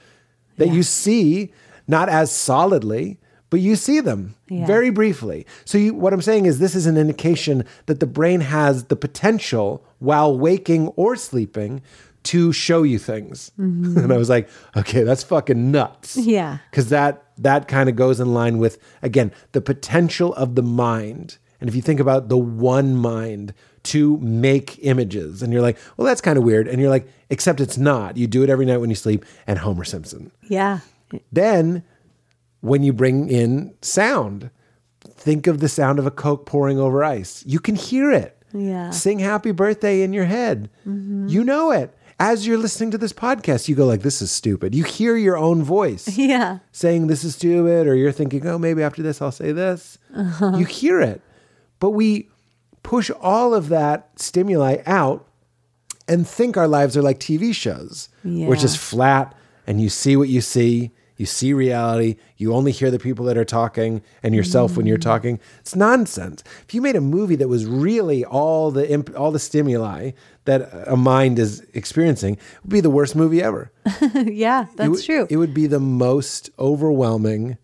that 0.57 0.67
you 0.67 0.83
see 0.83 1.53
not 1.87 2.09
as 2.09 2.29
solidly, 2.29 3.17
but 3.49 3.61
you 3.61 3.77
see 3.77 4.01
them 4.01 4.35
Yeah. 4.49 4.65
very 4.65 4.89
briefly. 4.89 5.45
So 5.63 5.77
you, 5.77 5.93
what 5.93 6.11
I'm 6.11 6.21
saying 6.21 6.45
is 6.45 6.59
this 6.59 6.75
is 6.75 6.85
an 6.85 6.97
indication 6.97 7.63
that 7.85 8.01
the 8.01 8.07
brain 8.07 8.41
has 8.41 8.85
the 8.85 8.97
potential 8.97 9.85
while 9.99 10.37
waking 10.37 10.89
or 10.89 11.15
sleeping 11.15 11.81
to 12.23 12.53
show 12.53 12.83
you 12.83 12.99
things. 12.99 13.51
Mm-hmm. 13.59 13.97
and 13.97 14.13
I 14.13 14.17
was 14.17 14.29
like, 14.29 14.49
okay, 14.75 15.03
that's 15.03 15.23
fucking 15.23 15.71
nuts. 15.71 16.17
Yeah. 16.17 16.59
because 16.69 16.89
that 16.89 17.23
that 17.37 17.67
kind 17.67 17.89
of 17.89 17.95
goes 17.95 18.19
in 18.19 18.33
line 18.33 18.59
with 18.59 18.77
again 19.01 19.31
the 19.51 19.61
potential 19.61 20.33
of 20.35 20.55
the 20.55 20.61
mind. 20.63 21.37
And 21.59 21.69
if 21.69 21.75
you 21.75 21.81
think 21.81 21.99
about 21.99 22.29
the 22.29 22.37
one 22.37 22.95
mind 22.95 23.53
to 23.83 24.17
make 24.17 24.77
images 24.83 25.41
and 25.41 25.51
you're 25.51 25.61
like 25.61 25.77
well 25.97 26.05
that's 26.05 26.21
kind 26.21 26.37
of 26.37 26.43
weird. 26.43 26.67
And 26.67 26.79
you're 26.79 26.89
like 26.89 27.07
except 27.29 27.59
it's 27.59 27.77
not. 27.77 28.17
You 28.17 28.27
do 28.27 28.43
it 28.43 28.49
every 28.49 28.65
night 28.65 28.77
when 28.77 28.89
you 28.89 28.95
sleep 28.95 29.25
and 29.47 29.59
homer 29.59 29.83
simpson. 29.83 30.31
Yeah. 30.47 30.79
then 31.31 31.83
when 32.61 32.83
you 32.83 32.93
bring 32.93 33.29
in 33.29 33.73
sound 33.81 34.51
think 35.03 35.47
of 35.47 35.59
the 35.59 35.69
sound 35.69 35.97
of 35.97 36.05
a 36.05 36.11
coke 36.11 36.45
pouring 36.45 36.77
over 36.79 37.03
ice. 37.03 37.43
You 37.47 37.59
can 37.59 37.75
hear 37.75 38.11
it. 38.11 38.37
Yeah. 38.53 38.89
sing 38.89 39.19
happy 39.19 39.51
birthday 39.51 40.01
in 40.01 40.11
your 40.13 40.25
head. 40.25 40.69
Mm-hmm. 40.85 41.27
You 41.29 41.43
know 41.43 41.71
it 41.71 41.95
as 42.21 42.45
you're 42.45 42.57
listening 42.57 42.91
to 42.91 42.97
this 42.97 43.13
podcast 43.13 43.67
you 43.67 43.75
go 43.75 43.85
like 43.85 44.01
this 44.01 44.21
is 44.21 44.31
stupid. 44.31 44.75
You 44.75 44.83
hear 44.83 45.15
your 45.17 45.37
own 45.37 45.63
voice 45.63 46.07
Yeah. 46.17 46.59
saying 46.71 47.07
this 47.07 47.23
is 47.23 47.35
stupid 47.35 47.87
or 47.87 47.95
you're 47.95 48.11
thinking 48.11 48.45
oh 48.47 48.57
maybe 48.59 48.83
after 48.83 49.01
this 49.01 49.21
i'll 49.21 49.31
say 49.31 49.51
this. 49.51 49.97
Uh-huh. 50.15 50.55
You 50.57 50.65
hear 50.65 51.01
it. 51.01 51.21
But 51.79 51.91
we 51.91 52.29
push 52.83 53.09
all 53.19 53.53
of 53.53 53.69
that 53.69 54.09
stimuli 54.17 54.77
out 54.85 55.27
and 56.07 56.27
think 56.27 56.57
our 56.57 56.67
lives 56.67 56.95
are 56.97 57.01
like 57.01 57.19
TV 57.19 57.53
shows, 57.55 58.09
which 58.23 58.63
is 58.63 58.75
flat 58.75 59.35
and 59.65 59.81
you 59.81 59.89
see 59.89 60.15
what 60.15 60.29
you 60.29 60.41
see. 60.41 60.91
You 61.21 61.27
see 61.27 61.53
reality. 61.53 62.15
You 62.37 62.51
only 62.55 62.71
hear 62.71 62.89
the 62.89 62.97
people 62.97 63.25
that 63.25 63.37
are 63.37 63.45
talking 63.45 64.01
and 64.23 64.33
yourself 64.33 64.75
when 64.75 64.87
you're 64.87 64.97
Mm. 64.97 65.01
talking. 65.03 65.39
It's 65.59 65.75
nonsense. 65.75 66.43
If 66.67 66.73
you 66.73 66.81
made 66.81 66.95
a 66.95 67.01
movie 67.01 67.35
that 67.35 67.47
was 67.47 67.67
really 67.67 68.25
all 68.25 68.71
the 68.71 68.89
imp- 68.89 69.13
all 69.15 69.31
the 69.31 69.37
stimuli 69.37 70.13
that 70.45 70.67
a 70.87 70.97
mind 70.97 71.37
is 71.37 71.61
experiencing, 71.75 72.33
it 72.33 72.39
would 72.63 72.71
be 72.71 72.81
the 72.81 72.89
worst 72.89 73.15
movie 73.15 73.39
ever. 73.39 73.71
yeah, 74.15 74.63
It 74.63 74.77
that's 74.77 75.05
true. 75.05 75.27
It 75.29 75.37
would 75.37 75.53
be 75.53 75.67
the 75.67 75.79
most 75.79 76.49
overwhelming. 76.57 77.59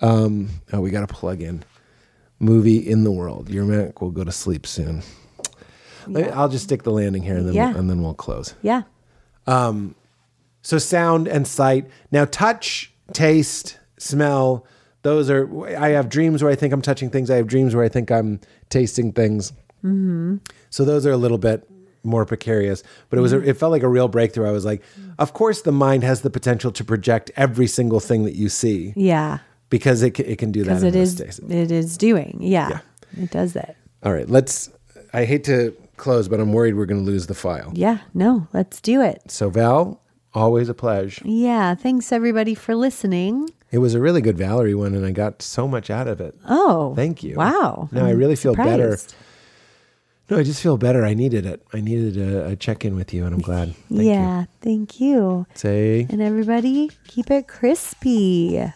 Um, 0.00 0.50
oh, 0.72 0.80
we 0.80 0.90
got 0.90 1.08
to 1.08 1.12
plug 1.12 1.42
in 1.42 1.64
movie 2.38 2.76
in 2.78 3.02
the 3.02 3.10
world. 3.10 3.50
Your 3.50 3.64
Mac 3.64 4.00
will 4.00 4.12
go 4.12 4.22
to 4.22 4.30
sleep 4.30 4.64
soon. 4.64 5.02
Me- 6.06 6.22
I'll 6.22 6.48
just 6.48 6.62
stick 6.62 6.84
the 6.84 6.92
landing 6.92 7.24
here, 7.24 7.36
and 7.36 7.48
then 7.48 7.54
Yeah. 7.54 7.76
and 7.76 7.90
then 7.90 8.00
we'll 8.00 8.14
close. 8.14 8.54
yeah. 8.62 8.82
So 10.66 10.78
sound 10.78 11.28
and 11.28 11.46
sight. 11.46 11.88
Now 12.10 12.24
touch, 12.24 12.92
taste, 13.12 13.78
smell. 13.98 14.66
Those 15.02 15.30
are. 15.30 15.48
I 15.78 15.90
have 15.90 16.08
dreams 16.08 16.42
where 16.42 16.50
I 16.50 16.56
think 16.56 16.72
I'm 16.72 16.82
touching 16.82 17.08
things. 17.08 17.30
I 17.30 17.36
have 17.36 17.46
dreams 17.46 17.76
where 17.76 17.84
I 17.84 17.88
think 17.88 18.10
I'm 18.10 18.40
tasting 18.68 19.12
things. 19.12 19.52
Mm-hmm. 19.84 20.38
So 20.70 20.84
those 20.84 21.06
are 21.06 21.12
a 21.12 21.16
little 21.16 21.38
bit 21.38 21.70
more 22.02 22.24
precarious, 22.24 22.82
but 23.10 23.18
it 23.20 23.22
was. 23.22 23.32
A, 23.32 23.38
it 23.48 23.56
felt 23.56 23.70
like 23.70 23.84
a 23.84 23.88
real 23.88 24.08
breakthrough. 24.08 24.48
I 24.48 24.50
was 24.50 24.64
like, 24.64 24.82
of 25.20 25.34
course, 25.34 25.62
the 25.62 25.70
mind 25.70 26.02
has 26.02 26.22
the 26.22 26.30
potential 26.30 26.72
to 26.72 26.82
project 26.82 27.30
every 27.36 27.68
single 27.68 28.00
thing 28.00 28.24
that 28.24 28.34
you 28.34 28.48
see 28.48 28.92
Yeah. 28.96 29.38
because 29.70 30.02
it 30.02 30.18
it 30.18 30.38
can 30.38 30.50
do 30.50 30.64
that. 30.64 30.80
Because 30.80 30.82
it 30.82 30.96
is 30.96 31.20
it 31.48 31.70
is 31.70 31.96
doing. 31.96 32.38
Yeah. 32.40 32.70
Yeah. 32.70 33.22
It 33.22 33.30
does 33.30 33.52
that. 33.52 33.76
All 34.02 34.12
right, 34.12 34.28
let's. 34.28 34.68
I 35.12 35.26
hate 35.26 35.44
to 35.44 35.76
close, 35.96 36.26
but 36.26 36.40
I'm 36.40 36.52
worried 36.52 36.74
we're 36.74 36.86
going 36.86 37.04
to 37.04 37.06
lose 37.06 37.28
the 37.28 37.34
file. 37.34 37.70
Yeah. 37.72 37.98
No, 38.14 38.48
let's 38.52 38.80
do 38.80 39.00
it. 39.00 39.30
So 39.30 39.48
Val, 39.48 40.02
always 40.36 40.68
a 40.68 40.74
pleasure. 40.74 41.22
Yeah. 41.24 41.74
Thanks 41.74 42.12
everybody 42.12 42.54
for 42.54 42.74
listening. 42.74 43.50
It 43.72 43.78
was 43.78 43.94
a 43.94 44.00
really 44.00 44.20
good 44.20 44.38
Valerie 44.38 44.74
one, 44.74 44.94
and 44.94 45.04
I 45.04 45.10
got 45.10 45.42
so 45.42 45.66
much 45.66 45.90
out 45.90 46.06
of 46.06 46.20
it. 46.20 46.34
Oh. 46.48 46.94
Thank 46.94 47.22
you. 47.22 47.36
Wow. 47.36 47.88
No, 47.90 48.04
I 48.04 48.10
I'm 48.10 48.18
really 48.18 48.36
feel 48.36 48.54
better. 48.54 48.96
No, 50.28 50.38
I 50.38 50.42
just 50.42 50.62
feel 50.62 50.76
better. 50.76 51.04
I 51.04 51.14
needed 51.14 51.46
it. 51.46 51.64
I 51.72 51.80
needed 51.80 52.16
a, 52.16 52.48
a 52.48 52.56
check 52.56 52.84
in 52.84 52.96
with 52.96 53.14
you, 53.14 53.24
and 53.24 53.34
I'm 53.34 53.40
glad. 53.40 53.74
Thank 53.88 54.02
yeah. 54.02 54.44
Thank 54.60 55.00
you. 55.00 55.06
you. 55.08 55.46
Say. 55.54 56.06
And 56.10 56.20
everybody, 56.20 56.90
keep 57.06 57.30
it 57.30 57.48
crispy. 57.48 58.72